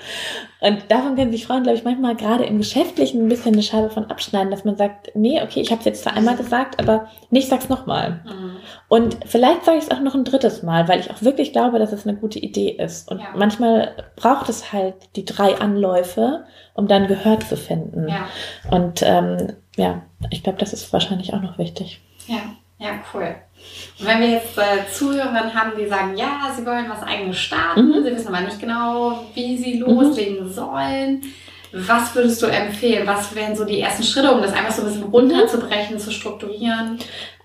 Und 0.61 0.91
davon 0.91 1.15
können 1.15 1.31
sich 1.31 1.47
Frauen, 1.47 1.63
glaube 1.63 1.79
ich, 1.79 1.85
manchmal 1.85 2.17
gerade 2.17 2.45
im 2.45 2.59
Geschäftlichen 2.59 3.25
ein 3.25 3.29
bisschen 3.29 3.53
eine 3.53 3.63
Scheibe 3.63 3.91
von 3.91 4.07
abschneiden, 4.07 4.51
dass 4.51 4.65
man 4.65 4.77
sagt, 4.77 5.13
nee, 5.15 5.41
okay, 5.41 5.61
ich 5.61 5.71
habe 5.71 5.79
es 5.79 5.85
jetzt 5.85 6.03
zwar 6.03 6.15
einmal 6.15 6.37
gesagt, 6.37 6.81
aber 6.81 7.09
nee, 7.31 7.39
ich 7.39 7.49
sag's 7.49 7.69
nochmal. 7.69 8.23
Mhm. 8.25 8.57
Und 8.89 9.19
vielleicht 9.25 9.65
sage 9.65 9.79
ich 9.79 9.85
es 9.85 9.91
auch 9.93 10.01
noch 10.01 10.17
ein 10.17 10.25
drittes 10.25 10.65
Mal, 10.65 10.89
weil 10.89 10.99
ich 10.99 11.11
auch 11.13 11.23
wirklich 11.23 11.53
glaube, 11.53 11.79
dass 11.79 11.93
es 11.93 12.05
eine 12.05 12.17
gute 12.17 12.41
Idee 12.41 12.78
ist. 12.79 13.11
Und 13.11 13.21
ja. 13.21 13.29
manchmal 13.37 13.95
braucht 14.17 14.49
es 14.49 14.73
halt 14.73 14.95
die 15.17 15.25
drei 15.25 15.59
Anläufe, 15.59 16.45
um 16.75 16.89
dann 16.89 17.09
Gehör 17.09 17.41
zu 17.41 17.57
finden. 17.57 18.09
Ja. 18.09 18.29
Und 18.71 19.03
ähm, 19.03 19.55
ja, 19.77 20.03
ich 20.31 20.43
glaube, 20.43 20.59
das 20.59 20.73
ist 20.73 20.93
wahrscheinlich 20.93 21.35
auch 21.35 21.41
noch 21.41 21.59
wichtig. 21.59 22.01
Ja, 22.27 22.41
ja, 22.79 22.91
cool. 23.13 23.35
Und 23.99 24.07
wenn 24.07 24.21
wir 24.21 24.29
jetzt 24.29 24.57
äh, 24.57 24.91
Zuhörerinnen 24.93 25.53
haben, 25.53 25.73
die 25.79 25.87
sagen, 25.87 26.17
ja, 26.17 26.53
sie 26.55 26.65
wollen 26.65 26.89
was 26.89 27.03
eigenes 27.03 27.39
starten, 27.39 27.89
mhm. 27.89 28.05
sie 28.05 28.13
wissen 28.13 28.35
aber 28.35 28.45
nicht 28.45 28.61
genau, 28.61 29.25
wie 29.35 29.57
sie 29.57 29.79
loslegen 29.79 30.45
mhm. 30.45 30.53
sollen. 30.53 31.23
Was 31.73 32.15
würdest 32.15 32.41
du 32.43 32.47
empfehlen? 32.47 33.07
Was 33.07 33.35
wären 33.35 33.55
so 33.55 33.65
die 33.65 33.81
ersten 33.81 34.03
Schritte, 34.03 34.33
um 34.33 34.41
das 34.41 34.53
einfach 34.53 34.73
so 34.73 34.83
ein 34.83 34.89
bisschen 34.89 35.03
runterzubrechen, 35.05 35.97
mhm. 35.97 36.01
zu 36.01 36.11
strukturieren? 36.11 36.99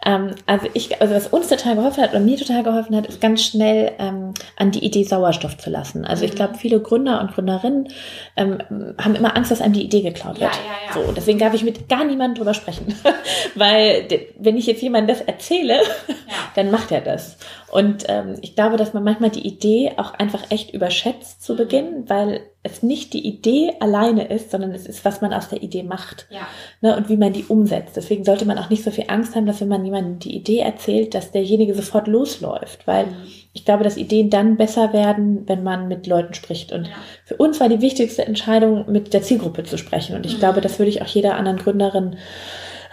Ähm, 0.05 0.31
also 0.45 0.67
ich, 0.73 1.01
also 1.01 1.13
was 1.13 1.27
uns 1.27 1.47
total 1.47 1.75
geholfen 1.75 2.03
hat 2.03 2.11
oder 2.11 2.19
mir 2.19 2.37
total 2.37 2.63
geholfen 2.63 2.95
hat, 2.95 3.07
ist 3.07 3.21
ganz 3.21 3.43
schnell 3.43 3.91
ähm, 3.99 4.33
an 4.57 4.71
die 4.71 4.83
Idee 4.83 5.03
Sauerstoff 5.03 5.57
zu 5.57 5.69
lassen. 5.69 6.05
Also 6.05 6.23
mhm. 6.23 6.29
ich 6.29 6.35
glaube, 6.35 6.55
viele 6.55 6.79
Gründer 6.79 7.21
und 7.21 7.33
Gründerinnen 7.33 7.89
ähm, 8.35 8.59
haben 8.97 9.15
immer 9.15 9.35
Angst, 9.35 9.51
dass 9.51 9.61
einem 9.61 9.73
die 9.73 9.83
Idee 9.83 10.01
geklaut 10.01 10.39
wird. 10.39 10.51
Ja, 10.53 10.59
ja, 10.59 11.01
ja. 11.01 11.07
So, 11.07 11.11
deswegen 11.11 11.39
darf 11.39 11.53
ich 11.53 11.63
mit 11.63 11.87
gar 11.89 12.03
niemandem 12.03 12.35
drüber 12.35 12.53
sprechen, 12.53 12.95
weil 13.55 14.07
wenn 14.37 14.57
ich 14.57 14.67
jetzt 14.67 14.81
jemandem 14.81 15.15
das 15.15 15.25
erzähle, 15.25 15.79
dann 16.55 16.71
macht 16.71 16.91
er 16.91 17.01
das. 17.01 17.37
Und 17.73 18.05
ähm, 18.07 18.35
ich 18.41 18.53
glaube, 18.53 18.77
dass 18.77 18.93
man 18.93 19.03
manchmal 19.03 19.31
die 19.31 19.47
Idee 19.47 19.93
auch 19.97 20.13
einfach 20.13 20.51
echt 20.51 20.75
überschätzt 20.75 21.41
zu 21.41 21.53
mhm. 21.53 21.57
Beginn, 21.57 22.03
weil 22.07 22.41
es 22.61 22.83
nicht 22.83 23.13
die 23.13 23.27
Idee 23.27 23.73
alleine 23.79 24.27
ist, 24.27 24.51
sondern 24.51 24.73
es 24.73 24.85
ist, 24.85 25.03
was 25.05 25.21
man 25.21 25.33
aus 25.33 25.49
der 25.49 25.63
Idee 25.63 25.81
macht 25.81 26.27
ja. 26.29 26.41
ne, 26.81 26.95
und 26.95 27.09
wie 27.09 27.17
man 27.17 27.33
die 27.33 27.45
umsetzt. 27.45 27.97
Deswegen 27.97 28.25
sollte 28.25 28.45
man 28.45 28.59
auch 28.59 28.69
nicht 28.69 28.83
so 28.83 28.91
viel 28.91 29.05
Angst 29.07 29.35
haben, 29.35 29.47
dass 29.47 29.59
wenn 29.59 29.69
man 29.69 29.83
jemandem 29.83 30.19
die 30.19 30.35
Idee 30.35 30.59
erzählt, 30.59 31.15
dass 31.15 31.31
derjenige 31.31 31.73
sofort 31.73 32.07
losläuft, 32.07 32.85
weil 32.85 33.07
mhm. 33.07 33.15
ich 33.53 33.65
glaube, 33.65 33.83
dass 33.83 33.97
Ideen 33.97 34.29
dann 34.29 34.55
besser 34.55 34.93
werden, 34.93 35.41
wenn 35.47 35.63
man 35.63 35.87
mit 35.87 36.05
Leuten 36.05 36.35
spricht. 36.35 36.73
Und 36.73 36.85
ja. 36.85 36.93
für 37.25 37.37
uns 37.37 37.59
war 37.59 37.69
die 37.69 37.81
wichtigste 37.81 38.23
Entscheidung, 38.23 38.85
mit 38.91 39.15
der 39.15 39.23
Zielgruppe 39.23 39.63
zu 39.63 39.79
sprechen. 39.79 40.15
Und 40.15 40.27
ich 40.27 40.35
mhm. 40.35 40.39
glaube, 40.41 40.61
das 40.61 40.77
würde 40.77 40.91
ich 40.91 41.01
auch 41.01 41.07
jeder 41.07 41.37
anderen 41.37 41.57
Gründerin 41.57 42.17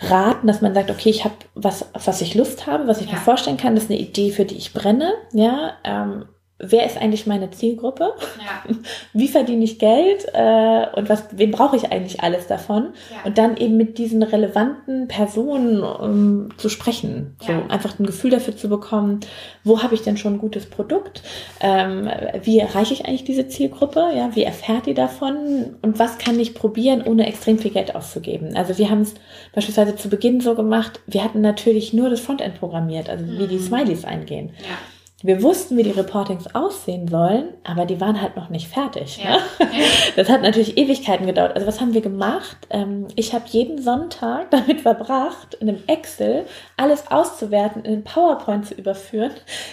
raten, 0.02 0.46
dass 0.46 0.62
man 0.62 0.74
sagt, 0.74 0.90
okay, 0.90 1.10
ich 1.10 1.24
habe 1.24 1.34
was, 1.54 1.94
auf 1.94 2.06
was 2.06 2.20
ich 2.20 2.34
Lust 2.34 2.66
habe, 2.66 2.86
was 2.86 3.00
ich 3.00 3.06
ja. 3.06 3.14
mir 3.14 3.20
vorstellen 3.20 3.56
kann, 3.56 3.74
das 3.74 3.84
ist 3.84 3.90
eine 3.90 4.00
Idee, 4.00 4.30
für 4.30 4.44
die 4.44 4.56
ich 4.56 4.72
brenne, 4.72 5.12
ja, 5.32 5.74
ähm, 5.84 6.24
wer 6.60 6.84
ist 6.84 6.98
eigentlich 6.98 7.26
meine 7.26 7.50
Zielgruppe? 7.50 8.12
Ja. 8.38 8.74
Wie 9.12 9.28
verdiene 9.28 9.64
ich 9.64 9.78
Geld? 9.78 10.26
Äh, 10.32 10.86
und 10.94 11.08
was, 11.08 11.24
wen 11.32 11.50
brauche 11.50 11.76
ich 11.76 11.90
eigentlich 11.90 12.22
alles 12.22 12.46
davon? 12.46 12.90
Ja. 13.10 13.24
Und 13.24 13.38
dann 13.38 13.56
eben 13.56 13.76
mit 13.76 13.98
diesen 13.98 14.22
relevanten 14.22 15.08
Personen 15.08 15.82
um, 15.82 16.48
zu 16.58 16.68
sprechen. 16.68 17.36
So 17.40 17.52
ja. 17.52 17.66
einfach 17.68 17.98
ein 17.98 18.06
Gefühl 18.06 18.30
dafür 18.30 18.56
zu 18.56 18.68
bekommen, 18.68 19.20
wo 19.64 19.82
habe 19.82 19.94
ich 19.94 20.02
denn 20.02 20.16
schon 20.16 20.34
ein 20.34 20.38
gutes 20.38 20.66
Produkt? 20.66 21.22
Ähm, 21.60 22.08
wie 22.42 22.58
erreiche 22.58 22.94
ich 22.94 23.06
eigentlich 23.06 23.24
diese 23.24 23.48
Zielgruppe? 23.48 24.10
Ja, 24.14 24.34
wie 24.34 24.44
erfährt 24.44 24.86
die 24.86 24.94
davon? 24.94 25.76
Und 25.82 25.98
was 25.98 26.18
kann 26.18 26.38
ich 26.38 26.54
probieren, 26.54 27.02
ohne 27.02 27.26
extrem 27.26 27.58
viel 27.58 27.70
Geld 27.70 27.94
auszugeben? 27.94 28.56
Also 28.56 28.76
wir 28.78 28.90
haben 28.90 29.02
es 29.02 29.14
beispielsweise 29.54 29.96
zu 29.96 30.08
Beginn 30.08 30.40
so 30.40 30.54
gemacht, 30.54 31.00
wir 31.06 31.24
hatten 31.24 31.40
natürlich 31.40 31.92
nur 31.92 32.10
das 32.10 32.20
Frontend 32.20 32.58
programmiert, 32.58 33.08
also 33.08 33.24
mhm. 33.24 33.38
wie 33.38 33.46
die 33.46 33.56
mhm. 33.56 33.66
Smileys 33.66 34.04
eingehen. 34.04 34.50
Ja 34.58 34.76
wir 35.22 35.42
wussten, 35.42 35.76
wie 35.76 35.82
die 35.82 35.90
Reportings 35.90 36.54
aussehen 36.54 37.06
sollen, 37.06 37.52
aber 37.62 37.84
die 37.84 38.00
waren 38.00 38.22
halt 38.22 38.36
noch 38.36 38.48
nicht 38.48 38.68
fertig. 38.68 39.18
Ja. 39.22 39.36
Ne? 39.36 39.40
Das 40.16 40.28
hat 40.28 40.42
natürlich 40.42 40.76
Ewigkeiten 40.76 41.26
gedauert. 41.26 41.54
Also 41.54 41.66
was 41.66 41.80
haben 41.80 41.94
wir 41.94 42.00
gemacht? 42.00 42.56
Ähm, 42.70 43.06
ich 43.16 43.32
habe 43.32 43.44
jeden 43.48 43.80
Sonntag 43.80 44.50
damit 44.50 44.80
verbracht, 44.80 45.54
in 45.60 45.68
einem 45.68 45.82
Excel 45.86 46.46
alles 46.76 47.10
auszuwerten, 47.10 47.84
in 47.84 47.92
einen 47.92 48.04
PowerPoint 48.04 48.66
zu 48.66 48.74
überführen, 48.74 49.32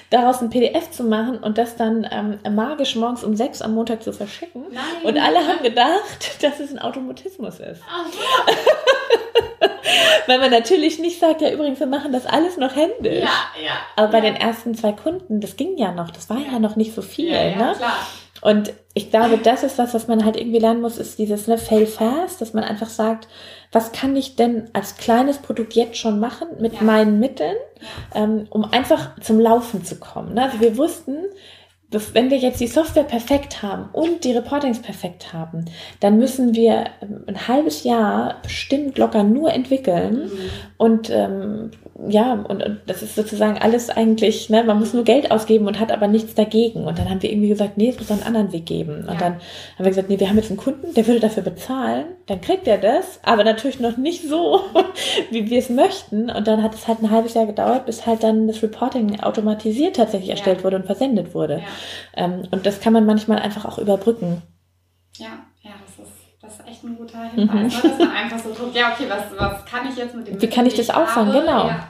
daraus 0.09 0.41
ein 0.41 0.49
PDF 0.49 0.91
zu 0.91 1.03
machen 1.03 1.37
und 1.37 1.57
das 1.57 1.75
dann 1.75 2.07
ähm, 2.11 2.39
magisch 2.55 2.95
morgens 2.95 3.23
um 3.23 3.35
sechs 3.35 3.61
am 3.61 3.73
Montag 3.73 4.03
zu 4.03 4.11
verschicken. 4.11 4.65
Nein. 4.71 4.83
Und 5.03 5.17
alle 5.17 5.39
haben 5.39 5.63
gedacht, 5.63 6.41
dass 6.41 6.59
es 6.59 6.71
ein 6.71 6.79
Automatismus 6.79 7.59
ist. 7.59 7.81
Ach, 7.89 8.05
Weil 10.27 10.39
man 10.39 10.51
natürlich 10.51 10.99
nicht 10.99 11.19
sagt, 11.19 11.41
ja 11.41 11.51
übrigens, 11.51 11.79
wir 11.79 11.87
machen 11.87 12.11
das 12.11 12.25
alles 12.25 12.57
noch 12.57 12.75
händisch. 12.75 13.23
Ja, 13.23 13.63
ja. 13.63 13.77
Aber 13.95 14.09
bei 14.09 14.17
ja. 14.19 14.25
den 14.25 14.35
ersten 14.35 14.75
zwei 14.75 14.91
Kunden, 14.91 15.39
das 15.39 15.55
ging 15.55 15.77
ja 15.77 15.91
noch, 15.91 16.11
das 16.11 16.29
war 16.29 16.37
ja, 16.37 16.53
ja 16.53 16.59
noch 16.59 16.75
nicht 16.75 16.93
so 16.93 17.01
viel. 17.01 17.31
Ja, 17.31 17.43
ja, 17.43 17.55
ne? 17.55 17.73
klar. 17.77 17.97
Und 18.41 18.71
ich 18.93 19.09
glaube, 19.09 19.37
das 19.37 19.63
ist 19.63 19.77
was, 19.77 19.93
was 19.93 20.07
man 20.07 20.23
halt 20.23 20.37
irgendwie 20.37 20.59
lernen 20.59 20.81
muss, 20.81 20.97
ist 20.97 21.17
dieses 21.17 21.47
ne, 21.47 21.57
Fail 21.57 21.87
Fast, 21.87 22.39
dass 22.39 22.53
man 22.53 22.63
einfach 22.63 22.89
sagt, 22.89 23.27
was 23.71 23.91
kann 23.91 24.15
ich 24.15 24.35
denn 24.35 24.69
als 24.73 24.97
kleines 24.97 25.39
Produkt 25.39 25.73
jetzt 25.73 25.97
schon 25.97 26.19
machen 26.19 26.47
mit 26.59 26.73
ja. 26.73 26.81
meinen 26.81 27.19
Mitteln, 27.19 27.55
ähm, 28.13 28.45
um 28.49 28.63
einfach 28.65 29.19
zum 29.21 29.39
Laufen 29.39 29.83
zu 29.83 29.95
kommen. 29.95 30.35
Ne? 30.35 30.43
Also 30.43 30.59
wir 30.59 30.77
wussten, 30.77 31.17
wenn 31.89 32.29
wir 32.29 32.37
jetzt 32.37 32.59
die 32.59 32.67
Software 32.67 33.05
perfekt 33.05 33.63
haben 33.63 33.89
und 33.93 34.25
die 34.25 34.33
Reportings 34.33 34.81
perfekt 34.81 35.31
haben, 35.31 35.63
dann 36.01 36.17
müssen 36.17 36.53
wir 36.53 36.85
ähm, 37.01 37.23
ein 37.27 37.47
halbes 37.47 37.85
Jahr 37.85 38.41
bestimmt 38.43 38.97
locker 38.97 39.23
nur 39.23 39.53
entwickeln. 39.53 40.25
Mhm. 40.25 40.49
Und 40.77 41.09
ähm, 41.09 41.71
ja, 42.09 42.33
und, 42.33 42.61
und 42.61 42.81
das 42.85 43.01
ist 43.03 43.15
sozusagen 43.15 43.57
alles 43.57 43.89
eigentlich, 43.89 44.49
ne, 44.49 44.63
man 44.65 44.79
muss 44.79 44.93
nur 44.93 45.05
Geld 45.05 45.31
ausgeben 45.31 45.65
und 45.65 45.79
hat 45.79 45.93
aber 45.93 46.07
nichts 46.07 46.35
dagegen. 46.35 46.83
Und 46.83 46.99
dann 46.99 47.09
haben 47.09 47.23
wir 47.23 47.31
irgendwie 47.31 47.47
gesagt, 47.47 47.77
nee, 47.77 47.89
es 47.89 47.97
muss 47.97 48.11
einen 48.11 48.23
anderen 48.23 48.51
Weg 48.51 48.65
geben. 48.65 49.05
Und 49.07 49.13
ja. 49.13 49.19
dann 49.19 49.33
haben 49.33 49.85
wir 49.85 49.89
gesagt, 49.89 50.09
nee, 50.09 50.19
wir 50.19 50.29
haben 50.29 50.37
jetzt 50.37 50.49
einen 50.49 50.59
Kunden, 50.59 50.93
der 50.93 51.07
würde 51.07 51.21
dafür 51.21 51.43
bezahlen, 51.43 52.05
dann 52.25 52.41
kriegt 52.41 52.67
er 52.67 52.77
das, 52.77 53.21
aber 53.23 53.45
natürlich 53.45 53.79
noch 53.79 53.95
nicht 53.95 54.27
so, 54.27 54.59
wie 55.31 55.49
wir 55.49 55.59
es 55.59 55.69
möchten. 55.69 56.29
Und 56.29 56.47
dann 56.47 56.61
hat 56.61 56.75
es 56.75 56.85
halt 56.87 57.01
ein 57.01 57.11
halbes 57.11 57.33
Jahr 57.33 57.45
gedauert, 57.45 57.85
bis 57.85 58.05
halt 58.05 58.23
dann 58.23 58.47
das 58.47 58.61
Reporting 58.61 59.21
automatisiert 59.21 59.95
tatsächlich 59.95 60.31
erstellt 60.31 60.59
ja. 60.59 60.63
wurde 60.65 60.75
und 60.75 60.85
versendet 60.85 61.33
wurde. 61.33 61.59
Ja. 61.59 61.76
Ähm, 62.15 62.47
und 62.51 62.65
das 62.65 62.79
kann 62.79 62.93
man 62.93 63.05
manchmal 63.05 63.39
einfach 63.39 63.65
auch 63.65 63.77
überbrücken. 63.77 64.41
Ja, 65.15 65.45
ja, 65.61 65.71
das 65.85 66.05
ist, 66.05 66.13
das 66.41 66.53
ist 66.59 66.67
echt 66.67 66.83
ein 66.83 66.95
guter 66.95 67.23
Hinweis, 67.23 67.83
mhm. 67.83 67.89
dass 67.89 67.99
man 67.99 68.11
einfach 68.11 68.39
so 68.39 68.49
guckt, 68.49 68.75
ja, 68.75 68.93
okay, 68.93 69.05
was, 69.09 69.23
was 69.37 69.65
kann 69.65 69.89
ich 69.89 69.97
jetzt 69.97 70.15
mit 70.15 70.27
dem 70.27 70.41
Wie 70.41 70.47
kann 70.47 70.65
ich 70.65 70.75
das 70.75 70.89
auffangen, 70.89 71.33
genau. 71.33 71.67
Ja. 71.67 71.89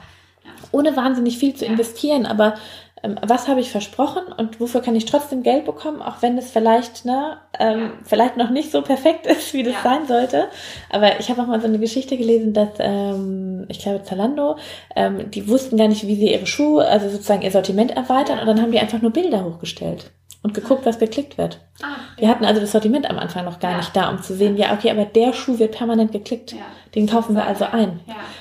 Ohne 0.72 0.96
wahnsinnig 0.96 1.38
viel 1.38 1.54
zu 1.54 1.64
investieren, 1.64 2.26
aber 2.26 2.54
was 3.02 3.48
habe 3.48 3.60
ich 3.60 3.70
versprochen 3.70 4.32
und 4.36 4.60
wofür 4.60 4.80
kann 4.80 4.96
ich 4.96 5.04
trotzdem 5.04 5.42
Geld 5.42 5.64
bekommen, 5.64 6.02
auch 6.02 6.22
wenn 6.22 6.36
es 6.36 6.50
vielleicht, 6.50 7.04
ne, 7.04 7.38
ähm, 7.58 7.80
ja. 7.80 7.90
vielleicht 8.04 8.36
noch 8.36 8.50
nicht 8.50 8.70
so 8.70 8.82
perfekt 8.82 9.26
ist, 9.26 9.54
wie 9.54 9.62
das 9.62 9.74
ja. 9.74 9.82
sein 9.82 10.06
sollte. 10.06 10.48
Aber 10.90 11.20
ich 11.20 11.30
habe 11.30 11.42
auch 11.42 11.46
mal 11.46 11.60
so 11.60 11.66
eine 11.66 11.78
Geschichte 11.78 12.16
gelesen, 12.16 12.52
dass 12.52 12.70
ähm, 12.78 13.66
ich 13.68 13.80
glaube 13.80 14.02
Zalando, 14.02 14.56
ähm, 14.96 15.30
die 15.30 15.48
wussten 15.48 15.76
gar 15.76 15.88
nicht, 15.88 16.06
wie 16.06 16.16
sie 16.16 16.32
ihre 16.32 16.46
Schuhe, 16.46 16.86
also 16.86 17.08
sozusagen 17.08 17.42
ihr 17.42 17.50
Sortiment 17.50 17.92
erweitern 17.92 18.40
und 18.40 18.46
dann 18.46 18.60
haben 18.60 18.72
die 18.72 18.80
einfach 18.80 19.00
nur 19.00 19.12
Bilder 19.12 19.44
hochgestellt 19.44 20.10
und 20.42 20.54
geguckt, 20.54 20.86
was 20.86 20.98
geklickt 20.98 21.38
wird. 21.38 21.60
Ach, 21.82 22.16
Wir 22.16 22.24
ja. 22.24 22.30
hatten 22.30 22.44
also 22.44 22.60
das 22.60 22.72
Sortiment 22.72 23.08
am 23.08 23.18
Anfang 23.18 23.44
noch 23.44 23.60
gar 23.60 23.72
ja. 23.72 23.76
nicht 23.78 23.94
da, 23.94 24.08
um 24.10 24.22
zu 24.22 24.34
sehen, 24.34 24.56
ja, 24.56 24.72
okay, 24.72 24.90
aber 24.90 25.04
der 25.04 25.32
Schuh 25.32 25.58
wird 25.58 25.76
permanent 25.76 26.12
geklickt. 26.12 26.52
Ja. 26.52 26.58
Den 26.94 27.06
kaufen 27.06 27.34
wir 27.34 27.44
also 27.44 27.64
ein. 27.64 28.00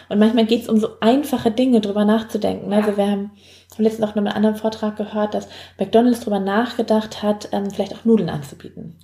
Und 0.10 0.20
manchmal 0.20 0.46
geht 0.46 0.64
es 0.64 0.70
um 0.70 0.80
so 0.80 0.90
einfache 1.02 1.52
Dinge, 1.52 1.82
drüber 1.82 2.06
nachzudenken. 2.06 2.72
Also 2.72 2.96
wir 2.96 3.08
haben 3.10 3.32
habe 3.78 3.84
letztens 3.84 4.08
noch 4.08 4.16
in 4.16 4.26
einem 4.26 4.36
anderen 4.36 4.56
Vortrag 4.56 4.96
gehört, 4.96 5.34
dass 5.34 5.48
McDonalds 5.80 6.22
darüber 6.22 6.40
nachgedacht 6.40 7.22
hat, 7.22 7.50
ähm, 7.52 7.70
vielleicht 7.70 7.94
auch 7.94 8.06
Nudeln 8.06 8.30
anzubieten. 8.30 8.98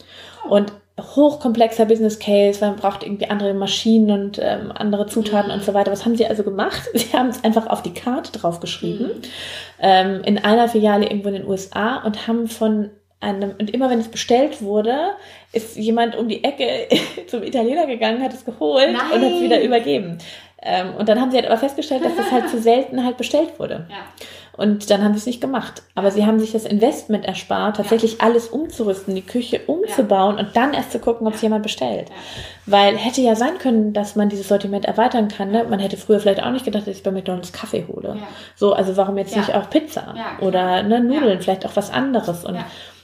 Und 0.49 0.74
hochkomplexer 0.99 1.86
Business 1.86 2.19
Case, 2.19 2.63
man 2.63 2.76
braucht 2.76 3.03
irgendwie 3.03 3.28
andere 3.28 3.53
Maschinen 3.53 4.11
und 4.11 4.39
ähm, 4.41 4.71
andere 4.74 5.07
Zutaten 5.07 5.49
mhm. 5.49 5.57
und 5.57 5.63
so 5.63 5.74
weiter. 5.74 5.91
Was 5.91 6.05
haben 6.05 6.15
sie 6.15 6.28
also 6.28 6.43
gemacht? 6.43 6.82
Sie 6.93 7.13
haben 7.13 7.30
es 7.30 7.43
einfach 7.43 7.67
auf 7.67 7.82
die 7.82 7.93
Karte 7.93 8.32
draufgeschrieben, 8.32 9.07
mhm. 9.07 9.21
ähm, 9.80 10.21
in 10.24 10.38
einer 10.38 10.67
Filiale 10.67 11.05
irgendwo 11.05 11.30
in 11.30 11.36
den 11.36 11.47
USA 11.47 12.03
und 12.03 12.28
haben 12.28 12.47
von 12.47 12.91
einem, 13.19 13.55
und 13.57 13.74
immer 13.74 13.89
wenn 13.89 13.99
es 13.99 14.09
bestellt 14.09 14.61
wurde, 14.61 15.11
ist 15.53 15.78
jemand 15.78 16.15
um 16.15 16.28
die 16.28 16.43
Ecke 16.43 16.88
zum 17.28 17.41
Italiener 17.41 17.88
gegangen, 17.88 18.21
hat 18.21 18.34
es 18.34 18.45
geholt 18.45 18.91
Nein. 18.91 19.11
und 19.13 19.26
hat 19.26 19.32
es 19.32 19.41
wieder 19.41 19.61
übergeben. 19.63 20.17
Ähm, 20.61 20.95
und 20.95 21.09
dann 21.09 21.19
haben 21.19 21.32
sie 21.32 21.38
halt 21.38 21.47
aber 21.47 21.57
festgestellt, 21.57 22.05
dass 22.05 22.15
das 22.15 22.32
halt 22.32 22.49
zu 22.49 22.57
selten 22.61 23.03
halt 23.03 23.17
bestellt 23.17 23.59
wurde. 23.59 23.88
Ja. 23.89 23.97
Und 24.56 24.91
dann 24.91 25.04
haben 25.04 25.14
sie 25.14 25.20
es 25.20 25.26
nicht 25.26 25.41
gemacht. 25.41 25.82
Aber 25.95 26.12
sie 26.12 26.26
haben 26.26 26.39
sich 26.39 26.51
das 26.51 26.66
Investment 26.66 27.26
erspart, 27.26 27.78
tatsächlich 27.78 28.14
ja. 28.14 28.20
alles 28.22 28.47
umzurüsten, 28.47 29.16
die 29.16 29.24
Küche 29.24 29.62
umzubauen 29.66 30.38
ja. 30.38 30.43
und 30.43 30.56
dann 30.56 30.74
erst 30.74 30.91
zu 30.91 30.99
gucken, 30.99 31.26
ob 31.26 31.34
es 31.34 31.41
jemand 31.41 31.64
bestellt. 31.64 32.12
Weil 32.68 32.95
hätte 32.95 33.22
ja 33.22 33.36
sein 33.36 33.58
können, 33.58 33.93
dass 33.93 34.16
man 34.16 34.30
dieses 34.30 34.47
Sortiment 34.47 34.86
erweitern 34.86 35.28
kann. 35.28 35.49
Ne? 35.49 35.66
Man 35.68 35.80
hätte 35.80 35.97
früher 35.97 36.20
vielleicht 36.20 36.43
auch 36.43 36.51
nicht 36.51 36.66
gedacht, 36.66 36.88
dass 36.88 36.97
ich 36.97 37.04
bei 37.04 37.10
McDonalds 37.10 37.51
Kaffee 37.51 37.86
hole. 37.88 38.18
So, 38.56 38.74
also 38.74 38.95
warum 38.95 39.18
jetzt 39.18 39.36
nicht 39.36 39.54
auch 39.56 39.70
Pizza 39.72 40.14
oder 40.39 40.84
ne, 40.84 41.01
Nudeln, 41.01 41.41
vielleicht 41.41 41.66
auch 41.66 41.76
was 41.76 41.91
anderes. 41.91 42.45
Und 42.45 42.58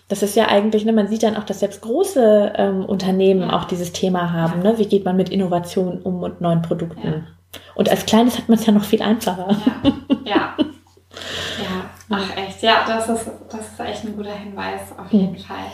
das 0.07 0.21
ist 0.21 0.35
ja 0.35 0.49
eigentlich, 0.49 0.85
ne, 0.85 0.93
man 0.93 1.07
sieht 1.07 1.23
dann 1.23 1.35
auch, 1.35 1.43
dass 1.45 1.61
selbst 1.61 1.81
große 1.81 2.53
ähm, 2.57 2.85
Unternehmen 2.85 3.49
auch 3.49 3.65
dieses 3.65 3.91
Thema 3.91 4.33
haben. 4.33 4.61
Ne? 4.61 4.77
Wie 4.77 4.85
geht 4.85 5.03
man 5.03 5.17
mit 5.17 5.29
Innovationen 5.29 6.01
um 6.03 6.21
und 6.21 6.41
neuen 6.41 6.61
Produkten? 6.61 7.27
Und 7.73 7.89
als 7.89 8.05
Kleines 8.05 8.37
hat 8.37 8.49
man 8.49 8.59
es 8.59 8.65
ja 8.67 8.73
noch 8.73 8.83
viel 8.83 9.01
einfacher. 9.01 9.55
Ja, 9.83 9.91
ja. 10.25 10.57
Ja, 11.57 11.89
ach 12.09 12.37
echt, 12.37 12.61
ja, 12.61 12.83
das 12.87 13.09
ist, 13.09 13.29
das 13.51 13.61
ist 13.61 13.79
echt 13.79 14.03
ein 14.05 14.15
guter 14.15 14.35
Hinweis, 14.35 14.81
auf 14.97 15.11
jeden. 15.11 15.37
Fall. 15.37 15.71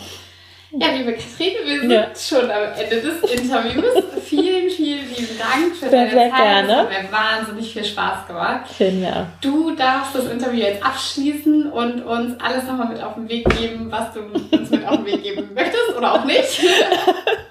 Ja, 0.77 0.87
liebe 0.91 1.13
Katrin, 1.13 1.53
wir 1.63 1.79
sind 1.79 1.91
ja. 1.91 2.07
schon 2.15 2.51
am 2.51 2.63
Ende 2.77 3.01
des 3.01 3.31
Interviews. 3.31 4.03
vielen, 4.25 4.69
vielen 4.69 5.07
lieben 5.09 5.37
Dank 5.37 5.75
für 5.75 5.89
sehr, 5.89 6.05
deine 6.05 6.11
sehr 6.11 6.29
Zeit. 6.29 6.41
Gerne. 6.41 6.73
Es 6.73 6.77
hat 6.77 7.03
mir 7.03 7.11
wahnsinnig 7.11 7.73
viel 7.73 7.85
Spaß 7.85 8.27
gemacht. 8.27 8.65
Schön, 8.77 9.01
ja. 9.01 9.27
Du 9.39 9.73
darfst 9.75 10.15
das 10.15 10.25
Interview 10.25 10.59
jetzt 10.59 10.83
abschließen 10.83 11.71
und 11.71 12.03
uns 12.03 12.39
alles 12.41 12.65
nochmal 12.65 12.89
mit 12.89 13.01
auf 13.01 13.13
den 13.13 13.29
Weg 13.29 13.47
geben, 13.57 13.89
was 13.89 14.13
du 14.13 14.21
uns 14.57 14.69
mit 14.69 14.85
auf 14.85 14.97
den 14.97 15.05
Weg 15.05 15.23
geben 15.23 15.49
möchtest 15.53 15.95
oder 15.97 16.13
auch 16.13 16.25
nicht. 16.25 16.61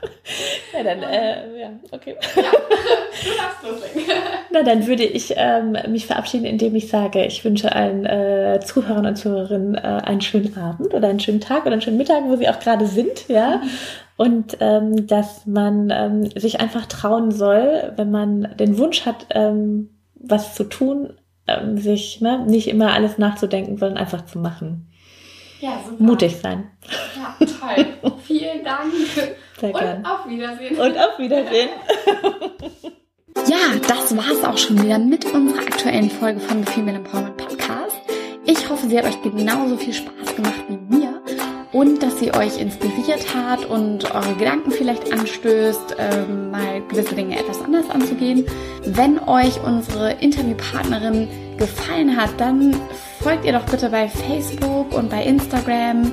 ja, 0.72 0.82
dann, 0.82 1.02
äh, 1.02 1.60
ja, 1.60 1.70
okay. 1.90 2.16
Ja, 2.36 2.42
du 2.42 3.30
darfst 3.36 3.62
loslegen. 3.62 4.12
Na, 4.50 4.62
dann 4.62 4.86
würde 4.86 5.04
ich 5.04 5.34
ähm, 5.36 5.76
mich 5.88 6.06
verabschieden, 6.06 6.46
indem 6.46 6.74
ich 6.74 6.88
sage, 6.88 7.24
ich 7.24 7.44
wünsche 7.44 7.74
allen 7.74 8.06
äh, 8.06 8.60
Zuhörern 8.64 9.06
und 9.06 9.16
Zuhörerinnen 9.16 9.74
äh, 9.74 9.80
einen 9.80 10.20
schönen 10.20 10.56
Abend 10.56 10.94
oder 10.94 11.08
einen 11.08 11.20
schönen 11.20 11.40
Tag 11.40 11.62
oder 11.62 11.72
einen 11.72 11.82
schönen 11.82 11.98
Mittag, 11.98 12.24
wo 12.24 12.36
sie 12.36 12.48
auch 12.48 12.58
gerade 12.58 12.86
sind, 12.86 13.28
ja. 13.28 13.56
Mhm. 13.56 13.70
Und 14.16 14.56
ähm, 14.60 15.06
dass 15.06 15.44
man 15.44 15.90
ähm, 15.90 16.30
sich 16.38 16.60
einfach 16.60 16.86
trauen 16.86 17.32
soll, 17.32 17.92
wenn 17.96 18.10
man 18.10 18.56
den 18.56 18.78
Wunsch 18.78 19.06
hat, 19.06 19.26
ähm, 19.30 19.90
was 20.14 20.54
zu 20.54 20.64
tun, 20.64 21.14
ähm, 21.48 21.78
sich 21.78 22.20
ne, 22.20 22.44
nicht 22.46 22.68
immer 22.68 22.92
alles 22.92 23.18
nachzudenken, 23.18 23.76
sondern 23.76 23.98
einfach 23.98 24.24
zu 24.24 24.38
machen. 24.38 24.88
Ja, 25.60 25.80
super. 25.84 26.02
Mutig 26.02 26.36
sein. 26.36 26.70
Ja, 27.16 27.36
toll. 27.46 27.86
Vielen 28.24 28.64
Dank. 28.64 28.92
Gern. 29.72 29.98
Und 29.98 30.06
auf 30.06 30.28
Wiedersehen. 30.28 30.78
Und 30.78 30.98
auf 30.98 31.18
Wiedersehen. 31.18 31.68
Ja, 33.46 33.78
das 33.86 34.16
war's 34.16 34.42
auch 34.42 34.56
schon 34.56 34.82
wieder 34.82 34.98
mit 34.98 35.26
unserer 35.26 35.58
aktuellen 35.58 36.08
Folge 36.08 36.40
von 36.40 36.64
The 36.64 36.72
Female 36.72 36.96
Empowerment 36.96 37.36
Podcast. 37.36 37.96
Ich 38.46 38.70
hoffe, 38.70 38.88
sie 38.88 38.96
hat 38.96 39.04
euch 39.04 39.20
genauso 39.22 39.76
viel 39.76 39.92
Spaß 39.92 40.34
gemacht 40.34 40.64
wie 40.68 40.96
mir 40.96 41.20
und 41.72 42.02
dass 42.02 42.20
sie 42.20 42.32
euch 42.32 42.58
inspiriert 42.58 43.34
hat 43.34 43.66
und 43.66 44.14
eure 44.14 44.34
Gedanken 44.36 44.70
vielleicht 44.70 45.12
anstößt, 45.12 45.96
ähm, 45.98 46.52
mal 46.52 46.80
gewisse 46.88 47.14
Dinge 47.16 47.38
etwas 47.38 47.60
anders 47.60 47.90
anzugehen. 47.90 48.46
Wenn 48.84 49.18
euch 49.18 49.60
unsere 49.62 50.12
Interviewpartnerin 50.12 51.28
gefallen 51.58 52.16
hat, 52.16 52.30
dann 52.38 52.74
folgt 53.20 53.44
ihr 53.44 53.52
doch 53.52 53.66
bitte 53.66 53.90
bei 53.90 54.08
Facebook 54.08 54.94
und 54.94 55.10
bei 55.10 55.24
Instagram 55.24 56.12